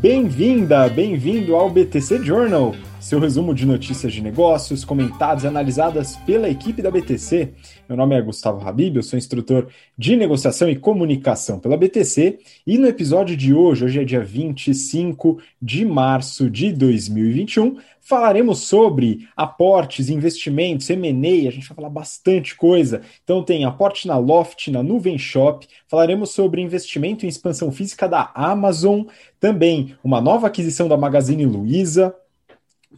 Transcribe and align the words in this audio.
Bem-vinda, 0.00 0.88
bem-vindo 0.88 1.56
ao 1.56 1.68
BTC 1.68 2.22
Journal, 2.22 2.72
seu 3.08 3.18
resumo 3.18 3.54
de 3.54 3.64
notícias 3.64 4.12
de 4.12 4.20
negócios 4.20 4.84
comentadas 4.84 5.42
e 5.42 5.46
analisadas 5.46 6.16
pela 6.26 6.46
equipe 6.46 6.82
da 6.82 6.90
BTC. 6.90 7.54
Meu 7.88 7.96
nome 7.96 8.14
é 8.14 8.20
Gustavo 8.20 8.68
Habib, 8.68 8.96
eu 8.96 9.02
sou 9.02 9.18
instrutor 9.18 9.68
de 9.96 10.14
negociação 10.14 10.68
e 10.68 10.76
comunicação 10.76 11.58
pela 11.58 11.74
BTC 11.74 12.38
e 12.66 12.76
no 12.76 12.86
episódio 12.86 13.34
de 13.34 13.54
hoje, 13.54 13.86
hoje 13.86 14.00
é 14.02 14.04
dia 14.04 14.22
25 14.22 15.38
de 15.60 15.86
março 15.86 16.50
de 16.50 16.70
2021, 16.70 17.78
falaremos 17.98 18.58
sobre 18.64 19.26
aportes, 19.34 20.10
investimentos, 20.10 20.90
M&A, 20.90 21.48
a 21.48 21.50
gente 21.50 21.66
vai 21.66 21.76
falar 21.76 21.88
bastante 21.88 22.54
coisa. 22.54 23.00
Então 23.24 23.42
tem 23.42 23.64
aporte 23.64 24.06
na 24.06 24.18
Loft, 24.18 24.70
na 24.70 24.82
Nuvem 24.82 25.16
Shop, 25.16 25.66
falaremos 25.88 26.32
sobre 26.32 26.60
investimento 26.60 27.24
em 27.24 27.28
expansão 27.30 27.72
física 27.72 28.06
da 28.06 28.30
Amazon, 28.34 29.04
também 29.40 29.96
uma 30.04 30.20
nova 30.20 30.46
aquisição 30.46 30.86
da 30.86 30.96
Magazine 30.98 31.46
Luiza, 31.46 32.14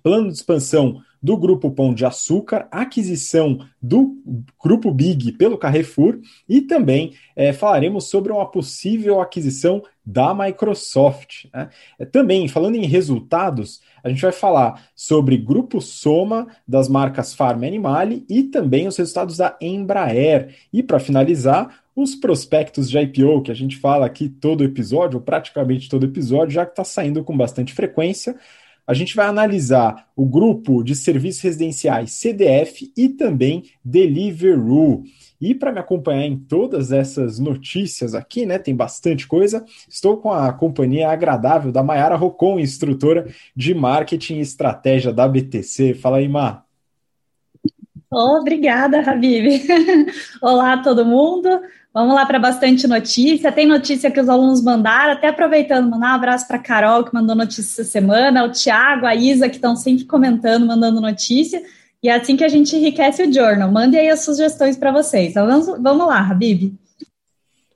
plano 0.02 0.28
de 0.28 0.34
expansão 0.34 1.02
do 1.22 1.36
Grupo 1.36 1.70
Pão 1.70 1.92
de 1.92 2.04
Açúcar, 2.06 2.66
aquisição 2.70 3.60
do 3.80 4.16
Grupo 4.62 4.90
Big 4.90 5.32
pelo 5.32 5.58
Carrefour 5.58 6.18
e 6.48 6.62
também 6.62 7.12
é, 7.36 7.52
falaremos 7.52 8.08
sobre 8.08 8.32
uma 8.32 8.50
possível 8.50 9.20
aquisição 9.20 9.82
da 10.04 10.34
Microsoft. 10.34 11.44
Né? 11.52 11.68
É, 11.98 12.06
também, 12.06 12.48
falando 12.48 12.76
em 12.76 12.86
resultados, 12.86 13.82
a 14.02 14.08
gente 14.08 14.22
vai 14.22 14.32
falar 14.32 14.88
sobre 14.94 15.36
Grupo 15.36 15.80
Soma 15.80 16.46
das 16.66 16.88
marcas 16.88 17.34
Farm 17.34 17.64
Animale 17.64 18.24
e 18.28 18.44
também 18.44 18.88
os 18.88 18.96
resultados 18.96 19.36
da 19.36 19.56
Embraer. 19.60 20.54
E 20.72 20.82
para 20.82 20.98
finalizar, 20.98 21.82
os 21.94 22.14
prospectos 22.14 22.88
de 22.88 22.98
IPO, 22.98 23.42
que 23.42 23.50
a 23.50 23.54
gente 23.54 23.76
fala 23.76 24.06
aqui 24.06 24.28
todo 24.28 24.64
episódio, 24.64 25.18
ou 25.18 25.24
praticamente 25.24 25.88
todo 25.88 26.06
episódio, 26.06 26.54
já 26.54 26.64
que 26.64 26.72
está 26.72 26.84
saindo 26.84 27.22
com 27.22 27.36
bastante 27.36 27.74
frequência 27.74 28.36
a 28.90 28.92
gente 28.92 29.14
vai 29.14 29.26
analisar 29.26 30.08
o 30.16 30.26
grupo 30.26 30.82
de 30.82 30.96
serviços 30.96 31.42
residenciais 31.42 32.10
CDF 32.10 32.92
e 32.96 33.08
também 33.08 33.62
Deliveroo. 33.84 35.04
E 35.40 35.54
para 35.54 35.70
me 35.70 35.78
acompanhar 35.78 36.24
em 36.24 36.36
todas 36.36 36.90
essas 36.90 37.38
notícias 37.38 38.16
aqui, 38.16 38.44
né, 38.44 38.58
tem 38.58 38.74
bastante 38.74 39.28
coisa, 39.28 39.64
estou 39.88 40.16
com 40.16 40.32
a 40.32 40.52
companhia 40.52 41.08
agradável 41.08 41.70
da 41.70 41.84
Mayara 41.84 42.16
Rocon, 42.16 42.58
instrutora 42.58 43.28
de 43.54 43.72
marketing 43.74 44.38
e 44.38 44.40
estratégia 44.40 45.12
da 45.12 45.28
BTC. 45.28 45.94
Fala 45.94 46.16
aí, 46.16 46.28
Mar. 46.28 46.66
Obrigada, 48.10 49.08
Habib. 49.08 49.46
Olá 50.42 50.78
todo 50.78 51.06
mundo. 51.06 51.48
Vamos 51.92 52.14
lá 52.14 52.24
para 52.24 52.38
bastante 52.38 52.86
notícia. 52.86 53.50
Tem 53.50 53.66
notícia 53.66 54.10
que 54.10 54.20
os 54.20 54.28
alunos 54.28 54.62
mandaram, 54.62 55.12
até 55.12 55.28
aproveitando, 55.28 55.90
mandar 55.90 56.12
um 56.12 56.14
abraço 56.14 56.46
para 56.46 56.56
a 56.56 56.62
Carol, 56.62 57.04
que 57.04 57.12
mandou 57.12 57.34
notícia 57.34 57.82
essa 57.82 57.90
semana, 57.90 58.44
o 58.44 58.50
Tiago, 58.50 59.06
a 59.06 59.14
Isa, 59.14 59.48
que 59.48 59.56
estão 59.56 59.74
sempre 59.74 60.04
comentando, 60.04 60.66
mandando 60.66 61.00
notícia. 61.00 61.60
E 62.02 62.08
é 62.08 62.14
assim 62.14 62.36
que 62.36 62.44
a 62.44 62.48
gente 62.48 62.74
enriquece 62.76 63.22
o 63.22 63.32
journal. 63.32 63.70
Mande 63.70 63.98
aí 63.98 64.08
as 64.08 64.24
sugestões 64.24 64.76
para 64.76 64.92
vocês. 64.92 65.30
Então 65.30 65.46
vamos, 65.46 65.66
vamos 65.82 66.06
lá, 66.06 66.20
Habib. 66.20 66.79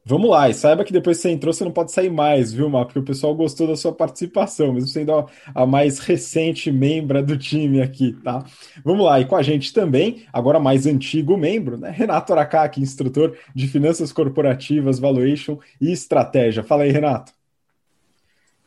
Vamos 0.07 0.29
lá, 0.29 0.51
e 0.51 0.55
saiba 0.55 0.85
que 0.85 0.93
depois 0.93 1.17
que 1.17 1.23
você 1.23 1.31
entrou, 1.31 1.51
você 1.51 1.65
não 1.65 1.73
pode 1.73 1.91
sair 1.91 2.11
mais, 2.11 2.53
viu, 2.53 2.69
Mar? 2.69 2.85
Porque 2.85 2.99
o 2.99 3.03
pessoal 3.03 3.35
gostou 3.35 3.67
da 3.67 3.75
sua 3.75 3.91
participação, 3.91 4.75
mesmo 4.75 4.89
sendo 4.89 5.27
a 5.55 5.65
mais 5.65 5.99
recente 5.99 6.71
membra 6.71 7.23
do 7.23 7.39
time 7.39 7.81
aqui, 7.81 8.13
tá? 8.23 8.45
Vamos 8.85 9.07
lá, 9.07 9.19
e 9.19 9.25
com 9.25 9.35
a 9.35 9.43
gente 9.43 9.73
também, 9.73 10.27
agora 10.31 10.61
mais 10.61 10.87
antigo 10.87 11.39
membro, 11.39 11.79
né? 11.79 11.89
Renato 11.91 12.35
Aracaki, 12.35 12.83
instrutor 12.83 13.35
de 13.55 13.67
Finanças 13.67 14.13
Corporativas, 14.13 14.99
Valuation 14.99 15.59
e 15.81 15.91
Estratégia. 15.91 16.63
Fala 16.63 16.83
aí, 16.83 16.91
Renato. 16.91 17.33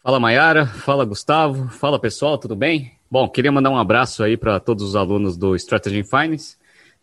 Fala, 0.02 0.20
Mayara. 0.20 0.66
Fala, 0.66 1.06
Gustavo. 1.06 1.70
Fala, 1.70 2.00
pessoal, 2.00 2.40
tudo 2.40 2.56
bem? 2.56 2.94
Bom, 3.12 3.30
queria 3.30 3.52
mandar 3.52 3.70
um 3.70 3.78
abraço 3.78 4.24
aí 4.24 4.36
para 4.36 4.60
todos 4.60 4.84
os 4.84 4.96
alunos 4.96 5.38
do 5.38 5.56
Strategy 5.56 6.04
Finance. 6.04 6.57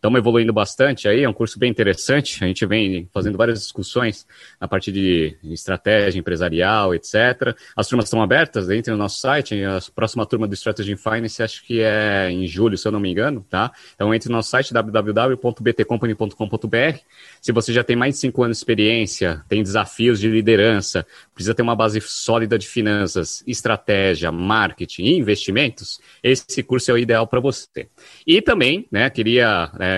Estamos 0.05 0.19
evoluindo 0.19 0.53
bastante 0.53 1.07
aí, 1.07 1.23
é 1.23 1.27
um 1.27 1.33
curso 1.33 1.57
bem 1.57 1.71
interessante. 1.71 2.43
A 2.43 2.47
gente 2.47 2.63
vem 2.67 3.09
fazendo 3.11 3.39
várias 3.39 3.59
discussões 3.59 4.27
na 4.61 4.67
parte 4.67 4.91
de 4.91 5.35
estratégia 5.45 6.19
empresarial, 6.19 6.93
etc. 6.93 7.55
As 7.75 7.87
turmas 7.87 8.05
estão 8.05 8.21
abertas, 8.21 8.69
entre 8.69 8.91
no 8.91 8.99
nosso 8.99 9.17
site. 9.17 9.63
A 9.63 9.79
próxima 9.95 10.23
turma 10.23 10.47
do 10.47 10.53
Strategy 10.53 10.95
Finance 10.95 11.41
acho 11.41 11.65
que 11.65 11.81
é 11.81 12.29
em 12.29 12.45
julho, 12.45 12.77
se 12.77 12.87
eu 12.87 12.91
não 12.91 12.99
me 12.99 13.09
engano, 13.09 13.43
tá? 13.49 13.71
Então 13.95 14.13
entre 14.13 14.29
no 14.29 14.35
nosso 14.35 14.51
site 14.51 14.71
www.btcompany.com.br. 14.71 16.99
Se 17.41 17.51
você 17.51 17.73
já 17.73 17.83
tem 17.83 17.95
mais 17.95 18.13
de 18.13 18.19
cinco 18.19 18.43
anos 18.43 18.57
de 18.57 18.61
experiência, 18.61 19.43
tem 19.49 19.63
desafios 19.63 20.19
de 20.19 20.29
liderança, 20.29 21.03
precisa 21.33 21.55
ter 21.55 21.63
uma 21.63 21.75
base 21.75 21.99
sólida 21.99 22.59
de 22.59 22.67
finanças, 22.67 23.43
estratégia, 23.47 24.31
marketing 24.31 25.05
e 25.05 25.17
investimentos, 25.17 25.99
esse 26.21 26.61
curso 26.61 26.91
é 26.91 26.93
o 26.93 26.97
ideal 26.99 27.25
para 27.25 27.39
você. 27.39 27.87
E 28.27 28.39
também, 28.39 28.85
né, 28.91 29.09
queria 29.09 29.71
é, 29.79 29.94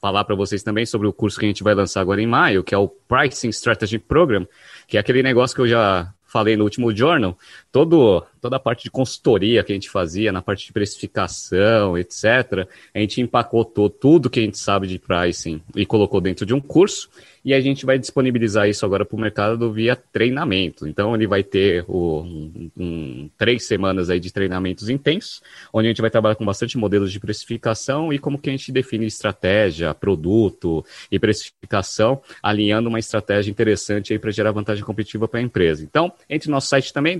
falar 0.00 0.24
para 0.24 0.34
vocês 0.34 0.62
também 0.62 0.86
sobre 0.86 1.06
o 1.06 1.12
curso 1.12 1.38
que 1.38 1.46
a 1.46 1.48
gente 1.48 1.62
vai 1.62 1.74
lançar 1.74 2.00
agora 2.00 2.20
em 2.20 2.26
maio, 2.26 2.64
que 2.64 2.74
é 2.74 2.78
o 2.78 2.88
Pricing 2.88 3.48
Strategy 3.50 3.98
Program, 3.98 4.46
que 4.86 4.96
é 4.96 5.00
aquele 5.00 5.22
negócio 5.22 5.54
que 5.54 5.62
eu 5.62 5.68
já 5.68 6.12
falei 6.24 6.56
no 6.56 6.64
último 6.64 6.94
journal, 6.94 7.38
todo, 7.70 8.26
toda 8.44 8.56
a 8.56 8.60
parte 8.60 8.84
de 8.84 8.90
consultoria 8.90 9.64
que 9.64 9.72
a 9.72 9.74
gente 9.74 9.88
fazia, 9.88 10.30
na 10.30 10.42
parte 10.42 10.66
de 10.66 10.72
precificação, 10.74 11.96
etc., 11.96 12.68
a 12.94 12.98
gente 12.98 13.22
empacotou 13.22 13.88
tudo 13.88 14.28
que 14.28 14.38
a 14.38 14.42
gente 14.42 14.58
sabe 14.58 14.86
de 14.86 14.98
pricing 14.98 15.62
e 15.74 15.86
colocou 15.86 16.20
dentro 16.20 16.44
de 16.44 16.52
um 16.52 16.60
curso 16.60 17.08
e 17.44 17.52
a 17.52 17.60
gente 17.60 17.84
vai 17.84 17.98
disponibilizar 17.98 18.68
isso 18.68 18.86
agora 18.86 19.04
para 19.04 19.16
o 19.16 19.20
mercado 19.20 19.70
via 19.70 19.94
treinamento. 19.94 20.88
Então 20.88 21.14
ele 21.14 21.26
vai 21.26 21.42
ter 21.42 21.84
o, 21.86 22.22
um, 22.22 22.70
um, 22.76 23.30
três 23.36 23.66
semanas 23.66 24.08
aí 24.08 24.18
de 24.18 24.32
treinamentos 24.32 24.88
intensos, 24.88 25.42
onde 25.72 25.86
a 25.86 25.90
gente 25.90 26.00
vai 26.00 26.10
trabalhar 26.10 26.36
com 26.36 26.44
bastante 26.44 26.78
modelos 26.78 27.12
de 27.12 27.20
precificação 27.20 28.12
e 28.12 28.18
como 28.18 28.38
que 28.38 28.48
a 28.48 28.52
gente 28.52 28.72
define 28.72 29.04
estratégia, 29.04 29.92
produto 29.92 30.84
e 31.12 31.18
precificação, 31.18 32.22
alinhando 32.42 32.88
uma 32.88 32.98
estratégia 32.98 33.50
interessante 33.50 34.14
aí 34.14 34.18
para 34.18 34.30
gerar 34.30 34.52
vantagem 34.52 34.82
competitiva 34.82 35.28
para 35.28 35.40
a 35.40 35.42
empresa. 35.42 35.84
Então, 35.84 36.10
entre 36.30 36.48
no 36.48 36.54
nosso 36.54 36.68
site 36.68 36.94
também, 36.94 37.18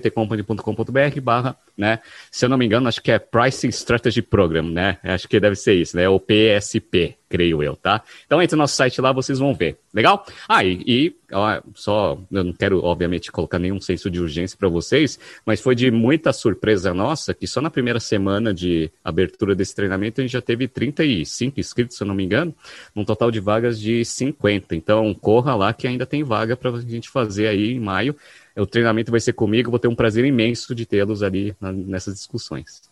www.btcompany.com.br 0.00 1.20
barra, 1.22 1.56
né, 1.76 2.00
se 2.30 2.44
eu 2.44 2.48
não 2.48 2.56
me 2.58 2.66
engano, 2.66 2.88
acho 2.88 3.02
que 3.02 3.10
é 3.12 3.18
Pricing 3.18 3.68
Strategy 3.68 4.22
Program, 4.22 4.62
né, 4.62 4.98
acho 5.02 5.28
que 5.28 5.38
deve 5.38 5.56
ser 5.56 5.74
isso, 5.74 5.96
né, 5.96 6.08
o 6.08 6.18
PSP, 6.18 7.16
creio 7.28 7.62
eu, 7.62 7.76
tá? 7.76 8.02
Então 8.26 8.42
entre 8.42 8.56
no 8.56 8.62
nosso 8.62 8.74
site 8.74 9.00
lá, 9.00 9.12
vocês 9.12 9.38
vão 9.38 9.54
ver. 9.54 9.78
Legal? 9.94 10.24
Ah, 10.48 10.64
e, 10.64 10.82
e 10.86 11.16
ó, 11.32 11.60
só, 11.74 12.18
eu 12.30 12.44
não 12.44 12.52
quero, 12.52 12.84
obviamente, 12.84 13.30
colocar 13.30 13.58
nenhum 13.58 13.80
senso 13.80 14.10
de 14.10 14.20
urgência 14.20 14.56
para 14.58 14.68
vocês, 14.68 15.18
mas 15.44 15.60
foi 15.60 15.74
de 15.74 15.90
muita 15.90 16.32
surpresa 16.32 16.94
nossa 16.94 17.34
que 17.34 17.46
só 17.46 17.60
na 17.60 17.70
primeira 17.70 17.98
semana 17.98 18.54
de 18.54 18.90
abertura 19.04 19.54
desse 19.54 19.74
treinamento 19.74 20.20
a 20.20 20.24
gente 20.24 20.32
já 20.32 20.40
teve 20.40 20.68
35 20.68 21.58
inscritos, 21.58 21.96
se 21.96 22.02
eu 22.02 22.06
não 22.06 22.14
me 22.14 22.24
engano, 22.24 22.54
num 22.94 23.04
total 23.04 23.30
de 23.30 23.40
vagas 23.40 23.80
de 23.80 24.04
50. 24.04 24.74
Então 24.74 25.12
corra 25.14 25.54
lá 25.54 25.72
que 25.72 25.86
ainda 25.88 26.06
tem 26.06 26.22
vaga 26.22 26.56
para 26.56 26.70
a 26.70 26.80
gente 26.80 27.08
fazer 27.08 27.48
aí 27.48 27.72
em 27.72 27.80
maio. 27.80 28.14
O 28.56 28.66
treinamento 28.66 29.10
vai 29.10 29.20
ser 29.20 29.32
comigo, 29.32 29.70
vou 29.70 29.78
ter 29.78 29.88
um 29.88 29.94
prazer 29.94 30.24
imenso 30.24 30.74
de 30.74 30.84
tê-los 30.84 31.22
ali 31.22 31.54
na, 31.60 31.72
nessas 31.72 32.14
discussões. 32.14 32.90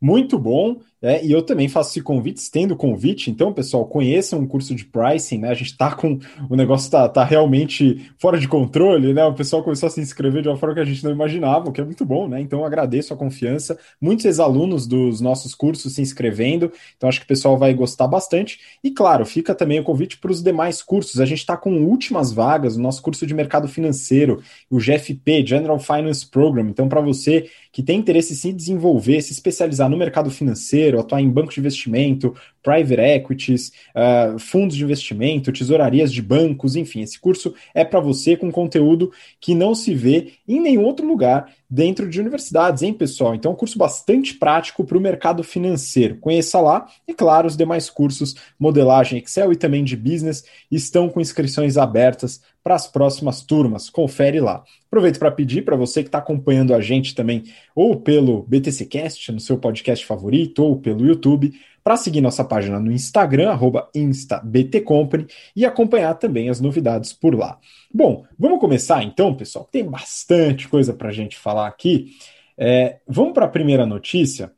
Muito 0.00 0.38
bom. 0.38 0.80
É, 1.02 1.24
e 1.24 1.32
eu 1.32 1.42
também 1.42 1.68
faço 1.68 1.90
esse 1.90 2.00
convite, 2.00 2.36
estendo 2.36 2.74
o 2.74 2.76
convite. 2.76 3.28
Então, 3.28 3.52
pessoal, 3.52 3.84
conheçam 3.84 4.38
um 4.38 4.46
curso 4.46 4.72
de 4.72 4.84
pricing, 4.84 5.38
né? 5.38 5.50
A 5.50 5.54
gente 5.54 5.76
tá 5.76 5.92
com. 5.92 6.20
O 6.48 6.54
negócio 6.54 6.88
tá, 6.88 7.08
tá 7.08 7.24
realmente 7.24 8.08
fora 8.18 8.38
de 8.38 8.46
controle, 8.46 9.12
né? 9.12 9.24
O 9.24 9.34
pessoal 9.34 9.64
começou 9.64 9.88
a 9.88 9.90
se 9.90 10.00
inscrever 10.00 10.42
de 10.42 10.48
uma 10.48 10.56
forma 10.56 10.76
que 10.76 10.80
a 10.80 10.84
gente 10.84 11.02
não 11.02 11.10
imaginava, 11.10 11.68
o 11.68 11.72
que 11.72 11.80
é 11.80 11.84
muito 11.84 12.04
bom, 12.04 12.28
né? 12.28 12.40
Então, 12.40 12.64
agradeço 12.64 13.12
a 13.12 13.16
confiança. 13.16 13.76
Muitos 14.00 14.24
ex-alunos 14.24 14.86
dos 14.86 15.20
nossos 15.20 15.56
cursos 15.56 15.92
se 15.92 16.00
inscrevendo, 16.00 16.72
então 16.96 17.08
acho 17.08 17.18
que 17.18 17.24
o 17.24 17.28
pessoal 17.28 17.58
vai 17.58 17.74
gostar 17.74 18.06
bastante. 18.06 18.60
E, 18.84 18.90
claro, 18.92 19.26
fica 19.26 19.56
também 19.56 19.80
o 19.80 19.84
convite 19.84 20.18
para 20.18 20.30
os 20.30 20.40
demais 20.40 20.82
cursos. 20.82 21.20
A 21.20 21.26
gente 21.26 21.38
está 21.38 21.56
com 21.56 21.82
últimas 21.82 22.32
vagas, 22.32 22.76
o 22.76 22.80
nosso 22.80 23.02
curso 23.02 23.26
de 23.26 23.34
mercado 23.34 23.66
financeiro, 23.66 24.40
o 24.70 24.78
GFP, 24.78 25.44
General 25.44 25.78
Finance 25.80 26.24
Program. 26.24 26.68
Então, 26.68 26.88
para 26.88 27.00
você 27.00 27.50
que 27.72 27.82
tem 27.82 27.98
interesse 27.98 28.34
em 28.34 28.36
se 28.36 28.52
desenvolver, 28.52 29.20
se 29.22 29.32
especializar 29.32 29.88
no 29.88 29.96
mercado 29.96 30.30
financeiro, 30.30 30.91
financeiro, 30.92 31.00
atuar 31.00 31.20
em 31.20 31.30
banco 31.30 31.52
de 31.52 31.60
investimento, 31.60 32.34
private 32.62 33.00
equities, 33.00 33.72
uh, 33.96 34.38
fundos 34.38 34.76
de 34.76 34.84
investimento, 34.84 35.52
tesourarias 35.52 36.12
de 36.12 36.22
bancos, 36.22 36.76
enfim, 36.76 37.00
esse 37.00 37.18
curso 37.18 37.54
é 37.74 37.84
para 37.84 37.98
você 37.98 38.36
com 38.36 38.52
conteúdo 38.52 39.10
que 39.40 39.54
não 39.54 39.74
se 39.74 39.94
vê 39.94 40.34
em 40.46 40.60
nenhum 40.60 40.84
outro 40.84 41.06
lugar 41.06 41.50
dentro 41.68 42.08
de 42.08 42.20
universidades, 42.20 42.82
hein, 42.82 42.92
pessoal? 42.92 43.34
Então, 43.34 43.50
é 43.50 43.54
um 43.54 43.56
curso 43.56 43.78
bastante 43.78 44.34
prático 44.34 44.84
para 44.84 44.98
o 44.98 45.00
mercado 45.00 45.42
financeiro. 45.42 46.16
Conheça 46.16 46.60
lá 46.60 46.86
e, 47.08 47.14
claro, 47.14 47.46
os 47.46 47.56
demais 47.56 47.88
cursos, 47.88 48.36
modelagem 48.58 49.18
Excel 49.18 49.52
e 49.52 49.56
também 49.56 49.82
de 49.82 49.96
business, 49.96 50.44
estão 50.70 51.08
com 51.08 51.20
inscrições 51.20 51.76
abertas 51.76 52.42
para 52.62 52.74
as 52.74 52.86
próximas 52.86 53.42
turmas. 53.42 53.90
Confere 53.90 54.40
lá. 54.40 54.62
Aproveito 54.86 55.18
para 55.18 55.30
pedir 55.30 55.64
para 55.64 55.76
você 55.76 56.02
que 56.02 56.08
está 56.08 56.18
acompanhando 56.18 56.74
a 56.74 56.80
gente 56.80 57.14
também, 57.14 57.44
ou 57.74 57.96
pelo 57.96 58.42
BTCcast, 58.42 59.32
no 59.32 59.40
seu 59.40 59.58
podcast 59.58 60.04
favorito, 60.04 60.62
ou 60.62 60.76
pelo 60.76 61.06
YouTube, 61.06 61.52
para 61.82 61.96
seguir 61.96 62.20
nossa 62.20 62.44
página 62.44 62.78
no 62.78 62.92
Instagram, 62.92 63.58
instabtcompany, 63.94 65.26
e 65.56 65.66
acompanhar 65.66 66.14
também 66.14 66.48
as 66.48 66.60
novidades 66.60 67.12
por 67.12 67.34
lá. 67.34 67.58
Bom, 67.92 68.24
vamos 68.38 68.60
começar 68.60 69.02
então, 69.02 69.34
pessoal. 69.34 69.68
Tem 69.70 69.84
bastante 69.84 70.68
coisa 70.68 70.94
para 70.94 71.08
a 71.08 71.12
gente 71.12 71.36
falar 71.36 71.66
aqui. 71.66 72.12
É, 72.56 72.98
vamos 73.08 73.32
para 73.32 73.46
a 73.46 73.48
primeira 73.48 73.84
notícia. 73.84 74.52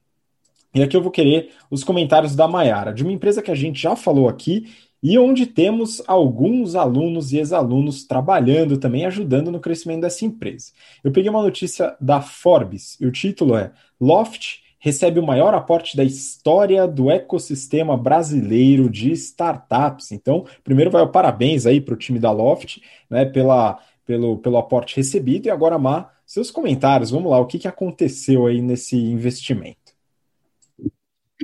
E 0.75 0.83
aqui 0.83 0.97
eu 0.97 1.03
vou 1.03 1.13
querer 1.13 1.51
os 1.71 1.85
comentários 1.85 2.35
da 2.35 2.49
Maiara, 2.49 2.93
de 2.93 3.05
uma 3.05 3.13
empresa 3.13 3.41
que 3.41 3.51
a 3.51 3.55
gente 3.55 3.81
já 3.81 3.95
falou 3.95 4.29
aqui 4.29 4.67
e 5.05 5.19
onde 5.19 5.45
temos 5.45 6.03
alguns 6.07 6.75
alunos 6.75 7.31
e 7.31 7.37
ex-alunos 7.37 8.05
trabalhando 8.05 8.79
também, 8.79 9.05
ajudando 9.05 9.53
no 9.53 9.61
crescimento 9.61 10.01
dessa 10.01 10.25
empresa. 10.25 10.73
Eu 11.05 11.13
peguei 11.13 11.29
uma 11.29 11.43
notícia 11.43 11.95
da 12.01 12.23
Forbes 12.23 12.99
e 12.99 13.07
o 13.07 13.13
título 13.13 13.55
é 13.55 13.71
Loft 14.01 14.65
recebe 14.79 15.21
o 15.21 15.27
maior 15.27 15.53
aporte 15.53 15.95
da 15.95 16.05
história 16.05 16.89
do 16.89 17.11
ecossistema 17.11 17.99
brasileiro 17.99 18.89
de 18.89 19.13
startups. 19.13 20.11
Então, 20.11 20.47
primeiro 20.63 20.91
vai 20.91 21.03
o 21.03 21.09
parabéns 21.09 21.67
aí 21.67 21.83
para 21.83 21.95
o 21.95 21.99
time 21.99 22.19
da 22.19 22.31
Loft, 22.31 22.81
né, 23.09 23.27
pela, 23.27 23.79
pelo, 24.07 24.39
pelo 24.39 24.57
aporte 24.57 24.97
recebido. 24.97 25.47
E 25.47 25.51
agora, 25.51 25.79
Má, 25.79 26.11
seus 26.25 26.51
comentários, 26.51 27.11
vamos 27.11 27.31
lá, 27.31 27.39
o 27.39 27.47
que, 27.47 27.59
que 27.59 27.69
aconteceu 27.69 28.47
aí 28.47 28.63
nesse 28.63 28.97
investimento? 28.97 29.84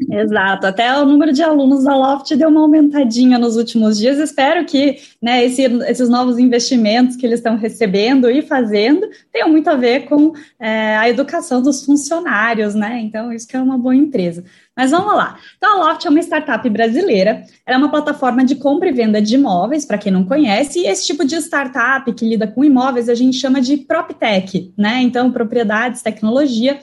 Exato, 0.08 0.68
até 0.68 0.96
o 0.98 1.04
número 1.04 1.32
de 1.32 1.42
alunos 1.42 1.82
da 1.82 1.96
Loft 1.96 2.34
deu 2.36 2.48
uma 2.48 2.60
aumentadinha 2.60 3.38
nos 3.38 3.56
últimos 3.56 3.98
dias. 3.98 4.18
Espero 4.18 4.64
que 4.64 4.98
né, 5.20 5.44
esse, 5.44 5.62
esses 5.62 6.08
novos 6.08 6.38
investimentos 6.38 7.16
que 7.16 7.26
eles 7.26 7.40
estão 7.40 7.56
recebendo 7.56 8.30
e 8.30 8.40
fazendo 8.40 9.08
tenham 9.32 9.48
muito 9.48 9.68
a 9.68 9.74
ver 9.74 10.04
com 10.06 10.32
é, 10.60 10.96
a 10.96 11.08
educação 11.08 11.60
dos 11.60 11.84
funcionários, 11.84 12.74
né? 12.74 13.00
Então, 13.00 13.32
isso 13.32 13.48
que 13.48 13.56
é 13.56 13.60
uma 13.60 13.76
boa 13.76 13.94
empresa. 13.94 14.44
Mas 14.76 14.92
vamos 14.92 15.12
lá. 15.12 15.36
Então, 15.56 15.82
a 15.82 15.86
Loft 15.88 16.06
é 16.06 16.08
uma 16.08 16.20
startup 16.20 16.70
brasileira, 16.70 17.42
ela 17.66 17.76
é 17.76 17.78
uma 17.78 17.90
plataforma 17.90 18.44
de 18.44 18.54
compra 18.54 18.88
e 18.88 18.92
venda 18.92 19.20
de 19.20 19.34
imóveis, 19.34 19.84
para 19.84 19.98
quem 19.98 20.12
não 20.12 20.24
conhece, 20.24 20.78
e 20.78 20.86
esse 20.86 21.04
tipo 21.04 21.24
de 21.24 21.34
startup 21.36 22.10
que 22.12 22.24
lida 22.24 22.46
com 22.46 22.64
imóveis 22.64 23.08
a 23.08 23.14
gente 23.14 23.36
chama 23.36 23.60
de 23.60 23.76
PropTech, 23.76 24.72
né? 24.78 25.02
Então, 25.02 25.32
propriedades, 25.32 26.00
tecnologia 26.00 26.78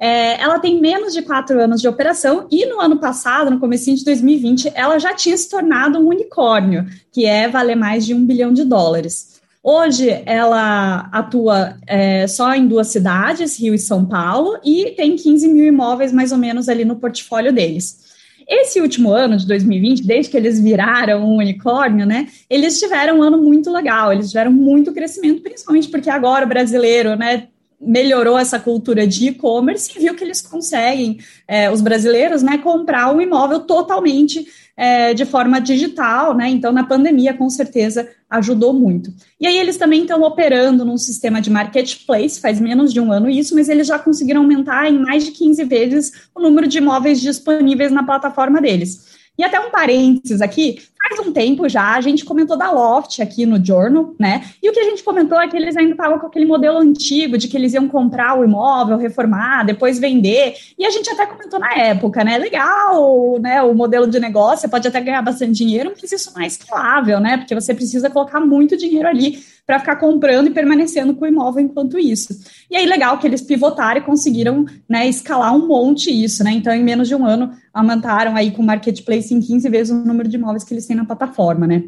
é, 0.00 0.40
ela 0.40 0.58
tem 0.60 0.80
menos 0.80 1.12
de 1.12 1.22
quatro 1.22 1.60
anos 1.60 1.80
de 1.80 1.88
operação 1.88 2.46
e 2.50 2.64
no 2.66 2.80
ano 2.80 2.98
passado, 2.98 3.50
no 3.50 3.58
começo 3.58 3.92
de 3.92 4.04
2020, 4.04 4.70
ela 4.74 4.98
já 4.98 5.12
tinha 5.12 5.36
se 5.36 5.50
tornado 5.50 5.98
um 5.98 6.08
unicórnio, 6.08 6.86
que 7.12 7.26
é 7.26 7.48
valer 7.48 7.76
mais 7.76 8.06
de 8.06 8.14
um 8.14 8.24
bilhão 8.24 8.52
de 8.52 8.64
dólares. 8.64 9.38
Hoje 9.62 10.22
ela 10.24 11.08
atua 11.12 11.76
é, 11.86 12.26
só 12.28 12.54
em 12.54 12.68
duas 12.68 12.86
cidades, 12.88 13.58
Rio 13.60 13.74
e 13.74 13.78
São 13.78 14.04
Paulo, 14.04 14.58
e 14.64 14.92
tem 14.96 15.16
15 15.16 15.48
mil 15.48 15.66
imóveis 15.66 16.12
mais 16.12 16.30
ou 16.30 16.38
menos 16.38 16.68
ali 16.68 16.84
no 16.84 16.96
portfólio 16.96 17.52
deles. 17.52 18.06
Esse 18.48 18.80
último 18.80 19.12
ano 19.12 19.36
de 19.36 19.46
2020, 19.46 20.06
desde 20.06 20.30
que 20.30 20.36
eles 20.36 20.58
viraram 20.58 21.22
um 21.22 21.36
unicórnio, 21.36 22.06
né, 22.06 22.28
eles 22.48 22.78
tiveram 22.78 23.18
um 23.18 23.22
ano 23.22 23.36
muito 23.36 23.70
legal, 23.70 24.12
eles 24.12 24.28
tiveram 24.28 24.52
muito 24.52 24.92
crescimento, 24.92 25.42
principalmente 25.42 25.88
porque 25.88 26.08
agora 26.08 26.46
o 26.46 26.48
brasileiro, 26.48 27.14
né, 27.14 27.48
melhorou 27.80 28.38
essa 28.38 28.58
cultura 28.58 29.06
de 29.06 29.28
e-commerce 29.28 29.90
e 29.94 30.00
viu 30.00 30.14
que 30.14 30.24
eles 30.24 30.42
conseguem, 30.42 31.18
é, 31.46 31.70
os 31.70 31.80
brasileiros, 31.80 32.42
né, 32.42 32.58
comprar 32.58 33.14
um 33.14 33.20
imóvel 33.20 33.60
totalmente 33.60 34.46
é, 34.76 35.12
de 35.12 35.24
forma 35.24 35.60
digital, 35.60 36.36
né? 36.36 36.48
Então, 36.48 36.72
na 36.72 36.84
pandemia, 36.84 37.34
com 37.34 37.50
certeza, 37.50 38.08
ajudou 38.30 38.72
muito. 38.72 39.12
E 39.40 39.46
aí, 39.46 39.58
eles 39.58 39.76
também 39.76 40.02
estão 40.02 40.22
operando 40.22 40.84
num 40.84 40.96
sistema 40.96 41.40
de 41.40 41.50
marketplace, 41.50 42.40
faz 42.40 42.60
menos 42.60 42.92
de 42.92 43.00
um 43.00 43.10
ano 43.10 43.28
isso, 43.28 43.56
mas 43.56 43.68
eles 43.68 43.88
já 43.88 43.98
conseguiram 43.98 44.42
aumentar 44.42 44.88
em 44.88 44.96
mais 44.96 45.24
de 45.24 45.32
15 45.32 45.64
vezes 45.64 46.12
o 46.32 46.40
número 46.40 46.68
de 46.68 46.78
imóveis 46.78 47.20
disponíveis 47.20 47.90
na 47.90 48.04
plataforma 48.04 48.60
deles. 48.60 49.18
E 49.36 49.42
até 49.42 49.58
um 49.58 49.70
parênteses 49.70 50.40
aqui, 50.40 50.78
faz 51.08 51.26
um 51.26 51.32
tempo 51.32 51.68
já, 51.68 51.94
a 51.94 52.00
gente 52.00 52.24
comentou 52.24 52.56
da 52.56 52.70
Loft 52.70 53.20
aqui 53.20 53.46
no 53.46 53.64
Journal, 53.64 54.14
né? 54.18 54.44
E 54.62 54.68
o 54.68 54.72
que 54.72 54.80
a 54.80 54.84
gente 54.84 55.02
comentou 55.02 55.40
é 55.40 55.48
que 55.48 55.56
eles 55.56 55.76
ainda 55.76 55.92
estavam 55.92 56.18
com 56.18 56.26
aquele 56.26 56.44
modelo 56.44 56.78
antigo 56.78 57.38
de 57.38 57.48
que 57.48 57.56
eles 57.56 57.72
iam 57.72 57.88
comprar 57.88 58.38
o 58.38 58.44
imóvel, 58.44 58.96
reformar, 58.96 59.64
depois 59.64 59.98
vender. 59.98 60.54
E 60.78 60.84
a 60.84 60.90
gente 60.90 61.08
até 61.10 61.26
comentou 61.26 61.58
na 61.58 61.72
época, 61.74 62.22
né? 62.24 62.36
Legal, 62.38 63.38
né? 63.40 63.62
O 63.62 63.74
modelo 63.74 64.06
de 64.06 64.20
negócio, 64.20 64.60
você 64.60 64.68
pode 64.68 64.86
até 64.86 65.00
ganhar 65.00 65.22
bastante 65.22 65.52
dinheiro, 65.52 65.92
mas 66.00 66.12
isso 66.12 66.32
não 66.34 66.42
é 66.42 66.46
escalável, 66.46 67.20
né? 67.20 67.38
Porque 67.38 67.54
você 67.54 67.74
precisa 67.74 68.10
colocar 68.10 68.40
muito 68.40 68.76
dinheiro 68.76 69.08
ali 69.08 69.38
para 69.68 69.78
ficar 69.78 69.96
comprando 69.96 70.46
e 70.46 70.50
permanecendo 70.50 71.14
com 71.14 71.26
o 71.26 71.28
imóvel 71.28 71.62
enquanto 71.62 71.98
isso. 71.98 72.28
E 72.70 72.76
aí, 72.76 72.86
legal 72.86 73.18
que 73.18 73.26
eles 73.26 73.42
pivotaram 73.42 74.00
e 74.00 74.02
conseguiram 74.02 74.64
né, 74.88 75.06
escalar 75.06 75.54
um 75.54 75.66
monte 75.66 76.10
isso, 76.10 76.42
né? 76.42 76.52
Então, 76.52 76.72
em 76.72 76.82
menos 76.82 77.06
de 77.06 77.14
um 77.14 77.26
ano, 77.26 77.52
aumentaram 77.70 78.34
aí 78.34 78.50
com 78.50 78.62
o 78.62 78.64
marketplace 78.64 79.34
em 79.34 79.40
15 79.40 79.68
vezes 79.68 79.92
o 79.92 80.06
número 80.06 80.26
de 80.26 80.36
imóveis 80.36 80.64
que 80.64 80.72
eles 80.72 80.86
têm 80.88 80.96
na 80.96 81.04
plataforma, 81.04 81.66
né? 81.66 81.84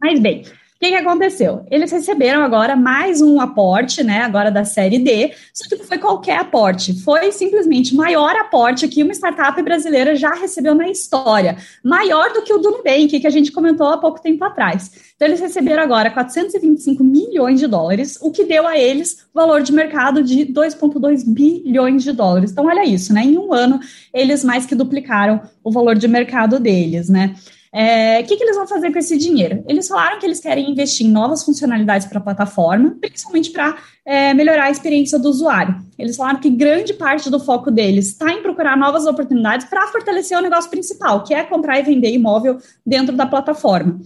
Mas 0.00 0.18
bem, 0.18 0.44
que, 0.84 0.90
que 0.90 0.96
aconteceu? 0.96 1.64
Eles 1.70 1.90
receberam 1.90 2.42
agora 2.42 2.76
mais 2.76 3.22
um 3.22 3.40
aporte, 3.40 4.04
né? 4.04 4.20
Agora 4.20 4.50
da 4.50 4.64
série 4.64 4.98
D, 4.98 5.32
só 5.52 5.66
que 5.66 5.76
não 5.76 5.84
foi 5.84 5.96
qualquer 5.96 6.38
aporte, 6.38 7.00
foi 7.02 7.32
simplesmente 7.32 7.94
o 7.94 7.96
maior 7.96 8.36
aporte 8.36 8.86
que 8.86 9.02
uma 9.02 9.14
startup 9.14 9.60
brasileira 9.62 10.14
já 10.14 10.34
recebeu 10.34 10.74
na 10.74 10.88
história, 10.88 11.56
maior 11.82 12.34
do 12.34 12.42
que 12.42 12.52
o 12.52 12.58
do 12.58 12.70
Nubank, 12.70 13.18
que 13.18 13.26
a 13.26 13.30
gente 13.30 13.50
comentou 13.50 13.86
há 13.86 13.96
pouco 13.96 14.20
tempo 14.20 14.44
atrás. 14.44 14.90
Então, 15.16 15.26
eles 15.26 15.40
receberam 15.40 15.82
agora 15.82 16.10
425 16.10 17.02
milhões 17.02 17.60
de 17.60 17.66
dólares, 17.66 18.18
o 18.20 18.30
que 18.30 18.44
deu 18.44 18.66
a 18.66 18.76
eles 18.76 19.24
valor 19.32 19.62
de 19.62 19.72
mercado 19.72 20.22
de 20.22 20.44
2,2 20.44 21.24
bilhões 21.26 22.02
de 22.02 22.12
dólares. 22.12 22.50
Então, 22.50 22.66
olha 22.66 22.84
isso, 22.84 23.14
né? 23.14 23.22
Em 23.22 23.38
um 23.38 23.54
ano, 23.54 23.80
eles 24.12 24.44
mais 24.44 24.66
que 24.66 24.74
duplicaram 24.74 25.40
o 25.62 25.70
valor 25.70 25.96
de 25.96 26.06
mercado 26.06 26.60
deles, 26.60 27.08
né? 27.08 27.34
É, 27.76 28.20
o 28.20 28.24
que, 28.24 28.36
que 28.36 28.44
eles 28.44 28.54
vão 28.54 28.68
fazer 28.68 28.92
com 28.92 28.98
esse 29.00 29.18
dinheiro? 29.18 29.64
Eles 29.68 29.88
falaram 29.88 30.20
que 30.20 30.24
eles 30.24 30.38
querem 30.38 30.70
investir 30.70 31.04
em 31.04 31.10
novas 31.10 31.42
funcionalidades 31.42 32.06
para 32.06 32.18
a 32.18 32.22
plataforma, 32.22 32.96
principalmente 33.00 33.50
para 33.50 33.76
é, 34.06 34.32
melhorar 34.32 34.66
a 34.66 34.70
experiência 34.70 35.18
do 35.18 35.28
usuário. 35.28 35.74
Eles 35.98 36.14
falaram 36.14 36.38
que 36.38 36.48
grande 36.48 36.94
parte 36.94 37.28
do 37.28 37.40
foco 37.40 37.72
deles 37.72 38.10
está 38.10 38.30
em 38.32 38.42
procurar 38.42 38.76
novas 38.76 39.06
oportunidades 39.06 39.66
para 39.66 39.88
fortalecer 39.88 40.38
o 40.38 40.40
negócio 40.40 40.70
principal, 40.70 41.24
que 41.24 41.34
é 41.34 41.42
comprar 41.42 41.80
e 41.80 41.82
vender 41.82 42.12
imóvel 42.12 42.58
dentro 42.86 43.16
da 43.16 43.26
plataforma. 43.26 43.98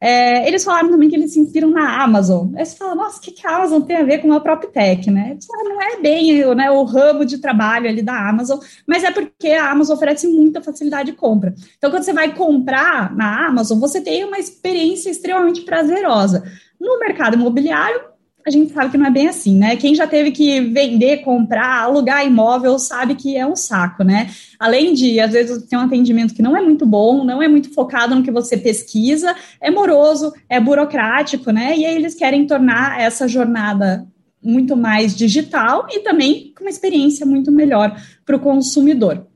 É, 0.00 0.46
eles 0.46 0.62
falaram 0.64 0.90
também 0.90 1.08
que 1.08 1.16
eles 1.16 1.32
se 1.32 1.40
inspiram 1.40 1.70
na 1.70 2.02
Amazon. 2.02 2.54
Aí 2.56 2.64
você 2.64 2.76
fala, 2.76 2.94
nossa, 2.94 3.18
o 3.18 3.20
que, 3.20 3.32
que 3.32 3.46
a 3.46 3.56
Amazon 3.56 3.82
tem 3.82 3.96
a 3.96 4.04
ver 4.04 4.18
com 4.18 4.32
a 4.32 4.40
própria 4.40 4.70
tech, 4.70 5.10
né? 5.10 5.36
Não 5.64 5.82
é 5.82 6.00
bem 6.00 6.54
né, 6.54 6.70
o 6.70 6.84
ramo 6.84 7.24
de 7.24 7.38
trabalho 7.38 7.88
ali 7.88 8.00
da 8.00 8.28
Amazon, 8.28 8.58
mas 8.86 9.02
é 9.02 9.10
porque 9.10 9.48
a 9.48 9.70
Amazon 9.70 9.96
oferece 9.96 10.28
muita 10.28 10.62
facilidade 10.62 11.10
de 11.10 11.16
compra. 11.16 11.54
Então, 11.76 11.90
quando 11.90 12.04
você 12.04 12.12
vai 12.12 12.34
comprar 12.34 13.14
na 13.14 13.48
Amazon, 13.48 13.80
você 13.80 14.00
tem 14.00 14.24
uma 14.24 14.38
experiência 14.38 15.10
extremamente 15.10 15.62
prazerosa. 15.62 16.44
No 16.80 16.98
mercado 17.00 17.34
imobiliário, 17.34 18.00
a 18.48 18.50
gente 18.50 18.72
sabe 18.72 18.90
que 18.90 18.98
não 18.98 19.06
é 19.06 19.10
bem 19.10 19.28
assim, 19.28 19.56
né? 19.56 19.76
Quem 19.76 19.94
já 19.94 20.06
teve 20.06 20.30
que 20.30 20.60
vender, 20.60 21.18
comprar, 21.18 21.82
alugar 21.82 22.26
imóvel 22.26 22.78
sabe 22.78 23.14
que 23.14 23.36
é 23.36 23.46
um 23.46 23.54
saco, 23.54 24.02
né? 24.02 24.30
Além 24.58 24.94
de, 24.94 25.20
às 25.20 25.32
vezes, 25.32 25.64
ter 25.66 25.76
um 25.76 25.82
atendimento 25.82 26.34
que 26.34 26.42
não 26.42 26.56
é 26.56 26.60
muito 26.60 26.86
bom, 26.86 27.24
não 27.24 27.42
é 27.42 27.46
muito 27.46 27.72
focado 27.72 28.14
no 28.14 28.22
que 28.22 28.30
você 28.30 28.56
pesquisa, 28.56 29.36
é 29.60 29.70
moroso, 29.70 30.32
é 30.48 30.58
burocrático, 30.58 31.50
né? 31.50 31.76
E 31.76 31.84
aí 31.84 31.94
eles 31.94 32.14
querem 32.14 32.46
tornar 32.46 33.00
essa 33.00 33.28
jornada 33.28 34.06
muito 34.42 34.76
mais 34.76 35.14
digital 35.14 35.86
e 35.90 36.00
também 36.00 36.52
com 36.56 36.64
uma 36.64 36.70
experiência 36.70 37.26
muito 37.26 37.52
melhor 37.52 37.94
para 38.24 38.36
o 38.36 38.40
consumidor. 38.40 39.26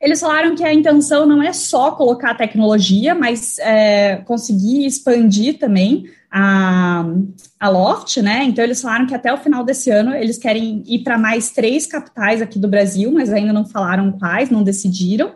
Eles 0.00 0.20
falaram 0.20 0.54
que 0.54 0.62
a 0.62 0.72
intenção 0.72 1.26
não 1.26 1.42
é 1.42 1.52
só 1.52 1.92
colocar 1.92 2.36
tecnologia, 2.36 3.14
mas 3.14 3.58
é, 3.58 4.16
conseguir 4.26 4.86
expandir 4.86 5.58
também 5.58 6.04
a, 6.30 7.04
a 7.58 7.68
Loft, 7.68 8.18
né? 8.18 8.44
Então 8.44 8.64
eles 8.64 8.80
falaram 8.80 9.06
que 9.06 9.14
até 9.14 9.32
o 9.32 9.38
final 9.38 9.64
desse 9.64 9.90
ano 9.90 10.14
eles 10.14 10.38
querem 10.38 10.82
ir 10.86 11.00
para 11.00 11.18
mais 11.18 11.50
três 11.50 11.86
capitais 11.86 12.42
aqui 12.42 12.58
do 12.58 12.68
Brasil, 12.68 13.10
mas 13.12 13.32
ainda 13.32 13.52
não 13.52 13.66
falaram 13.66 14.12
quais, 14.12 14.50
não 14.50 14.62
decidiram. 14.62 15.32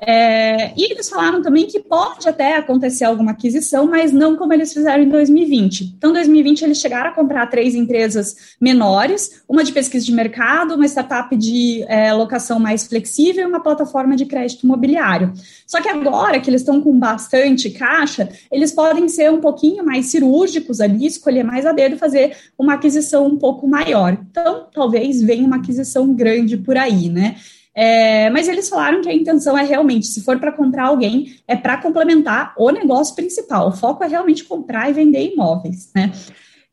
É, 0.00 0.72
e 0.76 0.92
eles 0.92 1.08
falaram 1.08 1.42
também 1.42 1.66
que 1.66 1.80
pode 1.80 2.28
até 2.28 2.56
acontecer 2.56 3.04
alguma 3.04 3.32
aquisição, 3.32 3.86
mas 3.86 4.12
não 4.12 4.36
como 4.36 4.52
eles 4.52 4.72
fizeram 4.72 5.02
em 5.02 5.08
2020. 5.08 5.94
Então, 5.96 6.10
em 6.10 6.12
2020, 6.12 6.62
eles 6.62 6.78
chegaram 6.78 7.10
a 7.10 7.12
comprar 7.12 7.46
três 7.48 7.74
empresas 7.74 8.36
menores, 8.60 9.42
uma 9.48 9.64
de 9.64 9.72
pesquisa 9.72 10.06
de 10.06 10.12
mercado, 10.12 10.76
uma 10.76 10.86
startup 10.86 11.34
de 11.36 11.84
é, 11.88 12.12
locação 12.12 12.60
mais 12.60 12.86
flexível 12.86 13.42
e 13.42 13.46
uma 13.46 13.60
plataforma 13.60 14.14
de 14.14 14.24
crédito 14.24 14.64
imobiliário. 14.64 15.32
Só 15.66 15.82
que 15.82 15.88
agora 15.88 16.38
que 16.38 16.48
eles 16.48 16.60
estão 16.60 16.80
com 16.80 16.96
bastante 16.96 17.68
caixa, 17.70 18.28
eles 18.52 18.70
podem 18.70 19.08
ser 19.08 19.32
um 19.32 19.40
pouquinho 19.40 19.84
mais 19.84 20.06
cirúrgicos 20.06 20.80
ali, 20.80 21.06
escolher 21.06 21.42
mais 21.42 21.66
a 21.66 21.72
dedo 21.72 21.96
e 21.96 21.98
fazer 21.98 22.36
uma 22.56 22.74
aquisição 22.74 23.26
um 23.26 23.36
pouco 23.36 23.66
maior. 23.66 24.16
Então, 24.30 24.66
talvez 24.72 25.20
venha 25.20 25.44
uma 25.44 25.56
aquisição 25.56 26.14
grande 26.14 26.56
por 26.56 26.76
aí, 26.76 27.08
né? 27.08 27.34
É, 27.80 28.28
mas 28.30 28.48
eles 28.48 28.68
falaram 28.68 29.00
que 29.00 29.08
a 29.08 29.14
intenção 29.14 29.56
é 29.56 29.62
realmente, 29.62 30.08
se 30.08 30.24
for 30.24 30.36
para 30.40 30.50
comprar 30.50 30.86
alguém, 30.86 31.36
é 31.46 31.54
para 31.54 31.76
complementar 31.76 32.52
o 32.58 32.72
negócio 32.72 33.14
principal. 33.14 33.68
O 33.68 33.72
foco 33.72 34.02
é 34.02 34.08
realmente 34.08 34.42
comprar 34.42 34.90
e 34.90 34.92
vender 34.92 35.32
imóveis, 35.32 35.88
né? 35.94 36.10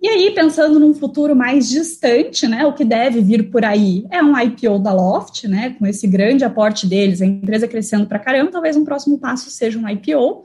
E 0.02 0.08
aí, 0.08 0.32
pensando 0.32 0.80
num 0.80 0.96
futuro 0.96 1.36
mais 1.36 1.70
distante, 1.70 2.48
né, 2.48 2.66
o 2.66 2.74
que 2.74 2.84
deve 2.84 3.22
vir 3.22 3.52
por 3.52 3.64
aí 3.64 4.08
é 4.10 4.22
um 4.24 4.36
IPO 4.36 4.80
da 4.80 4.92
Loft, 4.92 5.48
né, 5.48 5.76
com 5.78 5.86
esse 5.86 6.08
grande 6.08 6.44
aporte 6.44 6.88
deles, 6.88 7.22
a 7.22 7.26
empresa 7.26 7.68
crescendo 7.68 8.08
para 8.08 8.18
caramba, 8.18 8.52
talvez 8.52 8.76
um 8.76 8.84
próximo 8.84 9.20
passo 9.20 9.52
seja 9.52 9.78
um 9.78 9.88
IPO. 9.88 10.44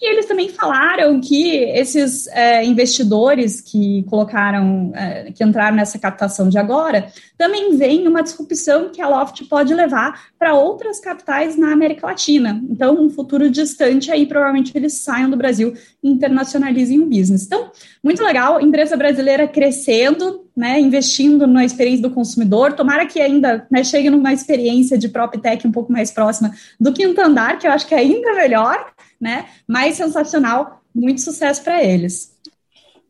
E 0.00 0.12
eles 0.12 0.26
também 0.26 0.48
falaram 0.48 1.20
que 1.20 1.56
esses 1.56 2.28
é, 2.28 2.64
investidores 2.64 3.60
que 3.60 4.04
colocaram, 4.04 4.92
é, 4.94 5.32
que 5.32 5.42
entraram 5.42 5.76
nessa 5.76 5.98
captação 5.98 6.48
de 6.48 6.56
agora, 6.56 7.10
também 7.36 7.76
vem 7.76 8.06
uma 8.06 8.22
disrupção 8.22 8.90
que 8.90 9.02
a 9.02 9.08
Loft 9.08 9.44
pode 9.46 9.74
levar 9.74 10.28
para 10.38 10.54
outras 10.54 11.00
capitais 11.00 11.56
na 11.56 11.72
América 11.72 12.06
Latina. 12.06 12.62
Então, 12.70 13.00
um 13.00 13.10
futuro 13.10 13.50
distante 13.50 14.12
aí, 14.12 14.24
provavelmente 14.24 14.70
eles 14.76 15.00
saiam 15.00 15.28
do 15.28 15.36
Brasil 15.36 15.74
e 16.00 16.08
internacionalizem 16.08 17.00
o 17.00 17.06
business. 17.06 17.44
Então, 17.44 17.72
muito 18.02 18.22
legal, 18.22 18.60
empresa 18.60 18.96
brasileira 18.96 19.48
crescendo, 19.48 20.44
né, 20.56 20.78
investindo 20.78 21.44
na 21.46 21.64
experiência 21.64 22.02
do 22.02 22.14
consumidor. 22.14 22.72
Tomara 22.72 23.04
que 23.04 23.20
ainda 23.20 23.66
né, 23.68 23.82
chegue 23.82 24.10
numa 24.10 24.32
experiência 24.32 24.96
de 24.96 25.08
PropTech 25.08 25.66
um 25.66 25.72
pouco 25.72 25.90
mais 25.90 26.12
próxima 26.12 26.52
do 26.78 26.92
quinto 26.92 27.20
andar, 27.20 27.58
que 27.58 27.66
eu 27.66 27.72
acho 27.72 27.86
que 27.86 27.94
é 27.94 27.98
ainda 27.98 28.34
melhor 28.34 28.92
né? 29.20 29.46
Mais 29.66 29.96
sensacional, 29.96 30.82
muito 30.94 31.20
sucesso 31.20 31.62
para 31.62 31.82
eles. 31.82 32.36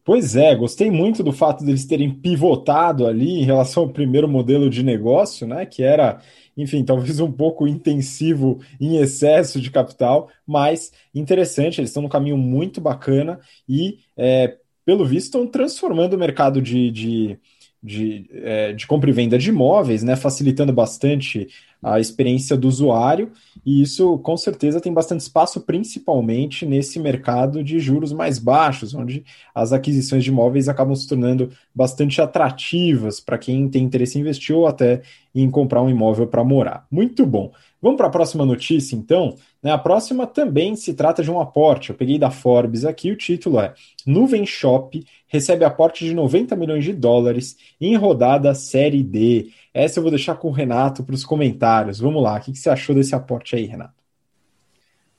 Pois 0.05 0.37
é, 0.37 0.55
gostei 0.55 0.91
muito 0.91 1.23
do 1.23 1.33
fato 1.33 1.63
deles 1.63 1.85
terem 1.85 2.11
pivotado 2.11 3.07
ali 3.07 3.41
em 3.41 3.45
relação 3.45 3.83
ao 3.83 3.91
primeiro 3.91 4.27
modelo 4.27 4.71
de 4.71 4.83
negócio, 4.83 5.47
né? 5.47 5.67
Que 5.67 5.83
era, 5.83 6.19
enfim, 6.57 6.83
talvez 6.83 7.21
um 7.21 7.31
pouco 7.31 7.69
intensivo 7.69 8.59
em 8.81 8.97
excesso 8.97 9.61
de 9.61 9.71
capital, 9.71 10.31
mas 10.47 10.93
interessante, 11.15 11.79
eles 11.79 11.91
estão 11.91 12.03
num 12.03 12.09
caminho 12.09 12.39
muito 12.39 12.81
bacana 12.81 13.39
e, 13.69 13.99
é, 14.17 14.57
pelo 14.83 15.05
visto, 15.05 15.27
estão 15.27 15.47
transformando 15.47 16.15
o 16.15 16.19
mercado 16.19 16.63
de, 16.63 16.91
de 16.91 17.39
de, 17.83 18.29
é, 18.33 18.73
de 18.73 18.87
compra 18.87 19.09
e 19.09 19.13
venda 19.13 19.39
de 19.39 19.51
imóveis, 19.51 20.03
né, 20.03 20.17
facilitando 20.17 20.73
bastante 20.73 21.49
a 21.83 22.01
experiência 22.01 22.57
do 22.57 22.67
usuário, 22.67 23.31
e 23.65 23.83
isso 23.83 24.19
com 24.19 24.37
certeza 24.37 24.81
tem 24.81 24.93
bastante 24.93 25.21
espaço, 25.21 25.61
principalmente 25.61 26.65
nesse 26.67 26.99
mercado 26.99 27.63
de 27.63 27.79
juros 27.79 28.13
mais 28.13 28.39
baixos, 28.39 28.95
onde 28.95 29.25
as 29.55 29.73
aquisições 29.73 30.25
de 30.25 30.31
imóveis 30.31 30.69
acabam 30.69 30.95
se 30.95 31.07
tornando 31.09 31.51
bastante 31.75 32.21
atrativas 32.21 33.21
para 33.21 33.39
quem 33.39 33.69
tem 33.69 33.85
interesse 33.85 34.19
em 34.19 34.21
investir 34.23 34.55
ou 34.57 34.67
até 34.67 35.03
em 35.35 35.51
comprar 35.51 35.83
um 35.83 35.91
imóvel 35.91 36.27
para 36.27 36.45
morar. 36.45 36.87
Muito 36.91 37.25
bom. 37.27 37.53
Vamos 37.81 37.97
para 37.97 38.09
a 38.09 38.11
próxima 38.11 38.45
notícia, 38.45 38.97
então. 38.97 39.37
Né, 39.63 39.71
a 39.71 39.79
próxima 39.79 40.27
também 40.27 40.77
se 40.77 40.95
trata 40.95 41.23
de 41.23 41.31
um 41.31 41.41
aporte. 41.41 41.91
Eu 41.91 41.97
peguei 41.97 42.19
da 42.19 42.31
Forbes 42.31 42.85
aqui, 42.85 43.11
o 43.11 43.17
título 43.17 43.61
é 43.61 43.75
Nuvem 44.07 44.45
Shop 44.45 45.05
recebe 45.29 45.65
aporte 45.65 46.05
de 46.05 46.15
90 46.15 46.57
milhões 46.57 46.83
de 46.83 46.93
dólares 46.93 47.57
em 47.81 47.95
rodada 47.95 48.55
Série 48.55 49.03
D. 49.03 49.53
Essa 49.73 49.99
eu 49.99 50.03
vou 50.03 50.11
deixar 50.11 50.35
com 50.37 50.49
o 50.49 50.53
Renato 50.53 51.05
para 51.05 51.15
os 51.15 51.25
comentários. 51.25 52.01
Vamos 52.01 52.23
lá, 52.23 52.37
o 52.37 52.41
que, 52.41 52.57
você 52.57 52.71
achou 52.71 52.95
desse 52.95 53.15
aporte 53.15 53.55
aí, 53.55 53.65
Renato? 53.67 53.95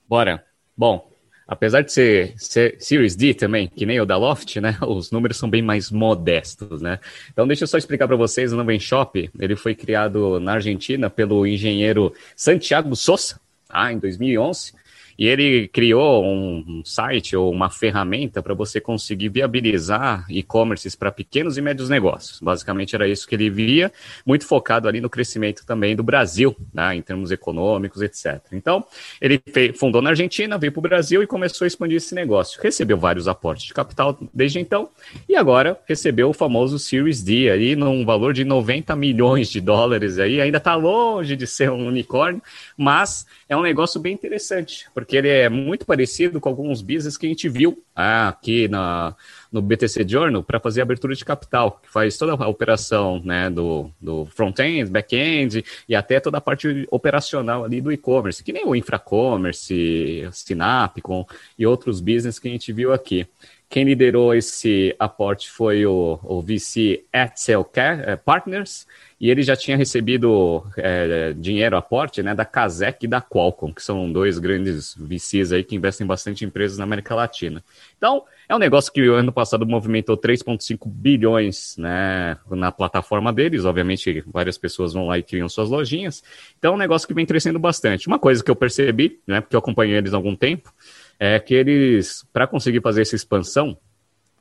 Bora. 0.08 0.44
Bom, 0.76 1.09
apesar 1.50 1.82
de 1.82 1.92
ser, 1.92 2.32
ser, 2.36 2.76
Series 2.78 3.16
D 3.16 3.34
também, 3.34 3.66
que 3.66 3.84
nem 3.84 4.00
o 4.00 4.06
da 4.06 4.16
Loft, 4.16 4.60
né? 4.60 4.78
Os 4.86 5.10
números 5.10 5.36
são 5.36 5.50
bem 5.50 5.60
mais 5.60 5.90
modestos, 5.90 6.80
né? 6.80 7.00
Então 7.32 7.44
deixa 7.44 7.64
eu 7.64 7.68
só 7.68 7.76
explicar 7.76 8.06
para 8.06 8.16
vocês, 8.16 8.52
o 8.52 8.56
Nuvem 8.56 8.78
Shop, 8.78 9.28
ele 9.36 9.56
foi 9.56 9.74
criado 9.74 10.38
na 10.38 10.52
Argentina 10.52 11.10
pelo 11.10 11.44
engenheiro 11.44 12.14
Santiago 12.36 12.94
Sosa, 12.94 13.40
tá? 13.66 13.92
em 13.92 13.98
2011, 13.98 14.74
e 15.20 15.26
ele 15.26 15.68
criou 15.68 16.24
um, 16.24 16.80
site 16.82 17.36
ou 17.36 17.52
uma 17.52 17.68
ferramenta 17.68 18.42
para 18.42 18.54
você 18.54 18.80
conseguir 18.80 19.28
viabilizar 19.28 20.24
e-commerces 20.30 20.96
para 20.96 21.12
pequenos 21.12 21.58
e 21.58 21.60
médios 21.60 21.90
negócios. 21.90 22.40
Basicamente 22.40 22.94
era 22.94 23.06
isso 23.06 23.28
que 23.28 23.34
ele 23.34 23.50
via, 23.50 23.92
muito 24.24 24.46
focado 24.46 24.88
ali 24.88 24.98
no 24.98 25.10
crescimento 25.10 25.66
também 25.66 25.94
do 25.94 26.02
Brasil, 26.02 26.56
né, 26.72 26.94
em 26.94 27.02
termos 27.02 27.30
econômicos, 27.30 28.00
etc. 28.00 28.40
Então, 28.50 28.82
ele 29.20 29.42
fundou 29.74 30.00
na 30.00 30.08
Argentina, 30.08 30.56
veio 30.56 30.72
para 30.72 30.78
o 30.78 30.82
Brasil 30.82 31.22
e 31.22 31.26
começou 31.26 31.66
a 31.66 31.68
expandir 31.68 31.98
esse 31.98 32.14
negócio. 32.14 32.58
Recebeu 32.62 32.96
vários 32.96 33.28
aportes 33.28 33.66
de 33.66 33.74
capital 33.74 34.18
desde 34.32 34.58
então 34.58 34.88
e 35.28 35.36
agora 35.36 35.78
recebeu 35.86 36.30
o 36.30 36.32
famoso 36.32 36.78
Series 36.78 37.22
D 37.22 37.50
aí 37.50 37.76
num 37.76 38.06
valor 38.06 38.32
de 38.32 38.42
90 38.42 38.96
milhões 38.96 39.50
de 39.50 39.60
dólares 39.60 40.18
aí, 40.18 40.40
ainda 40.40 40.56
está 40.56 40.74
longe 40.74 41.36
de 41.36 41.46
ser 41.46 41.70
um 41.70 41.86
unicórnio, 41.88 42.40
mas 42.74 43.26
é 43.50 43.54
um 43.54 43.62
negócio 43.62 44.00
bem 44.00 44.14
interessante, 44.14 44.86
porque 44.94 45.09
ele 45.16 45.28
é 45.28 45.48
muito 45.48 45.86
parecido 45.86 46.40
com 46.40 46.48
alguns 46.48 46.82
business 46.82 47.16
que 47.16 47.26
a 47.26 47.28
gente 47.28 47.48
viu 47.48 47.82
aqui 47.94 48.68
na, 48.68 49.14
no 49.50 49.60
BTC 49.60 50.06
Journal 50.06 50.42
para 50.42 50.60
fazer 50.60 50.82
abertura 50.82 51.14
de 51.14 51.24
capital, 51.24 51.80
que 51.82 51.90
faz 51.90 52.16
toda 52.16 52.32
a 52.32 52.48
operação 52.48 53.20
né, 53.24 53.50
do, 53.50 53.90
do 54.00 54.26
front-end, 54.26 54.90
back-end 54.90 55.64
e 55.88 55.94
até 55.94 56.20
toda 56.20 56.38
a 56.38 56.40
parte 56.40 56.86
operacional 56.90 57.64
ali 57.64 57.80
do 57.80 57.92
e-commerce, 57.92 58.42
que 58.42 58.52
nem 58.52 58.64
o 58.64 58.74
Infracommerce, 58.74 60.28
Sinapcom 60.32 61.26
e 61.58 61.66
outros 61.66 62.00
business 62.00 62.38
que 62.38 62.48
a 62.48 62.50
gente 62.50 62.72
viu 62.72 62.92
aqui. 62.92 63.26
Quem 63.70 63.84
liderou 63.84 64.34
esse 64.34 64.94
aporte 64.98 65.48
foi 65.48 65.86
o, 65.86 66.18
o 66.24 66.42
VC 66.42 67.04
Excel 67.14 67.70
eh, 67.76 68.16
Partners, 68.16 68.84
e 69.20 69.30
ele 69.30 69.42
já 69.42 69.54
tinha 69.54 69.76
recebido 69.76 70.64
é, 70.76 71.32
dinheiro, 71.34 71.76
aporte, 71.76 72.20
né, 72.20 72.34
da 72.34 72.44
Casec 72.44 73.04
e 73.04 73.08
da 73.08 73.20
Qualcomm, 73.20 73.72
que 73.72 73.82
são 73.82 74.10
dois 74.10 74.40
grandes 74.40 74.96
VCs 74.96 75.52
aí 75.52 75.62
que 75.62 75.76
investem 75.76 76.04
bastante 76.04 76.42
em 76.42 76.48
empresas 76.48 76.78
na 76.78 76.84
América 76.84 77.14
Latina. 77.14 77.62
Então, 77.96 78.24
é 78.48 78.56
um 78.56 78.58
negócio 78.58 78.90
que 78.90 79.08
o 79.08 79.14
ano 79.14 79.30
passado 79.30 79.64
movimentou 79.64 80.16
3,5 80.16 80.88
bilhões 80.88 81.76
né, 81.76 82.38
na 82.50 82.72
plataforma 82.72 83.32
deles. 83.32 83.66
Obviamente, 83.66 84.24
várias 84.26 84.58
pessoas 84.58 84.94
vão 84.94 85.06
lá 85.06 85.16
e 85.16 85.22
criam 85.22 85.48
suas 85.48 85.68
lojinhas. 85.68 86.24
Então, 86.58 86.72
é 86.72 86.74
um 86.74 86.78
negócio 86.78 87.06
que 87.06 87.14
vem 87.14 87.26
crescendo 87.26 87.58
bastante. 87.58 88.08
Uma 88.08 88.18
coisa 88.18 88.42
que 88.42 88.50
eu 88.50 88.56
percebi, 88.56 89.20
né, 89.26 89.40
porque 89.42 89.54
eu 89.54 89.60
acompanhei 89.60 89.96
eles 89.96 90.14
há 90.14 90.16
algum 90.16 90.34
tempo, 90.34 90.72
é 91.20 91.38
que 91.38 91.54
eles, 91.54 92.26
para 92.32 92.46
conseguir 92.46 92.80
fazer 92.80 93.02
essa 93.02 93.14
expansão, 93.14 93.76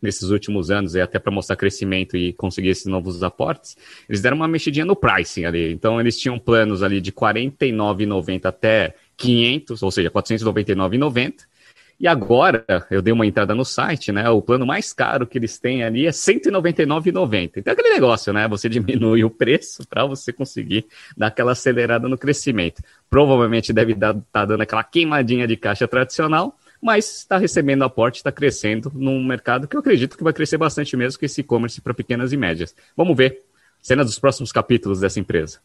nesses 0.01 0.29
últimos 0.29 0.71
anos, 0.71 0.95
e 0.95 1.01
até 1.01 1.19
para 1.19 1.31
mostrar 1.31 1.55
crescimento 1.55 2.15
e 2.15 2.33
conseguir 2.33 2.69
esses 2.69 2.86
novos 2.86 3.21
aportes, 3.21 3.75
eles 4.07 4.21
deram 4.21 4.38
uma 4.38 4.48
mexidinha 4.48 4.86
no 4.86 4.95
pricing 4.95 5.45
ali. 5.45 5.71
Então, 5.74 6.00
eles 6.00 6.17
tinham 6.17 6.39
planos 6.39 6.81
ali 6.81 7.01
de 7.01 7.09
R$ 7.09 7.17
49,90 7.17 8.45
até 8.45 8.95
500, 9.17 9.83
ou 9.83 9.91
seja, 9.91 10.09
R$ 10.09 10.21
499,90. 10.21 11.33
E 12.00 12.07
agora, 12.07 12.65
eu 12.89 13.01
dei 13.01 13.12
uma 13.12 13.25
entrada 13.25 13.53
no 13.53 13.65
site, 13.65 14.09
né? 14.09 14.29
O 14.29 14.41
plano 14.41 14.65
mais 14.65 14.93
caro 14.93 15.27
que 15.27 15.38
eles 15.38 15.59
têm 15.59 15.83
ali 15.83 16.03
é 16.05 16.12
R$ 16.12 16.13
199,90. 16.13 17.51
Então, 17.57 17.71
é 17.71 17.74
aquele 17.74 17.89
negócio, 17.89 18.31
né? 18.31 18.48
Você 18.48 18.69
diminui 18.71 19.25
o 19.25 19.29
preço 19.29 19.86
para 19.86 20.05
você 20.05 20.31
conseguir 20.31 20.86
dar 21.17 21.27
aquela 21.27 21.51
acelerada 21.51 22.07
no 22.07 22.17
crescimento. 22.17 22.81
Provavelmente 23.09 23.74
deve 23.74 23.91
estar 23.91 24.15
tá 24.31 24.45
dando 24.45 24.62
aquela 24.62 24.83
queimadinha 24.83 25.45
de 25.45 25.57
caixa 25.57 25.89
tradicional, 25.89 26.57
mas 26.81 27.19
está 27.19 27.38
recebendo 27.38 27.83
aporte, 27.83 28.17
está 28.17 28.31
crescendo 28.31 28.91
num 28.95 29.24
mercado 29.24 29.67
que 29.67 29.75
eu 29.75 29.79
acredito 29.79 30.17
que 30.17 30.24
vai 30.24 30.33
crescer 30.33 30.57
bastante 30.57 30.95
mesmo, 30.95 31.19
que 31.19 31.25
esse 31.25 31.41
e-commerce 31.41 31.81
para 31.81 31.93
pequenas 31.93 32.31
e 32.31 32.38
médias. 32.38 32.75
Vamos 32.95 33.15
ver 33.15 33.43
cenas 33.81 34.07
dos 34.07 34.19
próximos 34.19 34.51
capítulos 34.51 35.00
dessa 35.00 35.19
empresa. 35.19 35.59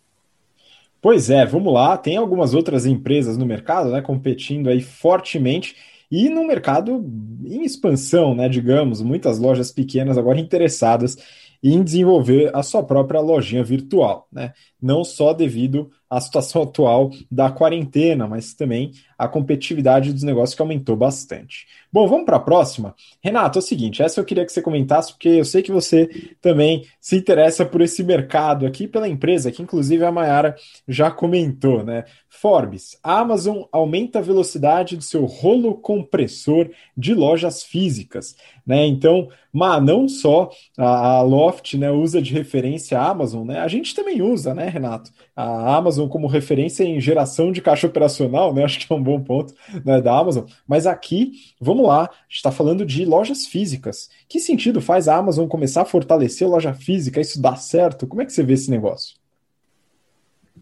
Pois 1.01 1.29
é, 1.29 1.45
vamos 1.45 1.73
lá. 1.73 1.97
Tem 1.97 2.17
algumas 2.17 2.55
outras 2.55 2.87
empresas 2.87 3.37
no 3.37 3.45
mercado, 3.45 3.91
né, 3.91 4.01
competindo 4.01 4.69
aí 4.69 4.81
fortemente 4.81 5.77
e 6.11 6.29
no 6.29 6.47
mercado 6.47 7.05
em 7.45 7.63
expansão, 7.65 8.35
né, 8.35 8.49
digamos, 8.49 9.03
muitas 9.03 9.39
lojas 9.39 9.71
pequenas 9.71 10.17
agora 10.17 10.41
interessadas 10.41 11.17
em 11.63 11.83
desenvolver 11.83 12.51
a 12.55 12.63
sua 12.63 12.83
própria 12.83 13.21
lojinha 13.21 13.65
virtual, 13.65 14.29
né? 14.31 14.53
Não 14.81 15.03
só 15.03 15.33
devido 15.33 15.91
à 16.11 16.21
situação 16.21 16.61
atual 16.65 17.11
da 17.31 17.51
quarentena, 17.51 18.29
mas 18.29 18.53
também 18.53 18.93
a 19.19 19.29
competitividade 19.29 20.13
dos 20.13 20.23
negócios 20.23 20.55
que 20.55 20.63
aumentou 20.63 20.97
bastante. 20.97 21.67
Bom, 21.93 22.07
vamos 22.09 22.25
para 22.25 22.37
a 22.37 22.41
próxima. 22.41 22.95
Renato, 23.23 23.59
é 23.59 23.61
o 23.61 23.63
seguinte, 23.63 24.03
essa 24.03 24.21
eu 24.21 24.25
queria 24.25 24.45
que 24.45 24.53
você 24.53 24.61
comentasse, 24.61 25.13
porque 25.13 25.29
eu 25.29 25.45
sei 25.45 25.63
que 25.63 25.71
você 25.73 26.35
também 26.41 26.85
se 27.01 27.17
interessa 27.17 27.65
por 27.65 27.81
esse 27.81 28.03
mercado 28.03 28.67
aqui, 28.67 28.89
pela 28.89 29.09
empresa, 29.09 29.53
que 29.53 29.63
inclusive 29.63 30.05
a 30.05 30.13
Mayara 30.13 30.57
já 30.89 31.11
comentou, 31.11 31.85
né? 31.85 32.05
Forbes, 32.29 32.99
a 33.03 33.21
Amazon 33.21 33.63
aumenta 33.71 34.19
a 34.19 34.23
velocidade 34.23 34.97
do 34.97 35.03
seu 35.03 35.25
rolo 35.25 35.77
compressor 35.77 36.69
de 36.97 37.15
lojas 37.15 37.63
físicas, 37.63 38.37
né? 38.67 38.85
Então, 38.87 39.29
mas 39.53 39.83
não 39.85 40.09
só 40.09 40.51
a, 40.77 41.19
a 41.19 41.23
Loft 41.23 41.75
né, 41.75 41.93
usa 41.93 42.21
de 42.21 42.33
referência 42.33 42.99
a 42.99 43.09
Amazon, 43.09 43.47
né? 43.47 43.61
A 43.61 43.69
gente 43.69 43.95
também 43.95 44.21
usa, 44.21 44.53
né, 44.53 44.69
Renato? 44.69 45.13
A 45.37 45.77
Amazon 45.77 46.09
como 46.09 46.27
referência 46.27 46.83
em 46.83 47.01
geração 47.01 47.53
de 47.53 47.63
caixa 47.63 47.87
operacional, 47.87 48.53
né? 48.53 48.65
Acho 48.65 48.85
que 48.85 48.93
é 48.93 48.97
um 48.97 49.03
bom 49.05 49.23
ponto 49.23 49.55
né, 49.85 50.01
da 50.01 50.19
Amazon. 50.19 50.45
Mas 50.67 50.87
aqui, 50.87 51.33
vamos 51.61 51.87
lá, 51.87 52.05
a 52.05 52.11
gente 52.29 52.37
está 52.37 52.51
falando 52.51 52.85
de 52.85 53.05
lojas 53.05 53.47
físicas. 53.47 54.09
Que 54.29 54.41
sentido 54.41 54.81
faz 54.81 55.07
a 55.07 55.17
Amazon 55.17 55.47
começar 55.47 55.83
a 55.83 55.87
fortalecer 55.87 56.47
a 56.49 56.51
loja 56.51 56.75
física? 56.75 57.21
Isso 57.21 57.41
dá 57.41 57.55
certo? 57.57 58.07
Como 58.07 58.23
é 58.23 58.27
que 58.27 58.33
você 58.33 58.43
vê 58.43 58.55
esse 58.55 58.71
negócio? 58.71 59.15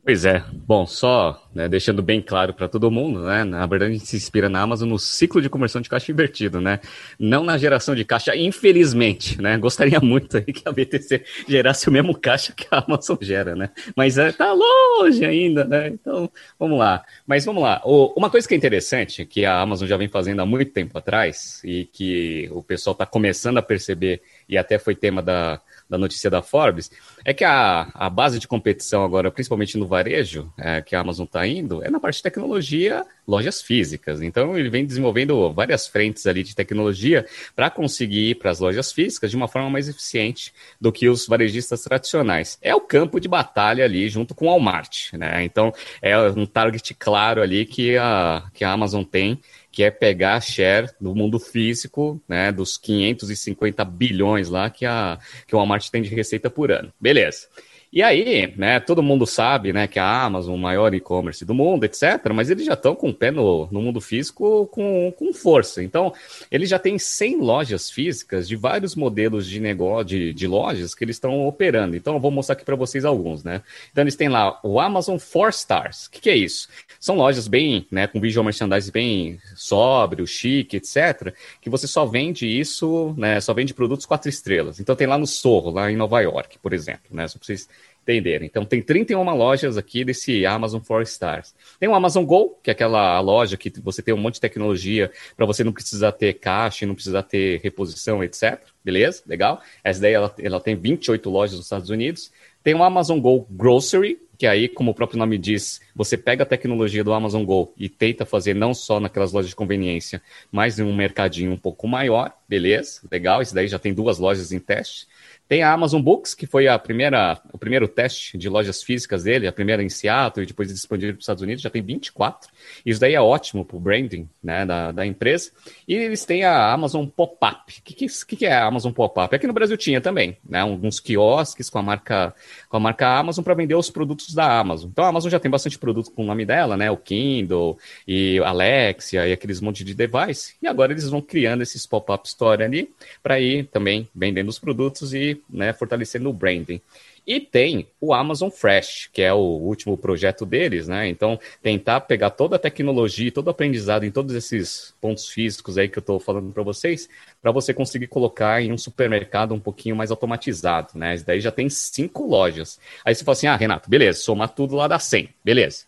Pois 0.05 0.25
é. 0.25 0.43
Bom, 0.67 0.85
só 0.85 1.41
né, 1.55 1.69
deixando 1.69 2.03
bem 2.03 2.21
claro 2.21 2.53
para 2.53 2.67
todo 2.67 2.91
mundo, 2.91 3.23
né? 3.25 3.45
Na 3.45 3.65
verdade, 3.67 3.93
a 3.93 3.95
gente 3.95 4.07
se 4.07 4.17
inspira 4.17 4.49
na 4.49 4.61
Amazon 4.61 4.89
no 4.89 4.99
ciclo 4.99 5.41
de 5.41 5.49
conversão 5.49 5.81
de 5.81 5.89
caixa 5.89 6.11
invertido, 6.11 6.61
né? 6.61 6.81
Não 7.21 7.45
na 7.45 7.57
geração 7.57 7.95
de 7.95 8.05
caixa, 8.05 8.35
infelizmente, 8.35 9.41
né? 9.41 9.57
Gostaria 9.59 10.01
muito 10.01 10.39
aí 10.39 10.45
que 10.45 10.69
a 10.69 10.73
BTC 10.73 11.25
gerasse 11.47 11.89
o 11.89 11.93
mesmo 11.93 12.19
caixa 12.19 12.53
que 12.53 12.67
a 12.71 12.85
Amazon 12.85 13.17
gera, 13.21 13.55
né? 13.55 13.71
Mas 13.95 14.19
é, 14.19 14.33
tá 14.33 14.53
longe 14.53 15.25
ainda, 15.25 15.65
né? 15.65 15.89
Então, 15.89 16.29
vamos 16.59 16.79
lá. 16.81 17.05
Mas 17.25 17.45
vamos 17.45 17.63
lá. 17.63 17.81
O, 17.85 18.13
uma 18.17 18.29
coisa 18.29 18.49
que 18.49 18.55
é 18.55 18.57
interessante, 18.57 19.25
que 19.25 19.45
a 19.45 19.61
Amazon 19.61 19.87
já 19.87 19.97
vem 19.97 20.09
fazendo 20.09 20.41
há 20.41 20.47
muito 20.47 20.73
tempo 20.73 20.99
atrás, 20.99 21.61
e 21.65 21.85
que 21.93 22.49
o 22.53 22.61
pessoal 22.61 22.93
está 22.93 23.07
começando 23.07 23.59
a 23.59 23.63
perceber, 23.63 24.21
e 24.53 24.59
até 24.59 24.79
foi 24.79 24.95
tema 24.95 25.23
da 25.23 25.61
da 25.93 25.99
notícia 25.99 26.31
da 26.31 26.41
Forbes, 26.41 26.91
é 27.23 27.35
que 27.35 27.45
a, 27.45 27.91
a 27.93 28.09
base 28.09 28.39
de 28.39 28.49
competição 28.49 29.05
agora, 29.05 29.31
principalmente 29.31 29.77
no 29.77 29.87
varejo, 29.87 30.51
é, 30.59 30.81
que 30.81 30.97
a 30.97 31.01
Amazon 31.01 31.27
está 31.27 31.47
indo, 31.47 31.85
é 31.85 31.91
na 31.91 32.01
parte 32.01 32.17
de 32.17 32.23
tecnologia, 32.23 33.05
lojas 33.29 33.61
físicas. 33.61 34.23
Então, 34.23 34.57
ele 34.57 34.71
vem 34.71 34.87
desenvolvendo 34.87 35.53
várias 35.53 35.87
frentes 35.87 36.27
ali 36.27 36.43
de 36.43 36.55
tecnologia 36.55 37.27
para 37.55 37.69
conseguir 37.69 38.31
ir 38.31 38.35
para 38.37 38.51
as 38.51 38.59
lojas 38.59 38.91
físicas 38.91 39.31
de 39.31 39.37
uma 39.37 39.47
forma 39.47 39.69
mais 39.69 39.87
eficiente 39.87 40.51
do 40.81 40.91
que 40.91 41.11
os 41.11 41.27
varejistas 41.27 41.83
tradicionais. 41.83 42.59
É 42.63 42.75
o 42.75 42.81
campo 42.81 43.21
de 43.21 43.29
batalha 43.29 43.85
ali 43.85 44.09
junto 44.09 44.35
com 44.35 44.47
o 44.47 44.49
Walmart, 44.49 45.13
né? 45.13 45.45
Então, 45.45 45.75
é 46.01 46.19
um 46.31 46.47
target 46.47 46.95
claro 46.95 47.43
ali 47.43 47.67
que 47.67 47.99
a, 47.99 48.45
que 48.55 48.65
a 48.65 48.73
Amazon 48.73 49.05
tem 49.05 49.39
que 49.73 49.83
é 49.83 49.91
pegar 49.91 50.35
a 50.35 50.41
share 50.41 50.91
do 51.01 51.15
mundo 51.15 51.39
físico, 51.39 52.23
né, 52.29 52.53
dos 52.53 52.77
550 52.77 53.83
bilhões 53.87 54.51
lá 54.51 54.69
que, 54.69 54.85
a, 54.85 55.19
que 55.47 55.57
o 55.57 55.59
Walmart 55.59 55.89
tem 55.89 56.03
de 56.03 56.15
receita 56.15 56.51
por 56.51 56.71
ano. 56.71 56.93
Beleza. 57.01 57.49
E 57.93 58.03
aí, 58.03 58.51
né, 58.57 58.81
todo 58.81 59.03
mundo 59.03 59.27
sabe, 59.27 59.71
né, 59.71 59.87
que 59.87 59.99
a 59.99 60.23
Amazon, 60.23 60.55
o 60.55 60.59
maior 60.59 60.95
e-commerce 60.95 61.45
do 61.45 61.53
mundo, 61.53 61.85
etc., 61.85 62.33
mas 62.35 62.49
eles 62.49 62.65
já 62.65 62.73
estão 62.73 62.95
com 62.95 63.11
o 63.11 63.15
pé 63.15 63.31
no, 63.31 63.69
no 63.71 63.83
mundo 63.83 64.01
físico 64.01 64.67
com, 64.69 65.13
com 65.13 65.31
força. 65.35 65.83
Então, 65.83 66.11
eles 66.51 66.71
já 66.71 66.79
têm 66.79 66.99
100 66.99 67.41
lojas 67.43 67.91
físicas 67.91 68.49
de 68.49 68.57
vários 68.57 68.97
modelos 68.97 69.47
de 69.47 69.61
negócio, 69.61 70.07
de, 70.07 70.33
de 70.33 70.47
lojas 70.47 70.95
que 70.95 71.05
eles 71.05 71.17
estão 71.17 71.47
operando. 71.47 71.95
Então, 71.95 72.15
eu 72.15 72.21
vou 72.21 72.31
mostrar 72.31 72.55
aqui 72.55 72.65
para 72.65 72.77
vocês 72.77 73.05
alguns, 73.05 73.45
né. 73.45 73.61
Então, 73.91 74.03
eles 74.03 74.17
têm 74.17 74.31
lá 74.31 74.59
o 74.63 74.81
Amazon 74.81 75.19
4 75.19 75.51
Stars. 75.51 76.07
O 76.07 76.13
que, 76.13 76.23
que 76.23 76.31
é 76.31 76.37
isso? 76.37 76.69
São 76.99 77.15
lojas 77.15 77.47
bem, 77.47 77.87
né, 77.91 78.07
com 78.07 78.19
visual 78.19 78.43
merchandising 78.43 78.91
bem 78.91 79.39
sóbrio, 79.55 80.27
chique, 80.27 80.79
etc., 80.79 81.35
que 81.61 81.69
você 81.69 81.87
só 81.87 82.07
vende 82.07 82.47
isso, 82.47 83.15
né, 83.19 83.39
só 83.39 83.53
vende 83.53 83.75
produtos 83.75 84.07
quatro 84.07 84.31
estrelas. 84.31 84.81
Então, 84.81 84.97
tem 84.97 85.07
lá 85.07 85.19
no 85.19 85.27
Sorro, 85.27 85.73
lá 85.73 85.93
em 85.93 85.97
Nova 85.97 86.23
York, 86.23 86.59
por 86.59 86.73
exemplo, 86.73 87.11
né, 87.11 87.29
só 87.29 87.39
para 87.39 87.45
vocês 87.45 87.69
entenderem. 88.03 88.47
Então, 88.47 88.65
tem 88.65 88.83
31 88.83 89.23
lojas 89.35 89.77
aqui 89.77 90.05
desse 90.05 90.45
Amazon 90.45 90.81
4 90.81 91.03
Stars. 91.05 91.55
Tem 91.79 91.89
o 91.89 91.95
Amazon 91.95 92.25
Go, 92.25 92.59
que 92.63 92.71
é 92.71 92.73
aquela 92.73 93.19
loja 93.21 93.57
que 93.57 93.73
você 93.81 94.03
tem 94.03 94.13
um 94.13 94.19
monte 94.19 94.35
de 94.35 94.41
tecnologia 94.41 95.11
para 95.37 95.47
você 95.47 95.63
não 95.65 95.73
precisar 95.73 96.13
ter 96.13 96.35
caixa, 96.35 96.87
não 96.87 96.95
precisar 96.95 97.23
ter 97.23 97.61
reposição, 97.63 98.23
etc. 98.23 98.61
Beleza? 98.85 99.23
Legal? 99.27 99.63
Essa 99.83 100.01
daí 100.01 100.13
ela, 100.13 100.35
ela 100.39 100.61
tem 100.61 100.75
28 100.75 101.31
lojas 101.31 101.57
nos 101.57 101.67
Estados 101.67 101.91
Unidos. 101.91 102.33
Tem 102.63 102.75
o 102.75 102.83
Amazon 102.83 103.19
Go 103.19 103.47
Grocery, 103.51 104.21
que 104.39 104.47
aí, 104.47 104.69
como 104.69 104.91
o 104.91 104.95
próprio 104.95 105.19
nome 105.19 105.39
diz, 105.39 105.81
você 105.95 106.17
pega 106.17 106.43
a 106.43 106.47
tecnologia 106.47 107.05
do 107.05 107.13
Amazon 107.13 107.45
Go 107.45 107.73
e 107.77 107.89
tenta 107.89 108.27
fazer 108.27 108.55
não 108.55 108.75
só 108.75 108.99
naquelas 108.99 109.33
lojas 109.33 109.51
de 109.51 109.57
conveniência, 109.57 110.21
mas 110.51 110.79
em 110.79 110.83
um 110.83 110.95
mercadinho 110.95 111.53
um 111.53 111.57
pouco 111.57 111.87
maior, 111.87 112.33
beleza? 112.49 113.03
Legal, 113.11 113.41
isso 113.41 113.55
daí 113.55 113.69
já 113.69 113.79
tem 113.79 113.95
duas 113.95 114.19
lojas 114.19 114.51
em 114.51 114.59
teste. 114.59 115.07
Tem 115.53 115.63
a 115.63 115.71
Amazon 115.71 116.01
Books, 116.01 116.33
que 116.33 116.47
foi 116.47 116.67
a 116.67 116.79
primeira, 116.79 117.39
o 117.53 117.59
primeiro 117.59 117.87
teste 117.87 118.39
de 118.39 118.49
lojas 118.49 118.83
físicas 118.83 119.25
dele, 119.25 119.47
a 119.47 119.53
primeira 119.53 119.83
em 119.83 119.89
Seattle 119.91 120.43
e 120.43 120.47
depois 120.47 120.71
expandido 120.71 121.13
para 121.13 121.19
os 121.19 121.25
Estados 121.25 121.43
Unidos, 121.43 121.63
já 121.63 121.69
tem 121.69 121.83
24. 121.83 122.51
Isso 122.87 122.99
daí 122.99 123.13
é 123.13 123.21
ótimo 123.21 123.63
para 123.63 123.77
o 123.77 123.79
branding 123.79 124.27
né, 124.43 124.65
da, 124.65 124.93
da 124.93 125.05
empresa. 125.05 125.51
E 125.87 125.95
eles 125.95 126.25
têm 126.25 126.43
a 126.43 126.73
Amazon 126.73 127.05
Pop-Up. 127.05 127.81
O 127.81 127.83
que, 127.83 128.09
que, 128.09 128.37
que, 128.37 128.47
é 128.47 128.55
a 128.55 128.65
Amazon 128.65 128.93
Pop-Up? 128.93 129.37
Aqui 129.37 129.47
no 129.47 129.53
Brasil 129.53 129.77
tinha 129.77 130.01
também, 130.01 130.39
né? 130.43 130.61
Alguns 130.61 130.99
quiosques 130.99 131.69
com 131.69 131.79
a 131.79 131.83
marca, 131.83 132.35
com 132.71 132.79
a 132.79 132.81
marca 132.81 133.07
Amazon 133.07 133.45
para 133.45 133.53
vender 133.53 133.75
os 133.75 133.91
produtos 133.91 134.33
da 134.33 134.59
Amazon. 134.59 134.89
Então 134.89 135.05
a 135.05 135.09
Amazon 135.09 135.31
já 135.31 135.39
tem 135.39 135.51
bastante 135.51 135.79
produto 135.79 136.13
com 136.13 136.23
o 136.23 136.27
nome 136.27 136.47
dela, 136.47 136.79
né? 136.79 136.91
O 136.91 136.97
Kindle 136.97 137.77
e 138.09 138.39
Alexia 138.39 139.29
e 139.29 139.33
aqueles 139.35 139.61
monte 139.61 139.85
de 139.85 139.95
device. 139.95 140.55
E 140.63 140.67
agora 140.67 140.93
eles 140.93 141.11
vão 141.11 141.21
criando 141.21 141.63
esses 141.63 141.85
pop-up 141.85 142.27
store 142.27 142.63
ali 142.63 142.91
para 143.23 143.39
ir 143.39 143.67
também 143.67 144.09
vendendo 144.15 144.49
os 144.49 144.59
produtos 144.59 145.13
e 145.13 145.42
né, 145.49 145.73
fortalecendo 145.73 146.29
o 146.29 146.33
branding. 146.33 146.81
E 147.25 147.39
tem 147.39 147.87
o 148.01 148.13
Amazon 148.13 148.51
Fresh, 148.51 149.09
que 149.13 149.23
é 149.23 149.33
o 149.33 149.39
último 149.39 149.97
projeto 149.97 150.45
deles, 150.45 150.89
né? 150.89 151.09
Então, 151.09 151.39
tentar 151.63 152.01
pegar 152.01 152.31
toda 152.31 152.57
a 152.57 152.59
tecnologia, 152.59 153.31
todo 153.31 153.47
o 153.47 153.51
aprendizado 153.51 154.05
em 154.05 154.11
todos 154.11 154.35
esses 154.35 154.93
pontos 155.01 155.29
físicos 155.29 155.79
aí 155.79 155.89
que 155.89 155.99
eu 155.99 156.01
estou 156.01 156.19
falando 156.19 156.53
para 156.53 156.65
vocês, 156.65 157.09
para 157.41 157.53
você 157.53 157.73
conseguir 157.73 158.09
colocar 158.09 158.61
em 158.61 158.73
um 158.73 158.79
supermercado 158.79 159.55
um 159.55 159.61
pouquinho 159.61 159.95
mais 159.95 160.11
automatizado, 160.11 160.99
né? 160.99 161.15
Isso 161.15 161.25
daí 161.25 161.41
já 161.41 161.53
tem 161.53 161.69
cinco 161.69 162.27
lojas. 162.27 162.81
Aí 163.05 163.15
você 163.15 163.23
fala 163.25 163.35
assim, 163.35 163.47
ah, 163.47 163.57
Renato, 163.57 163.89
beleza, 163.89 164.19
somar 164.19 164.49
tudo 164.49 164.75
lá 164.75 164.89
dá 164.89 164.99
100, 164.99 165.29
beleza. 165.45 165.85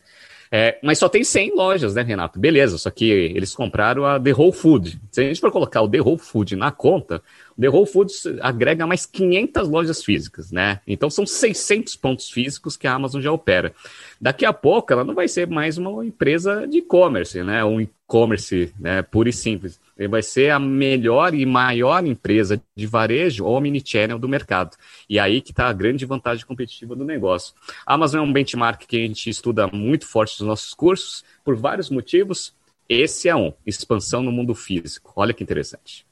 É, 0.50 0.78
mas 0.82 0.98
só 0.98 1.08
tem 1.08 1.24
100 1.24 1.54
lojas, 1.54 1.94
né, 1.94 2.02
Renato? 2.02 2.38
Beleza, 2.38 2.78
só 2.78 2.90
que 2.90 3.04
eles 3.04 3.54
compraram 3.54 4.04
a 4.04 4.20
The 4.20 4.32
Whole 4.32 4.52
Food. 4.52 5.00
Se 5.10 5.20
a 5.20 5.24
gente 5.24 5.40
for 5.40 5.50
colocar 5.50 5.82
o 5.82 5.88
The 5.88 6.00
Whole 6.00 6.18
Food 6.18 6.56
na 6.56 6.70
conta, 6.70 7.22
o 7.56 7.60
The 7.60 7.68
Whole 7.68 7.86
Foods 7.86 8.26
agrega 8.40 8.86
mais 8.86 9.06
500 9.06 9.68
lojas 9.68 10.04
físicas, 10.04 10.50
né? 10.52 10.80
Então 10.86 11.08
são 11.10 11.26
600 11.26 11.96
pontos 11.96 12.30
físicos 12.30 12.76
que 12.76 12.86
a 12.86 12.94
Amazon 12.94 13.20
já 13.20 13.32
opera. 13.32 13.74
Daqui 14.20 14.44
a 14.44 14.52
pouco 14.52 14.92
ela 14.92 15.04
não 15.04 15.14
vai 15.14 15.28
ser 15.28 15.46
mais 15.46 15.78
uma 15.78 16.04
empresa 16.04 16.66
de 16.66 16.78
e-commerce, 16.78 17.42
né? 17.42 17.64
Um 17.64 17.80
e-commerce 17.80 18.72
né, 18.78 19.02
puro 19.02 19.28
e 19.28 19.32
simples. 19.32 19.78
Vai 20.08 20.22
ser 20.22 20.50
a 20.50 20.58
melhor 20.58 21.34
e 21.34 21.46
maior 21.46 22.04
empresa 22.04 22.60
de 22.74 22.86
varejo 22.86 23.44
omnichannel 23.44 24.18
do 24.18 24.28
mercado. 24.28 24.76
E 25.08 25.18
aí 25.18 25.40
que 25.40 25.50
está 25.50 25.68
a 25.68 25.72
grande 25.72 26.04
vantagem 26.04 26.44
competitiva 26.44 26.96
do 26.96 27.04
negócio. 27.04 27.54
A 27.86 27.94
Amazon 27.94 28.20
é 28.20 28.22
um 28.22 28.32
benchmark 28.32 28.86
que 28.86 28.96
a 28.96 29.06
gente 29.06 29.30
estuda 29.30 29.68
muito 29.68 30.06
forte 30.06 30.40
nos 30.40 30.48
nossos 30.48 30.74
cursos, 30.74 31.24
por 31.44 31.54
vários 31.54 31.90
motivos. 31.90 32.54
Esse 32.88 33.28
é 33.28 33.36
um, 33.36 33.52
expansão 33.64 34.22
no 34.22 34.32
mundo 34.32 34.54
físico. 34.54 35.12
Olha 35.16 35.32
que 35.32 35.42
interessante. 35.42 36.04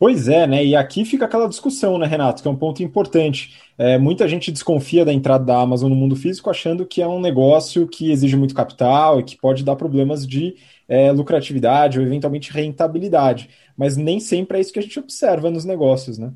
Pois 0.00 0.28
é, 0.28 0.46
né? 0.46 0.64
E 0.64 0.74
aqui 0.74 1.04
fica 1.04 1.26
aquela 1.26 1.46
discussão, 1.46 1.98
né, 1.98 2.06
Renato, 2.06 2.40
que 2.40 2.48
é 2.48 2.50
um 2.50 2.56
ponto 2.56 2.82
importante. 2.82 3.54
É, 3.76 3.98
muita 3.98 4.26
gente 4.26 4.50
desconfia 4.50 5.04
da 5.04 5.12
entrada 5.12 5.44
da 5.44 5.60
Amazon 5.60 5.90
no 5.90 5.94
mundo 5.94 6.16
físico, 6.16 6.48
achando 6.48 6.86
que 6.86 7.02
é 7.02 7.06
um 7.06 7.20
negócio 7.20 7.86
que 7.86 8.10
exige 8.10 8.34
muito 8.34 8.54
capital 8.54 9.20
e 9.20 9.22
que 9.22 9.36
pode 9.36 9.62
dar 9.62 9.76
problemas 9.76 10.26
de 10.26 10.56
é, 10.90 11.12
lucratividade 11.12 12.00
ou 12.00 12.04
eventualmente 12.04 12.52
rentabilidade. 12.52 13.48
Mas 13.76 13.96
nem 13.96 14.18
sempre 14.18 14.58
é 14.58 14.60
isso 14.60 14.72
que 14.72 14.80
a 14.80 14.82
gente 14.82 14.98
observa 14.98 15.48
nos 15.48 15.64
negócios, 15.64 16.18
né? 16.18 16.32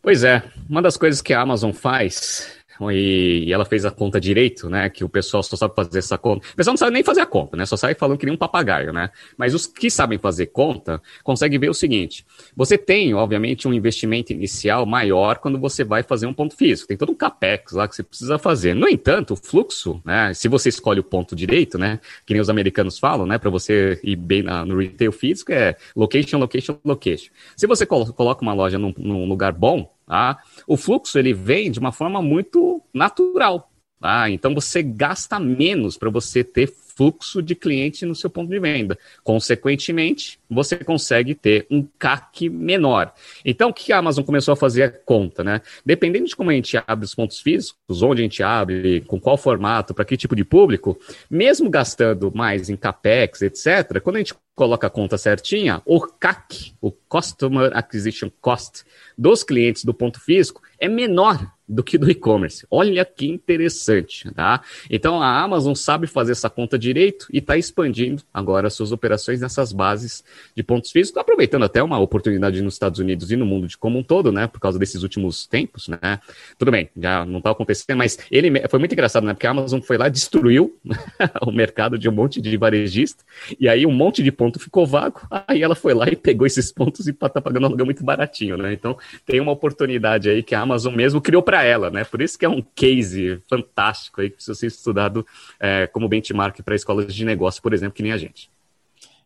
Pois 0.00 0.22
é, 0.22 0.44
uma 0.70 0.80
das 0.80 0.96
coisas 0.96 1.20
que 1.20 1.34
a 1.34 1.40
Amazon 1.40 1.72
faz 1.72 2.58
e, 2.90 3.52
ela 3.52 3.64
fez 3.64 3.84
a 3.84 3.90
conta 3.90 4.20
direito, 4.20 4.68
né? 4.68 4.88
Que 4.88 5.04
o 5.04 5.08
pessoal 5.08 5.42
só 5.42 5.56
sabe 5.56 5.74
fazer 5.74 5.98
essa 5.98 6.18
conta. 6.18 6.46
O 6.52 6.56
pessoal 6.56 6.72
não 6.72 6.78
sabe 6.78 6.92
nem 6.92 7.02
fazer 7.02 7.20
a 7.20 7.26
conta, 7.26 7.56
né? 7.56 7.66
Só 7.66 7.76
sai 7.76 7.94
falando 7.94 8.18
que 8.18 8.26
nem 8.26 8.34
um 8.34 8.38
papagaio, 8.38 8.92
né? 8.92 9.10
Mas 9.36 9.54
os 9.54 9.66
que 9.66 9.90
sabem 9.90 10.18
fazer 10.18 10.46
conta 10.46 11.00
conseguem 11.22 11.58
ver 11.58 11.70
o 11.70 11.74
seguinte: 11.74 12.24
você 12.56 12.76
tem, 12.76 13.14
obviamente, 13.14 13.66
um 13.68 13.74
investimento 13.74 14.32
inicial 14.32 14.86
maior 14.86 15.38
quando 15.38 15.58
você 15.58 15.84
vai 15.84 16.02
fazer 16.02 16.26
um 16.26 16.34
ponto 16.34 16.56
físico. 16.56 16.88
Tem 16.88 16.96
todo 16.96 17.12
um 17.12 17.14
capex 17.14 17.72
lá 17.72 17.88
que 17.88 17.94
você 17.94 18.02
precisa 18.02 18.38
fazer. 18.38 18.74
No 18.74 18.88
entanto, 18.88 19.34
o 19.34 19.36
fluxo, 19.36 20.00
né? 20.04 20.32
Se 20.34 20.48
você 20.48 20.68
escolhe 20.68 21.00
o 21.00 21.04
ponto 21.04 21.36
direito, 21.36 21.78
né? 21.78 22.00
Que 22.26 22.34
nem 22.34 22.40
os 22.40 22.50
americanos 22.50 22.98
falam, 22.98 23.26
né? 23.26 23.38
Para 23.38 23.50
você 23.50 24.00
ir 24.02 24.16
bem 24.16 24.42
na, 24.42 24.64
no 24.64 24.78
retail 24.78 25.12
físico 25.12 25.52
é 25.52 25.76
location, 25.94 26.38
location, 26.38 26.78
location. 26.84 27.30
Se 27.56 27.66
você 27.66 27.86
coloca 27.86 28.42
uma 28.42 28.52
loja 28.52 28.78
num, 28.78 28.92
num 28.96 29.26
lugar 29.26 29.52
bom, 29.52 29.93
Tá? 30.06 30.38
O 30.66 30.76
fluxo 30.76 31.18
ele 31.18 31.32
vem 31.32 31.70
de 31.70 31.78
uma 31.78 31.92
forma 31.92 32.20
muito 32.20 32.82
natural. 32.92 33.70
Tá? 34.00 34.28
Então 34.28 34.54
você 34.54 34.82
gasta 34.82 35.38
menos 35.40 35.96
para 35.96 36.10
você 36.10 36.44
ter 36.44 36.66
fluxo 36.96 37.42
de 37.42 37.54
cliente 37.54 38.06
no 38.06 38.14
seu 38.14 38.30
ponto 38.30 38.50
de 38.50 38.58
venda. 38.58 38.98
Consequentemente, 39.22 40.38
você 40.48 40.76
consegue 40.76 41.34
ter 41.34 41.66
um 41.70 41.86
CAC 41.98 42.48
menor. 42.48 43.12
Então, 43.44 43.70
o 43.70 43.74
que 43.74 43.92
a 43.92 43.98
Amazon 43.98 44.24
começou 44.24 44.52
a 44.52 44.56
fazer 44.56 44.82
a 44.82 44.90
conta, 44.90 45.42
né? 45.42 45.60
Dependendo 45.84 46.26
de 46.26 46.36
como 46.36 46.50
a 46.50 46.54
gente 46.54 46.76
abre 46.86 47.04
os 47.04 47.14
pontos 47.14 47.40
físicos, 47.40 48.02
onde 48.02 48.22
a 48.22 48.24
gente 48.24 48.42
abre, 48.42 49.00
com 49.02 49.18
qual 49.18 49.36
formato, 49.36 49.94
para 49.94 50.04
que 50.04 50.16
tipo 50.16 50.36
de 50.36 50.44
público, 50.44 50.98
mesmo 51.30 51.68
gastando 51.68 52.30
mais 52.34 52.70
em 52.70 52.76
CAPEX, 52.76 53.42
etc., 53.42 54.00
quando 54.00 54.16
a 54.16 54.18
gente 54.20 54.34
coloca 54.54 54.86
a 54.86 54.90
conta 54.90 55.18
certinha, 55.18 55.82
o 55.84 56.00
CAC, 56.00 56.74
o 56.80 56.92
Customer 56.92 57.70
Acquisition 57.74 58.30
Cost, 58.40 58.84
dos 59.16 59.42
clientes 59.42 59.84
do 59.84 59.94
ponto 59.94 60.20
físico 60.20 60.62
é 60.78 60.88
menor 60.88 61.52
do 61.66 61.82
que 61.82 61.96
do 61.96 62.10
e-commerce. 62.10 62.66
Olha 62.70 63.04
que 63.04 63.26
interessante, 63.26 64.30
tá? 64.32 64.60
Então 64.90 65.22
a 65.22 65.40
Amazon 65.40 65.74
sabe 65.74 66.06
fazer 66.06 66.32
essa 66.32 66.50
conta 66.50 66.78
direito 66.78 67.26
e 67.32 67.38
está 67.38 67.56
expandindo 67.56 68.22
agora 68.32 68.68
suas 68.68 68.92
operações 68.92 69.40
nessas 69.40 69.72
bases 69.72 70.22
de 70.54 70.62
pontos 70.62 70.90
físicos, 70.90 71.18
aproveitando 71.18 71.64
até 71.64 71.82
uma 71.82 71.98
oportunidade 71.98 72.60
nos 72.60 72.74
Estados 72.74 72.98
Unidos 73.00 73.30
e 73.30 73.36
no 73.36 73.46
mundo 73.46 73.66
de 73.66 73.78
como 73.78 73.98
um 73.98 74.02
todo, 74.02 74.30
né? 74.30 74.46
Por 74.46 74.60
causa 74.60 74.78
desses 74.78 75.02
últimos 75.02 75.46
tempos, 75.46 75.88
né? 75.88 76.20
Tudo 76.58 76.70
bem, 76.70 76.90
já 76.96 77.24
não 77.24 77.38
está 77.38 77.50
acontecendo, 77.50 77.96
mas 77.96 78.18
ele 78.30 78.68
foi 78.68 78.78
muito 78.78 78.92
engraçado, 78.92 79.24
né? 79.24 79.32
Porque 79.32 79.46
a 79.46 79.50
Amazon 79.50 79.80
foi 79.80 79.96
lá, 79.96 80.08
destruiu 80.08 80.76
o 81.40 81.50
mercado 81.50 81.98
de 81.98 82.08
um 82.08 82.12
monte 82.12 82.42
de 82.42 82.56
varejista, 82.58 83.24
e 83.58 83.68
aí 83.68 83.86
um 83.86 83.92
monte 83.92 84.22
de 84.22 84.30
ponto 84.44 84.60
ficou 84.60 84.86
vago, 84.86 85.22
aí 85.30 85.62
ela 85.62 85.74
foi 85.74 85.94
lá 85.94 86.06
e 86.06 86.14
pegou 86.14 86.46
esses 86.46 86.70
pontos 86.70 87.06
e 87.06 87.10
está 87.10 87.40
pagando 87.40 87.62
um 87.62 87.66
aluguel 87.66 87.86
muito 87.86 88.04
baratinho, 88.04 88.58
né? 88.58 88.74
Então 88.74 88.96
tem 89.24 89.40
uma 89.40 89.52
oportunidade 89.52 90.28
aí 90.28 90.42
que 90.42 90.54
a 90.54 90.60
Amazon 90.60 90.94
mesmo 90.94 91.20
criou 91.20 91.42
para 91.42 91.64
ela, 91.64 91.90
né? 91.90 92.04
Por 92.04 92.20
isso 92.20 92.38
que 92.38 92.44
é 92.44 92.48
um 92.48 92.62
case 92.74 93.40
fantástico 93.48 94.20
aí 94.20 94.28
que 94.28 94.36
precisa 94.36 94.54
ser 94.54 94.66
estudado 94.66 95.26
é, 95.58 95.86
como 95.86 96.08
benchmark 96.08 96.60
para 96.62 96.74
escolas 96.74 97.14
de 97.14 97.24
negócio, 97.24 97.62
por 97.62 97.72
exemplo, 97.72 97.94
que 97.94 98.02
nem 98.02 98.12
a 98.12 98.18
gente. 98.18 98.50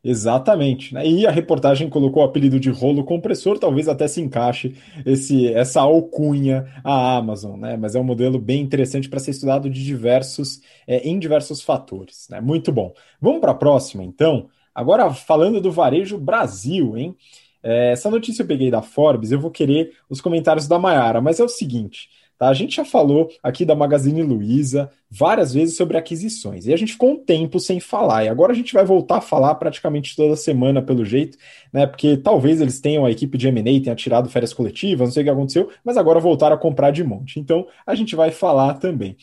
Exatamente. 0.04 0.94
Né? 0.94 1.04
E 1.04 1.26
a 1.26 1.30
reportagem 1.30 1.90
colocou 1.90 2.22
o 2.22 2.26
apelido 2.26 2.60
de 2.60 2.70
rolo 2.70 3.02
compressor, 3.02 3.58
talvez 3.58 3.88
até 3.88 4.06
se 4.06 4.20
encaixe 4.20 4.76
esse, 5.04 5.52
essa 5.52 5.80
alcunha 5.80 6.66
à 6.84 7.16
Amazon, 7.16 7.58
né? 7.58 7.76
Mas 7.76 7.96
é 7.96 8.00
um 8.00 8.04
modelo 8.04 8.38
bem 8.38 8.60
interessante 8.60 9.08
para 9.08 9.18
ser 9.18 9.32
estudado 9.32 9.68
de 9.68 9.84
diversos, 9.84 10.60
é, 10.86 10.98
em 11.08 11.18
diversos 11.18 11.60
fatores. 11.60 12.28
Né? 12.30 12.40
Muito 12.40 12.70
bom. 12.70 12.94
Vamos 13.20 13.40
para 13.40 13.50
a 13.50 13.56
próxima, 13.56 14.04
então. 14.04 14.48
Agora 14.80 15.12
falando 15.12 15.60
do 15.60 15.72
varejo 15.72 16.18
Brasil, 16.18 16.96
hein? 16.96 17.16
É, 17.62 17.92
essa 17.92 18.10
notícia 18.10 18.42
eu 18.42 18.46
peguei 18.46 18.70
da 18.70 18.82
Forbes, 18.82 19.32
eu 19.32 19.40
vou 19.40 19.50
querer 19.50 19.92
os 20.08 20.20
comentários 20.20 20.68
da 20.68 20.78
Mayara, 20.78 21.20
mas 21.20 21.40
é 21.40 21.44
o 21.44 21.48
seguinte: 21.48 22.08
Tá? 22.38 22.48
A 22.48 22.54
gente 22.54 22.76
já 22.76 22.84
falou 22.84 23.28
aqui 23.42 23.64
da 23.64 23.74
Magazine 23.74 24.22
Luiza 24.22 24.88
várias 25.10 25.52
vezes 25.52 25.76
sobre 25.76 25.96
aquisições 25.96 26.66
e 26.66 26.72
a 26.72 26.76
gente 26.76 26.92
ficou 26.92 27.10
um 27.10 27.16
tempo 27.16 27.58
sem 27.58 27.80
falar 27.80 28.24
e 28.24 28.28
agora 28.28 28.52
a 28.52 28.54
gente 28.54 28.72
vai 28.72 28.84
voltar 28.84 29.16
a 29.16 29.20
falar 29.20 29.56
praticamente 29.56 30.14
toda 30.14 30.36
semana 30.36 30.80
pelo 30.80 31.04
jeito, 31.04 31.36
né? 31.72 31.84
Porque 31.84 32.16
talvez 32.16 32.60
eles 32.60 32.80
tenham 32.80 33.04
a 33.04 33.10
equipe 33.10 33.36
de 33.36 33.48
M&A 33.48 33.82
tenha 33.82 33.96
tirado 33.96 34.30
férias 34.30 34.54
coletivas, 34.54 35.08
não 35.08 35.12
sei 35.12 35.22
o 35.22 35.26
que 35.26 35.30
aconteceu, 35.30 35.68
mas 35.84 35.96
agora 35.96 36.20
voltaram 36.20 36.54
a 36.54 36.58
comprar 36.58 36.92
de 36.92 37.02
monte. 37.02 37.40
Então 37.40 37.66
a 37.84 37.94
gente 37.96 38.14
vai 38.14 38.30
falar 38.30 38.74
também. 38.74 39.16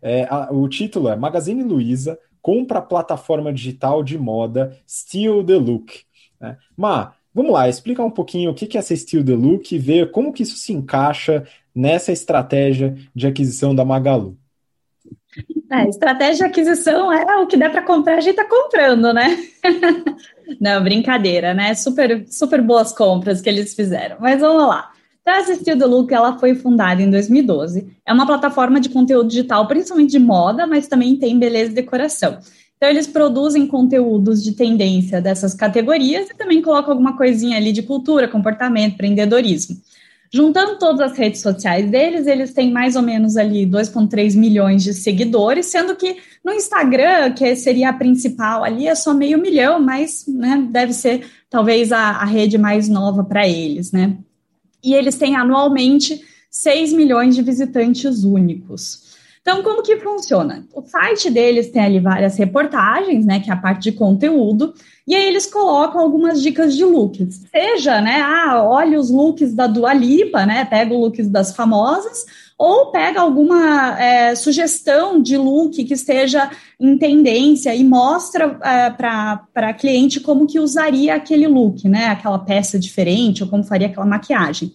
É, 0.00 0.26
a, 0.30 0.48
o 0.50 0.66
título 0.66 1.08
é 1.10 1.14
Magazine 1.16 1.62
Luiza 1.62 2.18
compra 2.42 2.80
a 2.80 2.82
plataforma 2.82 3.52
digital 3.52 4.02
de 4.02 4.18
moda 4.18 4.76
Steal 4.86 5.44
the 5.44 5.54
Look. 5.54 6.00
Né? 6.40 6.58
Vamos 7.34 7.52
lá, 7.52 7.68
explica 7.68 8.02
um 8.02 8.10
pouquinho 8.10 8.50
o 8.50 8.54
que 8.54 8.76
é 8.76 8.80
essa 8.80 8.94
Steal 8.94 9.24
the 9.24 9.34
Look 9.34 9.74
e 9.74 9.78
ver 9.78 10.10
como 10.10 10.32
que 10.32 10.42
isso 10.42 10.56
se 10.56 10.72
encaixa 10.72 11.46
nessa 11.74 12.12
estratégia 12.12 12.94
de 13.14 13.26
aquisição 13.26 13.74
da 13.74 13.84
Magalu? 13.84 14.36
É, 15.70 15.88
estratégia 15.88 16.36
de 16.36 16.44
aquisição 16.44 17.10
é 17.10 17.38
o 17.38 17.46
que 17.46 17.56
der 17.56 17.70
para 17.70 17.80
comprar, 17.80 18.16
a 18.16 18.20
gente 18.20 18.38
está 18.38 18.44
comprando, 18.44 19.14
né? 19.14 19.38
Não, 20.60 20.82
brincadeira, 20.82 21.54
né? 21.54 21.74
Super, 21.74 22.26
super 22.28 22.60
boas 22.60 22.92
compras 22.92 23.40
que 23.40 23.48
eles 23.48 23.74
fizeram. 23.74 24.18
Mas 24.20 24.38
vamos 24.38 24.68
lá. 24.68 24.91
Então, 25.22 25.34
a 25.34 25.54
Steal 25.54 25.78
the 25.78 25.86
Look, 25.86 26.12
ela 26.12 26.36
foi 26.38 26.54
fundada 26.54 27.00
em 27.00 27.08
2012. 27.08 27.86
É 28.04 28.12
uma 28.12 28.26
plataforma 28.26 28.80
de 28.80 28.88
conteúdo 28.88 29.28
digital, 29.28 29.68
principalmente 29.68 30.10
de 30.10 30.18
moda, 30.18 30.66
mas 30.66 30.88
também 30.88 31.16
tem 31.16 31.38
beleza 31.38 31.70
e 31.70 31.74
decoração. 31.74 32.38
Então, 32.76 32.90
eles 32.90 33.06
produzem 33.06 33.64
conteúdos 33.68 34.42
de 34.42 34.52
tendência 34.52 35.20
dessas 35.20 35.54
categorias 35.54 36.28
e 36.28 36.34
também 36.34 36.60
colocam 36.60 36.90
alguma 36.90 37.16
coisinha 37.16 37.56
ali 37.56 37.70
de 37.70 37.82
cultura, 37.82 38.26
comportamento, 38.26 38.94
empreendedorismo. 38.94 39.76
Juntando 40.34 40.78
todas 40.78 41.12
as 41.12 41.16
redes 41.16 41.42
sociais 41.42 41.88
deles, 41.88 42.26
eles 42.26 42.52
têm 42.52 42.72
mais 42.72 42.96
ou 42.96 43.02
menos 43.02 43.36
ali 43.36 43.66
2,3 43.66 44.34
milhões 44.34 44.82
de 44.82 44.94
seguidores, 44.94 45.66
sendo 45.66 45.94
que 45.94 46.16
no 46.42 46.52
Instagram, 46.52 47.32
que 47.34 47.54
seria 47.54 47.90
a 47.90 47.92
principal 47.92 48.64
ali, 48.64 48.88
é 48.88 48.94
só 48.94 49.14
meio 49.14 49.38
milhão, 49.38 49.78
mas 49.78 50.24
né, 50.26 50.66
deve 50.70 50.94
ser 50.94 51.24
talvez 51.50 51.92
a, 51.92 51.98
a 51.98 52.24
rede 52.24 52.56
mais 52.56 52.88
nova 52.88 53.22
para 53.22 53.46
eles, 53.46 53.92
né? 53.92 54.16
E 54.82 54.94
eles 54.94 55.16
têm 55.16 55.36
anualmente 55.36 56.20
6 56.50 56.92
milhões 56.92 57.34
de 57.34 57.42
visitantes 57.42 58.24
únicos. 58.24 59.12
Então, 59.42 59.60
como 59.62 59.82
que 59.82 59.96
funciona? 59.96 60.64
O 60.72 60.82
site 60.82 61.28
deles 61.28 61.70
tem 61.70 61.82
ali 61.82 61.98
várias 61.98 62.36
reportagens, 62.36 63.26
né, 63.26 63.40
que 63.40 63.50
é 63.50 63.52
a 63.52 63.56
parte 63.56 63.82
de 63.82 63.92
conteúdo, 63.92 64.72
e 65.04 65.16
aí 65.16 65.26
eles 65.26 65.46
colocam 65.46 66.00
algumas 66.00 66.40
dicas 66.40 66.76
de 66.76 66.84
looks. 66.84 67.42
Seja, 67.50 68.00
né, 68.00 68.20
ah, 68.22 68.62
olha 68.62 69.00
os 69.00 69.10
looks 69.10 69.52
da 69.52 69.66
Dua 69.66 69.92
Lipa, 69.92 70.46
né, 70.46 70.64
pega 70.64 70.94
o 70.94 71.00
looks 71.00 71.28
das 71.28 71.56
famosas, 71.56 72.24
ou 72.62 72.92
pega 72.92 73.20
alguma 73.20 74.00
é, 74.00 74.36
sugestão 74.36 75.20
de 75.20 75.36
look 75.36 75.82
que 75.82 75.94
esteja 75.94 76.48
em 76.78 76.96
tendência 76.96 77.74
e 77.74 77.82
mostra 77.82 78.56
é, 78.62 78.88
para 78.88 79.74
cliente 79.74 80.20
como 80.20 80.46
que 80.46 80.60
usaria 80.60 81.16
aquele 81.16 81.48
look, 81.48 81.88
né, 81.88 82.06
aquela 82.06 82.38
peça 82.38 82.78
diferente, 82.78 83.42
ou 83.42 83.48
como 83.48 83.64
faria 83.64 83.88
aquela 83.88 84.06
maquiagem. 84.06 84.72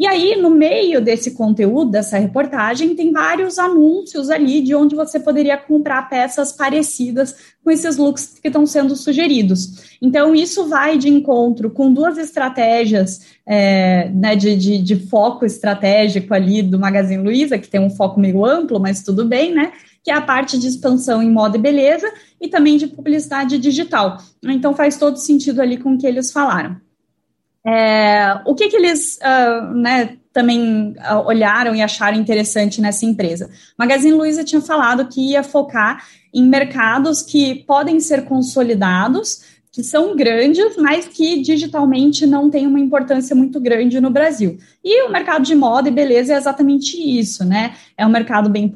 E 0.00 0.06
aí, 0.06 0.34
no 0.34 0.48
meio 0.48 0.98
desse 0.98 1.32
conteúdo, 1.32 1.90
dessa 1.90 2.16
reportagem, 2.16 2.96
tem 2.96 3.12
vários 3.12 3.58
anúncios 3.58 4.30
ali 4.30 4.62
de 4.62 4.74
onde 4.74 4.96
você 4.96 5.20
poderia 5.20 5.58
comprar 5.58 6.08
peças 6.08 6.52
parecidas 6.52 7.36
com 7.62 7.70
esses 7.70 7.98
looks 7.98 8.38
que 8.40 8.48
estão 8.48 8.64
sendo 8.64 8.96
sugeridos. 8.96 9.98
Então, 10.00 10.34
isso 10.34 10.66
vai 10.66 10.96
de 10.96 11.10
encontro 11.10 11.68
com 11.68 11.92
duas 11.92 12.16
estratégias 12.16 13.26
é, 13.46 14.08
né, 14.08 14.34
de, 14.34 14.56
de, 14.56 14.78
de, 14.78 14.96
foco 14.96 15.44
estratégico 15.44 16.32
ali 16.32 16.62
do 16.62 16.78
Magazine 16.78 17.22
Luiza, 17.22 17.58
que 17.58 17.68
tem 17.68 17.78
um 17.78 17.90
foco 17.90 18.18
meio 18.18 18.42
amplo, 18.42 18.80
mas 18.80 19.02
tudo 19.02 19.26
bem, 19.26 19.52
né? 19.52 19.70
Que 20.02 20.10
é 20.10 20.14
a 20.14 20.22
parte 20.22 20.58
de 20.58 20.66
expansão 20.66 21.22
em 21.22 21.30
moda 21.30 21.58
e 21.58 21.60
beleza 21.60 22.10
e 22.40 22.48
também 22.48 22.78
de 22.78 22.86
publicidade 22.86 23.58
digital. 23.58 24.16
Então, 24.42 24.74
faz 24.74 24.96
todo 24.96 25.18
sentido 25.18 25.60
ali 25.60 25.76
com 25.76 25.92
o 25.92 25.98
que 25.98 26.06
eles 26.06 26.32
falaram. 26.32 26.80
É, 27.66 28.40
o 28.46 28.54
que, 28.54 28.68
que 28.68 28.76
eles 28.76 29.18
uh, 29.18 29.74
né, 29.74 30.16
também 30.32 30.94
uh, 30.98 31.26
olharam 31.26 31.74
e 31.74 31.82
acharam 31.82 32.16
interessante 32.16 32.80
nessa 32.80 33.04
empresa? 33.04 33.50
Magazine 33.78 34.12
Luiza 34.16 34.44
tinha 34.44 34.62
falado 34.62 35.06
que 35.08 35.32
ia 35.32 35.42
focar 35.42 36.04
em 36.32 36.44
mercados 36.44 37.22
que 37.22 37.56
podem 37.66 38.00
ser 38.00 38.24
consolidados, 38.24 39.60
que 39.72 39.84
são 39.84 40.16
grandes, 40.16 40.76
mas 40.76 41.06
que 41.06 41.42
digitalmente 41.42 42.26
não 42.26 42.50
têm 42.50 42.66
uma 42.66 42.80
importância 42.80 43.36
muito 43.36 43.60
grande 43.60 44.00
no 44.00 44.10
Brasil. 44.10 44.58
E 44.82 45.04
o 45.04 45.12
mercado 45.12 45.44
de 45.44 45.54
moda 45.54 45.88
e 45.88 45.92
beleza 45.92 46.34
é 46.34 46.36
exatamente 46.36 46.96
isso, 46.96 47.44
né? 47.44 47.74
É 47.96 48.04
um 48.04 48.10
mercado 48.10 48.50
bem 48.50 48.68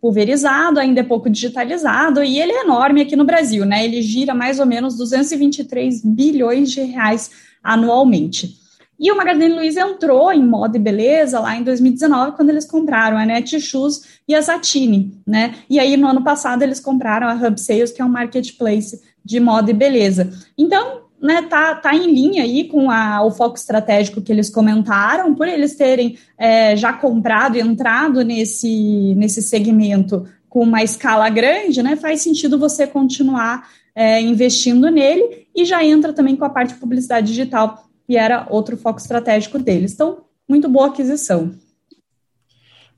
pulverizado, 0.00 0.80
ainda 0.80 1.00
é 1.00 1.04
pouco 1.04 1.28
digitalizado, 1.28 2.22
e 2.22 2.40
ele 2.40 2.52
é 2.52 2.62
enorme 2.62 3.02
aqui 3.02 3.16
no 3.16 3.24
Brasil, 3.24 3.66
né? 3.66 3.84
Ele 3.84 4.00
gira 4.00 4.34
mais 4.34 4.58
ou 4.58 4.64
menos 4.64 4.96
223 4.96 6.02
bilhões 6.02 6.70
de 6.70 6.80
reais 6.82 7.30
anualmente. 7.62 8.60
E 9.00 9.10
o 9.10 9.16
Magazine 9.16 9.54
Luiza 9.54 9.80
entrou 9.80 10.30
em 10.30 10.46
moda 10.46 10.76
e 10.76 10.80
beleza 10.80 11.40
lá 11.40 11.56
em 11.56 11.62
2019, 11.64 12.36
quando 12.36 12.50
eles 12.50 12.66
compraram 12.66 13.16
a 13.16 13.24
Netshoes 13.24 14.20
e 14.28 14.34
a 14.34 14.42
Satine, 14.42 15.18
né? 15.26 15.54
E 15.70 15.80
aí, 15.80 15.96
no 15.96 16.06
ano 16.06 16.22
passado, 16.22 16.62
eles 16.62 16.78
compraram 16.78 17.26
a 17.26 17.32
Hub 17.32 17.58
Sales, 17.58 17.92
que 17.92 18.02
é 18.02 18.04
um 18.04 18.10
marketplace 18.10 19.00
de 19.24 19.40
moda 19.40 19.70
e 19.70 19.74
beleza. 19.74 20.30
Então, 20.56 21.00
né, 21.20 21.42
tá, 21.42 21.74
tá 21.76 21.94
em 21.94 22.12
linha 22.12 22.42
aí 22.42 22.64
com 22.64 22.90
a, 22.90 23.24
o 23.24 23.30
foco 23.30 23.56
estratégico 23.56 24.20
que 24.20 24.32
eles 24.32 24.50
comentaram, 24.50 25.34
por 25.34 25.48
eles 25.48 25.76
terem 25.76 26.18
é, 26.36 26.76
já 26.76 26.92
comprado 26.92 27.56
e 27.56 27.60
entrado 27.60 28.22
nesse, 28.22 29.14
nesse 29.16 29.40
segmento 29.40 30.26
com 30.46 30.62
uma 30.62 30.82
escala 30.82 31.28
grande, 31.30 31.82
né? 31.82 31.96
Faz 31.96 32.20
sentido 32.20 32.58
você 32.58 32.86
continuar 32.86 33.68
é, 34.00 34.18
investindo 34.18 34.90
nele 34.90 35.46
e 35.54 35.62
já 35.66 35.84
entra 35.84 36.14
também 36.14 36.34
com 36.34 36.46
a 36.46 36.48
parte 36.48 36.72
de 36.72 36.80
publicidade 36.80 37.26
digital, 37.26 37.84
que 38.06 38.16
era 38.16 38.46
outro 38.48 38.74
foco 38.74 38.98
estratégico 38.98 39.58
deles. 39.58 39.92
Então, 39.92 40.22
muito 40.48 40.70
boa 40.70 40.86
aquisição. 40.86 41.52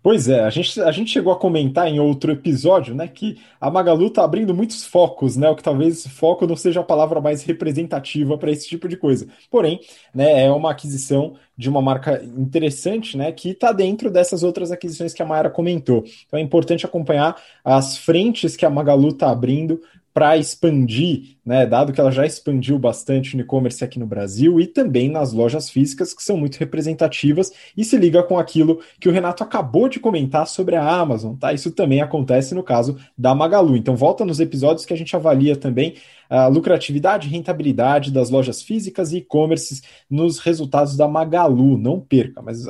Pois 0.00 0.28
é, 0.28 0.40
a 0.40 0.50
gente, 0.50 0.80
a 0.80 0.90
gente 0.92 1.10
chegou 1.10 1.32
a 1.32 1.38
comentar 1.38 1.88
em 1.88 1.98
outro 1.98 2.30
episódio, 2.30 2.94
né, 2.94 3.08
que 3.08 3.38
a 3.60 3.68
Magalu 3.68 4.08
está 4.08 4.24
abrindo 4.24 4.54
muitos 4.54 4.84
focos, 4.84 5.36
né, 5.36 5.48
o 5.48 5.56
que 5.56 5.62
talvez 5.62 6.06
foco 6.06 6.46
não 6.46 6.56
seja 6.56 6.80
a 6.80 6.84
palavra 6.84 7.20
mais 7.20 7.42
representativa 7.42 8.38
para 8.38 8.50
esse 8.50 8.68
tipo 8.68 8.88
de 8.88 8.96
coisa. 8.96 9.26
Porém, 9.50 9.80
né, 10.14 10.44
é 10.44 10.50
uma 10.52 10.70
aquisição 10.70 11.34
de 11.56 11.68
uma 11.68 11.82
marca 11.82 12.22
interessante, 12.36 13.16
né, 13.16 13.30
que 13.30 13.50
está 13.50 13.72
dentro 13.72 14.08
dessas 14.08 14.42
outras 14.42 14.70
aquisições 14.70 15.14
que 15.14 15.22
a 15.22 15.26
Mayara 15.26 15.50
comentou. 15.50 16.04
Então 16.26 16.38
é 16.38 16.42
importante 16.42 16.86
acompanhar 16.86 17.36
as 17.64 17.96
frentes 17.96 18.56
que 18.56 18.66
a 18.66 18.70
Magalu 18.70 19.08
está 19.08 19.30
abrindo 19.30 19.80
para 20.12 20.36
expandir, 20.36 21.36
né, 21.44 21.66
dado 21.66 21.92
que 21.92 22.00
ela 22.00 22.12
já 22.12 22.26
expandiu 22.26 22.78
bastante 22.78 23.36
no 23.36 23.42
e-commerce 23.42 23.82
aqui 23.82 23.98
no 23.98 24.06
Brasil 24.06 24.60
e 24.60 24.66
também 24.66 25.10
nas 25.10 25.32
lojas 25.32 25.70
físicas, 25.70 26.12
que 26.12 26.22
são 26.22 26.36
muito 26.36 26.56
representativas, 26.56 27.50
e 27.76 27.84
se 27.84 27.96
liga 27.96 28.22
com 28.22 28.38
aquilo 28.38 28.80
que 29.00 29.08
o 29.08 29.12
Renato 29.12 29.42
acabou 29.42 29.88
de 29.88 29.98
comentar 29.98 30.46
sobre 30.46 30.76
a 30.76 30.86
Amazon, 30.86 31.34
tá? 31.34 31.52
Isso 31.52 31.70
também 31.70 32.00
acontece 32.00 32.54
no 32.54 32.62
caso 32.62 32.98
da 33.16 33.34
Magalu. 33.34 33.76
Então 33.76 33.96
volta 33.96 34.24
nos 34.24 34.40
episódios 34.40 34.84
que 34.84 34.92
a 34.92 34.96
gente 34.96 35.16
avalia 35.16 35.56
também 35.56 35.94
a 36.32 36.46
lucratividade 36.46 37.28
e 37.28 37.30
rentabilidade 37.30 38.10
das 38.10 38.30
lojas 38.30 38.62
físicas 38.62 39.12
e 39.12 39.18
e-commerces 39.18 39.82
nos 40.08 40.38
resultados 40.38 40.96
da 40.96 41.06
Magalu. 41.06 41.76
Não 41.76 42.00
perca, 42.00 42.40
mas 42.40 42.64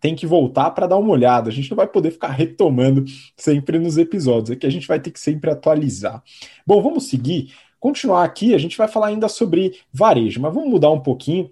tem 0.00 0.14
que 0.14 0.24
voltar 0.24 0.70
para 0.70 0.86
dar 0.86 0.96
uma 0.98 1.10
olhada. 1.10 1.50
A 1.50 1.52
gente 1.52 1.68
não 1.68 1.76
vai 1.76 1.88
poder 1.88 2.12
ficar 2.12 2.28
retomando 2.28 3.04
sempre 3.36 3.76
nos 3.76 3.98
episódios, 3.98 4.52
aqui 4.52 4.64
a 4.64 4.70
gente 4.70 4.86
vai 4.86 5.00
ter 5.00 5.10
que 5.10 5.18
sempre 5.18 5.50
atualizar. 5.50 6.22
Bom, 6.64 6.80
vamos 6.80 7.08
seguir. 7.08 7.52
Continuar 7.80 8.22
aqui, 8.22 8.54
a 8.54 8.58
gente 8.58 8.78
vai 8.78 8.86
falar 8.86 9.08
ainda 9.08 9.28
sobre 9.28 9.80
varejo, 9.92 10.40
mas 10.40 10.54
vamos 10.54 10.70
mudar 10.70 10.90
um 10.90 11.00
pouquinho 11.00 11.50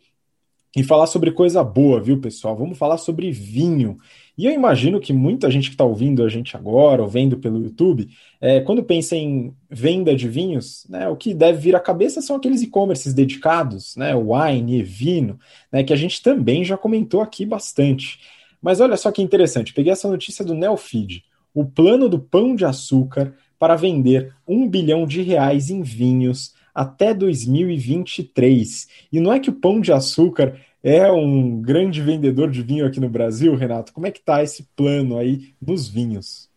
e 0.76 0.85
falar 0.85 1.07
sobre 1.09 1.33
coisa 1.33 1.64
boa, 1.64 2.00
viu, 2.00 2.20
pessoal? 2.20 2.55
Vamos 2.55 2.79
falar 2.79 2.98
sobre 2.98 3.33
vinho. 3.33 3.98
E 4.37 4.44
eu 4.44 4.53
imagino 4.53 5.01
que 5.01 5.14
muita 5.14 5.51
gente 5.51 5.70
que 5.70 5.75
está 5.75 5.85
ouvindo 5.85 6.22
a 6.22 6.29
gente 6.29 6.57
agora, 6.57 7.03
ou 7.03 7.09
vendo 7.09 7.38
pelo 7.38 7.62
YouTube, 7.62 8.09
é, 8.38 8.61
quando 8.61 8.83
pensa 8.83 9.16
em 9.16 9.55
venda 9.70 10.14
de 10.14 10.29
vinhos, 10.29 10.87
né, 10.90 11.09
o 11.09 11.16
que 11.16 11.33
deve 11.33 11.59
vir 11.59 11.75
à 11.75 11.81
cabeça 11.81 12.20
são 12.20 12.37
aqueles 12.37 12.61
e-commerces 12.61 13.14
dedicados, 13.14 13.96
né, 13.96 14.12
wine, 14.14 14.83
vino, 14.83 15.38
né, 15.72 15.83
que 15.83 15.92
a 15.92 15.96
gente 15.96 16.22
também 16.22 16.62
já 16.64 16.77
comentou 16.77 17.22
aqui 17.22 17.46
bastante. 17.46 18.20
Mas 18.61 18.79
olha 18.79 18.96
só 18.96 19.11
que 19.11 19.22
interessante, 19.22 19.72
peguei 19.72 19.92
essa 19.92 20.09
notícia 20.09 20.44
do 20.44 20.55
Neofeed. 20.55 21.25
O 21.55 21.64
plano 21.64 22.07
do 22.07 22.18
Pão 22.18 22.55
de 22.55 22.66
Açúcar 22.66 23.35
para 23.59 23.75
vender 23.75 24.35
um 24.46 24.68
bilhão 24.68 25.07
de 25.07 25.22
reais 25.22 25.70
em 25.70 25.83
vinhos 25.83 26.55
até 26.75 27.14
2023. 27.14 28.87
E 29.11 29.18
não 29.18 29.33
é 29.33 29.40
que 29.40 29.49
o 29.49 29.55
Pão 29.55 29.81
de 29.81 29.92
Açúcar 29.92 30.61
é 30.88 31.11
um 31.11 31.61
grande 31.61 32.01
vendedor 32.01 32.49
de 32.49 32.62
vinho 32.62 32.87
aqui 32.87 33.01
no 33.01 33.09
Brasil, 33.09 33.57
Renato. 33.57 33.92
Como 33.92 34.07
é 34.07 34.11
que 34.12 34.20
está 34.20 34.40
esse 34.40 34.68
plano 34.77 35.18
aí 35.18 35.53
nos 35.61 35.88
vinhos? 35.88 36.49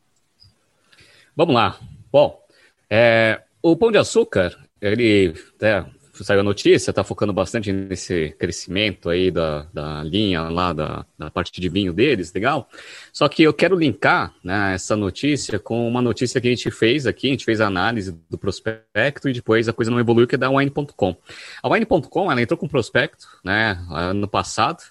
Vamos 1.35 1.55
lá. 1.55 1.79
Bom, 2.11 2.39
é, 2.87 3.41
o 3.59 3.75
Pão 3.75 3.91
de 3.91 3.97
Açúcar, 3.97 4.55
ele 4.79 5.33
é, 5.59 5.83
saiu 6.23 6.41
a 6.41 6.43
notícia, 6.43 6.91
está 6.91 7.03
focando 7.03 7.33
bastante 7.33 7.71
nesse 7.71 8.35
crescimento 8.37 9.09
aí 9.09 9.31
da, 9.31 9.65
da 9.73 10.03
linha 10.03 10.41
lá, 10.43 10.73
da, 10.73 11.05
da 11.17 11.29
parte 11.29 11.59
de 11.59 11.69
vinho 11.69 11.93
deles, 11.93 12.33
legal? 12.33 12.69
Só 13.11 13.27
que 13.27 13.43
eu 13.43 13.53
quero 13.53 13.77
linkar 13.77 14.33
né, 14.43 14.73
essa 14.75 14.95
notícia 14.95 15.59
com 15.59 15.87
uma 15.87 16.01
notícia 16.01 16.39
que 16.39 16.47
a 16.47 16.51
gente 16.51 16.69
fez 16.71 17.05
aqui, 17.07 17.27
a 17.27 17.31
gente 17.31 17.45
fez 17.45 17.61
a 17.61 17.67
análise 17.67 18.17
do 18.29 18.37
prospecto 18.37 19.29
e 19.29 19.33
depois 19.33 19.67
a 19.67 19.73
coisa 19.73 19.91
não 19.91 19.99
evoluiu, 19.99 20.27
que 20.27 20.35
é 20.35 20.37
da 20.37 20.49
Wine.com. 20.49 21.15
A 21.61 21.69
Wine.com, 21.69 22.31
ela 22.31 22.41
entrou 22.41 22.57
com 22.57 22.67
prospecto, 22.67 23.27
né, 23.43 23.79
ano 23.89 24.27
passado, 24.27 24.83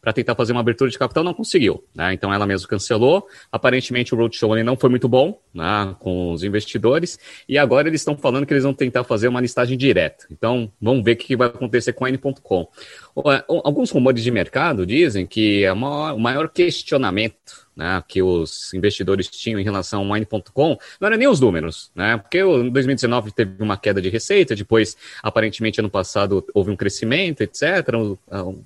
para 0.00 0.12
tentar 0.12 0.34
fazer 0.34 0.52
uma 0.52 0.60
abertura 0.60 0.90
de 0.90 0.98
capital, 0.98 1.22
não 1.22 1.34
conseguiu. 1.34 1.84
Né? 1.94 2.14
Então 2.14 2.32
ela 2.32 2.46
mesma 2.46 2.66
cancelou. 2.66 3.26
Aparentemente 3.52 4.14
o 4.14 4.18
roadshow 4.18 4.56
não 4.64 4.76
foi 4.76 4.88
muito 4.88 5.08
bom 5.08 5.38
né, 5.52 5.94
com 5.98 6.32
os 6.32 6.42
investidores. 6.42 7.18
E 7.48 7.58
agora 7.58 7.88
eles 7.88 8.00
estão 8.00 8.16
falando 8.16 8.46
que 8.46 8.52
eles 8.52 8.64
vão 8.64 8.72
tentar 8.72 9.04
fazer 9.04 9.28
uma 9.28 9.40
listagem 9.40 9.76
direta. 9.76 10.26
Então 10.30 10.72
vamos 10.80 11.04
ver 11.04 11.12
o 11.12 11.16
que 11.16 11.36
vai 11.36 11.48
acontecer 11.48 11.92
com 11.92 12.04
a 12.04 12.08
N.com. 12.08 12.68
Alguns 13.48 13.90
rumores 13.90 14.22
de 14.22 14.30
mercado 14.30 14.86
dizem 14.86 15.26
que 15.26 15.64
é 15.64 15.72
o 15.72 16.18
maior 16.18 16.48
questionamento 16.48 17.68
né, 17.80 18.04
que 18.06 18.22
os 18.22 18.74
investidores 18.74 19.26
tinham 19.28 19.58
em 19.58 19.64
relação 19.64 20.02
ao 20.02 20.12
Wine.com 20.12 20.76
não 21.00 21.06
era 21.06 21.16
nem 21.16 21.26
os 21.26 21.40
números, 21.40 21.90
né? 21.94 22.18
Porque 22.18 22.38
em 22.38 22.68
2019 22.68 23.32
teve 23.32 23.62
uma 23.62 23.76
queda 23.76 24.02
de 24.02 24.10
receita, 24.10 24.54
depois, 24.54 24.96
aparentemente, 25.22 25.80
ano 25.80 25.88
passado 25.88 26.44
houve 26.52 26.70
um 26.70 26.76
crescimento, 26.76 27.40
etc. 27.40 27.88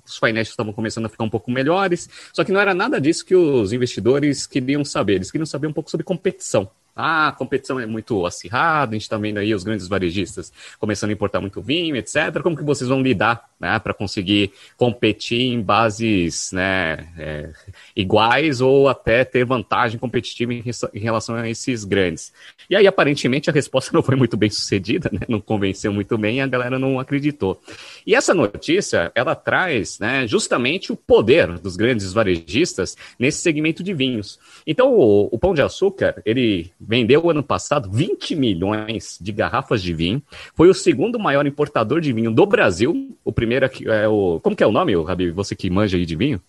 Os 0.03 0.17
financials 0.17 0.49
estavam 0.49 0.73
começando 0.73 1.05
a 1.05 1.09
ficar 1.09 1.23
um 1.23 1.29
pouco 1.29 1.49
melhores, 1.49 2.09
só 2.33 2.43
que 2.43 2.51
não 2.51 2.59
era 2.59 2.73
nada 2.73 2.99
disso 2.99 3.25
que 3.25 3.35
os 3.35 3.71
investidores 3.71 4.45
queriam 4.45 4.83
saber, 4.83 5.15
eles 5.15 5.31
queriam 5.31 5.45
saber 5.45 5.67
um 5.67 5.73
pouco 5.73 5.89
sobre 5.89 6.03
competição. 6.03 6.69
Ah, 6.95 7.27
a 7.27 7.31
competição 7.33 7.77
é 7.77 7.85
muito 7.85 8.25
acirrada, 8.25 8.91
a 8.91 8.93
gente 8.93 9.01
está 9.01 9.17
vendo 9.17 9.37
aí 9.37 9.53
os 9.53 9.65
grandes 9.65 9.85
varejistas 9.85 10.53
começando 10.79 11.09
a 11.09 11.13
importar 11.13 11.41
muito 11.41 11.61
vinho, 11.61 11.97
etc. 11.97 12.41
Como 12.41 12.55
que 12.55 12.63
vocês 12.63 12.89
vão 12.89 13.01
lidar 13.01 13.49
né, 13.59 13.77
para 13.79 13.93
conseguir 13.93 14.53
competir 14.77 15.41
em 15.41 15.61
bases 15.61 16.51
né, 16.53 17.09
é, 17.17 17.49
iguais 17.95 18.61
ou 18.61 18.87
até 18.87 19.25
ter 19.25 19.43
vantagem 19.43 19.99
competitiva 19.99 20.53
em, 20.53 20.63
em, 20.93 20.99
relação 20.99 21.35
a 21.35 21.49
esses 21.49 21.83
grandes? 21.83 22.31
E 22.69 22.75
aí, 22.77 22.87
aparentemente, 22.87 23.49
a 23.49 23.53
resposta 23.53 23.91
não 23.93 24.01
foi 24.01 24.15
muito 24.15 24.37
bem 24.37 24.49
sucedida, 24.49 25.09
né, 25.11 25.19
não 25.27 25.41
convenceu 25.41 25.91
muito 25.91 26.17
bem 26.17 26.39
a 26.41 26.47
galera 26.47 26.79
não 26.79 26.99
acreditou. 26.99 27.61
E 28.05 28.15
essa 28.15 28.33
notícia, 28.33 29.11
ela 29.13 29.35
traz 29.35 29.99
né, 29.99 30.25
justamente 30.27 30.93
o 30.93 30.95
poder 30.95 31.59
dos 31.59 31.75
grandes 31.75 32.13
varejistas 32.13 32.95
nesse 33.19 33.41
segmento 33.41 33.83
de 33.83 33.93
vinhos. 33.93 34.39
Então, 34.65 34.93
o, 34.93 35.27
o 35.31 35.37
Pão 35.37 35.53
de 35.53 35.61
Açúcar, 35.61 36.21
ele 36.25 36.71
vendeu 36.87 37.29
ano 37.29 37.43
passado 37.43 37.89
20 37.91 38.35
milhões 38.35 39.17
de 39.19 39.31
garrafas 39.31 39.81
de 39.81 39.93
vinho, 39.93 40.21
foi 40.53 40.69
o 40.69 40.73
segundo 40.73 41.19
maior 41.19 41.45
importador 41.45 41.99
de 41.99 42.13
vinho 42.13 42.31
do 42.31 42.45
Brasil. 42.45 43.17
O 43.23 43.31
primeiro 43.31 43.69
é 43.87 44.07
o. 44.07 44.39
Como 44.41 44.55
que 44.55 44.63
é 44.63 44.67
o 44.67 44.71
nome, 44.71 44.95
Rabi? 45.03 45.31
Você 45.31 45.55
que 45.55 45.69
manja 45.69 45.97
aí 45.97 46.05
de 46.05 46.15
vinho? 46.15 46.41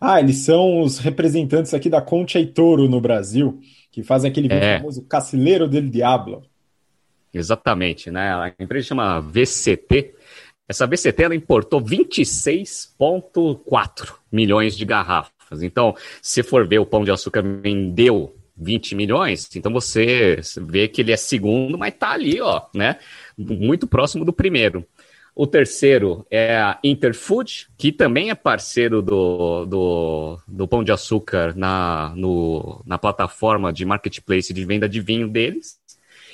Ah, 0.00 0.20
eles 0.20 0.38
são 0.38 0.80
os 0.80 0.98
representantes 0.98 1.74
aqui 1.74 1.88
da 1.88 2.00
Concha 2.00 2.40
e 2.40 2.46
Toro 2.46 2.88
no 2.88 3.00
Brasil, 3.00 3.60
que 3.90 4.02
fazem 4.02 4.30
aquele 4.30 4.48
vinho 4.48 4.62
é. 4.62 4.78
famoso 4.78 5.02
Cacileiro 5.02 5.68
del 5.68 5.88
Diablo. 5.88 6.42
Exatamente, 7.32 8.10
né? 8.10 8.34
A 8.34 8.52
empresa 8.58 8.88
chama 8.88 9.20
VCT. 9.20 10.14
Essa 10.68 10.86
VCT 10.86 11.22
ela 11.22 11.34
importou 11.34 11.80
26,4 11.80 14.14
milhões 14.30 14.76
de 14.76 14.84
garrafas. 14.84 15.62
Então, 15.62 15.96
se 16.22 16.42
for 16.42 16.66
ver, 16.66 16.78
o 16.78 16.86
Pão 16.86 17.04
de 17.04 17.10
Açúcar 17.10 17.42
vendeu 17.42 18.34
20 18.56 18.94
milhões, 18.94 19.48
então 19.56 19.72
você 19.72 20.40
vê 20.56 20.86
que 20.88 21.00
ele 21.00 21.12
é 21.12 21.16
segundo, 21.16 21.76
mas 21.76 21.94
tá 21.94 22.10
ali, 22.10 22.40
ó, 22.40 22.62
né? 22.74 22.98
Muito 23.36 23.86
próximo 23.86 24.24
do 24.24 24.32
primeiro. 24.32 24.86
O 25.36 25.48
terceiro 25.48 26.24
é 26.30 26.56
a 26.56 26.78
Interfood, 26.84 27.66
que 27.76 27.90
também 27.90 28.30
é 28.30 28.36
parceiro 28.36 29.02
do, 29.02 29.66
do, 29.66 30.38
do 30.46 30.68
Pão 30.68 30.84
de 30.84 30.92
Açúcar 30.92 31.52
na, 31.56 32.12
no, 32.14 32.80
na 32.86 32.98
plataforma 32.98 33.72
de 33.72 33.84
marketplace 33.84 34.54
de 34.54 34.64
venda 34.64 34.88
de 34.88 35.00
vinho 35.00 35.28
deles. 35.28 35.76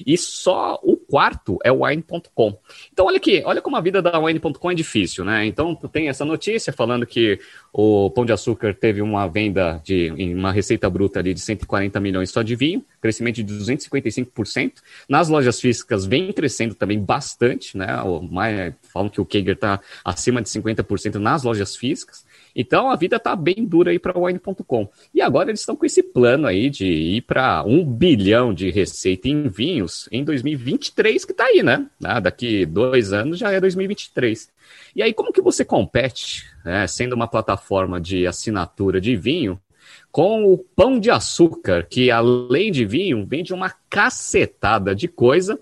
E 0.07 0.17
só 0.17 0.79
o 0.83 0.97
quarto 0.97 1.59
é 1.65 1.73
o 1.73 1.85
wine.com. 1.85 2.59
Então, 2.93 3.07
olha 3.07 3.17
aqui, 3.17 3.43
olha 3.45 3.61
como 3.61 3.77
a 3.77 3.81
vida 3.81 4.01
da 4.01 4.19
wine.com 4.19 4.71
é 4.71 4.75
difícil, 4.75 5.25
né? 5.25 5.47
Então, 5.47 5.75
tem 5.75 6.09
essa 6.09 6.25
notícia 6.25 6.73
falando 6.73 7.07
que 7.07 7.39
o 7.73 8.11
Pão 8.11 8.25
de 8.25 8.33
Açúcar 8.33 8.75
teve 8.75 9.03
uma 9.03 9.27
venda 9.27 9.81
de 9.85 10.11
uma 10.35 10.53
receita 10.53 10.89
bruta 10.89 11.19
ali 11.19 11.35
de 11.35 11.41
140 11.41 11.99
milhões 12.01 12.31
só 12.31 12.43
de 12.43 12.55
vinho, 12.55 12.85
crescimento 13.01 13.43
de 13.43 13.55
255%. 13.55 14.75
Nas 15.09 15.29
lojas 15.29 15.61
físicas 15.61 16.05
vem 16.05 16.33
crescendo 16.33 16.75
também 16.75 16.99
bastante, 16.99 17.77
né? 17.77 18.01
O, 18.03 18.29
falam 18.93 19.09
que 19.09 19.21
o 19.21 19.25
Kager 19.25 19.55
está 19.55 19.81
acima 20.05 20.43
de 20.43 20.49
50% 20.49 21.17
nas 21.17 21.43
lojas 21.43 21.77
físicas. 21.77 22.25
Então 22.55 22.91
a 22.91 22.97
vida 22.97 23.19
tá 23.19 23.35
bem 23.37 23.65
dura 23.65 23.91
aí 23.91 23.99
para 23.99 24.19
o 24.19 24.25
wine.com. 24.25 24.89
E 25.15 25.21
agora 25.21 25.51
eles 25.51 25.61
estão 25.61 25.77
com 25.77 25.87
esse 25.87 26.03
plano 26.03 26.47
aí 26.47 26.69
de 26.69 26.87
ir 26.87 27.23
para 27.23 27.63
um 27.65 27.85
bilhão 27.85 28.53
de 28.53 28.71
receita 28.71 29.29
em 29.29 29.49
vinhos 29.49 30.09
em 30.11 30.25
2023, 30.25 31.25
que 31.25 31.33
tá 31.33 31.45
aí, 31.45 31.63
né? 31.63 31.87
Ah, 32.03 32.21
daqui 32.21 32.67
dois 32.67 33.13
anos 33.13 33.39
já 33.39 33.51
é 33.51 33.61
2023. 33.61 34.51
E 34.95 35.03
aí, 35.03 35.13
como 35.13 35.33
que 35.33 35.41
você 35.41 35.65
compete, 35.65 36.45
né, 36.65 36.87
sendo 36.87 37.15
uma 37.15 37.29
plataforma 37.29 38.01
de 38.01 38.27
assinatura 38.27 39.01
de 39.01 39.17
vinho, 39.17 39.61
com 40.11 40.45
o 40.45 40.59
pão 40.59 40.99
de 40.99 41.11
açúcar, 41.11 41.87
que 41.89 42.11
além 42.11 42.73
de 42.73 42.85
vinho, 42.85 43.25
vende 43.27 43.55
uma 43.55 43.73
cacetada 43.89 44.95
de 44.95 45.07
coisa, 45.07 45.59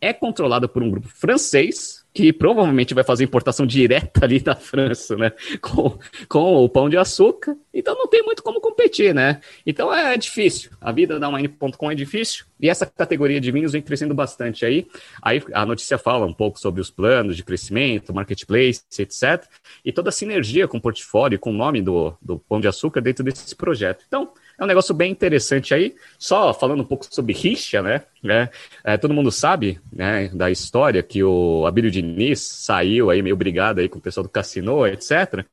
é 0.00 0.12
controlada 0.12 0.66
por 0.66 0.82
um 0.82 0.90
grupo 0.90 1.08
francês, 1.08 2.01
que 2.12 2.32
provavelmente 2.32 2.92
vai 2.94 3.02
fazer 3.02 3.24
importação 3.24 3.66
direta 3.66 4.24
ali 4.24 4.38
da 4.38 4.54
França, 4.54 5.16
né? 5.16 5.32
Com, 5.60 5.98
com 6.28 6.56
o 6.64 6.68
pão 6.68 6.88
de 6.88 6.96
açúcar. 6.96 7.56
Então 7.72 7.94
não 7.94 8.06
tem 8.06 8.22
muito 8.22 8.42
como 8.42 8.60
competir, 8.60 9.14
né? 9.14 9.40
Então 9.66 9.92
é 9.92 10.16
difícil. 10.16 10.70
A 10.80 10.92
vida 10.92 11.18
da 11.18 11.28
Wine.com 11.28 11.90
é 11.90 11.94
difícil. 11.94 12.44
E 12.60 12.68
essa 12.68 12.86
categoria 12.86 13.40
de 13.40 13.50
vinhos 13.50 13.72
vem 13.72 13.82
crescendo 13.82 14.14
bastante 14.14 14.64
aí. 14.66 14.86
Aí 15.22 15.42
a 15.52 15.64
notícia 15.64 15.96
fala 15.96 16.26
um 16.26 16.34
pouco 16.34 16.60
sobre 16.60 16.80
os 16.80 16.90
planos 16.90 17.36
de 17.36 17.42
crescimento, 17.42 18.14
marketplace, 18.14 18.82
etc. 18.98 19.44
E 19.84 19.90
toda 19.90 20.10
a 20.10 20.12
sinergia 20.12 20.68
com 20.68 20.76
o 20.76 20.80
portfólio, 20.80 21.38
com 21.38 21.50
o 21.50 21.56
nome 21.56 21.80
do, 21.80 22.14
do 22.20 22.38
pão 22.38 22.60
de 22.60 22.68
açúcar 22.68 23.00
dentro 23.00 23.24
desse 23.24 23.56
projeto. 23.56 24.04
Então, 24.06 24.32
é 24.62 24.64
um 24.64 24.68
negócio 24.68 24.94
bem 24.94 25.10
interessante 25.10 25.74
aí. 25.74 25.94
Só 26.18 26.54
falando 26.54 26.80
um 26.80 26.86
pouco 26.86 27.06
sobre 27.10 27.32
rixa, 27.32 27.82
né? 27.82 28.02
É, 28.24 28.48
é, 28.84 28.96
todo 28.96 29.14
mundo 29.14 29.30
sabe 29.30 29.80
né, 29.92 30.30
da 30.32 30.50
história 30.50 31.02
que 31.02 31.22
o 31.22 31.66
Abílio 31.66 31.90
Diniz 31.90 32.40
saiu 32.40 33.10
aí 33.10 33.20
meio 33.20 33.36
brigado 33.36 33.80
aí 33.80 33.88
com 33.88 33.98
o 33.98 34.02
pessoal 34.02 34.22
do 34.22 34.30
Cassino, 34.30 34.86
etc. 34.86 35.44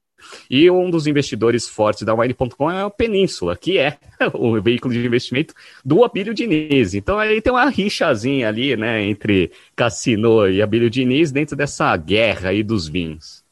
E 0.50 0.70
um 0.70 0.90
dos 0.90 1.08
investidores 1.08 1.68
fortes 1.68 2.04
da 2.04 2.14
Wine.com 2.14 2.70
é 2.70 2.86
o 2.86 2.92
Península, 2.92 3.56
que 3.56 3.78
é 3.78 3.98
o 4.34 4.62
veículo 4.62 4.94
de 4.94 5.04
investimento 5.06 5.54
do 5.84 6.04
Abílio 6.04 6.34
Diniz. 6.34 6.94
Então 6.94 7.18
aí 7.18 7.42
tem 7.42 7.52
uma 7.52 7.70
rixazinha 7.70 8.48
ali, 8.48 8.76
né, 8.76 9.02
entre 9.04 9.52
Cassino 9.76 10.48
e 10.48 10.62
Abílio 10.62 10.90
Diniz 10.90 11.32
dentro 11.32 11.56
dessa 11.56 11.96
guerra 11.98 12.50
aí 12.50 12.62
dos 12.62 12.88
vinhos. 12.88 13.44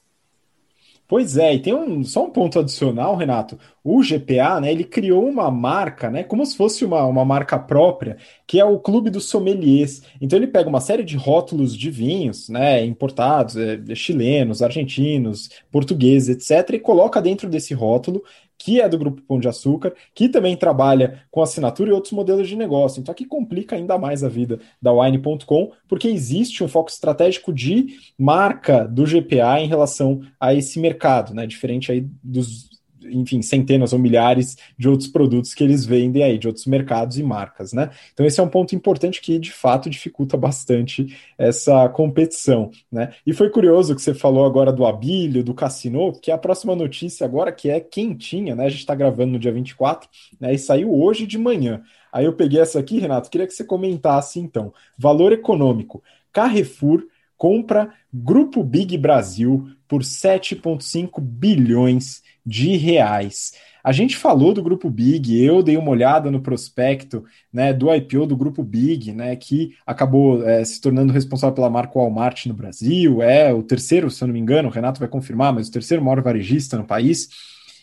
Pois 1.07 1.37
é, 1.37 1.55
e 1.55 1.61
tem 1.61 1.73
um, 1.73 2.03
só 2.03 2.25
um 2.25 2.29
ponto 2.29 2.59
adicional, 2.59 3.15
Renato. 3.15 3.57
O 3.81 4.01
GPA, 4.03 4.59
né, 4.59 4.71
ele 4.71 4.83
criou 4.83 5.25
uma 5.25 5.49
marca, 5.49 6.09
né, 6.09 6.21
como 6.21 6.45
se 6.45 6.57
fosse 6.57 6.83
uma, 6.83 7.05
uma 7.05 7.23
marca 7.23 7.57
própria, 7.57 8.17
que 8.45 8.59
é 8.59 8.65
o 8.65 8.77
Clube 8.77 9.09
dos 9.09 9.29
Sommeliers. 9.29 10.01
Então 10.19 10.37
ele 10.37 10.47
pega 10.47 10.67
uma 10.67 10.81
série 10.81 11.05
de 11.05 11.15
rótulos 11.15 11.77
de 11.77 11.89
vinhos, 11.89 12.49
né, 12.49 12.83
importados, 12.85 13.55
é, 13.55 13.79
chilenos, 13.95 14.61
argentinos, 14.61 15.49
portugueses, 15.71 16.29
etc., 16.29 16.75
e 16.75 16.79
coloca 16.79 17.21
dentro 17.21 17.49
desse 17.49 17.73
rótulo 17.73 18.21
que 18.57 18.81
é 18.81 18.89
do 18.89 18.97
Grupo 18.97 19.21
Pão 19.21 19.39
de 19.39 19.47
Açúcar, 19.47 19.93
que 20.13 20.27
também 20.27 20.55
trabalha 20.55 21.23
com 21.29 21.41
assinatura 21.41 21.89
e 21.89 21.93
outros 21.93 22.13
modelos 22.13 22.47
de 22.47 22.55
negócio. 22.55 22.99
Então, 22.99 23.11
aqui 23.11 23.25
complica 23.25 23.75
ainda 23.75 23.97
mais 23.97 24.23
a 24.23 24.29
vida 24.29 24.59
da 24.81 24.91
Wine.com, 24.91 25.71
porque 25.87 26.07
existe 26.07 26.63
um 26.63 26.67
foco 26.67 26.89
estratégico 26.89 27.53
de 27.53 27.97
marca 28.17 28.87
do 28.87 29.05
GPA 29.05 29.59
em 29.59 29.67
relação 29.67 30.21
a 30.39 30.53
esse 30.53 30.79
mercado, 30.79 31.33
né? 31.33 31.45
Diferente 31.45 31.91
aí 31.91 32.07
dos 32.23 32.76
enfim, 33.09 33.41
centenas 33.41 33.93
ou 33.93 33.99
milhares 33.99 34.57
de 34.77 34.87
outros 34.87 35.07
produtos 35.07 35.53
que 35.53 35.63
eles 35.63 35.85
vendem 35.85 36.23
aí, 36.23 36.37
de 36.37 36.47
outros 36.47 36.65
mercados 36.65 37.17
e 37.17 37.23
marcas, 37.23 37.73
né? 37.73 37.89
Então 38.13 38.25
esse 38.25 38.39
é 38.39 38.43
um 38.43 38.49
ponto 38.49 38.75
importante 38.75 39.21
que 39.21 39.39
de 39.39 39.51
fato 39.51 39.89
dificulta 39.89 40.37
bastante 40.37 41.17
essa 41.37 41.87
competição, 41.89 42.71
né? 42.91 43.13
E 43.25 43.33
foi 43.33 43.49
curioso 43.49 43.95
que 43.95 44.01
você 44.01 44.13
falou 44.13 44.45
agora 44.45 44.71
do 44.71 44.85
Abílio, 44.85 45.43
do 45.43 45.53
Cassino, 45.53 46.13
que 46.19 46.31
é 46.31 46.33
a 46.33 46.37
próxima 46.37 46.75
notícia 46.75 47.25
agora 47.25 47.51
que 47.51 47.69
é 47.69 47.79
quentinha, 47.79 48.55
né? 48.55 48.65
A 48.65 48.69
gente 48.69 48.79
está 48.79 48.95
gravando 48.95 49.33
no 49.33 49.39
dia 49.39 49.51
24, 49.51 50.09
né? 50.39 50.53
E 50.53 50.57
saiu 50.57 50.93
hoje 50.93 51.25
de 51.25 51.37
manhã. 51.37 51.81
Aí 52.11 52.25
eu 52.25 52.33
peguei 52.33 52.59
essa 52.59 52.79
aqui, 52.79 52.99
Renato, 52.99 53.29
queria 53.29 53.47
que 53.47 53.53
você 53.53 53.63
comentasse 53.63 54.39
então. 54.39 54.73
Valor 54.97 55.31
econômico. 55.31 56.01
Carrefour 56.31 57.03
compra 57.37 57.93
Grupo 58.11 58.63
Big 58.63 58.97
Brasil 58.97 59.69
por 59.87 60.01
7,5 60.01 61.21
bilhões 61.21 62.21
de 62.47 62.77
reais. 62.77 63.51
A 63.83 63.91
gente 63.91 64.17
falou 64.17 64.53
do 64.53 64.63
grupo 64.63 64.89
Big, 64.89 65.43
eu 65.43 65.61
dei 65.61 65.77
uma 65.77 65.91
olhada 65.91 66.31
no 66.31 66.41
prospecto 66.41 67.23
né, 67.51 67.73
do 67.73 67.93
IPO 67.93 68.25
do 68.25 68.35
grupo 68.35 68.63
Big, 68.63 69.11
né, 69.11 69.35
que 69.35 69.75
acabou 69.85 70.45
é, 70.47 70.63
se 70.63 70.79
tornando 70.81 71.13
responsável 71.13 71.53
pela 71.53 71.69
marca 71.69 71.99
Walmart 71.99 72.45
no 72.47 72.53
Brasil, 72.53 73.21
é 73.21 73.53
o 73.53 73.63
terceiro, 73.63 74.09
se 74.09 74.23
eu 74.23 74.27
não 74.27 74.33
me 74.33 74.39
engano, 74.39 74.69
o 74.69 74.71
Renato 74.71 74.99
vai 74.99 75.09
confirmar, 75.09 75.53
mas 75.53 75.67
o 75.67 75.71
terceiro 75.71 76.03
maior 76.03 76.21
varejista 76.21 76.77
no 76.77 76.85
país. 76.85 77.29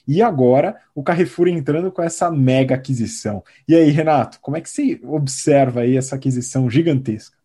E 0.07 0.21
agora 0.21 0.77
o 0.95 1.03
Carrefour 1.03 1.49
entrando 1.49 1.91
com 1.91 2.03
essa 2.03 2.31
mega 2.31 2.75
aquisição. 2.75 3.43
E 3.67 3.75
aí, 3.75 3.91
Renato, 3.91 4.39
como 4.41 4.57
é 4.57 4.61
que 4.61 4.69
você 4.69 5.01
observa 5.05 5.81
aí 5.81 5.97
essa 5.97 6.17
aquisição 6.17 6.69
gigantesca? 6.69 7.37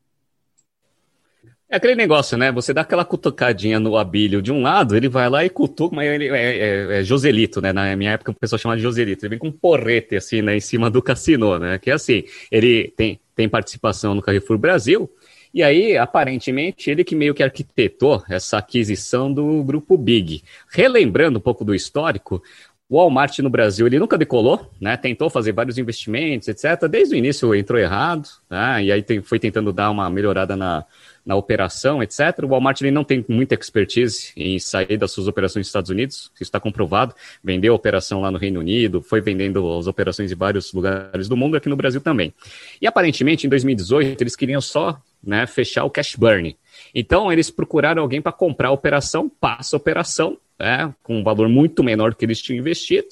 É 1.71 1.75
aquele 1.75 1.93
negócio, 1.93 2.35
né? 2.35 2.51
Você 2.51 2.73
dá 2.73 2.81
aquela 2.81 3.05
cutucadinha 3.05 3.79
no 3.79 3.95
abílio 3.95 4.41
de 4.41 4.51
um 4.51 4.63
lado, 4.63 4.95
ele 4.97 5.07
vai 5.07 5.29
lá 5.29 5.45
e 5.45 5.49
cutuca, 5.51 5.95
mas 5.95 6.07
ele 6.07 6.27
é, 6.29 6.57
é, 6.57 6.99
é, 6.99 7.03
Joselito, 7.03 7.61
né? 7.61 7.71
Na 7.71 7.95
minha 7.95 8.13
época 8.13 8.31
o 8.31 8.33
pessoal 8.33 8.57
chamava 8.57 8.77
de 8.77 8.83
Joselito. 8.83 9.23
Ele 9.23 9.29
vem 9.29 9.39
com 9.39 9.49
um 9.49 9.51
porrete, 9.51 10.15
assim, 10.15 10.41
né? 10.41 10.57
Em 10.57 10.59
cima 10.59 10.89
do 10.89 10.99
cassino, 10.99 11.59
né? 11.59 11.77
Que 11.77 11.91
é 11.91 11.93
assim, 11.93 12.23
ele 12.51 12.91
tem, 12.97 13.19
tem 13.35 13.47
participação 13.47 14.15
no 14.15 14.21
Carrefour 14.21 14.57
Brasil, 14.57 15.07
e 15.53 15.63
aí, 15.63 15.97
aparentemente, 15.97 16.91
ele 16.91 17.03
que 17.03 17.15
meio 17.15 17.33
que 17.33 17.41
arquitetou 17.41 18.23
essa 18.29 18.59
aquisição 18.59 19.33
do 19.33 19.63
grupo 19.63 19.97
Big. 19.97 20.43
Relembrando 20.71 21.39
um 21.39 21.41
pouco 21.41 21.65
do 21.65 21.73
histórico, 21.73 22.41
o 22.87 22.97
Walmart 22.97 23.39
no 23.39 23.49
Brasil 23.49 23.85
ele 23.85 23.99
nunca 23.99 24.17
decolou, 24.17 24.71
né? 24.81 24.97
Tentou 24.97 25.29
fazer 25.29 25.51
vários 25.51 25.77
investimentos, 25.77 26.47
etc. 26.47 26.87
Desde 26.89 27.15
o 27.15 27.17
início 27.17 27.53
entrou 27.53 27.79
errado, 27.79 28.27
né? 28.49 28.83
E 28.83 28.91
aí 28.91 29.03
foi 29.23 29.39
tentando 29.39 29.71
dar 29.71 29.91
uma 29.91 30.09
melhorada 30.09 30.55
na, 30.55 30.85
na 31.29 31.35
operação, 31.35 32.01
etc. 32.01 32.39
O 32.41 32.47
Walmart 32.47 32.81
ele 32.81 32.89
não 32.89 33.03
tem 33.03 33.23
muita 33.29 33.53
expertise 33.53 34.31
em 34.35 34.57
sair 34.57 34.97
das 34.97 35.11
suas 35.11 35.27
operações 35.27 35.61
nos 35.61 35.67
Estados 35.67 35.91
Unidos, 35.91 36.31
isso 36.33 36.41
está 36.41 36.59
comprovado. 36.59 37.13
Vendeu 37.43 37.71
a 37.71 37.75
operação 37.75 38.19
lá 38.19 38.31
no 38.31 38.39
Reino 38.39 38.59
Unido, 38.59 38.99
foi 38.99 39.21
vendendo 39.21 39.77
as 39.77 39.85
operações 39.85 40.31
em 40.31 40.35
vários 40.35 40.73
lugares 40.73 41.27
do 41.27 41.37
mundo, 41.37 41.55
aqui 41.55 41.69
no 41.69 41.75
Brasil 41.75 42.01
também. 42.01 42.33
E 42.81 42.87
aparentemente, 42.87 43.45
em 43.45 43.49
2018, 43.49 44.19
eles 44.19 44.35
queriam 44.35 44.59
só 44.59 44.99
né, 45.23 45.45
fechar 45.45 45.83
o 45.83 45.89
cash 45.91 46.15
burn. 46.15 46.57
Então, 46.95 47.31
eles 47.31 47.51
procuraram 47.51 48.01
alguém 48.01 48.23
para 48.23 48.31
comprar 48.31 48.69
a 48.69 48.71
operação, 48.71 49.29
passa 49.29 49.75
a 49.75 49.77
operação, 49.77 50.35
né, 50.59 50.91
com 51.03 51.19
um 51.19 51.23
valor 51.23 51.47
muito 51.47 51.83
menor 51.83 52.09
do 52.09 52.15
que 52.15 52.25
eles 52.25 52.41
tinham 52.41 52.57
investido, 52.57 53.09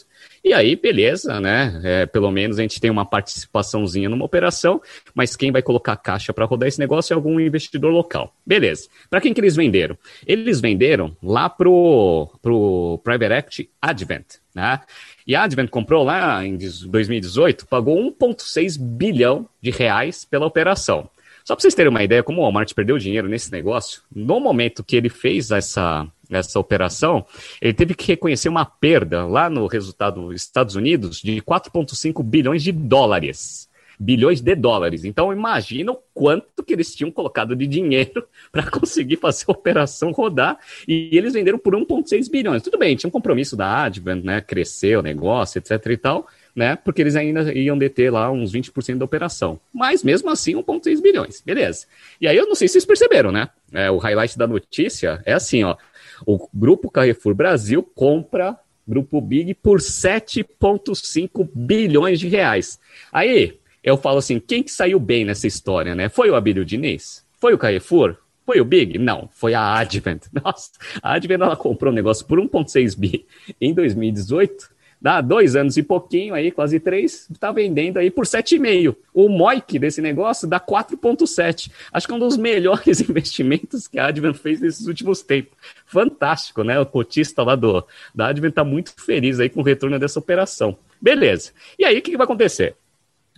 e 0.48 0.54
aí, 0.54 0.76
beleza, 0.76 1.40
né? 1.40 1.80
É, 1.84 2.06
pelo 2.06 2.32
menos 2.32 2.58
a 2.58 2.62
gente 2.62 2.80
tem 2.80 2.90
uma 2.90 3.06
participaçãozinha 3.06 4.08
numa 4.08 4.26
operação, 4.26 4.82
mas 5.14 5.36
quem 5.36 5.52
vai 5.52 5.62
colocar 5.62 5.96
caixa 5.98 6.34
para 6.34 6.46
rodar 6.46 6.68
esse 6.68 6.80
negócio 6.80 7.14
é 7.14 7.16
algum 7.16 7.40
investidor 7.40 7.92
local. 7.92 8.34
Beleza. 8.46 8.88
Para 9.10 9.20
quem 9.20 9.34
que 9.34 9.42
eles 9.42 9.56
venderam? 9.56 9.98
Eles 10.26 10.62
venderam 10.62 11.16
lá 11.22 11.50
pro, 11.50 12.30
pro 12.42 13.00
Private 13.04 13.34
Equity 13.34 13.70
Advent, 13.82 14.26
né? 14.56 14.80
E 15.26 15.36
a 15.36 15.44
Advent 15.44 15.70
comprou 15.70 16.04
lá 16.04 16.46
em 16.46 16.58
2018, 16.58 17.68
pagou 17.68 17.98
1,6 17.98 18.80
bilhão 18.80 19.48
de 19.62 19.72
reais 19.72 20.24
pela 20.24 20.46
operação. 20.46 21.10
Só 21.44 21.56
para 21.56 21.62
vocês 21.62 21.76
terem 21.76 21.90
uma 21.90 22.04
ideia, 22.04 22.22
como 22.22 22.40
o 22.40 22.44
Walmart 22.44 22.74
perdeu 22.74 22.98
dinheiro 22.98 23.30
nesse 23.30 23.52
negócio, 23.52 24.02
no 24.14 24.38
momento 24.40 24.84
que 24.84 24.98
ele 24.98 25.08
fez 25.08 25.50
essa, 25.50 26.06
essa 26.30 26.60
operação, 26.60 27.26
ele 27.62 27.74
teve 27.74 27.94
que 27.94 28.08
reconhecer 28.08 28.50
uma 28.50 28.66
perda 28.66 29.26
lá 29.26 29.50
no 29.50 29.68
resultado 29.68 30.28
dos 30.28 30.36
Estados 30.36 30.76
Unidos 30.76 31.22
de 31.22 31.42
4,5 31.42 32.24
bilhões 32.24 32.64
de 32.64 32.72
dólares. 32.72 33.68
Bilhões 34.00 34.42
de 34.42 34.56
dólares. 34.56 35.04
Então, 35.04 35.34
imagina 35.34 35.92
o 35.92 36.00
quanto 36.14 36.64
que 36.64 36.74
eles 36.74 36.94
tinham 36.94 37.10
colocado 37.10 37.56
de 37.56 37.66
dinheiro 37.66 38.28
para 38.52 38.70
conseguir 38.70 39.18
fazer 39.18 39.46
a 39.48 39.52
operação 39.52 40.12
rodar. 40.12 40.60
E 40.88 41.10
eles 41.18 41.34
venderam 41.34 41.58
por 41.58 41.74
1,6 41.74 42.30
bilhões. 42.30 42.62
Tudo 42.62 42.78
bem, 42.78 42.96
tinha 42.96 43.08
um 43.08 43.12
compromisso 43.12 43.56
da 43.56 43.86
Advent, 43.86 44.24
né? 44.24 44.40
Crescer 44.40 44.98
o 44.98 45.02
negócio, 45.02 45.58
etc 45.58 45.84
e 45.88 45.98
tal 45.98 46.28
né? 46.58 46.76
Porque 46.76 47.04
eles 47.04 47.16
ainda 47.16 47.54
iam 47.54 47.78
deter 47.78 48.12
lá 48.12 48.32
uns 48.32 48.52
20% 48.52 48.98
da 48.98 49.06
operação. 49.06 49.60
Mas 49.72 50.04
mesmo 50.04 50.28
assim, 50.32 50.56
1,6 50.56 51.00
bilhões. 51.00 51.40
Beleza. 51.46 51.86
E 52.20 52.28
aí 52.28 52.36
eu 52.36 52.48
não 52.48 52.56
sei 52.56 52.68
se 52.68 52.74
vocês 52.74 52.86
perceberam, 52.86 53.32
né? 53.32 53.48
É, 53.72 53.92
o 53.92 53.98
highlight 53.98 54.36
da 54.36 54.48
notícia 54.48 55.22
é 55.24 55.34
assim, 55.34 55.64
ó. 55.64 55.78
O 56.26 56.50
grupo 56.54 56.90
Carrefour 56.90 57.34
Brasil 57.36 57.84
compra 57.84 58.58
Grupo 58.88 59.20
Big 59.20 59.54
por 59.56 59.80
7,5 59.80 61.50
bilhões 61.54 62.20
de 62.20 62.28
reais. 62.28 62.80
Aí, 63.12 63.60
eu 63.84 63.98
falo 63.98 64.20
assim, 64.20 64.40
quem 64.40 64.64
que 64.64 64.72
saiu 64.72 65.00
bem 65.00 65.26
nessa 65.26 65.46
história, 65.46 65.94
né? 65.94 66.10
Foi 66.10 66.30
o 66.30 66.36
Abílio 66.36 66.64
Diniz? 66.64 67.26
Foi 67.40 67.54
o 67.54 67.58
Carrefour? 67.58 68.16
Foi 68.46 68.62
o 68.62 68.66
Big? 68.66 68.98
Não, 68.98 69.30
foi 69.34 69.54
a 69.54 69.78
Advent. 69.78 70.24
Nossa, 70.32 70.72
a 71.02 71.14
Advent 71.16 71.42
ela 71.42 71.56
comprou 71.58 71.92
um 71.92 71.96
negócio 71.96 72.26
por 72.26 72.40
1,6 72.40 72.98
bi 72.98 73.26
em 73.60 73.74
2018 73.74 74.77
dá 75.02 75.22
dois 75.22 75.56
anos 75.56 75.78
e 75.78 75.84
pouquinho 75.84 76.34
aí, 76.34 76.52
quase 76.52 76.80
três, 76.80 77.28
está 77.32 77.52
vendendo 77.52 77.98
aí 77.98 78.10
por 78.10 78.26
7,5. 78.26 78.96
O 79.14 79.30
MOIC 79.30 79.80
desse 79.80 80.02
negócio 80.02 80.48
dá 80.48 80.60
4,7. 80.60 81.72
Acho 81.92 82.08
que 82.08 82.14
é 82.14 82.16
um 82.16 82.20
dos 82.20 82.38
melhores 82.38 83.02
investimentos 83.08 83.88
que 83.88 84.00
a 84.00 84.08
Advent 84.08 84.36
fez 84.36 84.60
nesses 84.62 84.88
últimos 84.88 85.22
tempos. 85.22 85.54
Fantástico, 85.86 86.64
né? 86.64 86.80
O 86.80 86.86
cotista 86.86 87.44
lá 87.44 87.56
do, 87.56 87.86
da 88.14 88.28
Advent 88.28 88.52
está 88.52 88.64
muito 88.64 88.94
feliz 88.98 89.40
aí 89.40 89.50
com 89.50 89.62
o 89.62 89.64
retorno 89.64 90.00
dessa 90.00 90.20
operação. 90.20 90.78
Beleza. 91.02 91.52
E 91.78 91.86
aí, 91.86 91.98
o 91.98 92.02
que, 92.02 92.12
que 92.12 92.18
vai 92.18 92.26
acontecer? 92.26 92.76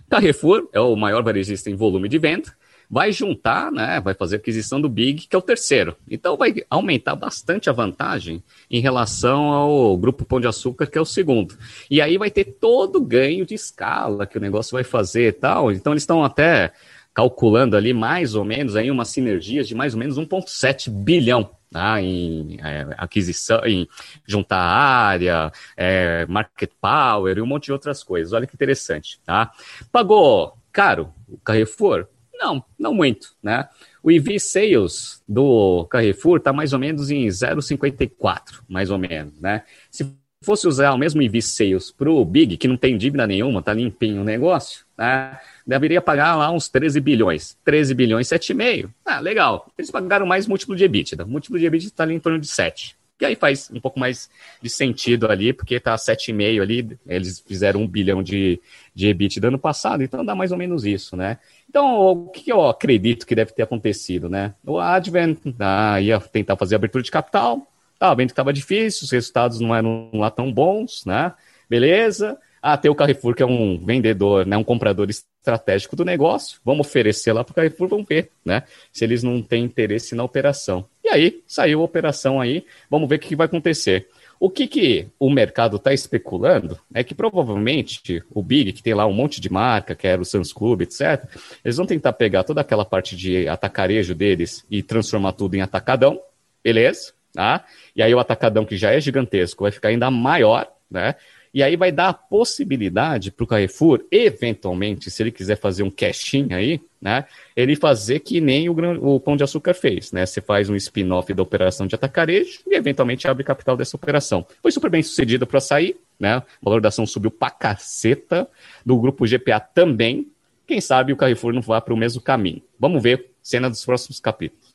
Carrefour 0.08 0.68
é 0.72 0.80
o 0.80 0.96
maior 0.96 1.22
varejista 1.22 1.70
em 1.70 1.76
volume 1.76 2.08
de 2.08 2.18
venda, 2.18 2.52
vai 2.90 3.12
juntar, 3.12 3.70
né, 3.70 4.00
vai 4.00 4.14
fazer 4.14 4.36
aquisição 4.36 4.80
do 4.80 4.88
Big, 4.88 5.28
que 5.28 5.36
é 5.36 5.38
o 5.38 5.42
terceiro. 5.42 5.96
Então 6.10 6.36
vai 6.36 6.54
aumentar 6.68 7.14
bastante 7.14 7.70
a 7.70 7.72
vantagem 7.72 8.42
em 8.68 8.80
relação 8.80 9.44
ao 9.52 9.96
Grupo 9.96 10.24
Pão 10.24 10.40
de 10.40 10.48
Açúcar, 10.48 10.86
que 10.86 10.98
é 10.98 11.00
o 11.00 11.04
segundo. 11.04 11.56
E 11.88 12.00
aí 12.00 12.18
vai 12.18 12.30
ter 12.30 12.44
todo 12.44 12.96
o 12.96 13.04
ganho 13.04 13.46
de 13.46 13.54
escala 13.54 14.26
que 14.26 14.36
o 14.36 14.40
negócio 14.40 14.72
vai 14.72 14.82
fazer 14.82 15.28
e 15.28 15.32
tal. 15.32 15.70
Então 15.70 15.92
eles 15.92 16.02
estão 16.02 16.24
até 16.24 16.72
calculando 17.14 17.76
ali 17.76 17.92
mais 17.92 18.34
ou 18.34 18.44
menos 18.44 18.74
aí 18.74 18.90
uma 18.90 19.04
sinergia 19.04 19.62
de 19.62 19.74
mais 19.74 19.94
ou 19.94 20.00
menos 20.00 20.18
1,7 20.18 20.90
bilhão 20.90 21.50
tá? 21.70 22.02
em 22.02 22.58
é, 22.60 22.88
aquisição, 22.98 23.60
em 23.64 23.88
juntar 24.26 24.58
área, 24.58 25.52
é, 25.76 26.26
market 26.26 26.70
power 26.80 27.38
e 27.38 27.40
um 27.40 27.46
monte 27.46 27.66
de 27.66 27.72
outras 27.72 28.02
coisas. 28.02 28.32
Olha 28.32 28.46
que 28.46 28.54
interessante, 28.54 29.20
tá? 29.24 29.52
Pagou 29.92 30.56
caro 30.72 31.12
o 31.28 31.38
Carrefour? 31.38 32.08
Não, 32.40 32.64
não 32.78 32.94
muito, 32.94 33.34
né? 33.42 33.68
O 34.02 34.10
EV 34.10 34.40
Sales 34.40 35.22
do 35.28 35.84
Carrefour 35.90 36.38
está 36.38 36.54
mais 36.54 36.72
ou 36.72 36.78
menos 36.78 37.10
em 37.10 37.26
0,54, 37.26 38.62
mais 38.66 38.90
ou 38.90 38.96
menos, 38.96 39.38
né? 39.38 39.62
Se 39.90 40.10
fosse 40.42 40.66
usar 40.66 40.92
o 40.92 40.98
mesmo 40.98 41.20
EV 41.20 41.42
Sales 41.42 41.90
para 41.90 42.10
o 42.10 42.24
Big, 42.24 42.56
que 42.56 42.66
não 42.66 42.78
tem 42.78 42.96
dívida 42.96 43.26
nenhuma, 43.26 43.60
tá 43.60 43.74
limpinho 43.74 44.22
o 44.22 44.24
negócio, 44.24 44.86
né? 44.96 45.38
Deveria 45.66 46.00
pagar 46.00 46.34
lá 46.34 46.50
uns 46.50 46.68
13 46.68 46.98
bilhões. 46.98 47.58
13 47.62 47.94
bilhões, 47.94 48.26
7,5. 48.26 48.88
Ah, 49.04 49.20
legal. 49.20 49.70
Eles 49.76 49.90
pagaram 49.90 50.24
mais 50.24 50.46
múltiplo 50.46 50.74
de 50.74 50.84
EBITDA. 50.84 51.24
O 51.24 51.28
múltiplo 51.28 51.58
de 51.58 51.66
EBITDA 51.66 51.88
está 51.88 52.04
ali 52.04 52.14
em 52.14 52.18
torno 52.18 52.38
de 52.38 52.48
7. 52.48 52.96
Que 53.20 53.26
aí 53.26 53.36
faz 53.36 53.70
um 53.70 53.78
pouco 53.78 54.00
mais 54.00 54.30
de 54.62 54.70
sentido 54.70 55.30
ali, 55.30 55.52
porque 55.52 55.78
tá 55.78 55.94
7,5 55.94 56.62
ali, 56.62 56.98
eles 57.06 57.38
fizeram 57.38 57.82
um 57.82 57.86
bilhão 57.86 58.22
de, 58.22 58.58
de 58.94 59.08
EBIT 59.08 59.38
do 59.38 59.48
ano 59.48 59.58
passado, 59.58 60.02
então 60.02 60.24
dá 60.24 60.34
mais 60.34 60.52
ou 60.52 60.56
menos 60.56 60.86
isso, 60.86 61.14
né? 61.18 61.36
Então, 61.68 61.98
o 61.98 62.28
que 62.30 62.50
eu 62.50 62.66
acredito 62.66 63.26
que 63.26 63.34
deve 63.34 63.52
ter 63.52 63.62
acontecido, 63.62 64.30
né? 64.30 64.54
O 64.64 64.78
Advent 64.78 65.38
ah, 65.58 66.00
ia 66.00 66.18
tentar 66.18 66.56
fazer 66.56 66.76
abertura 66.76 67.04
de 67.04 67.10
capital, 67.10 67.70
estava 67.92 68.14
vendo 68.14 68.28
que 68.28 68.32
estava 68.32 68.54
difícil, 68.54 69.04
os 69.04 69.10
resultados 69.10 69.60
não 69.60 69.76
eram 69.76 70.10
lá 70.14 70.30
tão 70.30 70.50
bons, 70.50 71.04
né? 71.04 71.34
Beleza. 71.68 72.38
Ah, 72.62 72.76
tem 72.76 72.90
o 72.90 72.94
Carrefour, 72.94 73.34
que 73.34 73.42
é 73.42 73.46
um 73.46 73.84
vendedor, 73.84 74.46
né, 74.46 74.56
um 74.56 74.64
comprador 74.64 75.08
estratégico 75.08 75.96
do 75.96 76.04
negócio. 76.04 76.60
Vamos 76.64 76.86
oferecer 76.86 77.32
lá 77.32 77.42
para 77.42 77.52
o 77.52 77.54
Carrefour, 77.54 77.88
vamos 77.88 78.06
ver, 78.06 78.30
né? 78.44 78.64
Se 78.92 79.04
eles 79.04 79.22
não 79.22 79.42
têm 79.42 79.64
interesse 79.64 80.14
na 80.14 80.24
operação. 80.24 80.86
Aí, 81.10 81.42
saiu 81.46 81.80
a 81.80 81.84
operação 81.84 82.40
aí, 82.40 82.64
vamos 82.88 83.08
ver 83.08 83.16
o 83.16 83.18
que 83.18 83.36
vai 83.36 83.46
acontecer. 83.46 84.08
O 84.38 84.48
que, 84.48 84.66
que 84.66 85.06
o 85.18 85.28
mercado 85.28 85.76
está 85.76 85.92
especulando 85.92 86.78
é 86.94 87.04
que 87.04 87.14
provavelmente 87.14 88.22
o 88.30 88.42
Big, 88.42 88.72
que 88.72 88.82
tem 88.82 88.94
lá 88.94 89.06
um 89.06 89.12
monte 89.12 89.38
de 89.38 89.52
marca, 89.52 89.94
que 89.94 90.06
era 90.06 90.22
o 90.22 90.24
Sans 90.24 90.50
Club, 90.50 90.80
etc., 90.80 91.28
eles 91.62 91.76
vão 91.76 91.84
tentar 91.84 92.14
pegar 92.14 92.42
toda 92.42 92.62
aquela 92.62 92.84
parte 92.84 93.14
de 93.14 93.46
atacarejo 93.46 94.14
deles 94.14 94.64
e 94.70 94.82
transformar 94.82 95.32
tudo 95.32 95.56
em 95.56 95.60
atacadão, 95.60 96.18
beleza? 96.64 97.12
Tá? 97.34 97.66
E 97.94 98.02
aí 98.02 98.14
o 98.14 98.18
atacadão, 98.18 98.64
que 98.64 98.78
já 98.78 98.90
é 98.92 99.00
gigantesco, 99.00 99.64
vai 99.64 99.70
ficar 99.70 99.90
ainda 99.90 100.10
maior, 100.10 100.66
né? 100.90 101.16
E 101.52 101.62
aí 101.62 101.76
vai 101.76 101.90
dar 101.90 102.08
a 102.10 102.14
possibilidade 102.14 103.32
para 103.32 103.42
o 103.42 103.46
Carrefour, 103.46 104.04
eventualmente, 104.10 105.10
se 105.10 105.22
ele 105.22 105.32
quiser 105.32 105.56
fazer 105.56 105.82
um 105.82 105.90
cashin 105.90 106.48
aí, 106.52 106.80
né? 107.00 107.24
Ele 107.56 107.74
fazer 107.74 108.20
que 108.20 108.40
nem 108.40 108.68
o, 108.68 108.74
o 109.02 109.18
Pão 109.18 109.36
de 109.36 109.42
Açúcar 109.42 109.74
fez, 109.74 110.12
né? 110.12 110.24
Você 110.24 110.40
faz 110.40 110.70
um 110.70 110.76
spin-off 110.76 111.32
da 111.34 111.42
operação 111.42 111.88
de 111.88 111.94
atacarejo 111.94 112.60
e 112.68 112.76
eventualmente 112.76 113.26
abre 113.26 113.42
capital 113.42 113.76
dessa 113.76 113.96
operação. 113.96 114.46
Foi 114.62 114.70
super 114.70 114.90
bem 114.90 115.02
sucedido 115.02 115.46
para 115.46 115.60
sair, 115.60 115.96
né? 116.18 116.38
O 116.60 116.66
valor 116.66 116.80
da 116.80 116.88
ação 116.88 117.04
subiu 117.04 117.30
pra 117.30 117.50
caceta, 117.50 118.48
do 118.86 118.96
grupo 118.98 119.26
GPA 119.26 119.58
também. 119.58 120.28
Quem 120.66 120.80
sabe 120.80 121.12
o 121.12 121.16
Carrefour 121.16 121.52
não 121.52 121.62
vá 121.62 121.80
para 121.80 121.92
o 121.92 121.96
mesmo 121.96 122.20
caminho. 122.20 122.62
Vamos 122.78 123.02
ver 123.02 123.30
cena 123.42 123.68
dos 123.68 123.84
próximos 123.84 124.20
capítulos. 124.20 124.69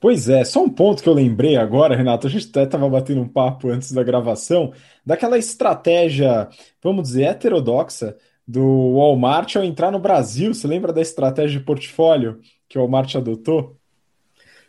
Pois 0.00 0.30
é, 0.30 0.42
só 0.44 0.64
um 0.64 0.70
ponto 0.70 1.02
que 1.02 1.08
eu 1.08 1.12
lembrei 1.12 1.56
agora, 1.56 1.94
Renato. 1.94 2.26
A 2.26 2.30
gente 2.30 2.48
até 2.48 2.62
estava 2.62 2.88
batendo 2.88 3.20
um 3.20 3.28
papo 3.28 3.68
antes 3.68 3.92
da 3.92 4.02
gravação, 4.02 4.72
daquela 5.04 5.36
estratégia, 5.36 6.48
vamos 6.82 7.08
dizer, 7.08 7.24
heterodoxa 7.24 8.16
do 8.48 8.94
Walmart 8.96 9.56
ao 9.56 9.62
entrar 9.62 9.90
no 9.90 9.98
Brasil. 9.98 10.54
Você 10.54 10.66
lembra 10.66 10.90
da 10.90 11.02
estratégia 11.02 11.58
de 11.58 11.64
portfólio 11.64 12.40
que 12.66 12.78
o 12.78 12.80
Walmart 12.80 13.14
adotou? 13.14 13.76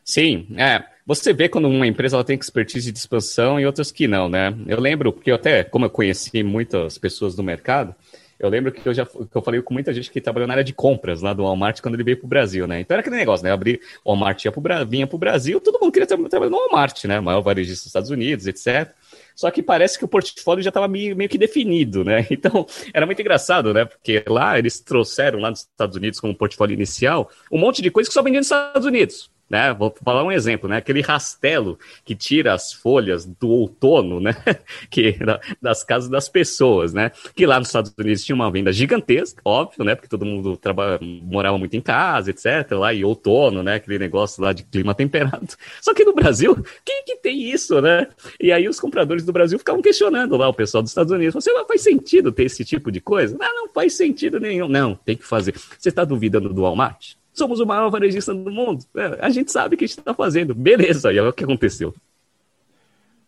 Sim, 0.03 0.47
é. 0.57 0.83
Você 1.05 1.31
vê 1.31 1.47
quando 1.47 1.67
uma 1.67 1.87
empresa 1.87 2.21
tem 2.23 2.37
expertise 2.37 2.91
de 2.91 2.99
expansão 2.99 3.59
e 3.59 3.65
outras 3.65 3.91
que 3.91 4.07
não, 4.07 4.27
né? 4.27 4.53
Eu 4.67 4.79
lembro, 4.79 5.13
porque 5.13 5.31
eu 5.31 5.35
até, 5.35 5.63
como 5.63 5.85
eu 5.85 5.89
conheci 5.89 6.43
muitas 6.43 6.97
pessoas 6.97 7.35
do 7.35 7.43
mercado, 7.43 7.95
eu 8.41 8.49
lembro 8.49 8.71
que 8.71 8.87
eu 8.87 8.93
já 8.93 9.05
que 9.05 9.35
eu 9.35 9.41
falei 9.41 9.61
com 9.61 9.73
muita 9.73 9.93
gente 9.93 10.09
que 10.09 10.19
trabalhou 10.19 10.47
na 10.47 10.55
área 10.55 10.63
de 10.63 10.73
compras 10.73 11.21
lá 11.21 11.31
do 11.31 11.43
Walmart 11.43 11.79
quando 11.79 11.93
ele 11.93 12.03
veio 12.03 12.17
para 12.17 12.25
o 12.25 12.29
Brasil, 12.29 12.67
né? 12.67 12.81
Então 12.81 12.95
era 12.95 13.01
aquele 13.01 13.15
negócio, 13.15 13.43
né? 13.43 13.51
Abrir, 13.51 13.79
o 14.03 14.09
Walmart 14.11 14.43
ia 14.43 14.51
pro, 14.51 14.61
vinha 14.87 15.05
para 15.05 15.15
o 15.15 15.19
Brasil, 15.19 15.61
todo 15.61 15.79
mundo 15.79 15.91
queria 15.91 16.07
tra 16.07 16.17
trabalhar 16.27 16.49
no 16.49 16.57
Walmart, 16.57 17.05
né? 17.05 17.19
Maior 17.19 17.41
varejista 17.41 17.83
dos 17.83 17.87
Estados 17.87 18.09
Unidos, 18.09 18.47
etc. 18.47 18.91
Só 19.35 19.49
que 19.51 19.61
parece 19.61 19.97
que 19.97 20.05
o 20.05 20.07
portfólio 20.07 20.63
já 20.63 20.69
estava 20.69 20.87
meio, 20.87 21.15
meio 21.15 21.29
que 21.29 21.37
definido, 21.37 22.03
né? 22.03 22.27
Então 22.31 22.65
era 22.93 23.05
muito 23.05 23.21
engraçado, 23.21 23.73
né? 23.73 23.85
Porque 23.85 24.23
lá 24.27 24.57
eles 24.57 24.79
trouxeram 24.79 25.39
lá 25.39 25.51
nos 25.51 25.59
Estados 25.59 25.95
Unidos 25.95 26.19
como 26.19 26.35
portfólio 26.35 26.73
inicial 26.73 27.29
um 27.51 27.59
monte 27.59 27.81
de 27.81 27.91
coisa 27.91 28.09
que 28.09 28.13
só 28.13 28.23
vendia 28.23 28.39
nos 28.39 28.47
Estados 28.47 28.85
Unidos 28.85 29.30
né? 29.51 29.73
Vou 29.73 29.93
falar 30.01 30.23
um 30.23 30.31
exemplo, 30.31 30.69
né? 30.69 30.77
Aquele 30.77 31.01
rastelo 31.01 31.77
que 32.05 32.15
tira 32.15 32.53
as 32.53 32.71
folhas 32.71 33.25
do 33.25 33.49
outono, 33.49 34.21
né? 34.21 34.33
Que 34.89 35.17
das 35.61 35.83
casas 35.83 36.09
das 36.09 36.29
pessoas, 36.29 36.93
né? 36.93 37.11
Que 37.35 37.45
lá 37.45 37.59
nos 37.59 37.67
Estados 37.67 37.93
Unidos 37.97 38.23
tinha 38.23 38.35
uma 38.35 38.49
venda 38.49 38.71
gigantesca, 38.71 39.41
óbvio, 39.43 39.83
né? 39.83 39.93
Porque 39.93 40.07
todo 40.07 40.25
mundo 40.25 40.55
trabalha, 40.55 40.99
morava 41.01 41.57
muito 41.57 41.75
em 41.75 41.81
casa, 41.81 42.29
etc. 42.29 42.71
Lá 42.71 42.93
e 42.93 43.03
outono, 43.03 43.61
né? 43.61 43.75
Aquele 43.75 43.99
negócio 43.99 44.41
lá 44.41 44.53
de 44.53 44.63
clima 44.63 44.95
temperado. 44.95 45.49
Só 45.81 45.93
que 45.93 46.05
no 46.05 46.13
Brasil, 46.13 46.55
quem 46.85 47.03
que 47.03 47.17
tem 47.17 47.51
isso, 47.51 47.81
né? 47.81 48.07
E 48.39 48.53
aí 48.53 48.69
os 48.69 48.79
compradores 48.79 49.25
do 49.25 49.33
Brasil 49.33 49.59
ficavam 49.59 49.81
questionando 49.81 50.37
lá 50.37 50.47
o 50.47 50.53
pessoal 50.53 50.81
dos 50.81 50.91
Estados 50.91 51.11
Unidos. 51.11 51.33
Você 51.33 51.51
faz 51.65 51.81
sentido 51.81 52.31
ter 52.31 52.45
esse 52.45 52.63
tipo 52.63 52.89
de 52.89 53.01
coisa? 53.01 53.37
Não, 53.37 53.55
não 53.55 53.69
faz 53.69 53.93
sentido 53.93 54.39
nenhum. 54.39 54.69
Não, 54.69 54.95
tem 54.95 55.17
que 55.17 55.25
fazer. 55.25 55.53
Você 55.77 55.89
está 55.89 56.05
duvidando 56.05 56.53
do 56.53 56.61
Walmart? 56.61 57.15
Somos 57.41 57.59
o 57.59 57.65
maior 57.65 57.89
varejista 57.89 58.33
do 58.35 58.51
mundo. 58.51 58.85
É, 58.95 59.17
a 59.19 59.29
gente 59.29 59.51
sabe 59.51 59.73
o 59.73 59.77
que 59.77 59.85
a 59.85 59.87
gente 59.87 59.97
está 59.97 60.13
fazendo. 60.13 60.53
Beleza, 60.53 61.11
e 61.11 61.19
olha 61.19 61.31
o 61.31 61.33
que 61.33 61.43
aconteceu. 61.43 61.91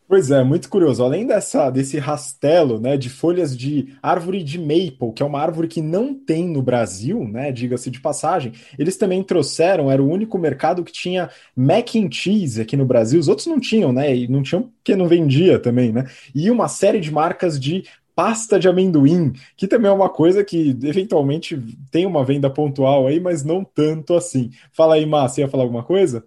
Pois 0.07 0.29
é, 0.29 0.43
muito 0.43 0.69
curioso. 0.69 1.03
Além 1.03 1.25
dessa, 1.25 1.71
desse 1.71 1.97
rastelo 1.97 2.79
né, 2.79 2.95
de 2.95 3.09
folhas 3.09 3.57
de 3.57 3.95
árvore 4.03 4.43
de 4.43 4.59
maple, 4.59 5.11
que 5.15 5.23
é 5.23 5.25
uma 5.25 5.39
árvore 5.39 5.67
que 5.67 5.81
não 5.81 6.13
tem 6.13 6.47
no 6.47 6.61
Brasil, 6.61 7.27
né, 7.27 7.51
diga-se 7.51 7.89
de 7.89 7.99
passagem, 7.99 8.53
eles 8.77 8.95
também 8.95 9.23
trouxeram, 9.23 9.89
era 9.89 10.03
o 10.03 10.07
único 10.07 10.37
mercado 10.37 10.83
que 10.83 10.91
tinha 10.91 11.31
mac 11.55 11.95
and 11.95 12.11
cheese 12.11 12.61
aqui 12.61 12.77
no 12.77 12.85
Brasil. 12.85 13.19
Os 13.19 13.27
outros 13.27 13.47
não 13.47 13.59
tinham, 13.59 13.91
né? 13.91 14.15
E 14.15 14.27
não 14.27 14.43
tinham 14.43 14.63
porque 14.63 14.95
não 14.95 15.07
vendia 15.07 15.57
também, 15.57 15.91
né? 15.91 16.05
E 16.35 16.51
uma 16.51 16.67
série 16.67 16.99
de 16.99 17.11
marcas 17.11 17.59
de 17.59 17.85
pasta 18.15 18.59
de 18.59 18.67
amendoim, 18.67 19.33
que 19.55 19.67
também 19.67 19.89
é 19.89 19.93
uma 19.93 20.09
coisa 20.09 20.43
que 20.43 20.77
eventualmente 20.83 21.59
tem 21.91 22.05
uma 22.05 22.23
venda 22.23 22.49
pontual 22.49 23.07
aí, 23.07 23.19
mas 23.19 23.43
não 23.43 23.63
tanto 23.63 24.15
assim. 24.15 24.51
Fala 24.71 24.95
aí, 24.95 25.05
Márcia, 25.05 25.41
ia 25.41 25.47
falar 25.47 25.63
alguma 25.63 25.83
coisa? 25.83 26.23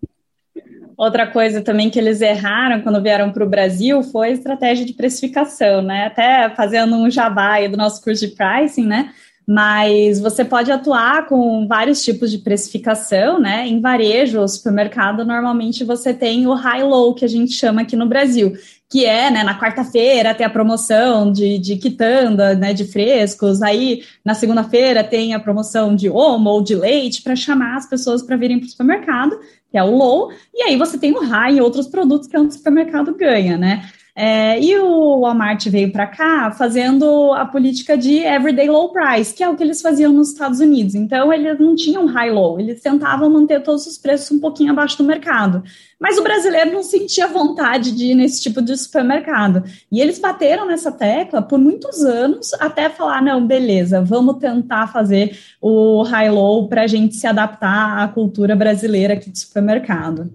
Outra 0.97 1.27
coisa 1.27 1.61
também 1.61 1.91
que 1.91 1.99
eles 1.99 2.23
erraram 2.23 2.81
quando 2.81 3.03
vieram 3.03 3.31
para 3.31 3.45
o 3.45 3.49
Brasil 3.49 4.03
foi 4.03 4.31
estratégia 4.31 4.85
de 4.85 4.95
precificação, 4.95 5.83
né? 5.83 6.07
Até 6.07 6.49
fazendo 6.57 6.97
um 6.97 7.11
jabá 7.11 7.67
do 7.69 7.77
nosso 7.77 8.03
curso 8.03 8.27
de 8.27 8.35
pricing, 8.35 8.87
né? 8.87 9.13
Mas 9.47 10.19
você 10.19 10.45
pode 10.45 10.73
atuar 10.73 11.27
com 11.27 11.69
vários 11.69 12.03
tipos 12.03 12.33
de 12.33 12.39
precificação, 12.39 13.39
né? 13.39 13.69
Em 13.69 13.81
varejo, 13.81 14.49
supermercado, 14.49 15.25
normalmente 15.25 15.85
você 15.85 16.13
tem 16.15 16.47
o 16.47 16.55
high-low, 16.55 17.15
que 17.15 17.25
a 17.25 17.29
gente 17.29 17.53
chama 17.53 17.83
aqui 17.83 17.95
no 17.95 18.09
Brasil, 18.09 18.55
que 18.89 19.05
é, 19.05 19.31
né, 19.31 19.43
na 19.43 19.59
quarta-feira 19.59 20.35
tem 20.35 20.47
a 20.47 20.51
promoção 20.51 21.33
de, 21.33 21.59
de 21.59 21.77
quitanda, 21.77 22.55
né, 22.55 22.73
de 22.73 22.85
frescos, 22.85 23.61
aí 23.61 24.05
na 24.25 24.35
segunda-feira 24.35 25.03
tem 25.03 25.35
a 25.35 25.41
promoção 25.41 25.95
de 25.95 26.09
omo 26.09 26.51
ou 26.51 26.63
de 26.63 26.75
leite 26.75 27.23
para 27.23 27.35
chamar 27.35 27.77
as 27.77 27.89
pessoas 27.89 28.23
para 28.23 28.37
virem 28.37 28.59
para 28.59 28.67
o 28.67 28.71
supermercado, 28.71 29.41
que 29.71 29.77
é 29.77 29.83
o 29.83 29.97
low, 29.97 30.31
e 30.55 30.63
aí 30.63 30.77
você 30.77 30.97
tem 30.97 31.13
o 31.13 31.21
high 31.21 31.57
e 31.57 31.61
outros 31.61 31.89
produtos 31.89 32.29
que 32.29 32.37
é 32.37 32.41
o 32.41 32.51
supermercado 32.51 33.15
ganha, 33.15 33.59
né? 33.59 33.91
É, 34.19 34.59
e 34.59 34.75
o 34.79 35.21
Walmart 35.21 35.67
veio 35.69 35.93
para 35.93 36.07
cá 36.07 36.51
fazendo 36.51 37.35
a 37.35 37.45
política 37.45 37.99
de 37.99 38.21
everyday 38.21 38.67
low 38.67 38.91
price, 38.91 39.35
que 39.35 39.45
é 39.45 39.49
o 39.49 39.55
que 39.55 39.63
eles 39.63 39.83
faziam 39.83 40.11
nos 40.11 40.31
Estados 40.31 40.59
Unidos. 40.59 40.95
Então, 40.95 41.31
eles 41.31 41.61
não 41.61 41.75
tinham 41.75 42.07
high 42.07 42.31
low, 42.31 42.59
eles 42.59 42.81
tentavam 42.81 43.29
manter 43.29 43.63
todos 43.63 43.87
os 43.87 43.99
preços 43.99 44.31
um 44.31 44.41
pouquinho 44.41 44.73
abaixo 44.73 44.97
do 44.97 45.05
mercado. 45.05 45.63
Mas 46.01 46.17
o 46.17 46.23
brasileiro 46.23 46.73
não 46.73 46.83
sentia 46.83 47.27
vontade 47.27 47.93
de 47.93 48.07
ir 48.07 48.15
nesse 48.15 48.43
tipo 48.43 48.63
de 48.63 48.75
supermercado. 48.79 49.63
E 49.93 50.01
eles 50.01 50.19
bateram 50.19 50.67
nessa 50.67 50.91
tecla 50.91 51.43
por 51.43 51.59
muitos 51.59 52.03
anos 52.03 52.55
até 52.55 52.89
falar: 52.89 53.23
não, 53.23 53.47
beleza, 53.47 54.01
vamos 54.01 54.39
tentar 54.39 54.87
fazer 54.87 55.39
o 55.61 56.03
high 56.05 56.31
low 56.31 56.69
para 56.69 56.83
a 56.83 56.87
gente 56.87 57.15
se 57.17 57.27
adaptar 57.27 58.03
à 58.03 58.09
cultura 58.09 58.57
brasileira 58.57 59.13
aqui 59.13 59.31
de 59.31 59.39
supermercado. 59.39 60.33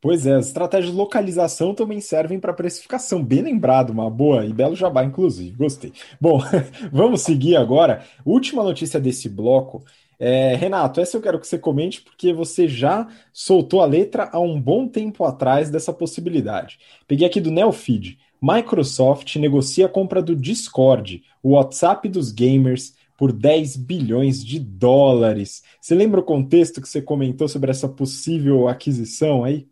Pois 0.00 0.26
é, 0.26 0.34
as 0.34 0.46
estratégias 0.46 0.92
de 0.92 0.96
localização 0.96 1.74
também 1.74 2.00
servem 2.00 2.38
para 2.38 2.52
precificação. 2.52 3.24
Bem 3.24 3.42
lembrado, 3.42 3.90
uma 3.90 4.08
boa 4.08 4.44
e 4.46 4.52
belo 4.52 4.76
jabá, 4.76 5.04
inclusive. 5.04 5.56
Gostei. 5.56 5.92
Bom, 6.20 6.40
vamos 6.92 7.22
seguir 7.22 7.56
agora. 7.56 8.04
Última 8.24 8.62
notícia 8.62 9.00
desse 9.00 9.28
bloco. 9.28 9.84
É, 10.20 10.54
Renato, 10.54 11.00
essa 11.00 11.16
eu 11.16 11.20
quero 11.20 11.38
que 11.40 11.46
você 11.46 11.58
comente 11.58 12.00
porque 12.00 12.32
você 12.32 12.68
já 12.68 13.08
soltou 13.32 13.80
a 13.80 13.86
letra 13.86 14.28
há 14.32 14.38
um 14.40 14.60
bom 14.60 14.86
tempo 14.86 15.24
atrás 15.24 15.70
dessa 15.70 15.92
possibilidade. 15.92 16.78
Peguei 17.06 17.26
aqui 17.26 17.40
do 17.40 17.50
Neofeed. 17.50 18.18
Microsoft 18.40 19.34
negocia 19.36 19.86
a 19.86 19.88
compra 19.88 20.22
do 20.22 20.36
Discord, 20.36 21.24
o 21.42 21.50
WhatsApp 21.50 22.08
dos 22.08 22.30
gamers, 22.30 22.94
por 23.16 23.32
10 23.32 23.76
bilhões 23.76 24.44
de 24.44 24.60
dólares. 24.60 25.64
Você 25.80 25.92
lembra 25.96 26.20
o 26.20 26.24
contexto 26.24 26.80
que 26.80 26.88
você 26.88 27.02
comentou 27.02 27.48
sobre 27.48 27.72
essa 27.72 27.88
possível 27.88 28.68
aquisição 28.68 29.42
aí? 29.42 29.66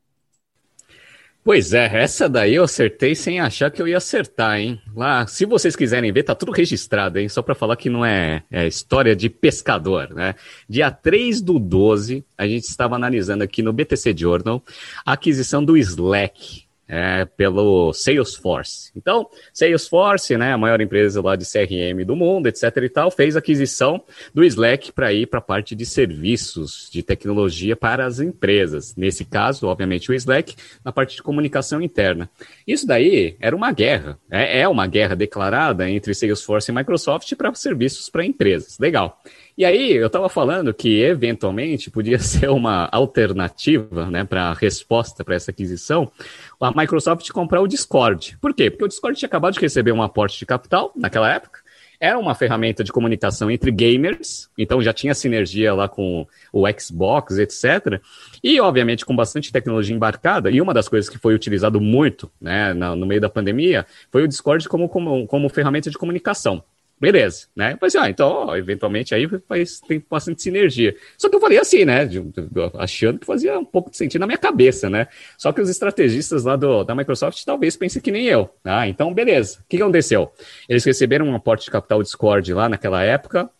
Pois 1.46 1.72
é, 1.72 2.02
essa 2.02 2.28
daí 2.28 2.56
eu 2.56 2.64
acertei 2.64 3.14
sem 3.14 3.38
achar 3.38 3.70
que 3.70 3.80
eu 3.80 3.86
ia 3.86 3.98
acertar, 3.98 4.58
hein? 4.58 4.80
Lá, 4.96 5.28
se 5.28 5.46
vocês 5.46 5.76
quiserem 5.76 6.10
ver, 6.10 6.24
tá 6.24 6.34
tudo 6.34 6.50
registrado, 6.50 7.20
hein? 7.20 7.28
Só 7.28 7.40
para 7.40 7.54
falar 7.54 7.76
que 7.76 7.88
não 7.88 8.04
é, 8.04 8.42
é, 8.50 8.66
história 8.66 9.14
de 9.14 9.30
pescador, 9.30 10.12
né? 10.12 10.34
Dia 10.68 10.90
3 10.90 11.40
do 11.40 11.60
12, 11.60 12.24
a 12.36 12.48
gente 12.48 12.64
estava 12.64 12.96
analisando 12.96 13.44
aqui 13.44 13.62
no 13.62 13.72
BTC 13.72 14.12
Journal 14.16 14.60
a 15.04 15.12
aquisição 15.12 15.64
do 15.64 15.76
Slack, 15.76 16.65
é, 16.88 17.24
pelo 17.24 17.92
Salesforce. 17.92 18.92
Então, 18.94 19.28
Salesforce, 19.52 20.36
né, 20.36 20.52
a 20.52 20.58
maior 20.58 20.80
empresa 20.80 21.20
lá 21.20 21.36
de 21.36 21.44
CRM 21.44 22.04
do 22.04 22.14
mundo, 22.14 22.46
etc 22.46 22.76
e 22.76 22.88
tal, 22.88 23.10
fez 23.10 23.36
aquisição 23.36 24.02
do 24.32 24.44
Slack 24.44 24.92
para 24.92 25.12
ir 25.12 25.26
para 25.26 25.38
a 25.38 25.42
parte 25.42 25.74
de 25.74 25.84
serviços 25.84 26.88
de 26.92 27.02
tecnologia 27.02 27.76
para 27.76 28.06
as 28.06 28.20
empresas. 28.20 28.94
Nesse 28.96 29.24
caso, 29.24 29.66
obviamente, 29.66 30.10
o 30.10 30.14
Slack 30.14 30.54
na 30.84 30.92
parte 30.92 31.16
de 31.16 31.22
comunicação 31.22 31.80
interna. 31.82 32.30
Isso 32.66 32.86
daí 32.86 33.36
era 33.40 33.54
uma 33.54 33.72
guerra, 33.72 34.18
é, 34.30 34.60
é 34.60 34.68
uma 34.68 34.86
guerra 34.86 35.16
declarada 35.16 35.88
entre 35.90 36.14
Salesforce 36.14 36.70
e 36.70 36.74
Microsoft 36.74 37.34
para 37.34 37.52
serviços 37.54 38.08
para 38.08 38.24
empresas. 38.24 38.78
Legal. 38.78 39.20
E 39.56 39.64
aí, 39.64 39.92
eu 39.92 40.08
estava 40.08 40.28
falando 40.28 40.74
que, 40.74 41.00
eventualmente, 41.00 41.90
podia 41.90 42.18
ser 42.20 42.50
uma 42.50 42.88
alternativa 42.92 44.10
né, 44.10 44.22
para 44.22 44.50
a 44.50 44.52
resposta 44.52 45.24
para 45.24 45.34
essa 45.34 45.50
aquisição, 45.50 46.12
a 46.60 46.70
Microsoft 46.70 47.30
comprar 47.30 47.62
o 47.62 47.66
Discord. 47.66 48.36
Por 48.38 48.52
quê? 48.52 48.70
Porque 48.70 48.84
o 48.84 48.88
Discord 48.88 49.18
tinha 49.18 49.26
acabado 49.26 49.54
de 49.54 49.60
receber 49.60 49.92
um 49.92 50.02
aporte 50.02 50.38
de 50.38 50.44
capital 50.44 50.92
naquela 50.94 51.32
época, 51.32 51.60
era 51.98 52.18
uma 52.18 52.34
ferramenta 52.34 52.84
de 52.84 52.92
comunicação 52.92 53.50
entre 53.50 53.70
gamers, 53.70 54.50
então 54.58 54.82
já 54.82 54.92
tinha 54.92 55.14
sinergia 55.14 55.72
lá 55.72 55.88
com 55.88 56.26
o 56.52 56.64
Xbox, 56.78 57.38
etc. 57.38 58.00
E, 58.44 58.60
obviamente, 58.60 59.06
com 59.06 59.16
bastante 59.16 59.50
tecnologia 59.50 59.96
embarcada, 59.96 60.50
e 60.50 60.60
uma 60.60 60.74
das 60.74 60.88
coisas 60.88 61.08
que 61.08 61.16
foi 61.16 61.34
utilizado 61.34 61.80
muito 61.80 62.30
né, 62.38 62.74
no 62.74 63.06
meio 63.06 63.22
da 63.22 63.30
pandemia 63.30 63.86
foi 64.12 64.24
o 64.24 64.28
Discord 64.28 64.68
como, 64.68 64.86
como, 64.88 65.26
como 65.26 65.48
ferramenta 65.48 65.90
de 65.90 65.96
comunicação. 65.96 66.62
Beleza, 66.98 67.46
né? 67.54 67.76
Assim, 67.82 67.98
ah, 67.98 68.08
então, 68.08 68.28
ó, 68.28 68.56
eventualmente 68.56 69.14
aí 69.14 69.28
faz, 69.46 69.80
tem 69.80 70.02
bastante 70.08 70.42
sinergia. 70.42 70.96
Só 71.18 71.28
que 71.28 71.36
eu 71.36 71.40
falei 71.40 71.58
assim, 71.58 71.84
né? 71.84 72.06
De, 72.06 72.20
de, 72.20 72.40
achando 72.78 73.18
que 73.18 73.26
fazia 73.26 73.58
um 73.58 73.66
pouco 73.66 73.90
de 73.90 73.98
sentido 73.98 74.20
na 74.20 74.26
minha 74.26 74.38
cabeça, 74.38 74.88
né? 74.88 75.06
Só 75.36 75.52
que 75.52 75.60
os 75.60 75.68
estrategistas 75.68 76.44
lá 76.44 76.56
do, 76.56 76.84
da 76.84 76.94
Microsoft 76.94 77.44
talvez 77.44 77.76
pensem 77.76 78.00
que 78.00 78.10
nem 78.10 78.24
eu. 78.24 78.48
Ah, 78.64 78.88
então, 78.88 79.12
beleza. 79.12 79.58
O 79.60 79.64
que, 79.68 79.76
aconteceu? 79.76 80.32
Eles 80.66 80.84
receberam 80.84 81.26
um 81.26 81.34
aporte 81.34 81.66
de 81.66 81.70
capital 81.70 82.02
Discord 82.02 82.54
lá 82.54 82.66
naquela 82.66 83.02
época, 83.02 83.50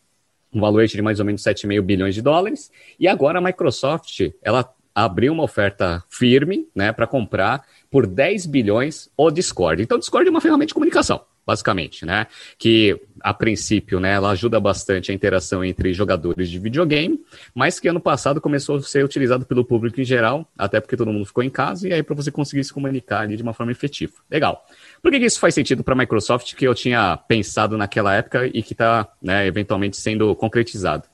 um 0.51 0.61
valuation 0.61 0.97
de 0.97 1.03
mais 1.03 1.21
ou 1.21 1.27
menos 1.27 1.43
7,5 1.43 1.83
bilhões 1.83 2.15
de 2.15 2.23
dólares, 2.23 2.73
e 2.99 3.07
agora 3.07 3.39
a 3.39 3.43
Microsoft, 3.43 4.31
ela 4.43 4.73
abriu 4.95 5.35
uma 5.35 5.43
oferta 5.43 6.03
firme, 6.09 6.67
né, 6.75 6.91
para 6.91 7.07
comprar 7.07 7.67
por 7.91 8.07
10 8.07 8.47
bilhões 8.47 9.11
o 9.15 9.31
Discord. 9.31 9.83
Então, 9.83 9.99
o 9.99 10.01
Discord 10.01 10.27
é 10.27 10.31
uma 10.31 10.41
ferramenta 10.41 10.69
de 10.69 10.75
comunicação 10.75 11.21
basicamente, 11.47 12.05
né? 12.05 12.27
Que 12.59 13.01
a 13.21 13.33
princípio, 13.33 14.01
né, 14.01 14.15
ela 14.15 14.31
ajuda 14.31 14.59
bastante 14.59 15.11
a 15.11 15.15
interação 15.15 15.65
entre 15.65 15.93
jogadores 15.93 16.51
de 16.51 16.59
videogame, 16.59 17.21
mas 17.55 17.79
que 17.79 17.89
ano 17.89 18.01
passado 18.01 18.41
começou 18.41 18.77
a 18.77 18.83
ser 18.83 19.05
utilizado 19.05 19.47
pelo 19.47 19.65
público 19.65 20.01
em 20.01 20.05
geral, 20.05 20.47
até 20.59 20.81
porque 20.81 20.97
todo 20.97 21.13
mundo 21.13 21.25
ficou 21.25 21.45
em 21.45 21.51
casa 21.51 21.89
e 21.89 21.93
aí 21.93 22.03
para 22.03 22.15
você 22.15 22.31
conseguir 22.31 22.65
se 22.65 22.73
comunicar 22.73 23.21
ali 23.21 23.37
de 23.37 23.43
uma 23.43 23.55
forma 23.55 23.71
efetiva. 23.71 24.13
Legal. 24.31 24.67
Por 25.01 25.13
que, 25.13 25.21
que 25.21 25.27
isso 25.27 25.39
faz 25.39 25.55
sentido 25.55 25.85
para 25.85 25.95
a 25.95 25.97
Microsoft 25.97 26.55
que 26.55 26.67
eu 26.67 26.75
tinha 26.75 27.17
pensado 27.17 27.79
naquela 27.79 28.13
época 28.15 28.47
e 28.47 28.63
que 28.63 28.73
está, 28.73 29.09
né, 29.23 29.47
eventualmente 29.47 29.97
sendo 29.97 30.35
concretizado? 30.35 31.05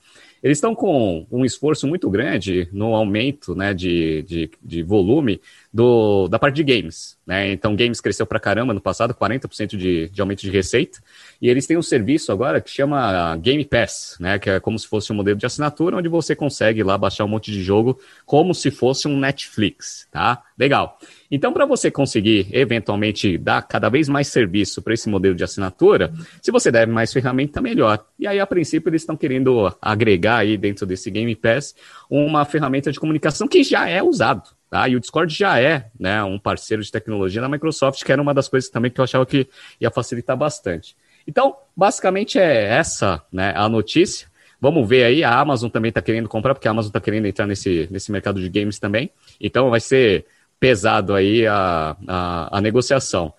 Eles 0.42 0.58
estão 0.58 0.74
com 0.74 1.24
um 1.30 1.44
esforço 1.44 1.86
muito 1.86 2.10
grande 2.10 2.68
no 2.72 2.96
aumento 2.96 3.54
né, 3.54 3.72
de, 3.72 4.22
de, 4.24 4.50
de 4.60 4.82
volume 4.82 5.40
do, 5.72 6.28
da 6.28 6.38
parte 6.38 6.56
de 6.56 6.64
games. 6.64 7.16
Né? 7.26 7.52
Então, 7.52 7.74
games 7.74 8.00
cresceu 8.00 8.26
para 8.26 8.38
caramba 8.38 8.74
no 8.74 8.80
passado, 8.80 9.14
40% 9.14 9.76
de, 9.76 10.08
de 10.10 10.20
aumento 10.20 10.42
de 10.42 10.50
receita. 10.50 10.98
E 11.40 11.48
eles 11.48 11.66
têm 11.66 11.78
um 11.78 11.82
serviço 11.82 12.30
agora 12.30 12.60
que 12.60 12.70
chama 12.70 13.36
Game 13.36 13.64
Pass, 13.64 14.16
né? 14.20 14.38
que 14.38 14.50
é 14.50 14.60
como 14.60 14.78
se 14.78 14.86
fosse 14.86 15.12
um 15.12 15.16
modelo 15.16 15.38
de 15.38 15.46
assinatura, 15.46 15.96
onde 15.96 16.08
você 16.08 16.36
consegue 16.36 16.82
lá 16.82 16.98
baixar 16.98 17.24
um 17.24 17.28
monte 17.28 17.50
de 17.50 17.62
jogo 17.62 17.98
como 18.26 18.54
se 18.54 18.70
fosse 18.70 19.08
um 19.08 19.18
Netflix. 19.18 20.06
Tá? 20.10 20.42
Legal. 20.58 20.98
Então, 21.30 21.52
para 21.52 21.64
você 21.64 21.90
conseguir 21.90 22.48
eventualmente 22.52 23.38
dar 23.38 23.62
cada 23.62 23.88
vez 23.88 24.08
mais 24.08 24.28
serviço 24.28 24.82
para 24.82 24.92
esse 24.92 25.08
modelo 25.08 25.34
de 25.34 25.42
assinatura, 25.42 26.12
se 26.42 26.50
você 26.50 26.70
der 26.70 26.86
mais 26.86 27.12
ferramenta, 27.12 27.62
melhor. 27.62 28.04
E 28.18 28.26
aí, 28.26 28.38
a 28.38 28.46
princípio, 28.46 28.90
eles 28.90 29.02
estão 29.02 29.16
querendo 29.16 29.74
agregar 29.80 30.38
aí 30.38 30.58
dentro 30.58 30.84
desse 30.84 31.10
Game 31.10 31.34
Pass 31.34 31.74
uma 32.10 32.44
ferramenta 32.44 32.92
de 32.92 33.00
comunicação 33.00 33.48
que 33.48 33.64
já 33.64 33.88
é 33.88 34.02
usado. 34.02 34.50
Tá? 34.72 34.88
E 34.88 34.96
o 34.96 35.00
Discord 35.00 35.34
já 35.34 35.60
é 35.60 35.90
né, 36.00 36.24
um 36.24 36.38
parceiro 36.38 36.82
de 36.82 36.90
tecnologia 36.90 37.42
da 37.42 37.46
Microsoft, 37.46 38.02
que 38.02 38.10
era 38.10 38.22
uma 38.22 38.32
das 38.32 38.48
coisas 38.48 38.70
também 38.70 38.90
que 38.90 38.98
eu 38.98 39.04
achava 39.04 39.26
que 39.26 39.46
ia 39.78 39.90
facilitar 39.90 40.34
bastante. 40.34 40.96
Então, 41.26 41.54
basicamente 41.76 42.38
é 42.38 42.68
essa 42.68 43.22
né, 43.30 43.52
a 43.54 43.68
notícia. 43.68 44.28
Vamos 44.58 44.88
ver 44.88 45.04
aí, 45.04 45.22
a 45.22 45.38
Amazon 45.38 45.68
também 45.68 45.90
está 45.90 46.00
querendo 46.00 46.26
comprar, 46.26 46.54
porque 46.54 46.66
a 46.66 46.70
Amazon 46.70 46.88
está 46.88 47.02
querendo 47.02 47.26
entrar 47.26 47.46
nesse, 47.46 47.86
nesse 47.90 48.10
mercado 48.10 48.40
de 48.40 48.48
games 48.48 48.78
também. 48.78 49.10
Então 49.38 49.68
vai 49.68 49.78
ser 49.78 50.24
pesado 50.58 51.14
aí 51.14 51.46
a, 51.46 51.94
a, 52.08 52.56
a 52.56 52.60
negociação. 52.62 53.34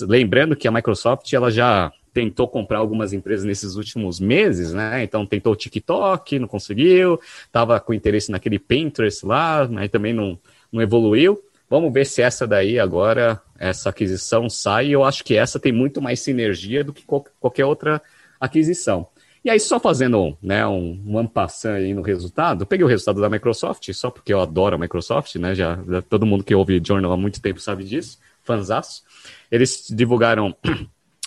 Lembrando 0.00 0.56
que 0.56 0.66
a 0.66 0.72
Microsoft 0.72 1.30
ela 1.34 1.50
já 1.50 1.92
tentou 2.14 2.48
comprar 2.48 2.78
algumas 2.78 3.12
empresas 3.12 3.44
nesses 3.44 3.76
últimos 3.76 4.18
meses, 4.18 4.72
né? 4.72 5.02
Então 5.02 5.26
tentou 5.26 5.52
o 5.52 5.56
TikTok, 5.56 6.38
não 6.38 6.48
conseguiu, 6.48 7.20
estava 7.44 7.78
com 7.78 7.92
interesse 7.92 8.30
naquele 8.30 8.58
Pinterest 8.58 9.26
lá, 9.26 9.68
mas 9.70 9.90
também 9.90 10.14
não, 10.14 10.38
não 10.72 10.80
evoluiu. 10.80 11.38
Vamos 11.68 11.92
ver 11.92 12.04
se 12.06 12.22
essa 12.22 12.46
daí 12.46 12.78
agora, 12.78 13.40
essa 13.58 13.90
aquisição 13.90 14.48
sai. 14.48 14.90
Eu 14.90 15.04
acho 15.04 15.24
que 15.24 15.36
essa 15.36 15.60
tem 15.60 15.72
muito 15.72 16.02
mais 16.02 16.20
sinergia 16.20 16.82
do 16.82 16.92
que 16.92 17.04
qualquer 17.04 17.64
outra 17.64 18.00
aquisição. 18.40 19.08
E 19.44 19.50
aí, 19.50 19.58
só 19.58 19.80
fazendo 19.80 20.36
né, 20.40 20.64
um, 20.66 21.02
um 21.04 21.30
aí 21.74 21.92
no 21.92 22.02
resultado, 22.02 22.64
peguei 22.64 22.84
o 22.84 22.88
resultado 22.88 23.20
da 23.20 23.28
Microsoft, 23.28 23.92
só 23.92 24.08
porque 24.08 24.32
eu 24.32 24.40
adoro 24.40 24.76
a 24.76 24.78
Microsoft, 24.78 25.34
né? 25.36 25.52
Já 25.54 25.78
todo 26.08 26.24
mundo 26.24 26.44
que 26.44 26.54
ouve 26.54 26.80
Journal 26.84 27.10
há 27.10 27.16
muito 27.16 27.42
tempo 27.42 27.58
sabe 27.58 27.82
disso, 27.82 28.18
fanzaço. 28.44 29.02
Eles 29.50 29.88
divulgaram 29.90 30.54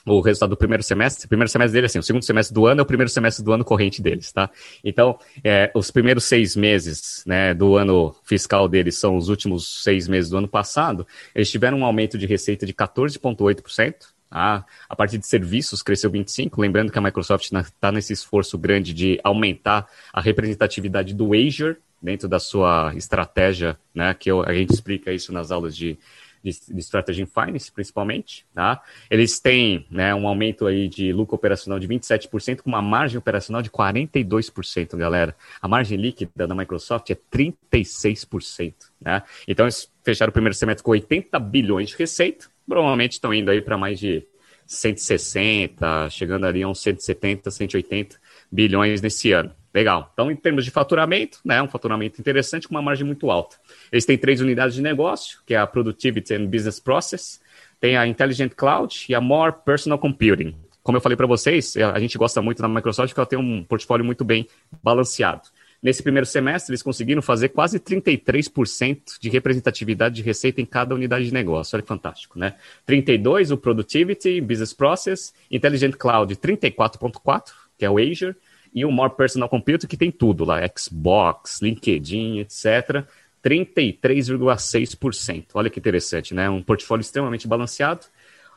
o 0.06 0.22
resultado 0.22 0.52
do 0.52 0.58
primeiro 0.58 0.84
semestre. 0.84 1.26
O 1.26 1.28
primeiro 1.28 1.50
semestre 1.50 1.74
dele, 1.74 1.88
assim, 1.88 2.00
o 2.00 2.04
segundo 2.04 2.24
semestre 2.24 2.54
do 2.54 2.66
ano 2.68 2.82
é 2.82 2.84
o 2.84 2.86
primeiro 2.86 3.10
semestre 3.10 3.44
do 3.44 3.52
ano 3.52 3.66
corrente 3.66 4.02
deles, 4.02 4.32
tá? 4.32 4.50
Então, 4.84 5.18
é, 5.44 5.72
os 5.74 5.90
primeiros 5.90 6.26
seis 6.26 6.56
meses 6.56 7.24
né, 7.26 7.54
do 7.54 7.76
ano 7.76 8.16
fiscal 8.24 8.68
deles 8.68 8.98
são 8.98 9.18
os 9.18 9.30
últimos 9.30 9.84
seis 9.84 10.08
meses 10.08 10.30
do 10.30 10.38
ano 10.38 10.48
passado. 10.48 11.08
Eles 11.34 11.50
tiveram 11.50 11.80
um 11.80 11.86
aumento 11.86 12.18
de 12.18 12.26
receita 12.26 12.66
de 12.66 12.74
14,8%. 12.74 14.14
Ah, 14.30 14.66
a 14.90 14.96
partir 14.96 15.18
de 15.18 15.26
serviços 15.26 15.82
cresceu 15.82 16.12
25%. 16.12 16.52
Lembrando 16.58 16.92
que 16.92 17.00
a 17.00 17.02
Microsoft 17.02 17.52
está 17.52 17.92
nesse 17.92 18.14
esforço 18.14 18.58
grande 18.58 18.94
de 18.94 19.20
aumentar 19.24 19.88
a 20.12 20.20
representatividade 20.22 21.14
do 21.14 21.34
Azure 21.34 21.78
dentro 22.02 22.28
da 22.28 22.40
sua 22.40 22.94
estratégia, 22.96 23.78
né? 23.94 24.14
Que 24.14 24.30
eu, 24.30 24.44
a 24.44 24.54
gente 24.54 24.74
explica 24.74 25.12
isso 25.12 25.32
nas 25.32 25.52
aulas 25.52 25.76
de, 25.76 25.98
de, 26.46 26.74
de 26.74 26.80
Strategy 26.80 27.24
in 27.24 27.26
Finance, 27.26 27.72
principalmente. 27.72 28.46
Tá? 28.54 28.82
Eles 29.10 29.40
têm 29.40 29.86
né, 29.90 30.14
um 30.14 30.28
aumento 30.28 30.68
aí 30.68 30.88
de 30.88 31.12
lucro 31.12 31.36
operacional 31.36 31.80
de 31.80 31.88
27%, 31.88 32.62
com 32.62 32.70
uma 32.70 32.82
margem 32.82 33.18
operacional 33.18 33.62
de 33.62 33.70
42%, 33.72 34.96
galera. 34.96 35.36
A 35.60 35.68
margem 35.68 35.98
líquida 35.98 36.48
da 36.48 36.54
Microsoft 36.54 37.10
é 37.10 37.16
36%. 37.16 38.74
Né? 39.02 39.24
Então, 39.48 39.66
eles 39.66 39.92
fecharam 40.04 40.30
o 40.30 40.34
primeiro 40.34 40.56
semestre 40.56 40.84
com 40.84 40.92
80 40.92 41.40
bilhões 41.40 41.90
de 41.90 41.96
receita, 41.96 42.46
provavelmente 42.68 43.14
estão 43.14 43.34
indo 43.34 43.50
aí 43.50 43.62
para 43.62 43.78
mais 43.78 44.00
de 44.00 44.24
160, 44.68 46.10
chegando 46.10 46.46
ali 46.46 46.64
a 46.64 46.68
uns 46.68 46.82
170, 46.82 47.50
180 47.50 48.18
bilhões 48.52 49.02
nesse 49.02 49.32
ano. 49.32 49.52
Legal. 49.76 50.10
Então, 50.14 50.32
em 50.32 50.38
termos 50.38 50.64
de 50.64 50.72
faturamento, 50.72 51.40
né, 51.44 51.62
um 51.62 51.68
faturamento 51.68 52.22
interessante 52.22 52.66
com 52.66 52.74
uma 52.74 52.82
margem 52.82 53.06
muito 53.06 53.30
alta. 53.30 53.58
Eles 53.92 54.06
têm 54.06 54.18
três 54.18 54.40
unidades 54.40 54.74
de 54.74 54.82
negócio, 54.82 55.40
que 55.46 55.54
é 55.54 55.58
a 55.58 55.68
Productivity 55.68 56.34
and 56.34 56.46
Business 56.46 56.80
Process, 56.80 57.42
tem 57.78 57.98
a 57.98 58.08
Intelligent 58.08 58.54
Cloud 58.56 59.06
e 59.10 59.14
a 59.14 59.20
More 59.20 59.54
Personal 59.66 60.00
Computing. 60.00 60.56
Como 60.82 60.98
eu 60.98 61.02
falei 61.02 61.18
para 61.18 61.28
vocês, 61.28 61.76
a 61.76 62.00
gente 62.00 62.18
gosta 62.18 62.42
muito 62.42 62.62
da 62.62 62.70
Microsoft 62.70 63.10
porque 63.10 63.20
ela 63.20 63.28
tem 63.28 63.38
um 63.38 63.66
portfólio 63.66 64.06
muito 64.06 64.24
bem 64.24 64.48
balanceado. 64.82 65.50
Nesse 65.84 66.02
primeiro 66.02 66.26
semestre, 66.26 66.72
eles 66.72 66.82
conseguiram 66.82 67.22
fazer 67.22 67.50
quase 67.50 67.78
33% 67.78 69.20
de 69.20 69.30
representatividade 69.30 70.16
de 70.16 70.22
receita 70.22 70.62
em 70.62 70.66
cada 70.66 70.96
unidade 70.96 71.26
de 71.26 71.34
negócio. 71.34 71.76
Olha 71.76 71.82
que 71.82 71.88
fantástico, 71.90 72.40
né? 72.40 72.56
32% 72.88 73.52
o 73.52 73.58
Productivity, 73.58 74.40
Business 74.40 74.72
Process, 74.72 75.34
Intelligent 75.52 75.96
Cloud 75.98 76.34
34,4%, 76.34 77.52
que 77.78 77.84
é 77.84 77.90
o 77.90 77.98
Azure, 77.98 78.36
e 78.76 78.84
o 78.84 78.92
More 78.92 79.16
Personal 79.16 79.48
Computer, 79.48 79.90
que 79.90 79.96
tem 79.96 80.12
tudo 80.12 80.44
lá, 80.44 80.60
Xbox, 80.78 81.62
LinkedIn, 81.62 82.40
etc., 82.40 83.06
33,6%. 83.42 85.46
Olha 85.54 85.70
que 85.70 85.80
interessante, 85.80 86.34
né? 86.34 86.50
Um 86.50 86.62
portfólio 86.62 87.02
extremamente 87.02 87.48
balanceado. 87.48 88.02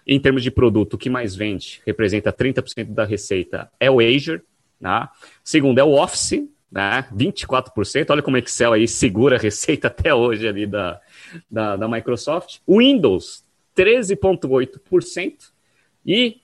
Em 0.05 0.19
termos 0.19 0.43
de 0.43 0.51
produto, 0.51 0.95
o 0.95 0.99
que 0.99 1.09
mais 1.09 1.37
vende, 1.37 1.81
representa 1.87 2.33
30% 2.33 2.95
da 2.95 3.05
receita, 3.05 3.71
é 3.79 3.89
o 3.89 4.01
Azure. 4.01 4.43
Né? 4.81 5.09
Segundo 5.45 5.79
é 5.79 5.85
o 5.85 5.93
Office, 5.93 6.49
né? 6.73 7.07
24%. 7.15 8.11
Olha 8.11 8.23
como 8.23 8.37
o 8.37 8.41
Excel 8.41 8.73
aí 8.73 8.89
segura 8.89 9.37
a 9.37 9.39
receita 9.39 9.87
até 9.89 10.13
hoje 10.13 10.49
ali 10.49 10.67
da, 10.67 11.01
da, 11.49 11.77
da 11.77 11.87
Microsoft. 11.87 12.59
Windows, 12.67 13.45
13,8%. 13.77 15.53
E 16.05 16.41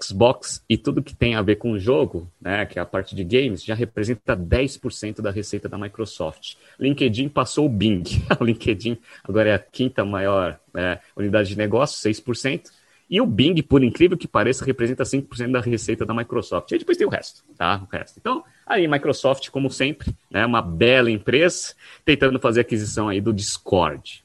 Xbox 0.00 0.64
e 0.68 0.76
tudo 0.76 1.02
que 1.02 1.14
tem 1.14 1.34
a 1.34 1.42
ver 1.42 1.56
com 1.56 1.72
o 1.72 1.78
jogo, 1.78 2.30
né, 2.40 2.66
que 2.66 2.78
é 2.78 2.82
a 2.82 2.86
parte 2.86 3.14
de 3.14 3.22
games, 3.22 3.62
já 3.64 3.74
representa 3.74 4.36
10% 4.36 5.20
da 5.20 5.30
receita 5.30 5.68
da 5.68 5.78
Microsoft. 5.78 6.54
LinkedIn 6.78 7.28
passou 7.28 7.66
o 7.66 7.68
Bing. 7.68 8.02
o 8.40 8.44
LinkedIn 8.44 8.98
agora 9.22 9.50
é 9.50 9.54
a 9.54 9.58
quinta 9.58 10.04
maior 10.04 10.58
é, 10.74 10.98
unidade 11.16 11.50
de 11.50 11.56
negócio, 11.56 12.10
6%. 12.10 12.70
E 13.10 13.20
o 13.20 13.26
Bing, 13.26 13.62
por 13.62 13.82
incrível 13.82 14.18
que 14.18 14.28
pareça, 14.28 14.64
representa 14.64 15.02
5% 15.02 15.50
da 15.50 15.60
receita 15.60 16.04
da 16.04 16.12
Microsoft. 16.12 16.72
E 16.72 16.78
depois 16.78 16.98
tem 16.98 17.06
o 17.06 17.10
resto, 17.10 17.42
tá? 17.56 17.82
O 17.82 17.96
resto. 17.96 18.18
Então, 18.18 18.44
aí 18.66 18.86
Microsoft, 18.86 19.48
como 19.48 19.70
sempre, 19.70 20.10
é 20.30 20.40
né, 20.40 20.46
uma 20.46 20.60
bela 20.60 21.10
empresa, 21.10 21.74
tentando 22.04 22.38
fazer 22.38 22.60
aquisição 22.60 23.08
aí 23.08 23.20
do 23.20 23.32
Discord. 23.32 24.22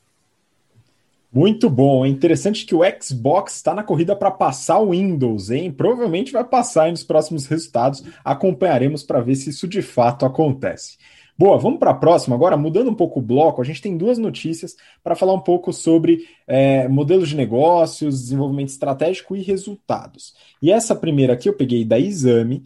Muito 1.33 1.67
bom. 1.67 2.05
É 2.05 2.09
interessante 2.09 2.63
que 2.63 2.75
o 2.75 2.81
Xbox 3.01 3.55
está 3.55 3.73
na 3.73 3.83
corrida 3.83 4.15
para 4.15 4.29
passar 4.29 4.77
o 4.79 4.91
Windows, 4.91 5.49
hein? 5.49 5.71
Provavelmente 5.71 6.31
vai 6.31 6.43
passar 6.43 6.91
nos 6.91 7.03
próximos 7.03 7.47
resultados. 7.47 8.03
Acompanharemos 8.23 9.01
para 9.01 9.19
ver 9.19 9.35
se 9.35 9.49
isso 9.49 9.67
de 9.67 9.81
fato 9.81 10.25
acontece. 10.25 10.97
Boa, 11.35 11.57
vamos 11.57 11.79
para 11.79 11.89
a 11.89 11.95
próxima. 11.95 12.35
Agora, 12.35 12.55
mudando 12.55 12.91
um 12.91 12.93
pouco 12.93 13.19
o 13.19 13.23
bloco, 13.23 13.59
a 13.59 13.65
gente 13.65 13.81
tem 13.81 13.97
duas 13.97 14.19
notícias 14.19 14.75
para 15.03 15.15
falar 15.15 15.33
um 15.33 15.39
pouco 15.39 15.73
sobre 15.73 16.27
é, 16.45 16.87
modelos 16.87 17.29
de 17.29 17.35
negócios, 17.35 18.21
desenvolvimento 18.21 18.69
estratégico 18.69 19.35
e 19.35 19.41
resultados. 19.41 20.35
E 20.61 20.71
essa 20.71 20.95
primeira 20.95 21.33
aqui 21.33 21.49
eu 21.49 21.57
peguei 21.57 21.83
da 21.83 21.99
Exame, 21.99 22.61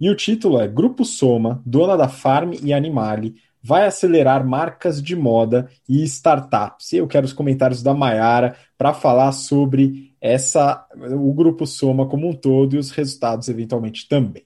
e 0.00 0.08
o 0.08 0.14
título 0.14 0.58
é 0.58 0.66
Grupo 0.66 1.04
Soma, 1.04 1.62
dona 1.64 1.96
da 1.96 2.08
Farm 2.08 2.52
e 2.62 2.72
Animale, 2.72 3.34
vai 3.66 3.84
acelerar 3.84 4.46
marcas 4.46 5.02
de 5.02 5.16
moda 5.16 5.68
e 5.88 6.04
startups. 6.04 6.92
Eu 6.92 7.08
quero 7.08 7.26
os 7.26 7.32
comentários 7.32 7.82
da 7.82 7.92
Maiara 7.92 8.54
para 8.78 8.94
falar 8.94 9.32
sobre 9.32 10.14
essa 10.20 10.86
o 10.94 11.32
grupo 11.32 11.66
Soma 11.66 12.06
como 12.06 12.28
um 12.28 12.32
todo 12.32 12.76
e 12.76 12.78
os 12.78 12.92
resultados 12.92 13.48
eventualmente 13.48 14.08
também. 14.08 14.44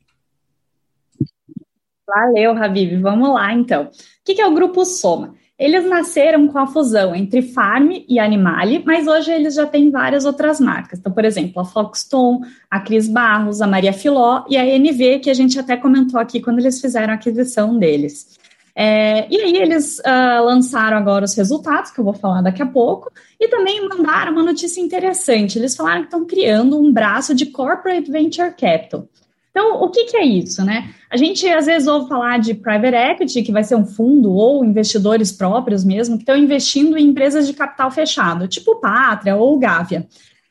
Valeu, 2.07 2.53
Habib. 2.57 2.99
Vamos 3.03 3.29
lá, 3.35 3.53
então. 3.53 3.85
O 3.85 3.91
que 4.25 4.41
é 4.41 4.47
o 4.47 4.55
grupo 4.55 4.87
Soma? 4.87 5.35
Eles 5.59 5.85
nasceram 5.85 6.49
com 6.49 6.59
a 6.59 6.67
fusão 6.67 7.15
entre 7.15 7.43
Farm 7.43 7.91
e 8.09 8.19
Animale, 8.19 8.83
mas 8.87 9.07
hoje 9.07 9.31
eles 9.31 9.55
já 9.55 9.67
têm 9.67 9.91
várias 9.91 10.25
outras 10.25 10.59
marcas. 10.59 10.99
Então, 10.99 11.13
por 11.13 11.27
exemplo, 11.27 11.61
a 11.61 11.65
Foxton, 11.67 12.41
a 12.71 12.81
Cris 12.81 13.07
Barros, 13.07 13.61
a 13.61 13.67
Maria 13.67 13.93
Filó 13.93 14.47
e 14.49 14.57
a 14.57 14.65
NV, 14.65 15.19
que 15.19 15.29
a 15.29 15.35
gente 15.35 15.59
até 15.61 15.77
comentou 15.77 16.19
aqui 16.19 16.41
quando 16.41 16.61
eles 16.61 16.81
fizeram 16.81 17.13
a 17.13 17.17
aquisição 17.17 17.79
deles. 17.79 18.40
É, 18.83 19.27
e 19.31 19.39
aí 19.39 19.57
eles 19.59 19.99
uh, 19.99 20.43
lançaram 20.43 20.97
agora 20.97 21.27
os 21.27 21.35
resultados, 21.35 21.91
que 21.91 22.01
eu 22.01 22.05
vou 22.05 22.15
falar 22.15 22.41
daqui 22.41 22.63
a 22.63 22.67
pouco, 22.67 23.13
e 23.39 23.47
também 23.47 23.87
mandaram 23.87 24.33
uma 24.33 24.43
notícia 24.43 24.81
interessante. 24.81 25.59
Eles 25.59 25.77
falaram 25.77 26.01
que 26.01 26.07
estão 26.07 26.25
criando 26.25 26.81
um 26.81 26.91
braço 26.91 27.35
de 27.35 27.45
Corporate 27.45 28.11
Venture 28.11 28.55
Capital. 28.59 29.07
Então, 29.51 29.83
o 29.83 29.91
que, 29.91 30.05
que, 30.05 30.17
é 30.17 30.25
isso, 30.25 30.65
né? 30.65 30.95
A 31.11 31.17
gente 31.19 31.47
às 31.47 31.67
vezes 31.67 31.87
ouve 31.87 32.09
falar 32.09 32.39
de 32.39 32.55
private 32.55 32.97
equity, 32.97 33.43
que 33.43 33.53
vai 33.53 33.63
ser 33.65 33.75
um 33.75 33.85
fundo 33.85 34.33
ou 34.33 34.65
investidores 34.65 35.31
próprios 35.31 35.85
mesmo, 35.85 36.17
que 36.17 36.23
estão 36.23 36.37
investindo 36.37 36.97
em 36.97 37.09
empresas 37.09 37.47
de 37.47 37.53
capital 37.53 37.91
fechado, 37.91 38.49
tipo 38.49 38.81
Pátria 38.81 39.37
ou 39.37 39.59
Gávea. 39.59 40.07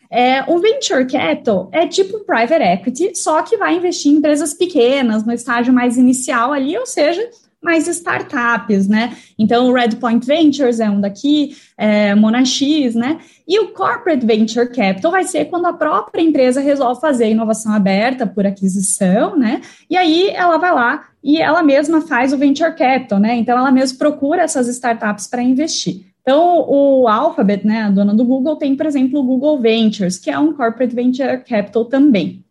É, 0.07 0.43
o 0.47 0.59
venture 0.59 1.07
capital 1.07 1.67
é 1.71 1.87
tipo 1.87 2.17
um 2.17 2.23
private 2.23 2.63
equity, 2.63 3.15
só 3.15 3.41
que 3.41 3.57
vai 3.57 3.75
investir 3.75 4.11
em 4.11 4.17
empresas 4.17 4.53
pequenas, 4.53 5.25
no 5.25 5.33
estágio 5.33 5.73
mais 5.73 5.97
inicial 5.97 6.53
ali, 6.53 6.77
ou 6.77 6.85
seja, 6.85 7.27
mais 7.61 7.87
startups, 7.87 8.87
né? 8.87 9.15
Então, 9.37 9.67
o 9.67 9.73
Red 9.73 9.97
Point 9.99 10.25
Ventures 10.25 10.79
é 10.79 10.89
um 10.89 11.01
daqui, 11.01 11.55
é, 11.77 12.15
Monax, 12.15 12.95
né? 12.95 13.19
E 13.47 13.59
o 13.59 13.69
Corporate 13.69 14.25
Venture 14.25 14.69
Capital 14.69 15.11
vai 15.11 15.23
ser 15.25 15.45
quando 15.45 15.65
a 15.65 15.73
própria 15.73 16.21
empresa 16.21 16.61
resolve 16.61 17.01
fazer 17.01 17.29
inovação 17.29 17.73
aberta 17.73 18.25
por 18.25 18.45
aquisição, 18.45 19.37
né? 19.37 19.61
E 19.89 19.97
aí 19.97 20.29
ela 20.29 20.57
vai 20.57 20.73
lá 20.73 21.05
e 21.23 21.41
ela 21.41 21.61
mesma 21.61 22.01
faz 22.01 22.31
o 22.31 22.37
Venture 22.37 22.75
Capital, 22.75 23.19
né? 23.19 23.35
Então, 23.35 23.57
ela 23.57 23.71
mesma 23.71 23.97
procura 23.97 24.43
essas 24.43 24.67
startups 24.67 25.27
para 25.27 25.41
investir. 25.41 26.09
Então, 26.21 26.65
o 26.69 27.07
Alphabet, 27.07 27.65
né, 27.65 27.81
a 27.81 27.89
dona 27.89 28.13
do 28.13 28.23
Google, 28.23 28.55
tem, 28.55 28.75
por 28.75 28.85
exemplo, 28.85 29.19
o 29.19 29.23
Google 29.23 29.59
Ventures, 29.59 30.19
que 30.19 30.29
é 30.29 30.37
um 30.37 30.53
corporate 30.53 30.93
venture 30.93 31.39
capital 31.39 31.85
também. 31.85 32.43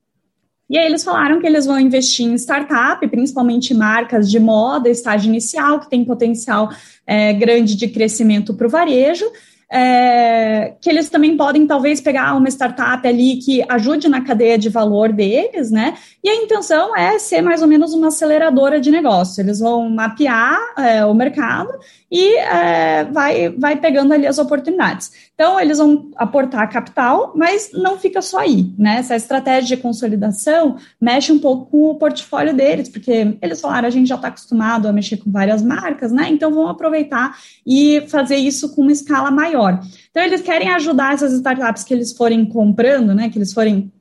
E 0.69 0.77
aí 0.77 0.85
eles 0.85 1.03
falaram 1.03 1.41
que 1.41 1.47
eles 1.47 1.65
vão 1.65 1.81
investir 1.81 2.27
em 2.27 2.35
startup, 2.35 3.07
principalmente 3.09 3.73
marcas 3.73 4.31
de 4.31 4.39
moda, 4.39 4.91
estágio 4.91 5.29
inicial, 5.29 5.81
que 5.81 5.89
tem 5.89 6.05
potencial 6.05 6.71
é, 7.07 7.33
grande 7.33 7.75
de 7.75 7.89
crescimento 7.89 8.53
para 8.53 8.67
o 8.67 8.71
varejo, 8.71 9.25
é, 9.71 10.75
que 10.81 10.89
eles 10.89 11.11
também 11.11 11.37
podem 11.37 11.67
talvez 11.67 12.01
pegar 12.01 12.35
uma 12.35 12.49
startup 12.49 13.07
ali 13.07 13.37
que 13.37 13.63
ajude 13.69 14.09
na 14.09 14.23
cadeia 14.23 14.57
de 14.57 14.71
valor 14.71 15.13
deles, 15.13 15.71
né? 15.71 15.95
E 16.25 16.29
a 16.29 16.37
intenção 16.37 16.97
é 16.97 17.19
ser 17.19 17.43
mais 17.43 17.61
ou 17.61 17.69
menos 17.69 17.93
uma 17.93 18.09
aceleradora 18.09 18.81
de 18.81 18.91
negócio. 18.91 19.43
Eles 19.43 19.61
vão 19.61 19.91
mapear 19.91 20.59
é, 20.79 21.05
o 21.05 21.13
mercado 21.13 21.71
e 22.11 22.37
é, 22.37 23.05
vai, 23.05 23.51
vai 23.51 23.77
pegando 23.77 24.15
ali 24.15 24.27
as 24.27 24.39
oportunidades. 24.39 25.13
Então, 25.41 25.61
eles 25.61 25.79
vão 25.79 26.11
aportar 26.17 26.69
capital, 26.69 27.33
mas 27.37 27.71
não 27.73 27.97
fica 27.97 28.21
só 28.21 28.39
aí, 28.39 28.75
né? 28.77 28.97
Essa 28.97 29.15
estratégia 29.15 29.77
de 29.77 29.81
consolidação 29.81 30.79
mexe 31.01 31.31
um 31.31 31.39
pouco 31.39 31.71
com 31.71 31.91
o 31.91 31.95
portfólio 31.95 32.53
deles, 32.53 32.89
porque 32.89 33.39
eles 33.41 33.61
falaram, 33.61 33.87
a 33.87 33.91
gente 33.91 34.09
já 34.09 34.17
está 34.17 34.27
acostumado 34.27 34.89
a 34.89 34.93
mexer 34.93 35.19
com 35.19 35.31
várias 35.31 35.63
marcas, 35.63 36.11
né? 36.11 36.29
Então, 36.29 36.53
vão 36.53 36.67
aproveitar 36.67 37.39
e 37.65 38.03
fazer 38.09 38.35
isso 38.35 38.75
com 38.75 38.83
uma 38.83 38.91
escala 38.91 39.31
maior. 39.31 39.79
Então, 40.11 40.25
eles 40.25 40.41
querem 40.41 40.71
ajudar 40.71 41.15
essas 41.15 41.33
startups 41.33 41.85
que 41.85 41.95
eles 41.95 42.13
forem 42.13 42.45
comprando, 42.45 43.15
né? 43.15 43.29
Que 43.29 43.39
eles 43.39 43.53
forem, 43.53 43.93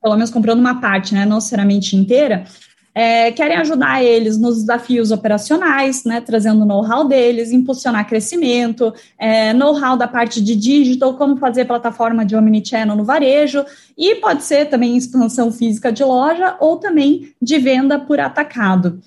pelo 0.00 0.14
menos, 0.14 0.30
comprando 0.30 0.60
uma 0.60 0.80
parte, 0.80 1.14
né? 1.14 1.26
Não 1.26 1.38
necessariamente 1.38 1.96
inteira, 1.96 2.44
é, 2.98 3.30
querem 3.30 3.58
ajudar 3.58 4.02
eles 4.02 4.38
nos 4.38 4.60
desafios 4.60 5.10
operacionais, 5.10 6.02
né, 6.04 6.18
trazendo 6.18 6.64
know-how 6.64 7.06
deles, 7.06 7.52
impulsionar 7.52 8.08
crescimento, 8.08 8.90
é, 9.18 9.52
know-how 9.52 9.98
da 9.98 10.08
parte 10.08 10.42
de 10.42 10.56
digital, 10.56 11.12
como 11.12 11.36
fazer 11.36 11.66
plataforma 11.66 12.24
de 12.24 12.34
omnichannel 12.34 12.96
no 12.96 13.04
varejo, 13.04 13.62
e 13.98 14.14
pode 14.14 14.44
ser 14.44 14.70
também 14.70 14.96
expansão 14.96 15.52
física 15.52 15.92
de 15.92 16.02
loja 16.02 16.56
ou 16.58 16.78
também 16.78 17.34
de 17.40 17.58
venda 17.58 17.98
por 17.98 18.18
atacado. 18.18 18.98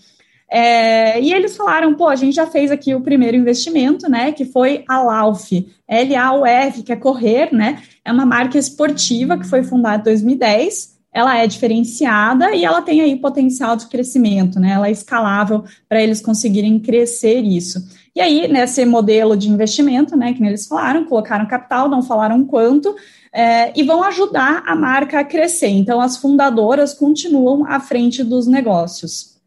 É, 0.48 1.20
e 1.20 1.34
eles 1.34 1.58
falaram, 1.58 1.96
pô, 1.96 2.08
a 2.08 2.16
gente 2.16 2.36
já 2.36 2.46
fez 2.46 2.70
aqui 2.70 2.94
o 2.94 3.02
primeiro 3.02 3.38
investimento, 3.38 4.08
né, 4.08 4.32
que 4.32 4.46
foi 4.46 4.84
a 4.88 5.02
Lauf, 5.02 5.68
L-A-U-F, 5.88 6.84
que 6.84 6.94
é 6.94 6.96
correr, 6.96 7.52
né, 7.52 7.82
é 8.06 8.12
uma 8.12 8.26
marca 8.26 8.56
esportiva 8.56 9.36
que 9.36 9.48
foi 9.48 9.64
fundada 9.64 10.02
em 10.02 10.14
2010, 10.14 10.99
ela 11.12 11.38
é 11.38 11.48
diferenciada 11.48 12.54
e 12.56 12.64
ela 12.64 12.82
tem 12.82 13.02
aí 13.02 13.16
potencial 13.16 13.76
de 13.76 13.88
crescimento, 13.88 14.60
né? 14.60 14.72
Ela 14.72 14.88
é 14.88 14.92
escalável 14.92 15.64
para 15.88 16.02
eles 16.02 16.22
conseguirem 16.22 16.80
crescer 16.80 17.40
isso. 17.40 17.84
E 18.16 18.22
aí, 18.22 18.48
nesse 18.48 18.86
modelo 18.86 19.36
de 19.36 19.50
investimento, 19.50 20.16
né, 20.18 20.34
que 20.34 20.44
eles 20.44 20.68
falaram, 20.68 21.06
colocaram 21.06 21.48
capital, 21.48 21.88
não 21.88 22.02
falaram 22.02 22.44
quanto, 22.44 22.96
é, 23.32 23.72
e 23.80 23.84
vão 23.84 24.04
ajudar 24.04 24.64
a 24.66 24.76
marca 24.76 25.20
a 25.20 25.24
crescer. 25.24 25.70
Então, 25.70 26.02
as 26.02 26.18
fundadoras 26.18 26.94
continuam 26.94 27.66
à 27.66 27.80
frente 27.80 28.24
dos 28.24 28.46
negócios. 28.46 29.40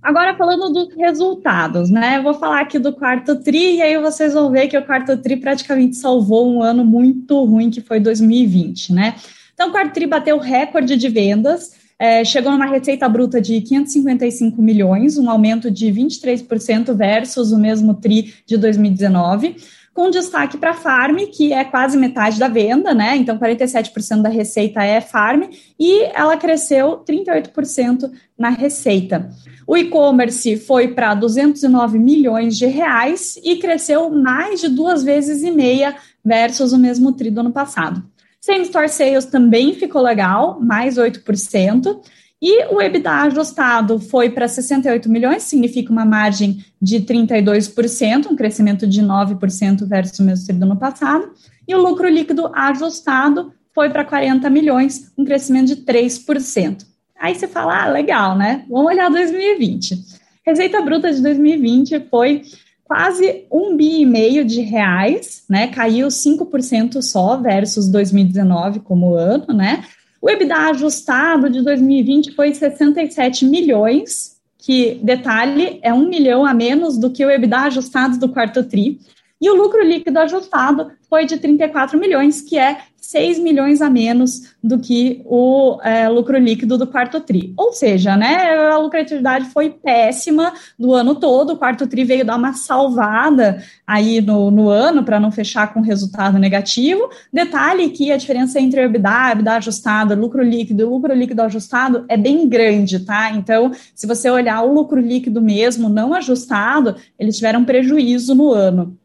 Agora, 0.00 0.36
falando 0.36 0.72
dos 0.72 0.94
resultados, 0.94 1.90
né? 1.90 2.18
Eu 2.18 2.22
vou 2.22 2.34
falar 2.34 2.60
aqui 2.60 2.78
do 2.78 2.92
quarto 2.92 3.36
TRI, 3.36 3.76
e 3.76 3.82
aí 3.82 3.98
vocês 3.98 4.32
vão 4.32 4.50
ver 4.50 4.68
que 4.68 4.78
o 4.78 4.86
quarto 4.86 5.16
TRI 5.16 5.36
praticamente 5.36 5.96
salvou 5.96 6.48
um 6.48 6.62
ano 6.62 6.84
muito 6.84 7.42
ruim, 7.44 7.68
que 7.68 7.80
foi 7.80 7.98
2020, 7.98 8.92
né? 8.92 9.14
Então, 9.58 9.70
o 9.70 9.72
quarto 9.72 9.92
TRI 9.92 10.06
bateu 10.06 10.38
recorde 10.38 10.94
de 10.94 11.08
vendas, 11.08 11.72
é, 11.98 12.24
chegou 12.24 12.52
numa 12.52 12.66
receita 12.66 13.08
bruta 13.08 13.40
de 13.40 13.60
555 13.60 14.62
milhões, 14.62 15.18
um 15.18 15.28
aumento 15.28 15.68
de 15.68 15.86
23% 15.86 16.94
versus 16.94 17.50
o 17.50 17.58
mesmo 17.58 17.92
TRI 17.92 18.34
de 18.46 18.56
2019 18.56 19.56
com 19.92 20.10
destaque 20.10 20.56
para 20.56 20.74
Farm, 20.74 21.16
que 21.32 21.52
é 21.52 21.64
quase 21.64 21.98
metade 21.98 22.38
da 22.38 22.46
venda, 22.46 22.94
né? 22.94 23.16
Então, 23.16 23.36
47% 23.36 24.22
da 24.22 24.28
receita 24.28 24.84
é 24.84 25.00
Farm, 25.00 25.50
e 25.76 26.04
ela 26.14 26.36
cresceu 26.36 26.98
38% 26.98 28.08
na 28.38 28.50
receita. 28.50 29.28
O 29.66 29.76
e-commerce 29.76 30.56
foi 30.56 30.86
para 30.86 31.16
209 31.16 31.98
milhões 31.98 32.56
de 32.56 32.66
reais 32.66 33.40
e 33.42 33.56
cresceu 33.56 34.08
mais 34.08 34.60
de 34.60 34.68
duas 34.68 35.02
vezes 35.02 35.42
e 35.42 35.50
meia 35.50 35.96
versus 36.24 36.72
o 36.72 36.78
mesmo 36.78 37.12
tri 37.12 37.28
do 37.28 37.40
ano 37.40 37.50
passado. 37.50 38.04
Same 38.40 38.62
Store 38.62 38.88
Sales 38.88 39.26
também 39.26 39.74
ficou 39.74 40.02
legal, 40.02 40.60
mais 40.60 40.96
8%. 40.96 42.00
E 42.40 42.66
o 42.72 42.80
EBITDA 42.80 43.10
ajustado 43.22 43.98
foi 43.98 44.30
para 44.30 44.46
68 44.46 45.10
milhões, 45.10 45.42
significa 45.42 45.90
uma 45.90 46.04
margem 46.04 46.64
de 46.80 47.00
32%, 47.00 48.30
um 48.30 48.36
crescimento 48.36 48.86
de 48.86 49.02
9% 49.02 49.84
versus 49.84 50.18
o 50.20 50.22
mesmo 50.22 50.46
período 50.46 50.66
do 50.66 50.70
ano 50.70 50.80
passado. 50.80 51.32
E 51.66 51.74
o 51.74 51.82
lucro 51.82 52.08
líquido 52.08 52.48
ajustado 52.54 53.52
foi 53.74 53.90
para 53.90 54.04
40 54.04 54.48
milhões, 54.50 55.12
um 55.18 55.24
crescimento 55.24 55.66
de 55.66 55.76
3%. 55.76 56.86
Aí 57.18 57.34
você 57.34 57.48
fala, 57.48 57.82
ah, 57.82 57.88
legal, 57.88 58.38
né? 58.38 58.64
Vamos 58.68 58.86
olhar 58.86 59.10
2020. 59.10 59.98
Receita 60.46 60.80
bruta 60.80 61.12
de 61.12 61.20
2020 61.20 62.06
foi 62.08 62.42
quase 62.88 63.44
um 63.52 63.76
bi 63.76 64.00
e 64.00 64.06
meio 64.06 64.44
de 64.44 64.62
reais, 64.62 65.44
né? 65.48 65.68
Caiu 65.68 66.08
5% 66.08 67.02
só 67.02 67.36
versus 67.36 67.86
2019 67.88 68.80
como 68.80 69.14
ano, 69.14 69.52
né? 69.52 69.84
O 70.20 70.30
EBITDA 70.30 70.70
ajustado 70.70 71.50
de 71.50 71.62
2020 71.62 72.34
foi 72.34 72.52
67 72.52 73.44
milhões, 73.44 74.38
que, 74.56 74.98
detalhe, 75.02 75.78
é 75.82 75.92
um 75.92 76.08
milhão 76.08 76.44
a 76.44 76.54
menos 76.54 76.98
do 76.98 77.10
que 77.10 77.24
o 77.24 77.30
EBITDA 77.30 77.58
ajustado 77.58 78.18
do 78.18 78.30
quarto 78.30 78.64
TRI. 78.64 78.98
E 79.40 79.48
o 79.48 79.54
lucro 79.54 79.84
líquido 79.84 80.18
ajustado 80.18 80.90
foi 81.08 81.26
de 81.26 81.36
34 81.36 81.98
milhões, 81.98 82.40
que 82.40 82.58
é 82.58 82.78
6 83.08 83.38
milhões 83.38 83.80
a 83.80 83.88
menos 83.88 84.54
do 84.62 84.78
que 84.78 85.22
o 85.24 85.80
é, 85.82 86.06
lucro 86.10 86.36
líquido 86.36 86.76
do 86.76 86.86
quarto 86.86 87.18
TRI. 87.18 87.54
Ou 87.56 87.72
seja, 87.72 88.18
né, 88.18 88.54
a 88.70 88.76
lucratividade 88.76 89.46
foi 89.46 89.70
péssima 89.70 90.52
do 90.78 90.92
ano 90.92 91.14
todo, 91.14 91.54
o 91.54 91.56
quarto 91.56 91.86
TRI 91.86 92.04
veio 92.04 92.26
dar 92.26 92.36
uma 92.36 92.52
salvada 92.52 93.64
aí 93.86 94.20
no, 94.20 94.50
no 94.50 94.68
ano 94.68 95.02
para 95.02 95.18
não 95.18 95.32
fechar 95.32 95.72
com 95.72 95.80
resultado 95.80 96.38
negativo. 96.38 97.08
Detalhe 97.32 97.88
que 97.88 98.12
a 98.12 98.16
diferença 98.18 98.60
entre 98.60 98.82
EBITDA, 98.82 99.32
EBITDA 99.32 99.56
ajustado, 99.56 100.14
lucro 100.14 100.42
líquido 100.42 100.82
e 100.82 100.84
lucro 100.84 101.14
líquido 101.14 101.40
ajustado 101.40 102.04
é 102.10 102.16
bem 102.18 102.46
grande, 102.46 103.00
tá? 103.00 103.30
Então, 103.30 103.72
se 103.94 104.06
você 104.06 104.28
olhar 104.28 104.60
o 104.60 104.74
lucro 104.74 105.00
líquido 105.00 105.40
mesmo, 105.40 105.88
não 105.88 106.12
ajustado, 106.12 106.94
eles 107.18 107.36
tiveram 107.36 107.64
prejuízo 107.64 108.34
no 108.34 108.52
ano 108.52 108.98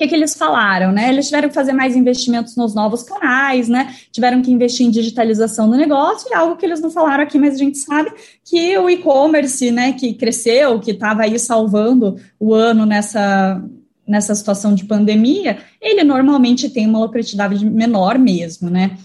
que, 0.00 0.08
que 0.08 0.14
eles 0.14 0.34
falaram, 0.34 0.92
né? 0.92 1.10
Eles 1.10 1.26
tiveram 1.26 1.50
que 1.50 1.54
fazer 1.54 1.74
mais 1.74 1.94
investimentos 1.94 2.56
nos 2.56 2.74
novos 2.74 3.02
canais, 3.02 3.68
né? 3.68 3.94
Tiveram 4.10 4.40
que 4.40 4.50
investir 4.50 4.86
em 4.86 4.90
digitalização 4.90 5.68
do 5.68 5.76
negócio, 5.76 6.26
e 6.30 6.34
algo 6.34 6.56
que 6.56 6.64
eles 6.64 6.80
não 6.80 6.90
falaram 6.90 7.22
aqui, 7.22 7.38
mas 7.38 7.54
a 7.54 7.58
gente 7.58 7.76
sabe 7.76 8.10
que 8.42 8.78
o 8.78 8.88
e-commerce, 8.88 9.70
né, 9.70 9.92
que 9.92 10.14
cresceu, 10.14 10.80
que 10.80 10.92
estava 10.92 11.24
aí 11.24 11.38
salvando 11.38 12.16
o 12.38 12.54
ano 12.54 12.86
nessa, 12.86 13.62
nessa 14.08 14.34
situação 14.34 14.74
de 14.74 14.86
pandemia, 14.86 15.58
ele 15.78 16.02
normalmente 16.02 16.70
tem 16.70 16.86
uma 16.86 17.00
lucratividade 17.00 17.62
menor 17.66 18.18
mesmo, 18.18 18.70
né? 18.70 18.96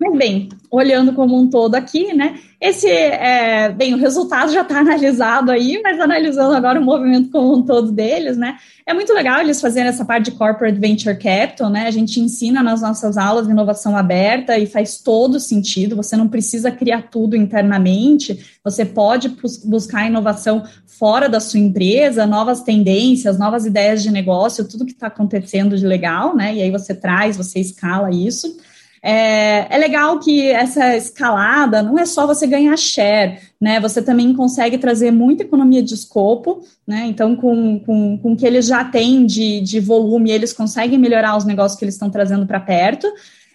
Mas 0.00 0.16
bem, 0.16 0.48
olhando 0.70 1.12
como 1.12 1.38
um 1.38 1.50
todo 1.50 1.74
aqui, 1.74 2.14
né? 2.14 2.38
Esse, 2.58 2.88
é, 2.88 3.70
bem, 3.70 3.92
o 3.92 3.98
resultado 3.98 4.50
já 4.50 4.62
está 4.62 4.78
analisado 4.78 5.50
aí, 5.50 5.78
mas 5.82 6.00
analisando 6.00 6.54
agora 6.54 6.80
o 6.80 6.82
movimento 6.82 7.28
como 7.30 7.58
um 7.58 7.62
todo 7.62 7.92
deles, 7.92 8.38
né? 8.38 8.56
É 8.86 8.94
muito 8.94 9.12
legal 9.12 9.40
eles 9.40 9.60
fazerem 9.60 9.90
essa 9.90 10.02
parte 10.02 10.30
de 10.30 10.38
corporate 10.38 10.78
venture 10.78 11.14
capital, 11.18 11.68
né? 11.68 11.86
A 11.86 11.90
gente 11.90 12.18
ensina 12.18 12.62
nas 12.62 12.80
nossas 12.80 13.18
aulas 13.18 13.46
inovação 13.46 13.94
aberta 13.94 14.56
e 14.56 14.66
faz 14.66 15.02
todo 15.02 15.38
sentido. 15.38 15.96
Você 15.96 16.16
não 16.16 16.28
precisa 16.28 16.70
criar 16.70 17.10
tudo 17.10 17.36
internamente. 17.36 18.58
Você 18.64 18.86
pode 18.86 19.36
buscar 19.66 20.06
inovação 20.06 20.64
fora 20.86 21.28
da 21.28 21.40
sua 21.40 21.60
empresa, 21.60 22.26
novas 22.26 22.62
tendências, 22.62 23.38
novas 23.38 23.66
ideias 23.66 24.02
de 24.02 24.10
negócio, 24.10 24.66
tudo 24.66 24.86
que 24.86 24.92
está 24.92 25.08
acontecendo 25.08 25.76
de 25.76 25.86
legal, 25.86 26.34
né? 26.34 26.54
E 26.54 26.62
aí 26.62 26.70
você 26.70 26.94
traz, 26.94 27.36
você 27.36 27.60
escala 27.60 28.10
isso. 28.10 28.69
É, 29.02 29.74
é, 29.74 29.78
legal 29.78 30.18
que 30.18 30.48
essa 30.50 30.94
escalada 30.94 31.82
não 31.82 31.98
é 31.98 32.04
só 32.04 32.26
você 32.26 32.46
ganhar 32.46 32.76
share, 32.76 33.38
né? 33.58 33.80
Você 33.80 34.02
também 34.02 34.34
consegue 34.34 34.76
trazer 34.76 35.10
muita 35.10 35.42
economia 35.42 35.82
de 35.82 35.94
escopo, 35.94 36.62
né? 36.86 37.06
Então, 37.06 37.34
com, 37.34 37.78
com, 37.80 38.18
com 38.18 38.32
o 38.32 38.36
que 38.36 38.46
eles 38.46 38.66
já 38.66 38.84
têm 38.84 39.24
de, 39.24 39.60
de 39.62 39.80
volume, 39.80 40.30
eles 40.30 40.52
conseguem 40.52 40.98
melhorar 40.98 41.36
os 41.36 41.46
negócios 41.46 41.78
que 41.78 41.84
eles 41.84 41.94
estão 41.94 42.10
trazendo 42.10 42.46
para 42.46 42.60
perto. 42.60 43.10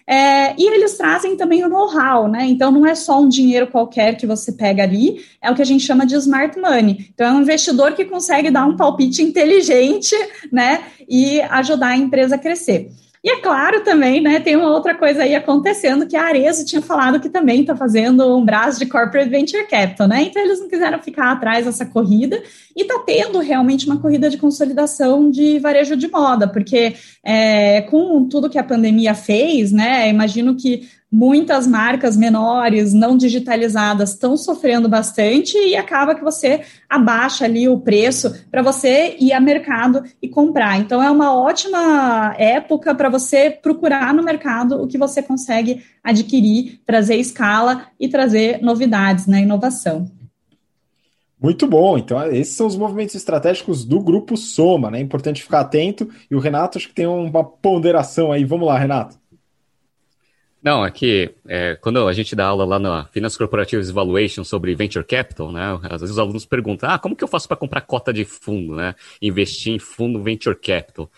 É, 0.08 0.54
e 0.56 0.72
eles 0.72 0.96
trazem 0.96 1.36
também 1.36 1.64
o 1.64 1.68
know-how, 1.68 2.28
né? 2.28 2.46
Então 2.46 2.70
não 2.70 2.86
é 2.86 2.94
só 2.94 3.20
um 3.20 3.28
dinheiro 3.28 3.66
qualquer 3.66 4.16
que 4.16 4.24
você 4.24 4.52
pega 4.52 4.84
ali, 4.84 5.20
é 5.42 5.50
o 5.50 5.54
que 5.54 5.62
a 5.62 5.66
gente 5.66 5.84
chama 5.84 6.06
de 6.06 6.14
smart 6.14 6.56
money. 6.60 7.10
Então 7.12 7.26
é 7.26 7.32
um 7.32 7.42
investidor 7.42 7.92
que 7.92 8.04
consegue 8.04 8.48
dar 8.48 8.66
um 8.66 8.76
palpite 8.76 9.20
inteligente, 9.22 10.14
né? 10.52 10.84
E 11.08 11.40
ajudar 11.40 11.88
a 11.88 11.96
empresa 11.96 12.36
a 12.36 12.38
crescer. 12.38 12.90
E 13.26 13.28
é 13.28 13.40
claro 13.40 13.82
também, 13.82 14.20
né, 14.20 14.38
tem 14.38 14.54
uma 14.54 14.70
outra 14.70 14.94
coisa 14.94 15.24
aí 15.24 15.34
acontecendo 15.34 16.06
que 16.06 16.14
a 16.14 16.26
Arezo 16.26 16.64
tinha 16.64 16.80
falado 16.80 17.18
que 17.18 17.28
também 17.28 17.62
está 17.62 17.74
fazendo 17.74 18.36
um 18.36 18.44
braço 18.44 18.78
de 18.78 18.86
corporate 18.86 19.28
venture 19.28 19.66
capital, 19.66 20.06
né? 20.06 20.22
Então 20.22 20.40
eles 20.40 20.60
não 20.60 20.68
quiseram 20.68 21.02
ficar 21.02 21.32
atrás 21.32 21.64
dessa 21.64 21.84
corrida 21.84 22.40
e 22.76 22.82
está 22.82 23.00
tendo 23.04 23.40
realmente 23.40 23.84
uma 23.84 23.98
corrida 23.98 24.30
de 24.30 24.38
consolidação 24.38 25.28
de 25.28 25.58
varejo 25.58 25.96
de 25.96 26.06
moda, 26.08 26.46
porque 26.46 26.94
é, 27.24 27.80
com 27.80 28.28
tudo 28.28 28.48
que 28.48 28.60
a 28.60 28.62
pandemia 28.62 29.12
fez, 29.12 29.72
né? 29.72 30.08
Imagino 30.08 30.54
que 30.54 30.88
muitas 31.10 31.66
marcas 31.66 32.16
menores, 32.16 32.92
não 32.92 33.16
digitalizadas, 33.16 34.10
estão 34.10 34.36
sofrendo 34.36 34.88
bastante 34.88 35.56
e 35.56 35.76
acaba 35.76 36.14
que 36.14 36.24
você 36.24 36.62
abaixa 36.88 37.44
ali 37.44 37.68
o 37.68 37.80
preço 37.80 38.44
para 38.50 38.62
você 38.62 39.16
ir 39.18 39.32
a 39.32 39.40
mercado 39.40 40.02
e 40.20 40.28
comprar. 40.28 40.78
Então, 40.78 41.02
é 41.02 41.10
uma 41.10 41.34
ótima 41.34 42.34
época 42.38 42.94
para 42.94 43.08
você 43.08 43.50
procurar 43.50 44.12
no 44.12 44.22
mercado 44.22 44.82
o 44.82 44.86
que 44.86 44.98
você 44.98 45.22
consegue 45.22 45.84
adquirir, 46.02 46.80
trazer 46.84 47.16
escala 47.16 47.86
e 47.98 48.08
trazer 48.08 48.60
novidades, 48.60 49.26
né, 49.26 49.42
inovação. 49.42 50.10
Muito 51.40 51.66
bom. 51.66 51.98
Então, 51.98 52.22
esses 52.32 52.54
são 52.54 52.66
os 52.66 52.76
movimentos 52.76 53.14
estratégicos 53.14 53.84
do 53.84 54.00
grupo 54.00 54.36
Soma, 54.36 54.90
né? 54.90 55.00
Importante 55.00 55.42
ficar 55.42 55.60
atento. 55.60 56.08
E 56.30 56.34
o 56.34 56.40
Renato 56.40 56.78
acho 56.78 56.88
que 56.88 56.94
tem 56.94 57.06
uma 57.06 57.44
ponderação 57.44 58.32
aí. 58.32 58.42
Vamos 58.42 58.66
lá, 58.66 58.78
Renato. 58.78 59.18
Não, 60.62 60.84
é 60.84 60.90
que 60.90 61.34
é, 61.46 61.76
quando 61.76 62.06
a 62.08 62.12
gente 62.12 62.34
dá 62.34 62.46
aula 62.46 62.64
lá 62.64 62.78
na 62.78 63.04
Finance 63.06 63.38
Corporative 63.38 63.88
Evaluation 63.88 64.42
sobre 64.42 64.74
Venture 64.74 65.04
Capital, 65.04 65.52
né, 65.52 65.78
às 65.84 66.00
vezes 66.00 66.14
os 66.14 66.18
alunos 66.18 66.44
perguntam, 66.44 66.90
ah, 66.90 66.98
como 66.98 67.14
que 67.14 67.22
eu 67.22 67.28
faço 67.28 67.46
para 67.46 67.56
comprar 67.56 67.82
cota 67.82 68.12
de 68.12 68.24
fundo, 68.24 68.74
né, 68.74 68.94
investir 69.22 69.72
em 69.72 69.78
fundo 69.78 70.22
Venture 70.22 70.56
Capital? 70.56 71.10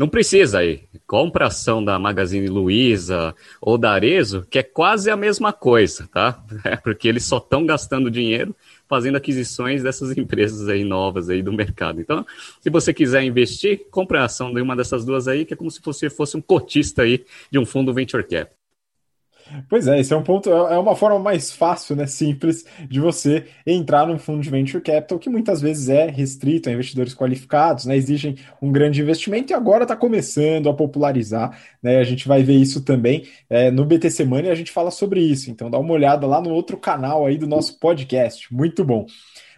Não 0.00 0.08
precisa 0.08 0.60
aí, 0.60 0.84
compra 1.06 1.48
ação 1.48 1.84
da 1.84 1.98
Magazine 1.98 2.48
Luiza 2.48 3.34
ou 3.60 3.76
da 3.76 3.92
Arezo, 3.92 4.46
que 4.48 4.58
é 4.58 4.62
quase 4.62 5.10
a 5.10 5.16
mesma 5.16 5.52
coisa, 5.52 6.08
tá? 6.10 6.42
É 6.64 6.74
porque 6.74 7.06
eles 7.06 7.24
só 7.24 7.36
estão 7.36 7.66
gastando 7.66 8.10
dinheiro 8.10 8.56
fazendo 8.88 9.16
aquisições 9.16 9.82
dessas 9.82 10.16
empresas 10.16 10.68
aí 10.68 10.84
novas 10.84 11.28
aí 11.28 11.42
do 11.42 11.52
mercado. 11.52 12.00
Então, 12.00 12.26
se 12.62 12.70
você 12.70 12.94
quiser 12.94 13.22
investir, 13.24 13.88
compre 13.90 14.16
a 14.16 14.24
ação 14.24 14.54
de 14.54 14.62
uma 14.62 14.74
dessas 14.74 15.04
duas 15.04 15.28
aí, 15.28 15.44
que 15.44 15.52
é 15.52 15.56
como 15.56 15.70
se 15.70 15.82
você 15.84 16.08
fosse 16.08 16.34
um 16.34 16.40
cotista 16.40 17.02
aí 17.02 17.24
de 17.50 17.58
um 17.58 17.66
fundo 17.66 17.92
Venture 17.92 18.22
Capital. 18.22 18.59
Pois 19.68 19.86
é, 19.86 19.98
esse 19.98 20.12
é 20.12 20.16
um 20.16 20.22
ponto, 20.22 20.48
é, 20.50 20.74
é 20.74 20.78
uma 20.78 20.94
forma 20.94 21.18
mais 21.18 21.50
fácil, 21.50 21.96
né, 21.96 22.06
simples, 22.06 22.64
de 22.88 23.00
você 23.00 23.46
entrar 23.66 24.06
num 24.06 24.18
fundo 24.18 24.40
de 24.40 24.50
venture 24.50 24.82
capital 24.82 25.18
que 25.18 25.28
muitas 25.28 25.60
vezes 25.60 25.88
é 25.88 26.08
restrito 26.08 26.68
a 26.68 26.72
investidores 26.72 27.14
qualificados, 27.14 27.84
né, 27.84 27.96
exigem 27.96 28.36
um 28.62 28.70
grande 28.70 29.00
investimento 29.00 29.52
e 29.52 29.54
agora 29.54 29.82
está 29.84 29.96
começando 29.96 30.68
a 30.68 30.74
popularizar, 30.74 31.58
né, 31.82 31.98
a 31.98 32.04
gente 32.04 32.28
vai 32.28 32.42
ver 32.42 32.54
isso 32.54 32.84
também 32.84 33.24
é, 33.48 33.70
no 33.70 33.84
BTC 33.84 34.24
Money, 34.24 34.50
a 34.50 34.54
gente 34.54 34.70
fala 34.70 34.90
sobre 34.90 35.20
isso, 35.20 35.50
então 35.50 35.70
dá 35.70 35.78
uma 35.78 35.92
olhada 35.92 36.26
lá 36.26 36.40
no 36.40 36.50
outro 36.50 36.76
canal 36.76 37.26
aí 37.26 37.36
do 37.36 37.46
nosso 37.46 37.78
podcast, 37.78 38.52
muito 38.52 38.84
bom. 38.84 39.06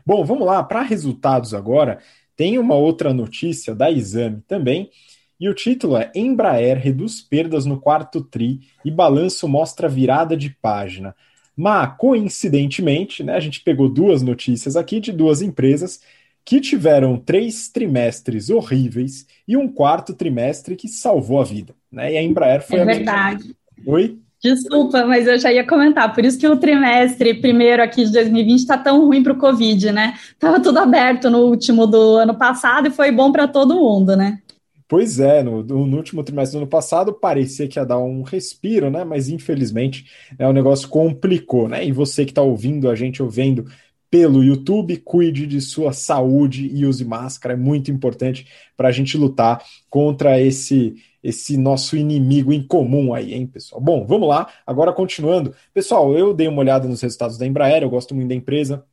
Bom, 0.05 0.24
vamos 0.24 0.47
lá, 0.47 0.62
para 0.64 0.82
resultados 0.82 1.55
agora, 1.55 1.99
tem 2.36 2.59
uma 2.59 2.74
outra 2.74 3.12
notícia 3.12 3.74
da 3.74 3.90
Exame 3.90 4.43
também, 4.49 4.90
e 5.43 5.49
o 5.49 5.55
título 5.55 5.97
é 5.97 6.09
Embraer 6.14 6.78
reduz 6.78 7.20
perdas 7.20 7.66
no 7.66 7.80
quarto 7.80 8.20
TRI 8.22 8.61
e 8.84 8.93
balanço 8.93 9.49
mostra 9.49 9.88
virada 9.88 10.36
de 10.36 10.51
página. 10.62 11.16
Mas, 11.57 11.97
coincidentemente, 11.99 13.24
né, 13.24 13.34
a 13.34 13.40
gente 13.40 13.61
pegou 13.61 13.88
duas 13.88 14.22
notícias 14.22 14.76
aqui 14.76 15.01
de 15.01 15.11
duas 15.11 15.43
empresas 15.43 16.01
que 16.45 16.61
tiveram 16.61 17.16
três 17.16 17.68
trimestres 17.68 18.51
horríveis 18.51 19.26
e 19.47 19.57
um 19.57 19.66
quarto 19.66 20.14
trimestre 20.14 20.76
que 20.76 20.86
salvou 20.86 21.40
a 21.40 21.45
vida. 21.45 21.74
Né? 21.90 22.12
E 22.12 22.18
a 22.18 22.22
Embraer 22.22 22.64
foi 22.64 22.78
é 22.78 22.82
a 22.82 22.84
verdade. 22.84 23.57
Oi? 23.84 24.20
Desculpa, 24.40 25.05
mas 25.05 25.26
eu 25.26 25.40
já 25.40 25.53
ia 25.53 25.66
comentar. 25.66 26.14
Por 26.14 26.24
isso 26.24 26.38
que 26.38 26.47
o 26.47 26.57
trimestre 26.57 27.34
primeiro 27.34 27.82
aqui 27.82 28.05
de 28.05 28.12
2020 28.12 28.59
está 28.61 28.78
tão 28.78 29.07
ruim 29.07 29.24
para 29.24 29.32
o 29.32 29.38
Covid, 29.38 29.90
né? 29.90 30.14
Tava 30.38 30.61
tudo 30.61 30.78
aberto 30.78 31.28
no 31.28 31.47
último 31.47 31.84
do 31.84 32.16
ano 32.16 32.34
passado 32.36 32.86
e 32.86 32.93
foi 32.93 33.11
bom 33.11 33.32
para 33.32 33.49
todo 33.49 33.74
mundo, 33.74 34.16
né? 34.16 34.38
Pois 34.89 35.18
é, 35.20 35.43
no, 35.43 35.62
no, 35.62 35.97
último 35.97 36.22
trimestre 36.22 36.59
do 36.59 36.62
ano 36.62 36.70
passado 36.70 37.12
parecia 37.12 37.66
que 37.68 37.78
ia 37.78 37.85
dar 37.85 37.99
um 37.99 38.22
respiro, 38.22 38.91
né? 38.91 39.05
Mas 39.05 39.28
infelizmente 39.28 40.07
é, 40.39 40.47
o 40.47 40.53
negócio 40.53 40.89
complicou, 40.89 41.68
né? 41.68 41.85
E 41.85 41.93
você 41.93 42.24
que 42.24 42.30
está 42.30 42.43
ouvindo 42.43 42.91
a 42.91 42.95
gente 42.95 43.22
ouvindo 43.22 43.66
pelo 44.11 44.45
YouTube, 44.45 44.99
cuide 44.99 45.47
de 45.47 45.61
sua 45.61 45.93
saúde 45.95 46.66
e 46.66 46.85
use 46.85 47.03
máscara, 47.03 47.55
é 47.55 47.57
muito 47.57 47.91
importante 47.91 48.47
para 48.76 48.89
a 48.89 48.93
gente 48.93 49.16
lutar 49.16 49.64
contra 49.89 50.39
esse 50.41 50.95
esse 51.22 51.57
nosso 51.57 51.97
inimigo 51.97 52.53
em 52.53 52.66
comum 52.66 53.14
aí, 53.14 53.33
hein, 53.33 53.47
pessoal? 53.47 53.80
Bom, 53.80 54.05
vamos 54.07 54.28
lá, 54.28 54.49
agora 54.66 54.93
continuando. 54.93 55.55
Pessoal, 55.72 56.18
eu 56.18 56.35
dei 56.35 56.49
uma 56.49 56.59
olhada 56.61 56.89
nos 56.89 57.01
resultados 57.01 57.39
da 57.39 57.47
Embraer, 57.47 57.83
eu 57.83 57.91
gosto 57.91 58.12
muito 58.14 58.28
da 58.28 58.35
empresa, 58.35 58.85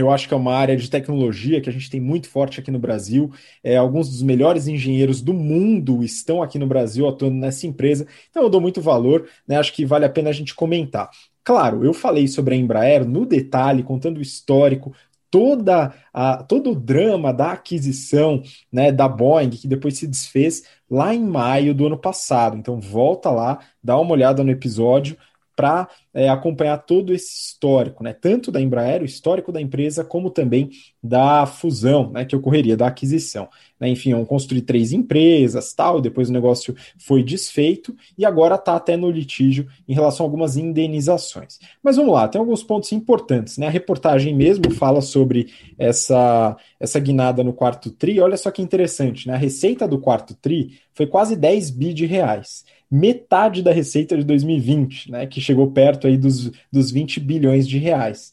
eu 0.00 0.10
acho 0.10 0.26
que 0.26 0.34
é 0.34 0.36
uma 0.36 0.54
área 0.54 0.76
de 0.76 0.90
tecnologia 0.90 1.60
que 1.60 1.68
a 1.68 1.72
gente 1.72 1.90
tem 1.90 2.00
muito 2.00 2.28
forte 2.28 2.60
aqui 2.60 2.70
no 2.70 2.78
Brasil. 2.78 3.30
É, 3.62 3.76
alguns 3.76 4.08
dos 4.08 4.22
melhores 4.22 4.66
engenheiros 4.66 5.20
do 5.20 5.32
mundo 5.34 6.02
estão 6.02 6.42
aqui 6.42 6.58
no 6.58 6.66
Brasil 6.66 7.08
atuando 7.08 7.36
nessa 7.36 7.66
empresa. 7.66 8.06
Então 8.30 8.42
eu 8.42 8.50
dou 8.50 8.60
muito 8.60 8.80
valor, 8.80 9.28
né? 9.46 9.56
Acho 9.56 9.72
que 9.72 9.84
vale 9.84 10.04
a 10.04 10.10
pena 10.10 10.30
a 10.30 10.32
gente 10.32 10.54
comentar. 10.54 11.10
Claro, 11.44 11.84
eu 11.84 11.92
falei 11.92 12.28
sobre 12.28 12.54
a 12.54 12.58
Embraer 12.58 13.06
no 13.06 13.24
detalhe, 13.26 13.82
contando 13.82 14.18
o 14.18 14.22
histórico, 14.22 14.94
toda 15.30 15.94
a, 16.12 16.42
todo 16.42 16.72
o 16.72 16.74
drama 16.74 17.32
da 17.32 17.52
aquisição 17.52 18.42
né, 18.70 18.90
da 18.90 19.08
Boeing, 19.08 19.50
que 19.50 19.68
depois 19.68 19.96
se 19.96 20.06
desfez 20.06 20.64
lá 20.90 21.14
em 21.14 21.24
maio 21.24 21.74
do 21.74 21.86
ano 21.86 21.98
passado. 21.98 22.56
Então 22.56 22.80
volta 22.80 23.30
lá, 23.30 23.60
dá 23.82 23.98
uma 23.98 24.12
olhada 24.12 24.42
no 24.42 24.50
episódio 24.50 25.16
para 25.60 25.90
é, 26.14 26.30
acompanhar 26.30 26.78
todo 26.78 27.12
esse 27.12 27.28
histórico, 27.28 28.02
né? 28.02 28.14
Tanto 28.14 28.50
da 28.50 28.58
Embraer, 28.58 29.02
o 29.02 29.04
histórico 29.04 29.52
da 29.52 29.60
empresa, 29.60 30.02
como 30.02 30.30
também 30.30 30.70
da 31.02 31.44
fusão, 31.44 32.10
né? 32.10 32.24
Que 32.24 32.34
ocorreria, 32.34 32.78
da 32.78 32.86
aquisição. 32.86 33.46
Né? 33.78 33.90
Enfim, 33.90 34.14
vão 34.14 34.24
construir 34.24 34.62
três 34.62 34.90
empresas, 34.90 35.74
tal, 35.74 36.00
depois 36.00 36.30
o 36.30 36.32
negócio 36.32 36.74
foi 36.98 37.22
desfeito 37.22 37.94
e 38.16 38.24
agora 38.24 38.54
está 38.54 38.74
até 38.74 38.96
no 38.96 39.10
litígio 39.10 39.68
em 39.86 39.92
relação 39.92 40.24
a 40.24 40.26
algumas 40.26 40.56
indenizações. 40.56 41.58
Mas 41.82 41.96
vamos 41.96 42.14
lá, 42.14 42.26
tem 42.26 42.38
alguns 42.38 42.62
pontos 42.62 42.90
importantes, 42.92 43.58
né? 43.58 43.66
A 43.66 43.70
reportagem 43.70 44.34
mesmo 44.34 44.70
fala 44.70 45.02
sobre 45.02 45.48
essa, 45.78 46.56
essa 46.80 46.98
guinada 46.98 47.44
no 47.44 47.52
quarto 47.52 47.90
TRI. 47.90 48.18
Olha 48.18 48.38
só 48.38 48.50
que 48.50 48.62
interessante, 48.62 49.28
né? 49.28 49.34
A 49.34 49.38
receita 49.38 49.86
do 49.86 49.98
quarto 49.98 50.34
TRI 50.34 50.78
foi 50.94 51.06
quase 51.06 51.36
10 51.36 51.70
bi 51.70 51.92
de 51.92 52.06
reais 52.06 52.64
metade 52.90 53.62
da 53.62 53.72
receita 53.72 54.16
de 54.16 54.24
2020, 54.24 55.12
né, 55.12 55.26
que 55.26 55.38
chegou 55.40 55.70
perto 55.70 56.06
aí 56.06 56.16
dos, 56.16 56.50
dos 56.72 56.90
20 56.90 57.20
bilhões 57.20 57.68
de 57.68 57.76
reais. 57.78 58.32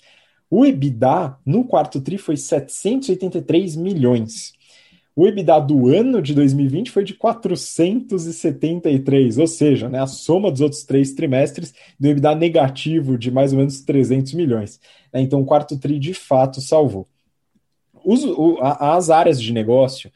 O 0.49 0.65
EBITDA 0.65 1.37
no 1.45 1.65
quarto 1.65 2.01
TRI 2.01 2.17
foi 2.17 2.37
783 2.37 3.75
milhões. 3.75 4.53
O 5.15 5.27
EBITDA 5.27 5.59
do 5.59 5.89
ano 5.89 6.21
de 6.21 6.33
2020 6.33 6.89
foi 6.91 7.03
de 7.03 7.13
473, 7.15 9.37
ou 9.37 9.47
seja, 9.47 9.89
né, 9.89 9.99
a 9.99 10.07
soma 10.07 10.49
dos 10.51 10.61
outros 10.61 10.83
três 10.83 11.13
trimestres 11.13 11.73
deu 11.99 12.11
EBITDA 12.11 12.35
negativo 12.35 13.17
de 13.17 13.29
mais 13.29 13.51
ou 13.51 13.59
menos 13.59 13.81
300 13.81 14.33
milhões. 14.33 14.79
Né, 15.13 15.19
então, 15.21 15.41
o 15.41 15.45
quarto 15.45 15.77
TRI 15.77 15.99
de 15.99 16.13
fato 16.13 16.61
salvou. 16.61 17.05
Os, 18.05 18.23
o, 18.23 18.57
as 18.61 19.09
áreas 19.09 19.41
de 19.41 19.51
negócio, 19.51 20.09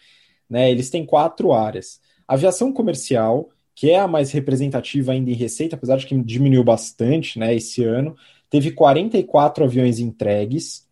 né, 0.49 0.71
eles 0.71 0.89
têm 0.89 1.05
quatro 1.05 1.51
áreas: 1.51 1.99
aviação 2.27 2.71
comercial, 2.71 3.49
que 3.81 3.89
é 3.89 3.97
a 3.97 4.07
mais 4.07 4.31
representativa 4.31 5.11
ainda 5.11 5.31
em 5.31 5.33
receita, 5.33 5.75
apesar 5.75 5.97
de 5.97 6.05
que 6.05 6.15
diminuiu 6.21 6.63
bastante 6.63 7.39
né, 7.39 7.55
esse 7.55 7.83
ano. 7.83 8.15
Teve 8.47 8.69
44 8.73 9.63
aviões 9.63 9.97
entregues. 9.97 10.87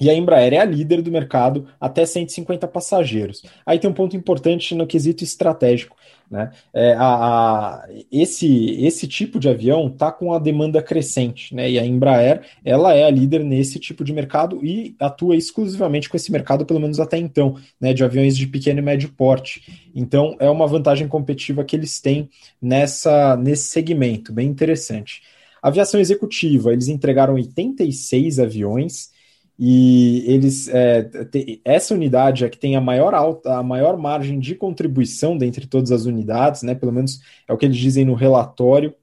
E 0.00 0.08
a 0.08 0.14
Embraer 0.14 0.54
é 0.54 0.58
a 0.58 0.64
líder 0.64 1.02
do 1.02 1.10
mercado, 1.10 1.66
até 1.78 2.06
150 2.06 2.66
passageiros. 2.66 3.42
Aí 3.66 3.78
tem 3.78 3.90
um 3.90 3.94
ponto 3.94 4.16
importante 4.16 4.74
no 4.74 4.86
quesito 4.86 5.22
estratégico. 5.22 5.94
Né? 6.30 6.50
É, 6.72 6.92
a, 6.92 7.04
a, 7.04 7.88
esse, 8.10 8.76
esse 8.84 9.08
tipo 9.08 9.38
de 9.38 9.48
avião 9.48 9.88
está 9.88 10.12
com 10.12 10.32
a 10.32 10.38
demanda 10.38 10.80
crescente, 10.80 11.54
né? 11.54 11.68
e 11.68 11.78
a 11.78 11.84
Embraer 11.84 12.42
ela 12.64 12.94
é 12.94 13.04
a 13.04 13.10
líder 13.10 13.44
nesse 13.44 13.80
tipo 13.80 14.04
de 14.04 14.12
mercado 14.12 14.64
e 14.64 14.94
atua 15.00 15.36
exclusivamente 15.36 16.08
com 16.08 16.16
esse 16.16 16.30
mercado, 16.30 16.64
pelo 16.64 16.78
menos 16.78 17.00
até 17.00 17.18
então, 17.18 17.56
né? 17.80 17.92
de 17.92 18.04
aviões 18.04 18.36
de 18.36 18.46
pequeno 18.46 18.78
e 18.78 18.82
médio 18.82 19.08
porte. 19.10 19.90
Então 19.94 20.36
é 20.38 20.48
uma 20.48 20.68
vantagem 20.68 21.08
competitiva 21.08 21.64
que 21.64 21.74
eles 21.74 22.00
têm 22.00 22.30
nessa, 22.62 23.36
nesse 23.36 23.64
segmento, 23.64 24.32
bem 24.32 24.48
interessante. 24.48 25.22
Aviação 25.60 26.00
executiva, 26.00 26.72
eles 26.72 26.88
entregaram 26.88 27.34
86 27.34 28.38
aviões, 28.38 29.10
e 29.62 30.24
eles 30.26 30.68
é, 30.68 31.02
te, 31.02 31.60
essa 31.66 31.92
unidade 31.92 32.46
é 32.46 32.48
que 32.48 32.56
tem 32.56 32.76
a 32.76 32.80
maior 32.80 33.12
alta, 33.12 33.58
a 33.58 33.62
maior 33.62 33.98
margem 33.98 34.40
de 34.40 34.54
contribuição 34.54 35.36
dentre 35.36 35.66
todas 35.66 35.92
as 35.92 36.06
unidades, 36.06 36.62
né? 36.62 36.74
Pelo 36.74 36.90
menos 36.90 37.20
é 37.46 37.52
o 37.52 37.58
que 37.58 37.66
eles 37.66 37.76
dizem 37.76 38.06
no 38.06 38.14
relatório, 38.14 38.94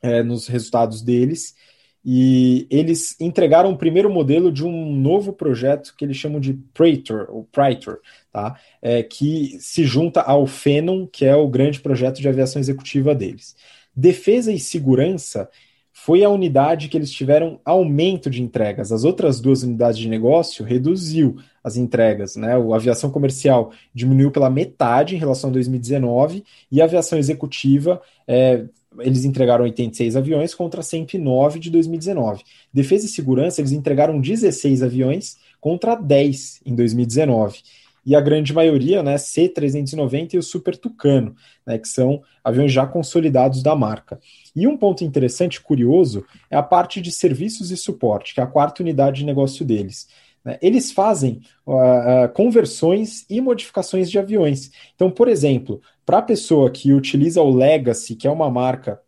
é, 0.00 0.22
nos 0.22 0.46
resultados 0.46 1.02
deles. 1.02 1.54
E 2.02 2.66
eles 2.70 3.20
entregaram 3.20 3.70
o 3.70 3.76
primeiro 3.76 4.08
modelo 4.08 4.50
de 4.50 4.64
um 4.64 4.94
novo 4.94 5.30
projeto 5.30 5.94
que 5.94 6.06
eles 6.06 6.16
chamam 6.16 6.40
de 6.40 6.54
Praetor, 6.72 7.26
ou 7.28 7.44
Praetor, 7.44 8.00
tá? 8.32 8.58
É, 8.80 9.02
que 9.02 9.58
se 9.60 9.84
junta 9.84 10.22
ao 10.22 10.46
Phenom, 10.46 11.06
que 11.06 11.26
é 11.26 11.36
o 11.36 11.48
grande 11.48 11.80
projeto 11.80 12.22
de 12.22 12.28
aviação 12.28 12.60
executiva 12.60 13.14
deles. 13.14 13.54
Defesa 13.94 14.50
e 14.50 14.58
segurança 14.58 15.50
foi 15.98 16.22
a 16.22 16.28
unidade 16.28 16.88
que 16.88 16.96
eles 16.98 17.10
tiveram 17.10 17.58
aumento 17.64 18.28
de 18.28 18.42
entregas. 18.42 18.92
As 18.92 19.02
outras 19.02 19.40
duas 19.40 19.62
unidades 19.62 19.98
de 19.98 20.10
negócio 20.10 20.62
reduziu 20.62 21.38
as 21.64 21.78
entregas, 21.78 22.36
né? 22.36 22.52
A 22.52 22.76
aviação 22.76 23.10
comercial 23.10 23.72
diminuiu 23.94 24.30
pela 24.30 24.50
metade 24.50 25.16
em 25.16 25.18
relação 25.18 25.48
a 25.48 25.52
2019 25.54 26.44
e 26.70 26.82
a 26.82 26.84
aviação 26.84 27.18
executiva 27.18 27.98
é, 28.28 28.66
eles 28.98 29.24
entregaram 29.24 29.64
86 29.64 30.16
aviões 30.16 30.54
contra 30.54 30.82
109 30.82 31.58
de 31.58 31.70
2019. 31.70 32.44
Defesa 32.70 33.06
e 33.06 33.08
segurança 33.08 33.62
eles 33.62 33.72
entregaram 33.72 34.20
16 34.20 34.82
aviões 34.82 35.38
contra 35.58 35.94
10 35.94 36.60
em 36.66 36.74
2019 36.74 37.62
e 38.06 38.14
a 38.14 38.20
grande 38.20 38.52
maioria, 38.52 39.02
né, 39.02 39.16
C390 39.16 40.34
e 40.34 40.38
o 40.38 40.42
Super 40.42 40.76
Tucano, 40.76 41.34
né, 41.66 41.76
que 41.76 41.88
são 41.88 42.22
aviões 42.44 42.70
já 42.70 42.86
consolidados 42.86 43.64
da 43.64 43.74
marca. 43.74 44.20
E 44.54 44.64
um 44.68 44.76
ponto 44.76 45.02
interessante, 45.02 45.60
curioso, 45.60 46.24
é 46.48 46.56
a 46.56 46.62
parte 46.62 47.00
de 47.00 47.10
serviços 47.10 47.72
e 47.72 47.76
suporte, 47.76 48.32
que 48.32 48.40
é 48.40 48.44
a 48.44 48.46
quarta 48.46 48.80
unidade 48.80 49.18
de 49.18 49.26
negócio 49.26 49.64
deles. 49.64 50.06
Né. 50.44 50.56
Eles 50.62 50.92
fazem 50.92 51.40
uh, 51.66 52.32
conversões 52.32 53.26
e 53.28 53.40
modificações 53.40 54.08
de 54.08 54.20
aviões. 54.20 54.70
Então, 54.94 55.10
por 55.10 55.26
exemplo, 55.26 55.82
para 56.04 56.18
a 56.18 56.22
pessoa 56.22 56.70
que 56.70 56.92
utiliza 56.92 57.42
o 57.42 57.52
Legacy, 57.52 58.14
que 58.14 58.28
é 58.28 58.30
uma 58.30 58.48
marca 58.48 59.00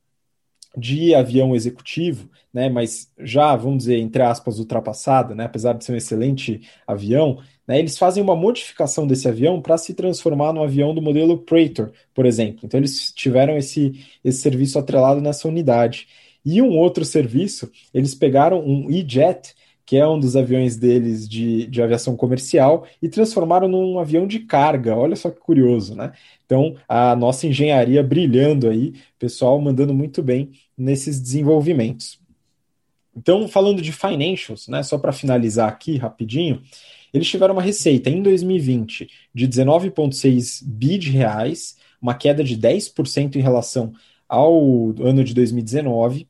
de 0.76 1.14
avião 1.14 1.54
executivo, 1.54 2.28
né, 2.52 2.68
mas 2.68 3.12
já, 3.18 3.54
vamos 3.54 3.78
dizer, 3.78 3.98
entre 3.98 4.22
aspas, 4.22 4.58
ultrapassada, 4.58 5.34
né, 5.34 5.44
apesar 5.44 5.74
de 5.74 5.84
ser 5.84 5.92
um 5.92 5.96
excelente 5.96 6.60
avião, 6.86 7.38
né, 7.68 7.78
eles 7.78 7.98
fazem 7.98 8.22
uma 8.22 8.34
modificação 8.34 9.06
desse 9.06 9.28
avião 9.28 9.60
para 9.60 9.76
se 9.76 9.92
transformar 9.92 10.54
no 10.54 10.62
avião 10.62 10.94
do 10.94 11.02
modelo 11.02 11.36
Praetor, 11.36 11.92
por 12.14 12.24
exemplo. 12.24 12.60
Então, 12.64 12.80
eles 12.80 13.12
tiveram 13.12 13.58
esse, 13.58 14.06
esse 14.24 14.40
serviço 14.40 14.78
atrelado 14.78 15.20
nessa 15.20 15.46
unidade. 15.46 16.08
E 16.42 16.62
um 16.62 16.78
outro 16.78 17.04
serviço, 17.04 17.70
eles 17.92 18.14
pegaram 18.14 18.66
um 18.66 18.90
E-Jet, 18.90 19.54
que 19.84 19.98
é 19.98 20.08
um 20.08 20.18
dos 20.18 20.34
aviões 20.34 20.76
deles 20.76 21.28
de, 21.28 21.66
de 21.66 21.82
aviação 21.82 22.16
comercial, 22.16 22.86
e 23.02 23.08
transformaram 23.08 23.68
num 23.68 23.98
avião 23.98 24.26
de 24.26 24.40
carga. 24.40 24.96
Olha 24.96 25.16
só 25.16 25.30
que 25.30 25.40
curioso, 25.40 25.94
né? 25.94 26.12
Então, 26.46 26.74
a 26.88 27.14
nossa 27.14 27.46
engenharia 27.46 28.02
brilhando 28.02 28.68
aí, 28.68 28.94
pessoal 29.18 29.60
mandando 29.60 29.92
muito 29.92 30.22
bem 30.22 30.52
nesses 30.76 31.20
desenvolvimentos. 31.20 32.18
Então, 33.14 33.48
falando 33.48 33.82
de 33.82 33.92
financials, 33.92 34.68
né, 34.68 34.82
só 34.82 34.96
para 34.96 35.12
finalizar 35.12 35.68
aqui 35.68 35.96
rapidinho, 35.96 36.62
eles 37.12 37.28
tiveram 37.28 37.54
uma 37.54 37.62
receita 37.62 38.10
em 38.10 38.22
2020 38.22 39.08
de 39.34 39.48
19,6 39.48 40.62
bi 40.64 40.98
de 40.98 41.10
reais, 41.10 41.76
uma 42.00 42.14
queda 42.14 42.44
de 42.44 42.56
10% 42.56 43.36
em 43.36 43.40
relação 43.40 43.92
ao 44.28 44.94
ano 45.00 45.24
de 45.24 45.34
2019. 45.34 46.28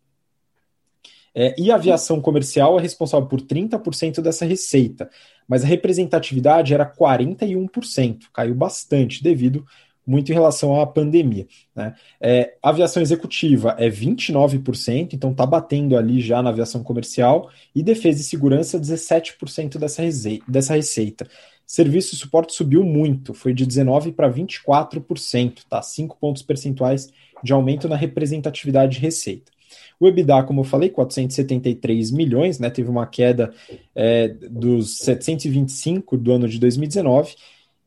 É, 1.35 1.55
e 1.59 1.71
a 1.71 1.77
aviação 1.77 2.21
comercial 2.21 2.79
é 2.79 2.83
responsável 2.83 3.29
por 3.29 3.41
30% 3.41 4.21
dessa 4.21 4.45
receita, 4.45 5.09
mas 5.47 5.63
a 5.63 5.67
representatividade 5.67 6.75
era 6.75 6.91
41%, 6.91 8.25
caiu 8.33 8.55
bastante 8.55 9.23
devido 9.23 9.65
muito 10.09 10.31
em 10.31 10.35
relação 10.35 10.81
à 10.81 10.87
pandemia. 10.87 11.47
Né? 11.77 11.95
É, 12.19 12.55
aviação 12.63 13.03
executiva 13.03 13.77
é 13.79 13.91
29%, 13.91 15.13
então 15.13 15.33
está 15.33 15.45
batendo 15.45 15.99
ali 15.99 16.19
já 16.23 16.43
na 16.43 16.49
aviação 16.49 16.83
comercial, 16.83 17.51
e 17.75 17.83
defesa 17.83 18.23
e 18.23 18.25
segurança 18.25 18.81
17% 18.81 19.77
dessa, 19.77 20.03
dessa 20.49 20.75
receita. 20.75 21.29
Serviço 21.67 22.15
e 22.15 22.19
suporte 22.19 22.55
subiu 22.55 22.83
muito, 22.83 23.35
foi 23.35 23.53
de 23.53 23.67
19% 23.67 24.15
para 24.15 24.33
24%, 24.33 25.59
tá? 25.69 25.83
5 25.83 26.17
pontos 26.19 26.41
percentuais 26.41 27.13
de 27.45 27.53
aumento 27.53 27.87
na 27.87 27.95
representatividade 27.95 28.97
de 28.97 29.01
receita. 29.01 29.53
O 30.01 30.09
EBITDA, 30.09 30.43
como 30.45 30.61
eu 30.61 30.65
falei, 30.65 30.89
473 30.89 32.11
milhões, 32.11 32.59
né? 32.59 32.71
Teve 32.71 32.89
uma 32.89 33.07
queda 33.07 33.53
é, 33.95 34.29
dos 34.29 34.97
725 35.01 36.17
do 36.17 36.33
ano 36.33 36.49
de 36.49 36.59
2019 36.59 37.35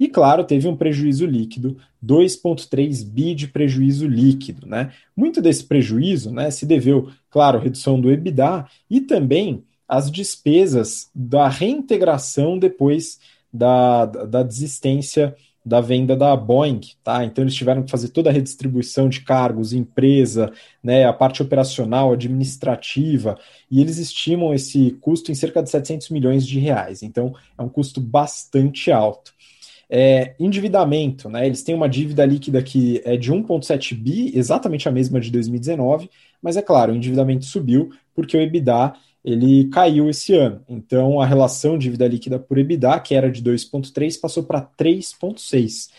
e, 0.02 0.08
claro, 0.08 0.43
teve 0.43 0.68
um 0.68 0.76
prejuízo 0.76 1.28
líquido, 1.28 1.78
2,3 2.04 3.06
bi 3.06 3.36
de 3.36 3.47
prejuízo 3.47 4.08
líquido. 4.08 4.66
Né? 4.66 4.91
Muito 5.16 5.39
desse 5.39 5.64
prejuízo 5.64 6.32
né, 6.32 6.49
se 6.49 6.66
deveu, 6.66 7.12
claro, 7.30 7.60
redução 7.60 8.02
do 8.02 8.12
EBITDA 8.12 8.66
e 8.89 9.02
também 9.02 9.64
às 9.88 10.10
despesas 10.10 11.12
da 11.14 11.47
reintegração 11.47 12.58
depois 12.58 13.20
da, 13.54 14.08
da 14.08 14.41
desistência 14.41 15.36
da 15.64 15.80
venda 15.80 16.16
da 16.16 16.36
Boeing, 16.36 16.82
tá? 17.04 17.24
Então 17.24 17.43
eles 17.43 17.54
tiveram 17.54 17.84
que 17.84 17.91
fazer 17.91 18.08
toda 18.08 18.32
a 18.32 18.34
redistribuição 18.34 19.08
de 19.08 19.22
cargos, 19.22 19.74
empresa, 19.74 20.52
né, 20.84 21.06
a 21.06 21.14
parte 21.14 21.43
operacional, 21.43 22.14
administrativa, 22.14 23.38
e 23.70 23.80
eles 23.80 23.99
estimam 23.99 24.56
esse 24.56 24.97
custo 24.99 25.32
em 25.32 25.36
cerca 25.36 25.62
de 25.62 25.70
700 25.70 26.10
milhões 26.10 26.47
de 26.47 26.58
reais. 26.58 27.04
Então 27.04 27.36
é 27.56 27.62
um 27.62 27.70
custo 27.70 28.02
bastante 28.02 28.91
alto. 28.91 29.32
É, 29.94 30.36
endividamento, 30.39 31.28
né? 31.28 31.46
Eles 31.46 31.64
têm 31.64 31.76
uma 31.76 31.89
dívida 31.89 32.26
líquida 32.26 32.64
que 32.64 33.02
é 33.04 33.18
de 33.18 33.30
1,7 33.30 33.94
bi, 33.94 34.32
exatamente 34.34 34.88
a 34.88 34.92
mesma 34.92 35.20
de 35.20 35.30
2019, 35.30 36.10
mas 36.42 36.56
é 36.56 36.62
claro, 36.62 36.94
o 36.94 36.96
endividamento 36.96 37.44
subiu 37.44 37.89
porque 38.16 38.38
o 38.38 38.42
EBITDA 38.42 38.94
ele 39.24 39.68
caiu 39.68 40.10
esse 40.10 40.34
ano. 40.34 40.62
Então 40.70 41.20
a 41.20 41.26
relação 41.26 41.78
dívida 41.78 42.08
líquida 42.08 42.39
por 42.39 42.58
EBITDA, 42.58 42.98
que 43.02 43.14
era 43.14 43.30
de 43.30 43.44
2,3, 43.44 44.18
passou 44.18 44.44
para 44.44 44.62
3,6, 44.62 45.89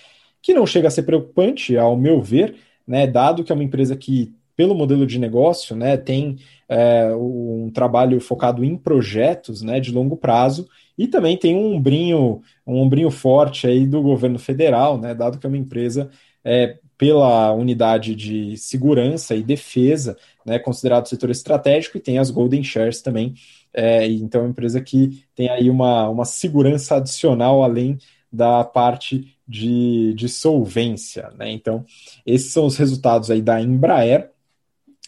que 0.40 0.54
não 0.54 0.66
chega 0.66 0.88
a 0.88 0.90
ser 0.90 1.02
preocupante, 1.02 1.76
ao 1.76 1.94
meu 1.94 2.22
ver, 2.22 2.56
né? 2.86 3.06
Dado 3.06 3.44
que 3.44 3.52
é 3.52 3.54
uma 3.54 3.62
empresa 3.62 3.94
que 3.94 4.34
pelo 4.56 4.74
modelo 4.74 5.06
de 5.06 5.18
negócio, 5.18 5.74
né, 5.74 5.96
tem 5.96 6.36
é, 6.68 7.14
um 7.14 7.70
trabalho 7.72 8.20
focado 8.20 8.64
em 8.64 8.76
projetos 8.76 9.62
né, 9.62 9.80
de 9.80 9.90
longo 9.90 10.16
prazo 10.16 10.68
e 11.02 11.08
também 11.08 11.36
tem 11.36 11.56
um 11.56 11.74
ombrinho, 11.74 12.40
um 12.64 12.78
ombrinho 12.78 13.10
forte 13.10 13.66
aí 13.66 13.88
do 13.88 14.00
governo 14.00 14.38
federal, 14.38 14.96
né, 14.96 15.12
dado 15.12 15.36
que 15.36 15.44
é 15.44 15.48
uma 15.48 15.58
empresa 15.58 16.08
é, 16.44 16.78
pela 16.96 17.52
unidade 17.52 18.14
de 18.14 18.56
segurança 18.56 19.34
e 19.34 19.42
defesa, 19.42 20.16
né, 20.46 20.60
considerado 20.60 21.08
setor 21.08 21.30
estratégico, 21.30 21.96
e 21.96 22.00
tem 22.00 22.18
as 22.18 22.30
Golden 22.30 22.62
Shares 22.62 23.02
também. 23.02 23.34
É, 23.74 24.06
então, 24.06 24.42
é 24.42 24.44
uma 24.44 24.50
empresa 24.50 24.80
que 24.80 25.24
tem 25.34 25.48
aí 25.48 25.68
uma, 25.68 26.08
uma 26.08 26.24
segurança 26.24 26.98
adicional 26.98 27.64
além 27.64 27.98
da 28.32 28.62
parte 28.62 29.36
de, 29.46 30.14
de 30.14 30.28
solvência. 30.28 31.32
Né? 31.36 31.50
Então, 31.50 31.84
esses 32.24 32.52
são 32.52 32.64
os 32.64 32.76
resultados 32.76 33.28
aí 33.28 33.42
da 33.42 33.60
Embraer, 33.60 34.30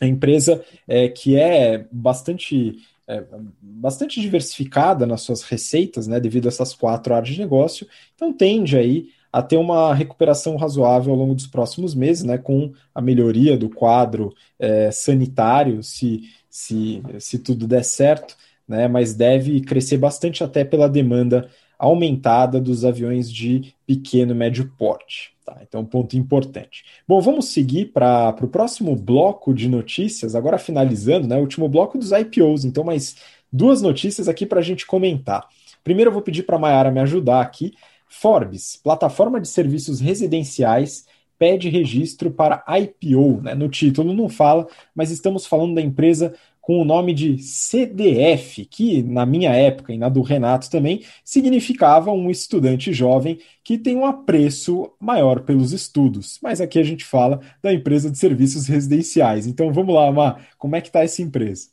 a 0.01 0.07
empresa 0.07 0.61
é, 0.89 1.09
que 1.09 1.37
é 1.37 1.87
bastante 1.93 2.79
é, 3.07 3.23
bastante 3.61 4.21
diversificada 4.21 5.07
nas 5.07 5.23
suas 5.23 5.43
receitas, 5.43 6.07
né, 6.07 6.19
devido 6.19 6.47
a 6.47 6.49
essas 6.49 6.75
quatro 6.75 7.15
áreas 7.15 7.35
de 7.35 7.41
negócio, 7.41 7.87
então 8.15 8.33
tende 8.33 8.77
aí 8.77 9.09
a 9.33 9.43
ter 9.43 9.57
uma 9.57 9.93
recuperação 9.93 10.57
razoável 10.57 11.13
ao 11.13 11.19
longo 11.19 11.35
dos 11.35 11.47
próximos 11.47 11.95
meses, 11.95 12.23
né, 12.23 12.39
com 12.39 12.73
a 12.95 13.01
melhoria 13.03 13.59
do 13.59 13.69
quadro 13.69 14.33
é, 14.59 14.91
sanitário, 14.91 15.83
se, 15.83 16.23
se, 16.49 17.03
se 17.19 17.39
tudo 17.39 17.67
der 17.67 17.85
certo, 17.85 18.37
né, 18.67 18.87
mas 18.89 19.15
deve 19.15 19.61
crescer 19.61 19.99
bastante 19.99 20.45
até 20.45 20.65
pela 20.65 20.89
demanda 20.89 21.51
aumentada 21.79 22.61
dos 22.61 22.85
aviões 22.85 23.31
de 23.31 23.75
pequeno 23.87 24.33
e 24.33 24.37
médio 24.37 24.73
porte. 24.79 25.34
Tá, 25.45 25.59
então, 25.61 25.83
um 25.83 25.85
ponto 25.85 26.17
importante. 26.17 26.85
Bom, 27.07 27.21
vamos 27.21 27.49
seguir 27.49 27.93
para 27.93 28.35
o 28.41 28.49
próximo 28.49 28.97
bloco 28.97 29.53
de 29.53 29.69
notícias, 29.69 30.35
agora 30.35 30.57
finalizando, 30.57 31.29
né, 31.29 31.37
o 31.37 31.41
último 31.41 31.69
bloco 31.69 31.99
dos 31.99 32.13
IPOs. 32.13 32.65
Então, 32.65 32.83
mais 32.83 33.17
duas 33.53 33.83
notícias 33.83 34.27
aqui 34.27 34.47
para 34.47 34.61
a 34.61 34.63
gente 34.63 34.87
comentar. 34.87 35.47
Primeiro, 35.83 36.09
eu 36.09 36.13
vou 36.15 36.23
pedir 36.23 36.45
para 36.45 36.57
a 36.57 36.59
Mayara 36.59 36.91
me 36.91 37.01
ajudar 37.01 37.43
aqui. 37.43 37.75
Forbes, 38.09 38.81
plataforma 38.83 39.39
de 39.39 39.47
serviços 39.49 40.01
residenciais, 40.01 41.05
pede 41.39 41.69
registro 41.69 42.31
para 42.31 42.65
IPO. 42.67 43.43
Né? 43.43 43.55
No 43.55 43.69
título 43.69 44.15
não 44.15 44.31
fala, 44.31 44.67
mas 44.95 45.11
estamos 45.11 45.45
falando 45.45 45.75
da 45.75 45.83
empresa 45.83 46.35
com 46.65 46.81
o 46.81 46.85
nome 46.85 47.13
de 47.13 47.39
CDF, 47.39 48.65
que 48.65 49.03
na 49.03 49.27
minha 49.27 49.51
época 49.55 49.93
e 49.93 49.99
na 49.99 50.09
do 50.09 50.23
Renato 50.23 50.71
também 50.71 51.05
significava 51.23 52.11
um 52.11 52.31
estudante 52.31 52.91
jovem 52.91 53.39
que 53.63 53.77
tem 53.77 53.95
um 53.95 54.07
apreço 54.07 54.91
maior 54.99 55.41
pelos 55.43 55.75
estudos. 55.75 56.39
Mas 56.43 56.63
aqui 56.63 56.79
a 56.79 56.83
gente 56.83 57.05
fala 57.05 57.39
da 57.63 57.71
empresa 57.71 58.11
de 58.11 58.17
serviços 58.17 58.67
residenciais. 58.67 59.47
Então 59.47 59.71
vamos 59.75 59.95
lá, 59.95 60.11
Má, 60.11 60.39
como 60.57 60.75
é 60.75 60.81
que 60.81 60.89
está 60.89 61.03
essa 61.05 61.21
empresa? 61.21 61.69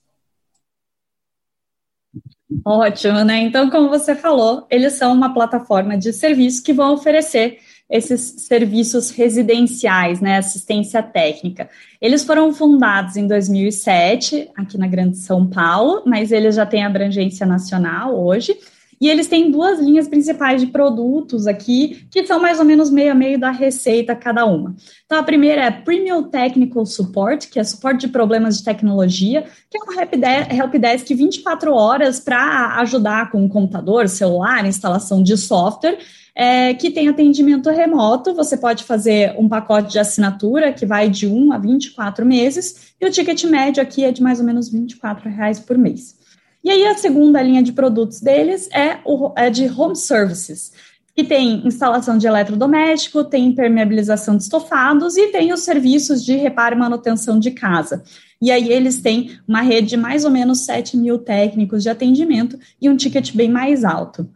Ótimo, 2.65 3.23
né? 3.23 3.39
Então, 3.39 3.69
como 3.69 3.87
você 3.87 4.13
falou, 4.13 4.67
eles 4.69 4.93
são 4.93 5.13
uma 5.13 5.33
plataforma 5.33 5.97
de 5.97 6.11
serviço 6.11 6.61
que 6.61 6.73
vão 6.73 6.93
oferecer 6.93 7.59
esses 7.91 8.21
serviços 8.47 9.11
residenciais, 9.11 10.21
né, 10.21 10.37
assistência 10.37 11.03
técnica. 11.03 11.69
Eles 12.01 12.23
foram 12.23 12.53
fundados 12.53 13.17
em 13.17 13.27
2007, 13.27 14.49
aqui 14.55 14.77
na 14.77 14.87
Grande 14.87 15.17
São 15.17 15.45
Paulo, 15.45 16.01
mas 16.05 16.31
eles 16.31 16.55
já 16.55 16.65
têm 16.65 16.85
abrangência 16.85 17.45
nacional 17.45 18.17
hoje. 18.17 18.57
E 19.01 19.09
eles 19.09 19.27
têm 19.27 19.49
duas 19.49 19.79
linhas 19.79 20.07
principais 20.07 20.61
de 20.61 20.67
produtos 20.67 21.47
aqui, 21.47 22.05
que 22.11 22.23
são 22.27 22.39
mais 22.39 22.59
ou 22.59 22.65
menos 22.65 22.91
meio 22.91 23.11
a 23.11 23.15
meio 23.15 23.39
da 23.39 23.49
receita 23.49 24.15
cada 24.15 24.45
uma. 24.45 24.75
Então, 25.07 25.17
a 25.17 25.23
primeira 25.23 25.63
é 25.63 25.71
Premium 25.71 26.21
Technical 26.21 26.85
Support, 26.85 27.49
que 27.49 27.59
é 27.59 27.63
suporte 27.63 28.01
de 28.01 28.09
problemas 28.09 28.59
de 28.59 28.63
tecnologia, 28.63 29.43
que 29.71 29.77
é 29.77 29.81
um 29.81 30.61
helpdesk 30.61 31.07
24 31.07 31.73
horas 31.73 32.19
para 32.19 32.75
ajudar 32.81 33.31
com 33.31 33.49
computador, 33.49 34.07
celular, 34.07 34.67
instalação 34.67 35.23
de 35.23 35.35
software, 35.35 35.97
é, 36.35 36.73
que 36.73 36.89
tem 36.89 37.07
atendimento 37.07 37.69
remoto. 37.69 38.33
Você 38.33 38.57
pode 38.57 38.83
fazer 38.83 39.35
um 39.37 39.47
pacote 39.47 39.91
de 39.91 39.99
assinatura 39.99 40.73
que 40.73 40.85
vai 40.85 41.09
de 41.09 41.27
1 41.27 41.51
a 41.51 41.57
24 41.57 42.25
meses, 42.25 42.93
e 42.99 43.05
o 43.05 43.11
ticket 43.11 43.43
médio 43.45 43.81
aqui 43.81 44.03
é 44.03 44.11
de 44.11 44.21
mais 44.21 44.39
ou 44.39 44.45
menos 44.45 44.69
24 44.69 45.29
reais 45.29 45.59
por 45.59 45.77
mês. 45.77 46.19
E 46.63 46.69
aí 46.69 46.85
a 46.85 46.95
segunda 46.95 47.41
linha 47.41 47.63
de 47.63 47.73
produtos 47.73 48.21
deles 48.21 48.69
é, 48.71 48.99
o, 49.03 49.33
é 49.35 49.49
de 49.49 49.67
home 49.67 49.95
services, 49.95 50.71
que 51.15 51.23
tem 51.23 51.65
instalação 51.67 52.17
de 52.17 52.27
eletrodoméstico, 52.27 53.23
tem 53.23 53.47
impermeabilização 53.47 54.37
de 54.37 54.43
estofados 54.43 55.17
e 55.17 55.27
tem 55.27 55.51
os 55.51 55.61
serviços 55.61 56.23
de 56.23 56.35
reparo 56.35 56.75
e 56.75 56.79
manutenção 56.79 57.39
de 57.39 57.51
casa. 57.51 58.03
E 58.41 58.49
aí 58.49 58.71
eles 58.71 59.01
têm 59.01 59.37
uma 59.47 59.61
rede 59.61 59.89
de 59.89 59.97
mais 59.97 60.23
ou 60.23 60.31
menos 60.31 60.59
7 60.59 60.97
mil 60.97 61.19
técnicos 61.19 61.83
de 61.83 61.89
atendimento 61.89 62.57
e 62.81 62.89
um 62.89 62.95
ticket 62.95 63.35
bem 63.35 63.49
mais 63.49 63.83
alto. 63.83 64.29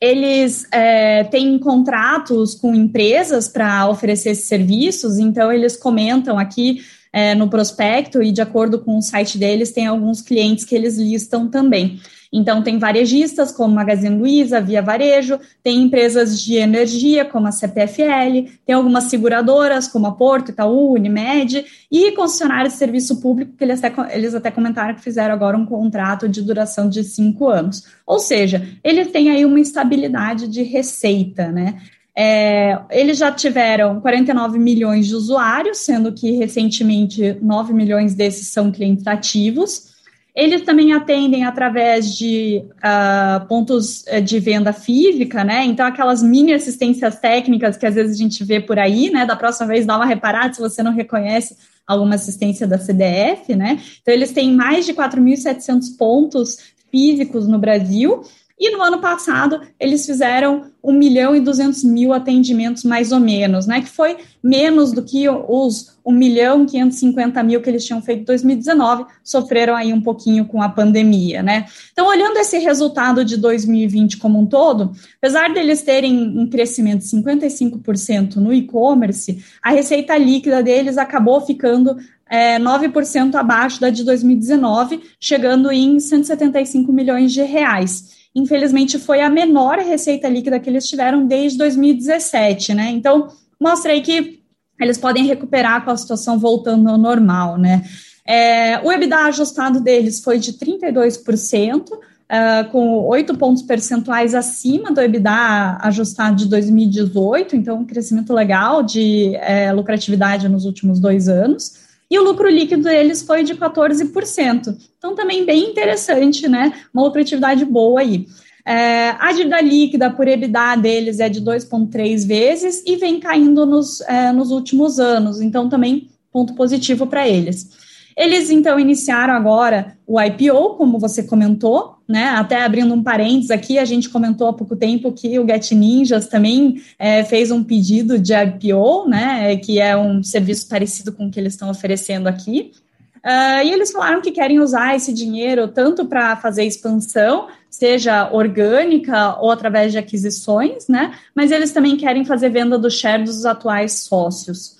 Eles 0.00 0.66
é, 0.70 1.24
têm 1.24 1.58
contratos 1.58 2.54
com 2.54 2.74
empresas 2.74 3.48
para 3.48 3.88
oferecer 3.88 4.30
esses 4.30 4.46
serviços, 4.46 5.18
então 5.18 5.50
eles 5.52 5.76
comentam 5.76 6.38
aqui 6.38 6.80
é, 7.12 7.34
no 7.34 7.48
prospecto 7.48 8.22
e 8.22 8.30
de 8.30 8.40
acordo 8.40 8.78
com 8.78 8.98
o 8.98 9.02
site 9.02 9.38
deles, 9.38 9.72
tem 9.72 9.86
alguns 9.86 10.22
clientes 10.22 10.64
que 10.64 10.74
eles 10.74 10.98
listam 10.98 11.48
também. 11.48 12.00
Então, 12.32 12.62
tem 12.62 12.78
varejistas 12.78 13.50
como 13.50 13.74
Magazine 13.74 14.18
Luiza, 14.18 14.60
Via 14.60 14.82
Varejo, 14.82 15.38
tem 15.62 15.82
empresas 15.82 16.40
de 16.40 16.56
energia 16.56 17.24
como 17.24 17.46
a 17.46 17.52
CPFL, 17.52 18.50
tem 18.66 18.74
algumas 18.74 19.04
seguradoras 19.04 19.88
como 19.88 20.06
a 20.06 20.12
Porto, 20.12 20.50
Itaú, 20.50 20.92
Unimed 20.92 21.64
e 21.90 22.12
concessionários 22.12 22.74
de 22.74 22.78
serviço 22.78 23.20
público 23.20 23.52
que 23.56 23.64
eles 23.64 23.82
até, 23.82 24.16
eles 24.16 24.34
até 24.34 24.50
comentaram 24.50 24.94
que 24.94 25.00
fizeram 25.00 25.34
agora 25.34 25.56
um 25.56 25.64
contrato 25.64 26.28
de 26.28 26.42
duração 26.42 26.88
de 26.88 27.02
cinco 27.02 27.48
anos. 27.48 27.84
Ou 28.06 28.18
seja, 28.18 28.66
eles 28.84 29.10
têm 29.10 29.30
aí 29.30 29.44
uma 29.44 29.60
estabilidade 29.60 30.48
de 30.48 30.62
receita, 30.62 31.50
né? 31.50 31.80
É, 32.20 32.76
eles 32.90 33.16
já 33.16 33.30
tiveram 33.30 34.00
49 34.00 34.58
milhões 34.58 35.06
de 35.06 35.14
usuários, 35.14 35.78
sendo 35.78 36.12
que 36.12 36.32
recentemente 36.32 37.38
9 37.40 37.72
milhões 37.72 38.12
desses 38.12 38.48
são 38.48 38.72
clientes 38.72 39.06
ativos. 39.06 39.97
Eles 40.34 40.62
também 40.62 40.92
atendem 40.92 41.44
através 41.44 42.16
de 42.16 42.62
uh, 42.76 43.46
pontos 43.46 44.06
eh, 44.06 44.20
de 44.20 44.38
venda 44.38 44.72
física, 44.72 45.42
né? 45.42 45.64
Então, 45.64 45.84
aquelas 45.84 46.22
mini 46.22 46.52
assistências 46.52 47.18
técnicas 47.18 47.76
que 47.76 47.86
às 47.86 47.94
vezes 47.94 48.14
a 48.14 48.22
gente 48.22 48.44
vê 48.44 48.60
por 48.60 48.78
aí, 48.78 49.10
né? 49.10 49.26
Da 49.26 49.34
próxima 49.34 49.66
vez, 49.66 49.84
dá 49.84 49.96
uma 49.96 50.06
reparada 50.06 50.54
se 50.54 50.60
você 50.60 50.82
não 50.82 50.92
reconhece 50.92 51.56
alguma 51.86 52.14
assistência 52.14 52.66
da 52.66 52.78
CDF, 52.78 53.54
né? 53.56 53.80
Então, 54.00 54.14
eles 54.14 54.30
têm 54.30 54.54
mais 54.54 54.86
de 54.86 54.94
4.700 54.94 55.96
pontos 55.98 56.58
físicos 56.90 57.48
no 57.48 57.58
Brasil 57.58 58.22
e 58.58 58.70
no 58.70 58.82
ano 58.82 58.98
passado, 58.98 59.60
eles 59.78 60.04
fizeram 60.04 60.64
1 60.82 60.92
milhão 60.92 61.36
e 61.36 61.40
200 61.40 61.84
mil 61.84 62.12
atendimentos, 62.12 62.82
mais 62.82 63.12
ou 63.12 63.20
menos, 63.20 63.66
né? 63.66 63.80
Que 63.80 63.88
foi 63.88 64.16
menos 64.42 64.90
do 64.92 65.02
que 65.02 65.28
os 65.28 65.96
1 66.04 66.12
milhão 66.12 66.64
e 66.64 66.66
550 66.66 67.40
mil 67.44 67.60
que 67.60 67.70
eles 67.70 67.84
tinham 67.84 68.02
feito 68.02 68.22
em 68.22 68.24
2019, 68.24 69.04
sofreram 69.22 69.76
aí 69.76 69.92
um 69.92 70.00
pouquinho 70.00 70.44
com 70.44 70.60
a 70.60 70.68
pandemia, 70.68 71.40
né? 71.40 71.66
Então, 71.92 72.08
olhando 72.08 72.36
esse 72.38 72.58
resultado 72.58 73.24
de 73.24 73.36
2020 73.36 74.16
como 74.16 74.40
um 74.40 74.46
todo, 74.46 74.90
apesar 75.18 75.52
deles 75.52 75.82
terem 75.82 76.36
um 76.36 76.48
crescimento 76.48 77.02
de 77.02 77.08
55% 77.08 78.36
no 78.36 78.52
e-commerce, 78.52 79.44
a 79.62 79.70
receita 79.70 80.16
líquida 80.18 80.62
deles 80.64 80.98
acabou 80.98 81.40
ficando 81.40 81.96
é, 82.28 82.58
9% 82.58 83.34
abaixo 83.36 83.80
da 83.80 83.88
de 83.88 84.04
2019, 84.04 85.00
chegando 85.20 85.70
em 85.70 86.00
175 86.00 86.92
milhões 86.92 87.32
de 87.32 87.42
reais 87.42 88.17
infelizmente 88.34 88.98
foi 88.98 89.20
a 89.20 89.30
menor 89.30 89.78
receita 89.78 90.28
líquida 90.28 90.60
que 90.60 90.68
eles 90.68 90.86
tiveram 90.86 91.26
desde 91.26 91.58
2017, 91.58 92.74
né? 92.74 92.90
Então, 92.90 93.28
mostra 93.60 93.92
aí 93.92 94.00
que 94.00 94.40
eles 94.80 94.98
podem 94.98 95.24
recuperar 95.26 95.84
com 95.84 95.90
a 95.90 95.96
situação 95.96 96.38
voltando 96.38 96.88
ao 96.88 96.98
normal, 96.98 97.58
né? 97.58 97.84
É, 98.26 98.78
o 98.84 98.92
EBITDA 98.92 99.16
ajustado 99.24 99.80
deles 99.80 100.22
foi 100.22 100.38
de 100.38 100.52
32%, 100.52 101.90
uh, 101.92 102.70
com 102.70 103.06
8 103.06 103.36
pontos 103.36 103.62
percentuais 103.62 104.34
acima 104.34 104.92
do 104.92 105.00
EBITDA 105.00 105.78
ajustado 105.80 106.36
de 106.36 106.46
2018, 106.46 107.56
então 107.56 107.78
um 107.78 107.86
crescimento 107.86 108.32
legal 108.32 108.82
de 108.82 109.34
é, 109.36 109.72
lucratividade 109.72 110.48
nos 110.48 110.64
últimos 110.64 111.00
dois 111.00 111.28
anos 111.28 111.87
e 112.10 112.18
o 112.18 112.22
lucro 112.22 112.48
líquido 112.48 112.84
deles 112.84 113.22
foi 113.22 113.42
de 113.42 113.54
14%. 113.54 114.76
Então, 114.96 115.14
também 115.14 115.44
bem 115.44 115.70
interessante, 115.70 116.48
né? 116.48 116.72
Uma 116.92 117.04
lucratividade 117.04 117.64
boa 117.64 118.00
aí. 118.00 118.26
É, 118.64 119.10
a 119.18 119.32
dívida 119.32 119.60
líquida 119.60 120.10
por 120.10 120.28
EBITDA 120.28 120.76
deles 120.76 121.20
é 121.20 121.28
de 121.28 121.40
2,3 121.40 122.26
vezes 122.26 122.82
e 122.86 122.96
vem 122.96 123.18
caindo 123.18 123.64
nos, 123.64 124.02
é, 124.02 124.30
nos 124.30 124.50
últimos 124.50 125.00
anos, 125.00 125.40
então 125.40 125.70
também 125.70 126.08
ponto 126.30 126.54
positivo 126.54 127.06
para 127.06 127.26
eles. 127.26 127.87
Eles 128.18 128.50
então 128.50 128.80
iniciaram 128.80 129.32
agora 129.32 129.96
o 130.04 130.20
IPO, 130.20 130.74
como 130.74 130.98
você 130.98 131.22
comentou, 131.22 131.94
né? 132.08 132.24
Até 132.30 132.64
abrindo 132.64 132.92
um 132.92 133.00
parênteses 133.00 133.52
aqui, 133.52 133.78
a 133.78 133.84
gente 133.84 134.08
comentou 134.08 134.48
há 134.48 134.52
pouco 134.52 134.74
tempo 134.74 135.12
que 135.12 135.38
o 135.38 135.46
Get 135.46 135.70
Ninjas 135.70 136.26
também 136.26 136.82
é, 136.98 137.22
fez 137.22 137.52
um 137.52 137.62
pedido 137.62 138.18
de 138.18 138.32
IPO, 138.34 139.08
né? 139.08 139.56
Que 139.58 139.78
é 139.78 139.96
um 139.96 140.20
serviço 140.20 140.68
parecido 140.68 141.12
com 141.12 141.28
o 141.28 141.30
que 141.30 141.38
eles 141.38 141.52
estão 141.52 141.70
oferecendo 141.70 142.26
aqui. 142.26 142.72
Uh, 143.18 143.62
e 143.64 143.70
eles 143.70 143.92
falaram 143.92 144.20
que 144.20 144.32
querem 144.32 144.58
usar 144.58 144.96
esse 144.96 145.12
dinheiro 145.12 145.68
tanto 145.68 146.04
para 146.06 146.34
fazer 146.36 146.64
expansão, 146.64 147.46
seja 147.70 148.30
orgânica 148.32 149.38
ou 149.40 149.52
através 149.52 149.92
de 149.92 149.98
aquisições, 149.98 150.88
né? 150.88 151.14
Mas 151.36 151.52
eles 151.52 151.70
também 151.70 151.96
querem 151.96 152.24
fazer 152.24 152.48
venda 152.48 152.76
do 152.76 152.90
share 152.90 153.22
dos 153.22 153.46
atuais 153.46 154.00
sócios. 154.00 154.77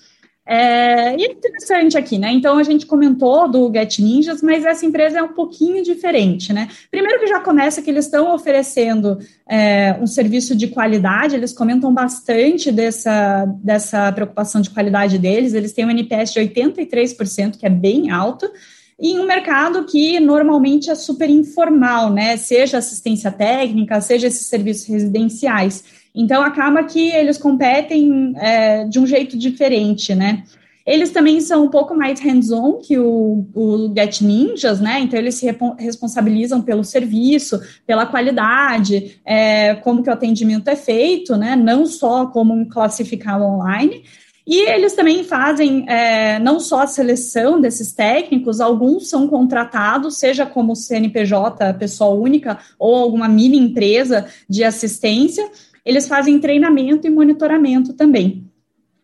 É, 0.51 1.15
e 1.15 1.25
é 1.25 1.31
interessante 1.31 1.95
aqui, 1.95 2.17
né? 2.17 2.31
Então 2.31 2.57
a 2.57 2.63
gente 2.63 2.87
comentou 2.87 3.47
do 3.47 3.71
Get 3.71 3.99
Ninjas, 3.99 4.41
mas 4.41 4.65
essa 4.65 4.83
empresa 4.83 5.19
é 5.19 5.21
um 5.21 5.33
pouquinho 5.33 5.83
diferente, 5.83 6.51
né? 6.51 6.67
Primeiro 6.89 7.19
que 7.19 7.27
já 7.27 7.39
começa 7.39 7.83
que 7.83 7.89
eles 7.91 8.05
estão 8.05 8.33
oferecendo 8.33 9.19
é, 9.47 9.95
um 10.01 10.07
serviço 10.07 10.55
de 10.55 10.67
qualidade, 10.69 11.35
eles 11.35 11.53
comentam 11.53 11.93
bastante 11.93 12.71
dessa, 12.71 13.45
dessa 13.61 14.11
preocupação 14.11 14.59
de 14.59 14.71
qualidade 14.71 15.19
deles, 15.19 15.53
eles 15.53 15.71
têm 15.71 15.85
um 15.85 15.91
NPS 15.91 16.33
de 16.33 16.39
83%, 16.39 17.57
que 17.59 17.67
é 17.67 17.69
bem 17.69 18.09
alto, 18.09 18.49
em 18.99 19.19
um 19.19 19.27
mercado 19.27 19.85
que 19.85 20.19
normalmente 20.19 20.89
é 20.89 20.95
super 20.95 21.29
informal, 21.29 22.11
né? 22.11 22.35
Seja 22.37 22.79
assistência 22.79 23.31
técnica, 23.31 24.01
seja 24.01 24.25
esses 24.25 24.47
serviços 24.47 24.87
residenciais. 24.87 25.83
Então, 26.13 26.41
acaba 26.41 26.83
que 26.83 27.09
eles 27.11 27.37
competem 27.37 28.33
é, 28.37 28.85
de 28.85 28.99
um 28.99 29.05
jeito 29.05 29.37
diferente, 29.37 30.15
né? 30.15 30.43
Eles 30.85 31.11
também 31.11 31.39
são 31.39 31.65
um 31.65 31.69
pouco 31.69 31.93
mais 31.93 32.19
hands-on 32.19 32.79
que 32.79 32.97
o, 32.97 33.45
o 33.53 33.93
Get 33.95 34.21
Ninjas, 34.21 34.79
né? 34.79 34.99
Então, 35.01 35.19
eles 35.19 35.35
se 35.35 35.45
responsabilizam 35.77 36.61
pelo 36.61 36.83
serviço, 36.83 37.61
pela 37.85 38.07
qualidade, 38.07 39.21
é, 39.23 39.75
como 39.75 40.01
que 40.01 40.09
o 40.09 40.13
atendimento 40.13 40.67
é 40.67 40.75
feito, 40.75 41.35
né? 41.35 41.55
Não 41.55 41.85
só 41.85 42.25
como 42.25 42.53
um 42.53 42.65
classificado 42.65 43.43
online. 43.43 44.03
E 44.47 44.67
eles 44.67 44.93
também 44.93 45.23
fazem 45.23 45.87
é, 45.87 46.39
não 46.39 46.59
só 46.59 46.81
a 46.81 46.87
seleção 46.87 47.61
desses 47.61 47.93
técnicos, 47.93 48.59
alguns 48.59 49.07
são 49.07 49.27
contratados, 49.27 50.17
seja 50.17 50.43
como 50.43 50.75
CNPJ, 50.75 51.75
pessoa 51.75 52.15
única, 52.15 52.57
ou 52.79 52.95
alguma 52.95 53.27
mini 53.27 53.59
empresa 53.59 54.25
de 54.49 54.63
assistência, 54.63 55.47
eles 55.89 56.07
fazem 56.07 56.39
treinamento 56.39 57.07
e 57.07 57.09
monitoramento 57.09 57.93
também. 57.93 58.45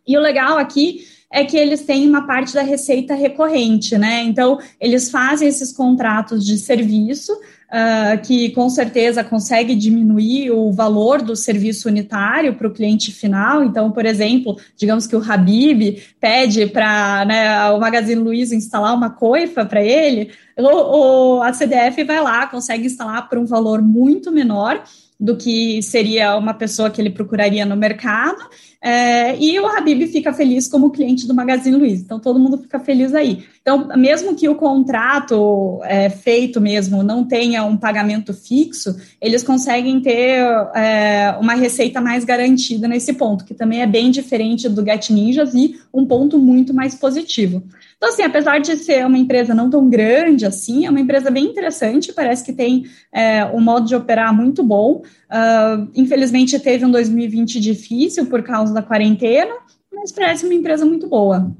E 0.06 0.16
o 0.16 0.20
legal 0.20 0.56
aqui 0.56 1.00
é 1.32 1.44
que 1.44 1.56
eles 1.56 1.82
têm 1.82 2.08
uma 2.08 2.24
parte 2.24 2.54
da 2.54 2.62
receita 2.62 3.12
recorrente, 3.12 3.98
né? 3.98 4.22
Então, 4.22 4.60
eles 4.80 5.10
fazem 5.10 5.48
esses 5.48 5.72
contratos 5.72 6.46
de 6.46 6.56
serviço, 6.56 7.32
uh, 7.32 8.22
que 8.24 8.50
com 8.50 8.70
certeza 8.70 9.24
consegue 9.24 9.74
diminuir 9.74 10.52
o 10.52 10.70
valor 10.70 11.20
do 11.20 11.34
serviço 11.34 11.88
unitário 11.88 12.54
para 12.54 12.68
o 12.68 12.72
cliente 12.72 13.10
final. 13.10 13.64
Então, 13.64 13.90
por 13.90 14.06
exemplo, 14.06 14.56
digamos 14.76 15.08
que 15.08 15.16
o 15.16 15.22
Habib 15.32 16.00
pede 16.20 16.66
para 16.66 17.24
né, 17.24 17.70
o 17.70 17.80
Magazine 17.80 18.22
Luiza 18.22 18.54
instalar 18.54 18.94
uma 18.94 19.10
coifa 19.10 19.64
para 19.64 19.82
ele, 19.82 20.30
o, 20.56 21.42
a 21.42 21.52
CDF 21.52 22.04
vai 22.04 22.22
lá, 22.22 22.46
consegue 22.46 22.86
instalar 22.86 23.28
por 23.28 23.38
um 23.38 23.44
valor 23.44 23.82
muito 23.82 24.30
menor 24.30 24.80
do 25.18 25.36
que 25.36 25.82
seria 25.82 26.36
uma 26.36 26.52
pessoa 26.52 26.90
que 26.90 27.00
ele 27.00 27.10
procuraria 27.10 27.64
no 27.64 27.76
mercado, 27.76 28.38
é, 28.82 29.36
e 29.38 29.58
o 29.58 29.66
Habib 29.66 30.06
fica 30.06 30.32
feliz 30.32 30.68
como 30.68 30.90
cliente 30.90 31.26
do 31.26 31.34
Magazine 31.34 31.76
Luiza. 31.76 32.04
Então, 32.04 32.20
todo 32.20 32.38
mundo 32.38 32.58
fica 32.58 32.78
feliz 32.78 33.14
aí. 33.14 33.44
Então, 33.60 33.88
mesmo 33.96 34.36
que 34.36 34.48
o 34.48 34.54
contrato 34.54 35.80
é, 35.84 36.08
feito 36.08 36.60
mesmo 36.60 37.02
não 37.02 37.24
tenha 37.24 37.64
um 37.64 37.76
pagamento 37.76 38.32
fixo, 38.32 38.94
eles 39.20 39.42
conseguem 39.42 40.00
ter 40.00 40.40
é, 40.74 41.36
uma 41.40 41.54
receita 41.54 42.00
mais 42.00 42.24
garantida 42.24 42.86
nesse 42.86 43.14
ponto, 43.14 43.44
que 43.44 43.54
também 43.54 43.82
é 43.82 43.86
bem 43.86 44.10
diferente 44.10 44.68
do 44.68 44.84
Get 44.84 45.10
Ninjas 45.10 45.52
e 45.54 45.80
um 45.92 46.06
ponto 46.06 46.38
muito 46.38 46.72
mais 46.72 46.94
positivo. 46.94 47.64
Então, 47.96 48.10
assim, 48.10 48.22
apesar 48.22 48.58
de 48.58 48.76
ser 48.76 49.06
uma 49.06 49.16
empresa 49.16 49.54
não 49.54 49.70
tão 49.70 49.88
grande 49.88 50.44
assim, 50.44 50.84
é 50.84 50.90
uma 50.90 51.00
empresa 51.00 51.30
bem 51.30 51.46
interessante, 51.46 52.12
parece 52.12 52.44
que 52.44 52.52
tem 52.52 52.84
é, 53.12 53.44
um 53.46 53.60
modo 53.60 53.86
de 53.86 53.94
operar 53.94 54.34
muito 54.34 54.62
bom. 54.62 55.02
Uh, 55.30 55.90
infelizmente, 55.94 56.58
teve 56.58 56.84
um 56.84 56.90
2020 56.90 57.58
difícil 57.58 58.26
por 58.26 58.42
causa 58.42 58.74
da 58.74 58.82
quarentena, 58.82 59.54
mas 59.92 60.12
parece 60.12 60.44
uma 60.44 60.54
empresa 60.54 60.84
muito 60.84 61.08
boa. 61.08 61.50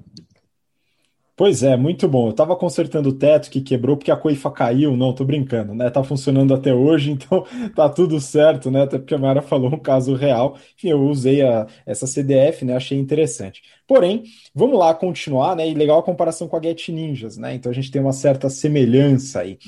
Pois 1.36 1.62
é, 1.62 1.76
muito 1.76 2.08
bom. 2.08 2.28
Eu 2.28 2.30
estava 2.30 2.56
consertando 2.56 3.10
o 3.10 3.12
teto 3.12 3.50
que 3.50 3.60
quebrou 3.60 3.94
porque 3.96 4.10
a 4.10 4.16
coifa 4.16 4.50
caiu. 4.50 4.96
Não, 4.96 5.12
tô 5.14 5.22
brincando, 5.22 5.74
né? 5.74 5.90
Tá 5.90 6.02
funcionando 6.02 6.54
até 6.54 6.72
hoje, 6.74 7.10
então 7.12 7.44
tá 7.74 7.90
tudo 7.90 8.18
certo, 8.18 8.70
né? 8.70 8.82
Até 8.84 8.98
porque 8.98 9.14
a 9.14 9.18
Mara 9.18 9.42
falou 9.42 9.70
um 9.74 9.78
caso 9.78 10.14
real. 10.14 10.56
Enfim, 10.76 10.88
eu 10.88 11.02
usei 11.02 11.42
a, 11.42 11.66
essa 11.84 12.06
CDF, 12.06 12.64
né? 12.64 12.74
Achei 12.74 12.98
interessante. 12.98 13.62
Porém, 13.86 14.24
vamos 14.54 14.78
lá 14.78 14.94
continuar, 14.94 15.54
né? 15.54 15.68
E 15.68 15.74
legal 15.74 15.98
a 15.98 16.02
comparação 16.02 16.48
com 16.48 16.56
a 16.56 16.62
Get 16.62 16.88
Ninjas, 16.88 17.36
né? 17.36 17.54
Então 17.54 17.70
a 17.70 17.74
gente 17.74 17.90
tem 17.90 18.00
uma 18.00 18.14
certa 18.14 18.48
semelhança 18.48 19.40
aí. 19.40 19.58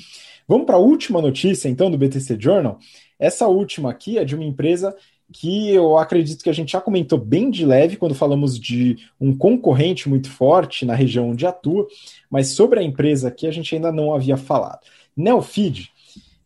Vamos 0.47 0.65
para 0.65 0.75
a 0.77 0.79
última 0.79 1.21
notícia, 1.21 1.69
então, 1.69 1.91
do 1.91 1.97
BTC 1.99 2.35
Journal. 2.39 2.79
Essa 3.19 3.47
última 3.47 3.91
aqui 3.91 4.17
é 4.17 4.25
de 4.25 4.33
uma 4.33 4.43
empresa 4.43 4.95
que 5.31 5.69
eu 5.69 5.97
acredito 5.97 6.43
que 6.43 6.49
a 6.49 6.53
gente 6.53 6.71
já 6.71 6.81
comentou 6.81 7.17
bem 7.17 7.49
de 7.49 7.65
leve 7.65 7.97
quando 7.97 8.15
falamos 8.15 8.59
de 8.59 8.97
um 9.19 9.35
concorrente 9.35 10.09
muito 10.09 10.29
forte 10.29 10.85
na 10.85 10.95
região 10.95 11.29
onde 11.29 11.45
atua, 11.45 11.87
mas 12.29 12.49
sobre 12.49 12.79
a 12.79 12.83
empresa 12.83 13.27
aqui 13.27 13.47
a 13.47 13.51
gente 13.51 13.75
ainda 13.75 13.91
não 13.91 14.13
havia 14.13 14.37
falado. 14.37 14.79
Neofeed, 15.15 15.91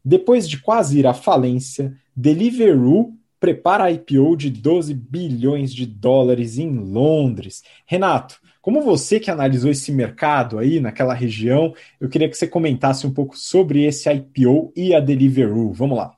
depois 0.03 0.49
de 0.49 0.59
quase 0.59 0.99
ir 0.99 1.07
à 1.07 1.13
falência, 1.13 1.95
Deliveroo 2.15 3.13
prepara 3.39 3.85
a 3.85 3.91
IPO 3.91 4.37
de 4.37 4.49
12 4.49 4.93
bilhões 4.93 5.73
de 5.73 5.85
dólares 5.85 6.57
em 6.57 6.69
Londres. 6.69 7.63
Renato, 7.85 8.39
como 8.61 8.81
você 8.81 9.19
que 9.19 9.29
analisou 9.29 9.69
esse 9.69 9.91
mercado 9.91 10.57
aí 10.57 10.79
naquela 10.79 11.13
região, 11.13 11.73
eu 11.99 12.07
queria 12.07 12.29
que 12.29 12.37
você 12.37 12.47
comentasse 12.47 13.05
um 13.05 13.13
pouco 13.13 13.37
sobre 13.37 13.83
esse 13.83 14.09
IPO 14.09 14.71
e 14.75 14.95
a 14.95 15.01
Deliveroo. 15.01 15.73
Vamos 15.73 15.97
lá. 15.97 16.15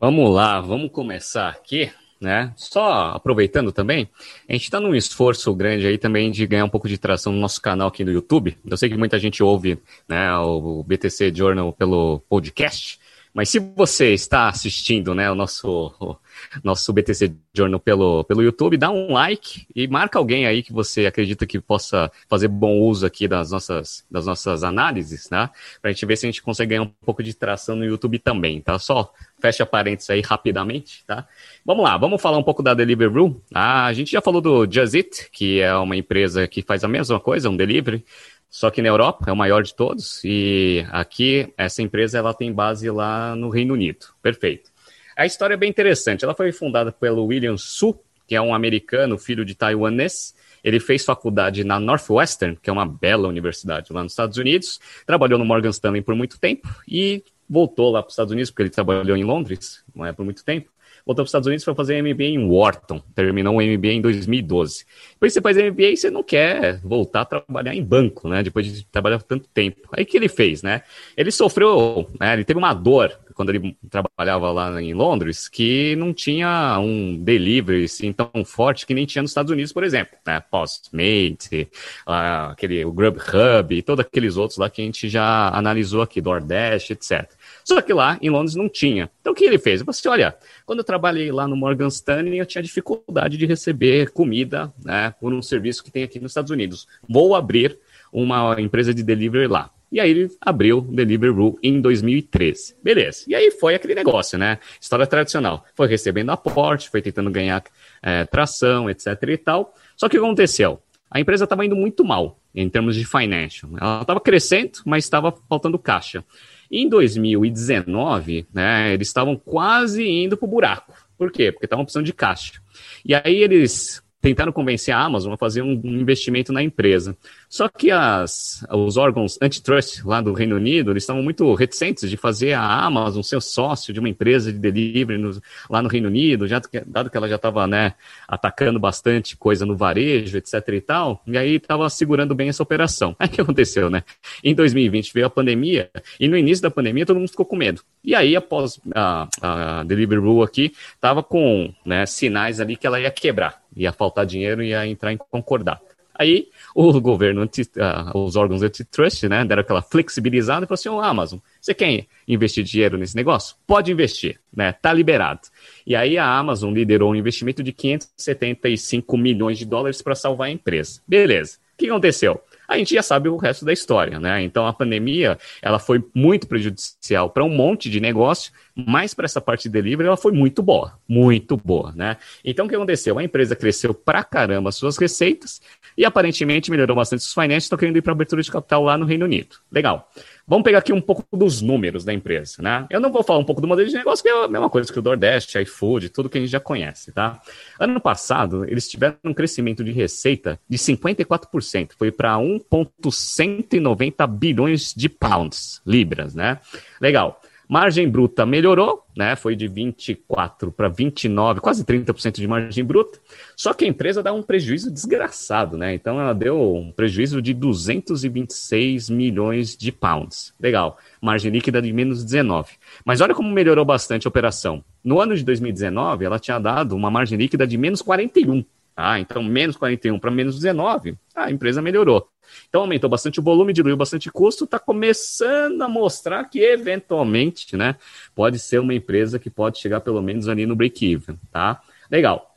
Vamos 0.00 0.34
lá, 0.34 0.58
vamos 0.62 0.90
começar 0.90 1.50
aqui, 1.50 1.92
né? 2.18 2.54
Só 2.56 3.10
aproveitando 3.10 3.70
também, 3.70 4.08
a 4.48 4.52
gente 4.54 4.62
está 4.62 4.80
num 4.80 4.94
esforço 4.94 5.54
grande 5.54 5.86
aí 5.86 5.98
também 5.98 6.30
de 6.30 6.46
ganhar 6.46 6.64
um 6.64 6.70
pouco 6.70 6.88
de 6.88 6.96
tração 6.96 7.34
no 7.34 7.38
nosso 7.38 7.60
canal 7.60 7.88
aqui 7.88 8.02
no 8.02 8.10
YouTube. 8.10 8.56
Eu 8.64 8.78
sei 8.78 8.88
que 8.88 8.96
muita 8.96 9.18
gente 9.18 9.42
ouve 9.42 9.78
né, 10.08 10.34
o 10.38 10.82
BTC 10.84 11.34
Journal 11.34 11.70
pelo 11.74 12.20
podcast, 12.30 12.98
mas 13.32 13.48
se 13.48 13.58
você 13.58 14.12
está 14.12 14.48
assistindo 14.48 15.14
né, 15.14 15.30
o 15.30 15.34
nosso, 15.34 15.94
o 16.00 16.16
nosso 16.64 16.92
BTC 16.92 17.32
Journal 17.54 17.78
pelo, 17.78 18.24
pelo 18.24 18.42
YouTube, 18.42 18.76
dá 18.76 18.90
um 18.90 19.12
like 19.12 19.66
e 19.74 19.86
marca 19.86 20.18
alguém 20.18 20.46
aí 20.46 20.62
que 20.62 20.72
você 20.72 21.06
acredita 21.06 21.46
que 21.46 21.60
possa 21.60 22.10
fazer 22.28 22.48
bom 22.48 22.78
uso 22.78 23.06
aqui 23.06 23.28
das 23.28 23.50
nossas, 23.50 24.04
das 24.10 24.26
nossas 24.26 24.64
análises, 24.64 25.30
né? 25.30 25.48
Pra 25.80 25.92
gente 25.92 26.04
ver 26.06 26.16
se 26.16 26.26
a 26.26 26.28
gente 26.28 26.42
consegue 26.42 26.70
ganhar 26.70 26.82
um 26.82 26.92
pouco 27.04 27.22
de 27.22 27.34
tração 27.34 27.76
no 27.76 27.84
YouTube 27.84 28.18
também, 28.18 28.60
tá? 28.60 28.78
Só 28.78 29.12
fecha 29.40 29.64
parênteses 29.64 30.10
aí 30.10 30.20
rapidamente, 30.20 31.04
tá? 31.06 31.26
Vamos 31.64 31.84
lá, 31.84 31.96
vamos 31.96 32.20
falar 32.20 32.38
um 32.38 32.42
pouco 32.42 32.62
da 32.62 32.74
Deliveroo. 32.74 33.40
Ah, 33.54 33.86
a 33.86 33.92
gente 33.92 34.10
já 34.10 34.20
falou 34.20 34.40
do 34.40 34.70
Just 34.70 34.94
Eat, 34.94 35.30
que 35.30 35.60
é 35.60 35.74
uma 35.74 35.96
empresa 35.96 36.46
que 36.46 36.62
faz 36.62 36.84
a 36.84 36.88
mesma 36.88 37.18
coisa, 37.18 37.48
um 37.48 37.56
delivery, 37.56 38.04
só 38.50 38.68
que 38.68 38.82
na 38.82 38.88
Europa 38.88 39.30
é 39.30 39.32
o 39.32 39.36
maior 39.36 39.62
de 39.62 39.72
todos 39.72 40.20
e 40.24 40.84
aqui 40.90 41.54
essa 41.56 41.80
empresa 41.80 42.18
ela 42.18 42.34
tem 42.34 42.52
base 42.52 42.90
lá 42.90 43.36
no 43.36 43.48
Reino 43.48 43.74
Unido. 43.74 44.06
Perfeito. 44.20 44.70
A 45.16 45.24
história 45.24 45.54
é 45.54 45.56
bem 45.56 45.70
interessante. 45.70 46.24
Ela 46.24 46.34
foi 46.34 46.50
fundada 46.50 46.90
pelo 46.90 47.24
William 47.26 47.56
Su, 47.56 47.96
que 48.26 48.34
é 48.34 48.42
um 48.42 48.52
americano, 48.52 49.16
filho 49.16 49.44
de 49.44 49.54
taiwanês. 49.54 50.34
Ele 50.64 50.80
fez 50.80 51.04
faculdade 51.04 51.62
na 51.62 51.78
Northwestern, 51.78 52.56
que 52.60 52.68
é 52.68 52.72
uma 52.72 52.84
bela 52.84 53.28
universidade 53.28 53.92
lá 53.92 54.02
nos 54.02 54.12
Estados 54.12 54.36
Unidos. 54.36 54.80
Trabalhou 55.06 55.38
no 55.38 55.44
Morgan 55.44 55.70
Stanley 55.70 56.02
por 56.02 56.16
muito 56.16 56.38
tempo 56.38 56.68
e 56.88 57.22
voltou 57.48 57.90
lá 57.90 58.02
para 58.02 58.08
os 58.08 58.14
Estados 58.14 58.32
Unidos, 58.32 58.50
porque 58.50 58.62
ele 58.62 58.70
trabalhou 58.70 59.16
em 59.16 59.24
Londres, 59.24 59.84
não 59.94 60.04
é 60.04 60.12
por 60.12 60.24
muito 60.24 60.44
tempo 60.44 60.70
voltou 61.10 61.16
para 61.16 61.22
os 61.24 61.30
Estados 61.30 61.46
Unidos 61.46 61.64
para 61.64 61.74
fazer 61.74 62.02
MBA 62.02 62.24
em 62.24 62.48
Wharton, 62.48 63.02
terminou 63.14 63.56
o 63.56 63.62
MBA 63.62 63.88
em 63.88 64.00
2012. 64.00 64.84
Depois 65.12 65.32
você 65.32 65.40
faz 65.40 65.56
MBA 65.56 65.82
e 65.82 65.96
você 65.96 66.10
não 66.10 66.22
quer 66.22 66.80
voltar 66.82 67.22
a 67.22 67.24
trabalhar 67.24 67.74
em 67.74 67.82
banco, 67.82 68.28
né? 68.28 68.42
Depois 68.42 68.66
de 68.66 68.84
trabalhar 68.86 69.20
tanto 69.22 69.48
tempo. 69.48 69.88
Aí 69.92 70.04
que 70.04 70.16
ele 70.16 70.28
fez, 70.28 70.62
né? 70.62 70.82
Ele 71.16 71.30
sofreu, 71.30 72.08
né? 72.18 72.34
Ele 72.34 72.44
teve 72.44 72.58
uma 72.58 72.72
dor 72.72 73.18
quando 73.34 73.50
ele 73.50 73.74
trabalhava 73.88 74.52
lá 74.52 74.82
em 74.82 74.92
Londres, 74.92 75.48
que 75.48 75.96
não 75.96 76.12
tinha 76.12 76.78
um 76.78 77.16
delivery 77.16 77.84
assim, 77.84 78.12
tão 78.12 78.44
forte 78.44 78.86
que 78.86 78.92
nem 78.92 79.06
tinha 79.06 79.22
nos 79.22 79.30
Estados 79.30 79.50
Unidos, 79.50 79.72
por 79.72 79.82
exemplo. 79.82 80.14
Né? 80.26 80.38
Postmate, 80.40 81.66
uh, 82.06 82.50
aquele, 82.50 82.84
o 82.84 82.92
Grubhub 82.92 83.74
e 83.74 83.80
todos 83.80 84.04
aqueles 84.04 84.36
outros 84.36 84.58
lá 84.58 84.68
que 84.68 84.82
a 84.82 84.84
gente 84.84 85.08
já 85.08 85.48
analisou 85.48 86.02
aqui, 86.02 86.20
DoorDash, 86.20 86.90
etc. 86.90 87.30
Só 87.70 87.80
que 87.80 87.92
lá 87.92 88.18
em 88.20 88.28
Londres 88.28 88.56
não 88.56 88.68
tinha. 88.68 89.08
Então 89.20 89.32
o 89.32 89.36
que 89.36 89.44
ele 89.44 89.56
fez? 89.56 89.80
Ele 89.80 89.84
falou 89.84 89.90
assim: 89.90 90.08
olha, 90.08 90.36
quando 90.66 90.80
eu 90.80 90.84
trabalhei 90.84 91.30
lá 91.30 91.46
no 91.46 91.54
Morgan 91.54 91.86
Stanley, 91.86 92.36
eu 92.36 92.44
tinha 92.44 92.60
dificuldade 92.60 93.36
de 93.36 93.46
receber 93.46 94.10
comida 94.10 94.74
né, 94.84 95.14
por 95.20 95.32
um 95.32 95.40
serviço 95.40 95.84
que 95.84 95.90
tem 95.90 96.02
aqui 96.02 96.18
nos 96.18 96.32
Estados 96.32 96.50
Unidos. 96.50 96.88
Vou 97.08 97.32
abrir 97.32 97.78
uma 98.12 98.60
empresa 98.60 98.92
de 98.92 99.04
delivery 99.04 99.46
lá. 99.46 99.70
E 99.92 100.00
aí 100.00 100.10
ele 100.10 100.30
abriu 100.40 100.78
o 100.78 100.82
Deliveroo 100.82 101.60
em 101.62 101.80
2013. 101.80 102.74
Beleza. 102.82 103.24
E 103.28 103.36
aí 103.36 103.52
foi 103.52 103.76
aquele 103.76 103.94
negócio, 103.94 104.36
né? 104.36 104.58
História 104.80 105.06
tradicional. 105.06 105.64
Foi 105.76 105.86
recebendo 105.86 106.30
aporte, 106.30 106.90
foi 106.90 107.00
tentando 107.00 107.30
ganhar 107.30 107.62
é, 108.02 108.24
tração, 108.24 108.90
etc 108.90 109.16
e 109.28 109.36
tal. 109.36 109.72
Só 109.96 110.08
que 110.08 110.18
o 110.18 110.20
que 110.20 110.26
aconteceu? 110.26 110.82
A 111.08 111.20
empresa 111.20 111.44
estava 111.44 111.64
indo 111.64 111.76
muito 111.76 112.04
mal 112.04 112.36
em 112.52 112.68
termos 112.68 112.96
de 112.96 113.04
financial. 113.04 113.70
Ela 113.80 114.00
estava 114.00 114.20
crescendo, 114.20 114.80
mas 114.84 115.04
estava 115.04 115.32
faltando 115.48 115.78
caixa. 115.78 116.24
Em 116.70 116.88
2019, 116.88 118.46
né, 118.54 118.92
eles 118.92 119.08
estavam 119.08 119.36
quase 119.36 120.06
indo 120.06 120.36
para 120.36 120.46
o 120.46 120.50
buraco. 120.50 120.94
Por 121.18 121.32
quê? 121.32 121.50
Porque 121.50 121.66
estavam 121.66 121.84
precisando 121.84 122.06
de 122.06 122.12
caixa. 122.12 122.60
E 123.04 123.14
aí 123.14 123.36
eles 123.42 124.02
tentaram 124.20 124.52
convencer 124.52 124.94
a 124.94 125.00
Amazon 125.00 125.32
a 125.32 125.36
fazer 125.36 125.62
um 125.62 125.72
investimento 125.84 126.52
na 126.52 126.62
empresa. 126.62 127.16
Só 127.50 127.68
que 127.68 127.90
as, 127.90 128.64
os 128.70 128.96
órgãos 128.96 129.36
antitrust 129.42 130.04
lá 130.04 130.20
do 130.20 130.32
Reino 130.32 130.54
Unido, 130.54 130.92
eles 130.92 131.02
estavam 131.02 131.20
muito 131.20 131.52
reticentes 131.54 132.08
de 132.08 132.16
fazer 132.16 132.52
a 132.52 132.62
Amazon 132.62 133.22
ser 133.22 133.42
sócio 133.42 133.92
de 133.92 133.98
uma 133.98 134.08
empresa 134.08 134.52
de 134.52 134.58
delivery 134.60 135.18
no, 135.18 135.42
lá 135.68 135.82
no 135.82 135.88
Reino 135.88 136.06
Unido, 136.06 136.46
já, 136.46 136.62
dado 136.86 137.10
que 137.10 137.16
ela 137.16 137.28
já 137.28 137.34
estava 137.34 137.66
né, 137.66 137.94
atacando 138.28 138.78
bastante 138.78 139.36
coisa 139.36 139.66
no 139.66 139.76
varejo, 139.76 140.38
etc 140.38 140.52
e 140.68 140.80
tal, 140.80 141.24
e 141.26 141.36
aí 141.36 141.56
estava 141.56 141.90
segurando 141.90 142.36
bem 142.36 142.48
essa 142.48 142.62
operação. 142.62 143.16
Aí 143.18 143.26
o 143.26 143.30
que 143.30 143.40
aconteceu, 143.40 143.90
né? 143.90 144.04
Em 144.44 144.54
2020 144.54 145.12
veio 145.12 145.26
a 145.26 145.30
pandemia, 145.30 145.90
e 146.20 146.28
no 146.28 146.36
início 146.36 146.62
da 146.62 146.70
pandemia 146.70 147.04
todo 147.04 147.18
mundo 147.18 147.30
ficou 147.30 147.44
com 147.44 147.56
medo. 147.56 147.82
E 148.04 148.14
aí, 148.14 148.36
após 148.36 148.80
a, 148.94 149.28
a 149.42 149.82
Deliveroo 149.82 150.44
aqui, 150.44 150.72
estava 150.94 151.20
com 151.20 151.74
né, 151.84 152.06
sinais 152.06 152.60
ali 152.60 152.76
que 152.76 152.86
ela 152.86 153.00
ia 153.00 153.10
quebrar, 153.10 153.60
ia 153.76 153.92
faltar 153.92 154.24
dinheiro 154.24 154.62
e 154.62 154.68
ia 154.68 154.86
entrar 154.86 155.12
em 155.12 155.16
concordar. 155.16 155.80
Aí 156.14 156.48
o 156.74 157.00
governo, 157.00 157.42
uh, 157.42 158.18
os 158.18 158.36
órgãos 158.36 158.62
antitrust, 158.62 159.24
né, 159.24 159.44
deram 159.44 159.62
aquela 159.62 159.82
flexibilizada 159.82 160.64
e 160.64 160.68
falaram 160.68 160.74
assim, 160.74 160.88
ô 160.88 160.96
oh, 160.96 161.00
Amazon, 161.00 161.38
você 161.60 161.74
quer 161.74 162.06
investir 162.26 162.64
dinheiro 162.64 162.96
nesse 162.96 163.16
negócio? 163.16 163.56
Pode 163.66 163.90
investir, 163.90 164.38
né, 164.54 164.72
tá 164.72 164.92
liberado. 164.92 165.40
E 165.86 165.96
aí 165.96 166.18
a 166.18 166.26
Amazon 166.26 166.72
liderou 166.72 167.12
um 167.12 167.16
investimento 167.16 167.62
de 167.62 167.72
575 167.72 169.16
milhões 169.16 169.58
de 169.58 169.64
dólares 169.64 170.00
para 170.02 170.14
salvar 170.14 170.48
a 170.48 170.52
empresa. 170.52 171.00
Beleza. 171.06 171.58
O 171.74 171.78
que 171.78 171.88
aconteceu? 171.88 172.40
A 172.70 172.78
gente 172.78 172.94
já 172.94 173.02
sabe 173.02 173.28
o 173.28 173.36
resto 173.36 173.64
da 173.64 173.72
história, 173.72 174.20
né? 174.20 174.42
Então 174.42 174.64
a 174.64 174.72
pandemia, 174.72 175.36
ela 175.60 175.80
foi 175.80 176.02
muito 176.14 176.46
prejudicial 176.46 177.28
para 177.28 177.44
um 177.44 177.48
monte 177.48 177.90
de 177.90 177.98
negócio, 177.98 178.52
mas 178.74 179.12
para 179.12 179.24
essa 179.24 179.40
parte 179.40 179.64
de 179.64 179.70
delivery 179.70 180.06
ela 180.06 180.16
foi 180.16 180.30
muito 180.30 180.62
boa, 180.62 180.92
muito 181.08 181.56
boa, 181.56 181.92
né? 181.92 182.16
Então 182.44 182.66
o 182.66 182.68
que 182.68 182.76
aconteceu? 182.76 183.18
A 183.18 183.24
empresa 183.24 183.56
cresceu 183.56 183.92
pra 183.92 184.22
caramba 184.22 184.70
suas 184.70 184.96
receitas 184.96 185.60
e 185.98 186.04
aparentemente 186.04 186.70
melhorou 186.70 186.94
bastante 186.94 187.20
os 187.20 187.32
financeiros, 187.32 187.64
estão 187.64 187.78
querendo 187.78 187.96
ir 187.96 188.02
para 188.02 188.12
abertura 188.12 188.40
de 188.40 188.50
capital 188.50 188.84
lá 188.84 188.96
no 188.96 189.04
Reino 189.04 189.24
Unido. 189.24 189.56
Legal. 189.72 190.08
Vamos 190.50 190.64
pegar 190.64 190.78
aqui 190.78 190.92
um 190.92 191.00
pouco 191.00 191.24
dos 191.36 191.62
números 191.62 192.04
da 192.04 192.12
empresa, 192.12 192.60
né? 192.60 192.84
Eu 192.90 192.98
não 192.98 193.12
vou 193.12 193.22
falar 193.22 193.38
um 193.38 193.44
pouco 193.44 193.60
do 193.60 193.68
modelo 193.68 193.88
de 193.88 193.94
negócio, 193.94 194.20
que 194.20 194.28
é 194.28 194.32
a 194.32 194.48
mesma 194.48 194.68
coisa 194.68 194.92
que 194.92 194.98
o 194.98 195.02
DoorDash, 195.02 195.54
iFood, 195.54 196.08
tudo 196.08 196.28
que 196.28 196.38
a 196.38 196.40
gente 196.40 196.50
já 196.50 196.58
conhece, 196.58 197.12
tá? 197.12 197.40
Ano 197.78 198.00
passado, 198.00 198.64
eles 198.64 198.88
tiveram 198.88 199.14
um 199.22 199.32
crescimento 199.32 199.84
de 199.84 199.92
receita 199.92 200.58
de 200.68 200.76
54%, 200.76 201.92
foi 201.96 202.10
para 202.10 202.36
1,190 202.36 204.26
bilhões 204.26 204.92
de 204.92 205.08
pounds, 205.08 205.80
libras, 205.86 206.34
né? 206.34 206.58
Legal. 207.00 207.40
Margem 207.70 208.08
bruta 208.08 208.44
melhorou, 208.44 209.06
né? 209.16 209.36
Foi 209.36 209.54
de 209.54 209.68
24 209.68 210.72
para 210.72 210.88
29, 210.88 211.60
quase 211.60 211.84
30% 211.84 212.32
de 212.32 212.48
margem 212.48 212.84
bruta. 212.84 213.20
Só 213.56 213.72
que 213.72 213.84
a 213.84 213.88
empresa 213.88 214.24
dá 214.24 214.32
um 214.32 214.42
prejuízo 214.42 214.90
desgraçado, 214.90 215.78
né? 215.78 215.94
Então 215.94 216.20
ela 216.20 216.32
deu 216.32 216.60
um 216.74 216.90
prejuízo 216.90 217.40
de 217.40 217.54
226 217.54 219.08
milhões 219.08 219.76
de 219.76 219.92
pounds. 219.92 220.52
Legal. 220.58 220.98
Margem 221.22 221.52
líquida 221.52 221.80
de 221.80 221.92
menos 221.92 222.24
19. 222.24 222.72
Mas 223.04 223.20
olha 223.20 223.36
como 223.36 223.48
melhorou 223.52 223.84
bastante 223.84 224.26
a 224.26 224.30
operação. 224.30 224.82
No 225.04 225.20
ano 225.20 225.36
de 225.36 225.44
2019, 225.44 226.24
ela 226.24 226.40
tinha 226.40 226.58
dado 226.58 226.96
uma 226.96 227.08
margem 227.08 227.38
líquida 227.38 227.68
de 227.68 227.78
menos 227.78 228.02
41. 228.02 228.64
Ah, 229.02 229.18
então 229.18 229.42
menos 229.42 229.76
41 229.76 230.18
para 230.18 230.30
menos 230.30 230.56
19, 230.56 231.16
a 231.34 231.50
empresa 231.50 231.80
melhorou. 231.80 232.28
Então 232.68 232.82
aumentou 232.82 233.08
bastante 233.08 233.40
o 233.40 233.42
volume, 233.42 233.72
diluiu 233.72 233.96
bastante 233.96 234.30
custo, 234.30 234.64
está 234.64 234.78
começando 234.78 235.80
a 235.82 235.88
mostrar 235.88 236.44
que 236.44 236.60
eventualmente, 236.60 237.76
né, 237.76 237.96
pode 238.34 238.58
ser 238.58 238.80
uma 238.80 238.94
empresa 238.94 239.38
que 239.38 239.48
pode 239.48 239.78
chegar 239.78 240.00
pelo 240.00 240.20
menos 240.20 240.48
ali 240.48 240.66
no 240.66 240.76
break-even, 240.76 241.38
tá? 241.50 241.80
Legal. 242.10 242.50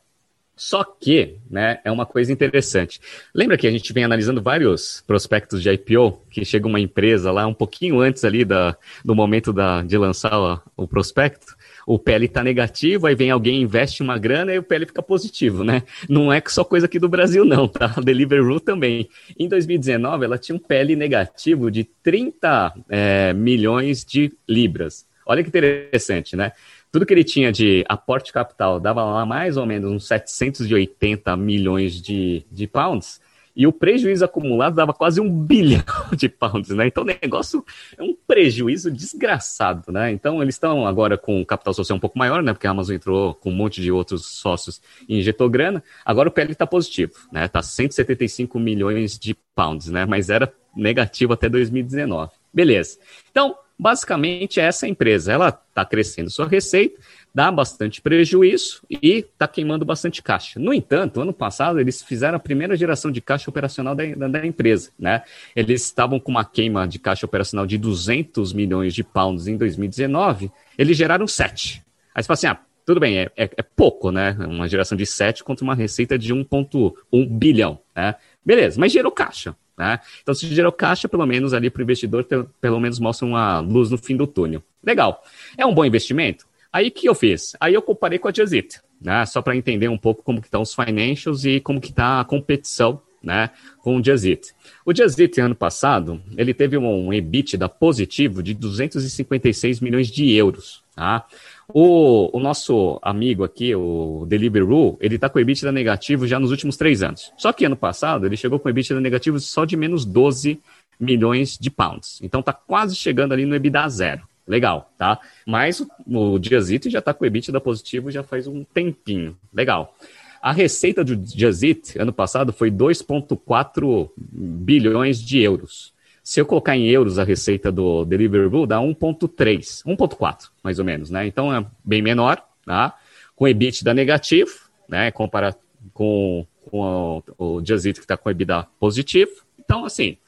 Só 0.56 0.84
que, 0.84 1.38
né, 1.50 1.80
é 1.84 1.90
uma 1.90 2.06
coisa 2.06 2.32
interessante. 2.32 3.00
Lembra 3.34 3.56
que 3.56 3.66
a 3.66 3.70
gente 3.70 3.92
vem 3.92 4.04
analisando 4.04 4.40
vários 4.40 5.02
prospectos 5.04 5.60
de 5.60 5.68
IPO, 5.68 6.22
que 6.30 6.44
chega 6.44 6.68
uma 6.68 6.78
empresa 6.78 7.32
lá 7.32 7.44
um 7.46 7.54
pouquinho 7.54 8.00
antes 8.00 8.24
ali 8.24 8.44
da, 8.44 8.76
do 9.04 9.16
momento 9.16 9.52
da, 9.52 9.82
de 9.82 9.98
lançar 9.98 10.38
o, 10.38 10.84
o 10.84 10.86
prospecto? 10.86 11.53
O 11.86 11.98
PL 11.98 12.26
está 12.26 12.42
negativo, 12.42 13.06
aí 13.06 13.14
vem 13.14 13.30
alguém 13.30 13.62
investe 13.62 14.02
uma 14.02 14.18
grana 14.18 14.54
e 14.54 14.58
o 14.58 14.62
PL 14.62 14.86
fica 14.86 15.02
positivo, 15.02 15.64
né? 15.64 15.82
Não 16.08 16.32
é 16.32 16.42
só 16.46 16.64
coisa 16.64 16.86
aqui 16.86 16.98
do 16.98 17.08
Brasil, 17.08 17.44
não, 17.44 17.68
tá? 17.68 17.94
A 17.96 18.00
Deliveroo 18.00 18.60
também. 18.60 19.08
Em 19.38 19.48
2019, 19.48 20.24
ela 20.24 20.38
tinha 20.38 20.56
um 20.56 20.58
PL 20.58 20.96
negativo 20.96 21.70
de 21.70 21.84
30 21.84 22.74
é, 22.88 23.32
milhões 23.32 24.04
de 24.04 24.32
libras. 24.48 25.06
Olha 25.26 25.42
que 25.42 25.48
interessante, 25.48 26.36
né? 26.36 26.52
Tudo 26.92 27.04
que 27.04 27.12
ele 27.12 27.24
tinha 27.24 27.50
de 27.50 27.84
aporte 27.88 28.32
capital 28.32 28.78
dava 28.78 29.02
lá 29.02 29.26
mais 29.26 29.56
ou 29.56 29.66
menos 29.66 29.90
uns 29.90 30.06
780 30.06 31.36
milhões 31.36 32.00
de, 32.00 32.44
de 32.52 32.66
pounds 32.66 33.20
e 33.56 33.66
o 33.66 33.72
prejuízo 33.72 34.24
acumulado 34.24 34.74
dava 34.74 34.92
quase 34.92 35.20
um 35.20 35.30
bilhão 35.30 35.84
de 36.16 36.28
pounds, 36.28 36.70
né? 36.70 36.86
Então 36.86 37.04
o 37.04 37.06
negócio 37.06 37.64
é 37.96 38.02
um 38.02 38.16
prejuízo 38.26 38.90
desgraçado, 38.90 39.92
né? 39.92 40.10
Então 40.10 40.42
eles 40.42 40.54
estão 40.54 40.86
agora 40.86 41.16
com 41.16 41.44
capital 41.44 41.74
social 41.74 41.96
um 41.96 42.00
pouco 42.00 42.18
maior, 42.18 42.42
né? 42.42 42.52
Porque 42.52 42.66
a 42.66 42.70
Amazon 42.70 42.96
entrou 42.96 43.34
com 43.34 43.50
um 43.50 43.54
monte 43.54 43.80
de 43.80 43.92
outros 43.92 44.26
sócios 44.26 44.80
e 45.08 45.18
injetou 45.18 45.48
grana. 45.48 45.82
Agora 46.04 46.28
o 46.28 46.32
PL 46.32 46.52
está 46.52 46.66
positivo, 46.66 47.12
né? 47.30 47.44
Está 47.44 47.62
175 47.62 48.58
milhões 48.58 49.18
de 49.18 49.36
pounds, 49.54 49.88
né? 49.88 50.04
Mas 50.04 50.30
era 50.30 50.52
negativo 50.74 51.32
até 51.32 51.48
2019. 51.48 52.32
Beleza. 52.52 52.98
Então, 53.30 53.56
basicamente, 53.78 54.60
essa 54.60 54.86
empresa, 54.86 55.32
ela 55.32 55.48
está 55.48 55.84
crescendo 55.84 56.30
sua 56.30 56.46
receita, 56.46 57.00
dá 57.34 57.50
bastante 57.50 58.00
prejuízo 58.00 58.82
e 58.88 59.18
está 59.18 59.48
queimando 59.48 59.84
bastante 59.84 60.22
caixa. 60.22 60.60
No 60.60 60.72
entanto, 60.72 61.20
ano 61.20 61.32
passado 61.32 61.80
eles 61.80 62.00
fizeram 62.00 62.36
a 62.36 62.40
primeira 62.40 62.76
geração 62.76 63.10
de 63.10 63.20
caixa 63.20 63.50
operacional 63.50 63.94
da, 63.94 64.04
da, 64.28 64.46
empresa. 64.46 64.90
Né? 64.96 65.22
Eles 65.56 65.82
estavam 65.82 66.20
com 66.20 66.30
uma 66.30 66.44
queima 66.44 66.86
de 66.86 66.98
caixa 66.98 67.26
operacional 67.26 67.66
de 67.66 67.76
200 67.76 68.52
milhões 68.52 68.94
de 68.94 69.02
pounds 69.02 69.48
em 69.48 69.56
2019, 69.56 70.52
eles 70.78 70.96
geraram 70.96 71.26
7. 71.26 71.82
Aí 72.14 72.22
você 72.22 72.26
fala 72.28 72.34
assim, 72.34 72.46
ah, 72.46 72.58
tudo 72.86 73.00
bem, 73.00 73.18
é, 73.18 73.30
é, 73.36 73.50
é 73.56 73.62
pouco, 73.62 74.12
né? 74.12 74.36
Uma 74.38 74.68
geração 74.68 74.96
de 74.96 75.06
7 75.06 75.42
contra 75.42 75.64
uma 75.64 75.74
receita 75.74 76.16
de 76.16 76.32
1,1 76.32 77.28
bilhão. 77.28 77.80
Né? 77.96 78.14
Beleza, 78.44 78.78
mas 78.78 78.92
gerou 78.92 79.10
caixa. 79.10 79.56
Né? 79.76 79.98
Então, 80.22 80.34
se 80.34 80.46
gerou 80.46 80.70
caixa, 80.70 81.08
pelo 81.08 81.26
menos 81.26 81.52
ali 81.52 81.68
para 81.68 81.80
o 81.80 81.82
investidor, 81.82 82.24
pelo 82.60 82.78
menos 82.78 83.00
mostra 83.00 83.26
uma 83.26 83.58
luz 83.58 83.90
no 83.90 83.98
fim 83.98 84.16
do 84.16 84.26
túnel. 84.26 84.62
Legal. 84.84 85.24
É 85.56 85.66
um 85.66 85.74
bom 85.74 85.84
investimento? 85.84 86.46
Aí 86.74 86.90
que 86.90 87.08
eu 87.08 87.14
fiz? 87.14 87.54
Aí 87.60 87.72
eu 87.72 87.80
comparei 87.80 88.18
com 88.18 88.26
a 88.26 88.32
Jazit, 88.32 88.80
né? 89.00 89.24
Só 89.26 89.40
para 89.40 89.54
entender 89.54 89.86
um 89.86 89.96
pouco 89.96 90.24
como 90.24 90.40
que 90.40 90.48
estão 90.48 90.60
os 90.60 90.74
financials 90.74 91.44
e 91.44 91.60
como 91.60 91.80
que 91.80 91.90
está 91.90 92.18
a 92.18 92.24
competição, 92.24 93.00
né? 93.22 93.50
Com 93.78 93.98
o 93.98 94.02
Jazit. 94.02 94.52
O 94.84 94.92
Jazit, 94.92 95.40
ano 95.40 95.54
passado, 95.54 96.20
ele 96.36 96.52
teve 96.52 96.76
um 96.76 97.12
EBITDA 97.12 97.68
positivo 97.68 98.42
de 98.42 98.54
256 98.54 99.78
milhões 99.78 100.08
de 100.08 100.32
euros, 100.32 100.82
tá? 100.96 101.24
O, 101.68 102.36
o 102.36 102.40
nosso 102.40 102.98
amigo 103.02 103.44
aqui, 103.44 103.72
o 103.72 104.26
Deliveroo, 104.26 104.98
ele 105.00 105.14
está 105.14 105.28
com 105.28 105.38
EBITDA 105.38 105.70
negativo 105.70 106.26
já 106.26 106.40
nos 106.40 106.50
últimos 106.50 106.76
três 106.76 107.04
anos. 107.04 107.32
Só 107.38 107.52
que 107.52 107.64
ano 107.64 107.76
passado 107.76 108.26
ele 108.26 108.36
chegou 108.36 108.58
com 108.58 108.68
EBITDA 108.68 109.00
negativo 109.00 109.38
só 109.38 109.64
de 109.64 109.76
menos 109.76 110.04
12 110.04 110.60
milhões 110.98 111.56
de 111.56 111.70
pounds. 111.70 112.18
Então 112.20 112.40
está 112.40 112.52
quase 112.52 112.96
chegando 112.96 113.30
ali 113.30 113.46
no 113.46 113.54
EBITDA 113.54 113.88
zero. 113.88 114.33
Legal, 114.46 114.92
tá? 114.98 115.18
Mas 115.46 115.80
o, 115.80 115.88
o 116.06 116.38
Diazito 116.38 116.90
já 116.90 116.98
está 116.98 117.14
com 117.14 117.24
o 117.24 117.26
EBITDA 117.26 117.60
positivo 117.60 118.10
já 118.10 118.22
faz 118.22 118.46
um 118.46 118.62
tempinho. 118.62 119.36
Legal. 119.52 119.94
A 120.42 120.52
receita 120.52 121.02
do 121.02 121.16
Diazit 121.16 121.98
ano 121.98 122.12
passado 122.12 122.52
foi 122.52 122.70
2,4 122.70 124.10
bilhões 124.16 125.18
de 125.18 125.40
euros. 125.40 125.94
Se 126.22 126.40
eu 126.40 126.46
colocar 126.46 126.76
em 126.76 126.86
euros 126.88 127.18
a 127.18 127.24
receita 127.24 127.72
do 127.72 128.04
Deliveroo, 128.04 128.66
dá 128.66 128.78
1,3, 128.78 129.82
1,4, 129.84 130.50
mais 130.62 130.78
ou 130.78 130.84
menos, 130.84 131.10
né? 131.10 131.26
Então 131.26 131.54
é 131.54 131.64
bem 131.82 132.02
menor, 132.02 132.42
tá? 132.64 132.94
Com 133.34 133.48
EBITDA 133.48 133.94
negativo, 133.94 134.52
né? 134.88 135.10
Comparar 135.10 135.56
com, 135.94 136.46
com 136.70 137.22
o, 137.38 137.58
Eat 137.60 137.94
que 137.94 138.00
está 138.00 138.16
com 138.16 138.30
EBITDA 138.30 138.66
positivo. 138.78 139.32
Então, 139.58 139.84
assim, 139.86 140.18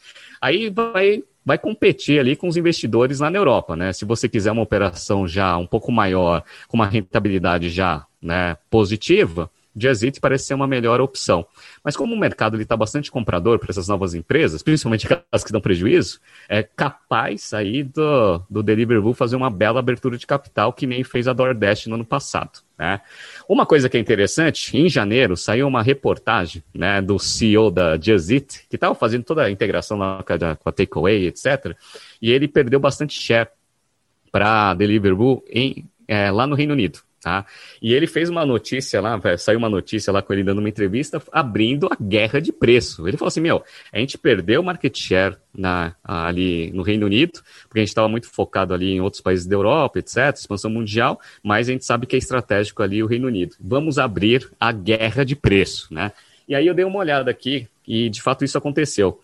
aí 0.40 0.70
vai 0.70 1.22
vai 1.46 1.56
competir 1.56 2.18
ali 2.18 2.34
com 2.34 2.48
os 2.48 2.56
investidores 2.56 3.20
lá 3.20 3.30
na 3.30 3.38
Europa, 3.38 3.76
né? 3.76 3.92
Se 3.92 4.04
você 4.04 4.28
quiser 4.28 4.50
uma 4.50 4.62
operação 4.62 5.28
já 5.28 5.56
um 5.56 5.66
pouco 5.66 5.92
maior, 5.92 6.42
com 6.66 6.76
uma 6.76 6.86
rentabilidade 6.86 7.70
já 7.70 8.04
né, 8.20 8.56
positiva, 8.68 9.48
Jazit 9.76 10.20
parece 10.20 10.46
ser 10.46 10.54
uma 10.54 10.66
melhor 10.66 11.00
opção. 11.00 11.46
Mas 11.84 11.96
como 11.96 12.14
o 12.14 12.18
mercado 12.18 12.60
está 12.60 12.76
bastante 12.76 13.10
comprador 13.10 13.58
para 13.58 13.70
essas 13.70 13.86
novas 13.86 14.14
empresas, 14.14 14.62
principalmente 14.62 15.06
aquelas 15.06 15.44
que 15.44 15.52
dão 15.52 15.60
prejuízo, 15.60 16.18
é 16.48 16.62
capaz 16.62 17.52
aí 17.52 17.82
do, 17.82 18.42
do 18.48 18.62
Deliveroo 18.62 19.12
fazer 19.12 19.36
uma 19.36 19.50
bela 19.50 19.78
abertura 19.78 20.16
de 20.16 20.26
capital 20.26 20.72
que 20.72 20.86
nem 20.86 21.04
fez 21.04 21.28
a 21.28 21.32
DoorDash 21.32 21.86
no 21.86 21.96
ano 21.96 22.04
passado. 22.04 22.60
Né? 22.78 23.00
Uma 23.48 23.66
coisa 23.66 23.88
que 23.88 23.96
é 23.96 24.00
interessante, 24.00 24.76
em 24.76 24.88
janeiro 24.88 25.36
saiu 25.36 25.66
uma 25.66 25.82
reportagem 25.82 26.62
né, 26.74 27.02
do 27.02 27.18
CEO 27.18 27.70
da 27.70 27.96
Jazit, 27.96 28.66
que 28.68 28.76
estava 28.76 28.94
fazendo 28.94 29.24
toda 29.24 29.44
a 29.44 29.50
integração 29.50 29.98
lá 29.98 30.22
com 30.22 30.32
a, 30.32 30.58
a 30.64 30.72
Takeaway, 30.72 31.26
etc. 31.26 31.76
E 32.20 32.30
ele 32.30 32.48
perdeu 32.48 32.80
bastante 32.80 33.20
share 33.20 33.48
para 34.32 34.74
Deliveroo 34.74 35.42
em, 35.48 35.86
é, 36.06 36.30
lá 36.30 36.46
no 36.46 36.54
Reino 36.54 36.72
Unido. 36.72 37.05
Tá? 37.26 37.44
E 37.82 37.92
ele 37.92 38.06
fez 38.06 38.28
uma 38.28 38.46
notícia 38.46 39.00
lá, 39.00 39.20
saiu 39.36 39.58
uma 39.58 39.68
notícia 39.68 40.12
lá 40.12 40.22
com 40.22 40.32
ele 40.32 40.44
dando 40.44 40.60
uma 40.60 40.68
entrevista, 40.68 41.20
abrindo 41.32 41.88
a 41.90 41.96
guerra 42.00 42.40
de 42.40 42.52
preço. 42.52 43.08
Ele 43.08 43.16
falou 43.16 43.26
assim: 43.26 43.40
meu, 43.40 43.64
a 43.92 43.98
gente 43.98 44.16
perdeu 44.16 44.62
market 44.62 44.96
share 44.96 45.36
na, 45.52 45.92
ali 46.04 46.70
no 46.70 46.84
Reino 46.84 47.04
Unido, 47.04 47.42
porque 47.64 47.80
a 47.80 47.82
gente 47.82 47.88
estava 47.88 48.08
muito 48.08 48.30
focado 48.30 48.72
ali 48.72 48.92
em 48.92 49.00
outros 49.00 49.20
países 49.20 49.44
da 49.44 49.56
Europa, 49.56 49.98
etc., 49.98 50.36
expansão 50.36 50.70
mundial, 50.70 51.20
mas 51.42 51.68
a 51.68 51.72
gente 51.72 51.84
sabe 51.84 52.06
que 52.06 52.14
é 52.14 52.18
estratégico 52.20 52.80
ali 52.80 53.02
o 53.02 53.08
Reino 53.08 53.26
Unido. 53.26 53.56
Vamos 53.58 53.98
abrir 53.98 54.48
a 54.60 54.70
guerra 54.70 55.24
de 55.24 55.34
preço, 55.34 55.92
né? 55.92 56.12
E 56.46 56.54
aí 56.54 56.64
eu 56.64 56.74
dei 56.74 56.84
uma 56.84 57.00
olhada 57.00 57.28
aqui 57.28 57.66
e 57.84 58.08
de 58.08 58.22
fato 58.22 58.44
isso 58.44 58.56
aconteceu. 58.56 59.20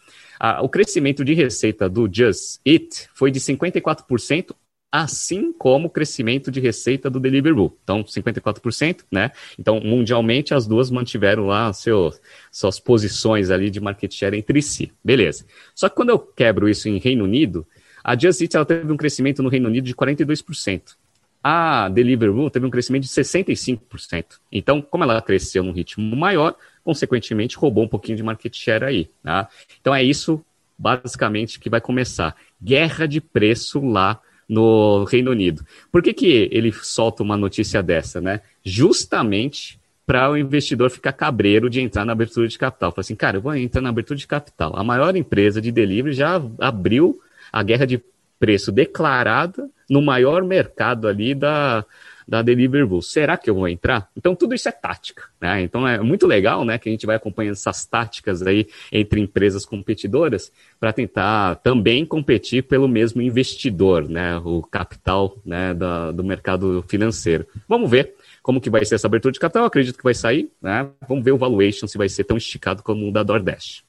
o 0.61 0.69
crescimento 0.69 1.25
de 1.25 1.35
receita 1.35 1.89
do 1.89 2.11
Just 2.13 2.59
Eat 2.67 3.09
foi 3.15 3.31
de 3.31 3.39
54% 3.39 4.57
assim 4.93 5.55
como 5.55 5.87
o 5.87 5.91
crescimento 5.91 6.51
de 6.51 6.61
receita 6.61 7.09
do 7.09 7.19
Deliveroo. 7.19 7.75
Então, 7.83 8.05
54%, 8.05 9.05
né? 9.11 9.31
Então, 9.59 9.81
mundialmente, 9.81 10.53
as 10.53 10.67
duas 10.67 10.91
mantiveram 10.91 11.47
lá 11.47 11.73
seu, 11.73 12.13
suas 12.51 12.79
posições 12.79 13.49
ali 13.49 13.71
de 13.71 13.81
market 13.81 14.13
share 14.13 14.37
entre 14.37 14.61
si. 14.61 14.93
Beleza. 15.03 15.47
Só 15.75 15.89
que 15.89 15.97
quando 15.97 16.11
eu 16.11 16.19
quebro 16.19 16.69
isso 16.69 16.91
em 16.91 16.99
Reino 16.99 17.25
Unido, 17.25 17.67
a 18.05 18.19
Just 18.19 18.43
Eat 18.43 18.55
ela 18.55 18.67
teve 18.67 18.93
um 18.93 18.97
crescimento 18.99 19.43
no 19.43 19.49
Reino 19.49 19.67
Unido 19.67 19.85
de 19.85 19.95
42%. 19.95 20.95
A 21.43 21.89
Deliveroo 21.89 22.51
teve 22.51 22.67
um 22.67 22.71
crescimento 22.71 23.05
de 23.05 23.09
65%. 23.09 24.41
Então, 24.53 24.83
como 24.83 25.05
ela 25.05 25.23
cresceu 25.23 25.63
num 25.63 25.73
ritmo 25.73 26.15
maior, 26.15 26.55
consequentemente 26.85 27.57
roubou 27.57 27.85
um 27.85 27.89
pouquinho 27.89 28.19
de 28.19 28.23
market 28.23 28.55
share 28.55 28.85
aí. 28.85 29.09
Tá? 29.23 29.49
Então, 29.81 29.95
é 29.95 30.03
isso 30.03 30.45
basicamente 30.79 31.59
que 31.59 31.71
vai 31.71 31.81
começar. 31.81 32.37
Guerra 32.63 33.07
de 33.07 33.23
preço 33.23 33.81
lá 33.81 34.21
no 34.49 35.05
Reino 35.05 35.31
Unido. 35.31 35.65
Por 35.91 36.03
que, 36.03 36.13
que 36.13 36.49
ele 36.53 36.73
solta 36.73 37.23
uma 37.23 37.37
notícia 37.37 37.83
dessa, 37.83 38.21
né? 38.21 38.41
Justamente 38.65 39.81
para 40.07 40.31
o 40.31 40.37
investidor 40.37 40.91
ficar 40.91 41.13
cabreiro 41.13 41.71
de 41.71 41.81
entrar 41.81 42.05
na 42.05 42.13
abertura 42.13 42.49
de 42.49 42.59
capital. 42.59 42.91
Fala 42.91 43.01
assim, 43.01 43.15
cara, 43.15 43.37
eu 43.37 43.41
vou 43.41 43.55
entrar 43.55 43.81
na 43.81 43.89
abertura 43.89 44.19
de 44.19 44.27
capital. 44.27 44.77
A 44.77 44.83
maior 44.83 45.15
empresa 45.17 45.61
de 45.61 45.71
delivery 45.71 46.15
já 46.15 46.43
abriu 46.59 47.21
a 47.53 47.63
guerra 47.63 47.87
de 47.87 48.03
preço 48.39 48.73
declarada 48.73 49.71
no 49.89 50.03
maior 50.03 50.43
mercado 50.43 51.07
ali 51.07 51.35
da, 51.35 51.85
da 52.27 52.43
Deliveroo. 52.43 53.03
Será 53.03 53.37
que 53.37 53.49
eu 53.49 53.55
vou 53.55 53.69
entrar? 53.69 54.09
Então, 54.17 54.35
tudo 54.35 54.55
isso 54.55 54.69
é 54.69 54.73
tática, 54.73 55.25
né? 55.41 55.63
Então, 55.63 55.87
é 55.87 56.01
muito 56.01 56.27
legal, 56.27 56.65
né, 56.65 56.79
que 56.79 56.89
a 56.89 56.93
gente 56.93 57.07
vai 57.07 57.17
acompanhando 57.17 57.55
essas 57.55 57.85
táticas 57.85 58.43
aí 58.43 58.67
entre 58.91 59.21
empresas 59.21 59.65
competidoras 59.65 60.53
para 60.79 60.93
tentar 60.93 61.57
também 61.57 62.05
competir 62.05 62.65
pelo 62.65 62.89
mesmo 62.89 63.23
investidor, 63.23 64.09
né, 64.09 64.37
o 64.39 64.63
capital, 64.63 65.37
né, 65.45 65.75
da, 65.75 66.13
do 66.13 66.25
mercado 66.25 66.85
financeiro. 66.89 67.47
Vamos 67.69 67.91
ver 67.91 68.15
como 68.43 68.61
que 68.61 68.71
vai 68.71 68.85
ser 68.85 68.97
essa 68.97 69.07
abertura 69.07 69.33
de 69.33 69.39
capital, 69.39 69.63
Eu 69.63 69.69
acredito 69.69 69.97
que 69.97 70.05
vai 70.05 70.15
sair, 70.15 70.51
né? 70.61 70.89
Vamos 71.09 71.25
ver 71.25 71.33
o 71.33 71.39
valuation 71.39 71.87
se 71.87 71.97
vai 71.97 72.09
ser 72.09 72.25
tão 72.25 72.37
esticado 72.37 72.83
como 72.83 73.09
o 73.09 73.13
da 73.13 73.23
DoorDash. 73.23 73.85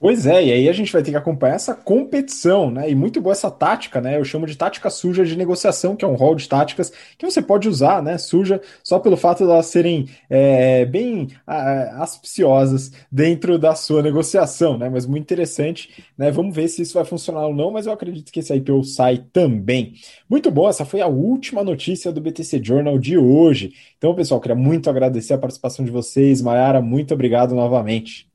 Pois 0.00 0.26
é, 0.26 0.44
e 0.46 0.52
aí 0.52 0.68
a 0.68 0.72
gente 0.72 0.92
vai 0.92 1.02
ter 1.02 1.10
que 1.10 1.16
acompanhar 1.16 1.56
essa 1.56 1.74
competição, 1.74 2.70
né? 2.70 2.88
E 2.88 2.94
muito 2.94 3.20
boa 3.20 3.32
essa 3.32 3.50
tática, 3.50 4.00
né? 4.00 4.16
Eu 4.16 4.24
chamo 4.24 4.46
de 4.46 4.56
tática 4.56 4.88
suja 4.90 5.24
de 5.24 5.36
negociação, 5.36 5.96
que 5.96 6.04
é 6.04 6.08
um 6.08 6.14
rol 6.14 6.36
de 6.36 6.48
táticas 6.48 6.92
que 7.18 7.26
você 7.26 7.42
pode 7.42 7.68
usar, 7.68 8.00
né? 8.00 8.16
Suja, 8.16 8.60
só 8.84 9.00
pelo 9.00 9.16
fato 9.16 9.38
de 9.44 9.50
elas 9.50 9.66
serem 9.66 10.08
é, 10.30 10.84
bem 10.84 11.28
aspiciosas 11.46 12.92
dentro 13.10 13.58
da 13.58 13.74
sua 13.74 14.00
negociação, 14.00 14.78
né? 14.78 14.88
Mas 14.88 15.04
muito 15.04 15.24
interessante, 15.24 16.04
né? 16.16 16.30
Vamos 16.30 16.54
ver 16.54 16.68
se 16.68 16.80
isso 16.82 16.94
vai 16.94 17.04
funcionar 17.04 17.46
ou 17.48 17.54
não, 17.54 17.72
mas 17.72 17.86
eu 17.86 17.92
acredito 17.92 18.30
que 18.30 18.38
esse 18.38 18.54
IPO 18.54 18.84
sai 18.84 19.18
também. 19.32 19.94
Muito 20.30 20.48
bom, 20.48 20.68
essa 20.68 20.84
foi 20.84 21.00
a 21.00 21.08
última 21.08 21.64
notícia 21.64 22.12
do 22.12 22.20
BTC 22.20 22.62
Journal 22.62 23.00
de 23.00 23.18
hoje. 23.18 23.72
Então, 23.96 24.14
pessoal, 24.14 24.40
queria 24.40 24.54
muito 24.54 24.88
agradecer 24.88 25.34
a 25.34 25.38
participação 25.38 25.84
de 25.84 25.90
vocês. 25.90 26.40
Mayara, 26.40 26.80
muito 26.80 27.12
obrigado 27.14 27.52
novamente. 27.52 28.28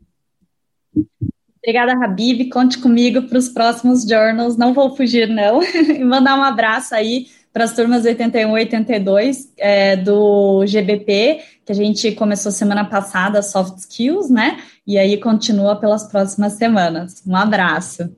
Obrigada, 1.63 1.93
Habib. 1.93 2.49
Conte 2.49 2.77
comigo 2.77 3.21
para 3.23 3.37
os 3.37 3.47
próximos 3.47 4.03
journals. 4.03 4.57
Não 4.57 4.73
vou 4.73 4.93
fugir, 4.95 5.29
não. 5.29 5.63
e 5.63 6.03
mandar 6.03 6.37
um 6.37 6.43
abraço 6.43 6.93
aí 6.93 7.27
para 7.53 7.63
as 7.63 7.73
turmas 7.73 8.03
81 8.03 8.49
e 8.49 8.61
82 8.61 9.53
é, 9.57 9.95
do 9.95 10.65
GBP, 10.65 11.39
que 11.63 11.71
a 11.71 11.75
gente 11.75 12.11
começou 12.13 12.51
semana 12.51 12.83
passada, 12.83 13.41
Soft 13.41 13.77
Skills, 13.77 14.29
né? 14.29 14.57
E 14.85 14.97
aí 14.97 15.17
continua 15.17 15.77
pelas 15.77 16.03
próximas 16.11 16.53
semanas. 16.53 17.23
Um 17.25 17.35
abraço. 17.35 18.13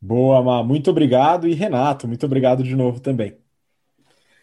Boa, 0.00 0.40
Má. 0.42 0.62
Muito 0.62 0.90
obrigado. 0.90 1.48
E 1.48 1.54
Renato, 1.54 2.06
muito 2.06 2.24
obrigado 2.26 2.62
de 2.62 2.76
novo 2.76 3.00
também. 3.00 3.34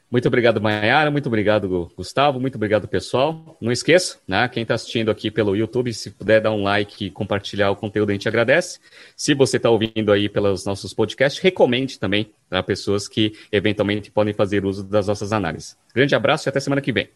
Muito 0.09 0.27
obrigado, 0.27 0.61
Mayara. 0.61 1.09
Muito 1.09 1.27
obrigado, 1.27 1.91
Gustavo. 1.97 2.39
Muito 2.39 2.55
obrigado, 2.55 2.87
pessoal. 2.87 3.57
Não 3.59 3.71
esqueça, 3.71 4.17
né? 4.27 4.47
Quem 4.47 4.61
está 4.63 4.75
assistindo 4.75 5.09
aqui 5.09 5.31
pelo 5.31 5.55
YouTube, 5.55 5.91
se 5.93 6.11
puder 6.11 6.41
dar 6.41 6.51
um 6.51 6.63
like 6.63 7.05
e 7.05 7.11
compartilhar 7.11 7.71
o 7.71 7.75
conteúdo, 7.75 8.11
a 8.11 8.13
gente 8.13 8.27
agradece. 8.27 8.79
Se 9.15 9.33
você 9.33 9.57
está 9.57 9.69
ouvindo 9.69 10.11
aí 10.11 10.29
pelos 10.29 10.65
nossos 10.65 10.93
podcasts, 10.93 11.41
recomende 11.41 11.99
também 11.99 12.31
para 12.49 12.61
pessoas 12.61 13.07
que 13.07 13.33
eventualmente 13.51 14.11
podem 14.11 14.33
fazer 14.33 14.63
uso 14.63 14.83
das 14.83 15.07
nossas 15.07 15.33
análises. 15.33 15.75
Grande 15.93 16.15
abraço 16.15 16.47
e 16.47 16.49
até 16.49 16.59
semana 16.59 16.81
que 16.81 16.91
vem. 16.91 17.09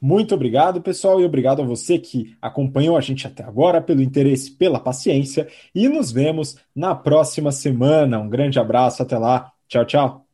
Muito 0.00 0.34
obrigado, 0.34 0.80
pessoal, 0.80 1.20
e 1.20 1.26
obrigado 1.26 1.60
a 1.60 1.64
você 1.64 1.98
que 1.98 2.34
acompanhou 2.40 2.96
a 2.96 3.02
gente 3.02 3.26
até 3.26 3.44
agora, 3.44 3.82
pelo 3.82 4.00
interesse, 4.00 4.50
pela 4.50 4.80
paciência, 4.80 5.46
e 5.74 5.90
nos 5.90 6.10
vemos 6.10 6.56
na 6.74 6.94
próxima 6.94 7.52
semana. 7.52 8.18
Um 8.18 8.30
grande 8.30 8.58
abraço, 8.58 9.02
até 9.02 9.18
lá. 9.18 9.52
Tchau, 9.68 9.84
tchau. 9.84 10.29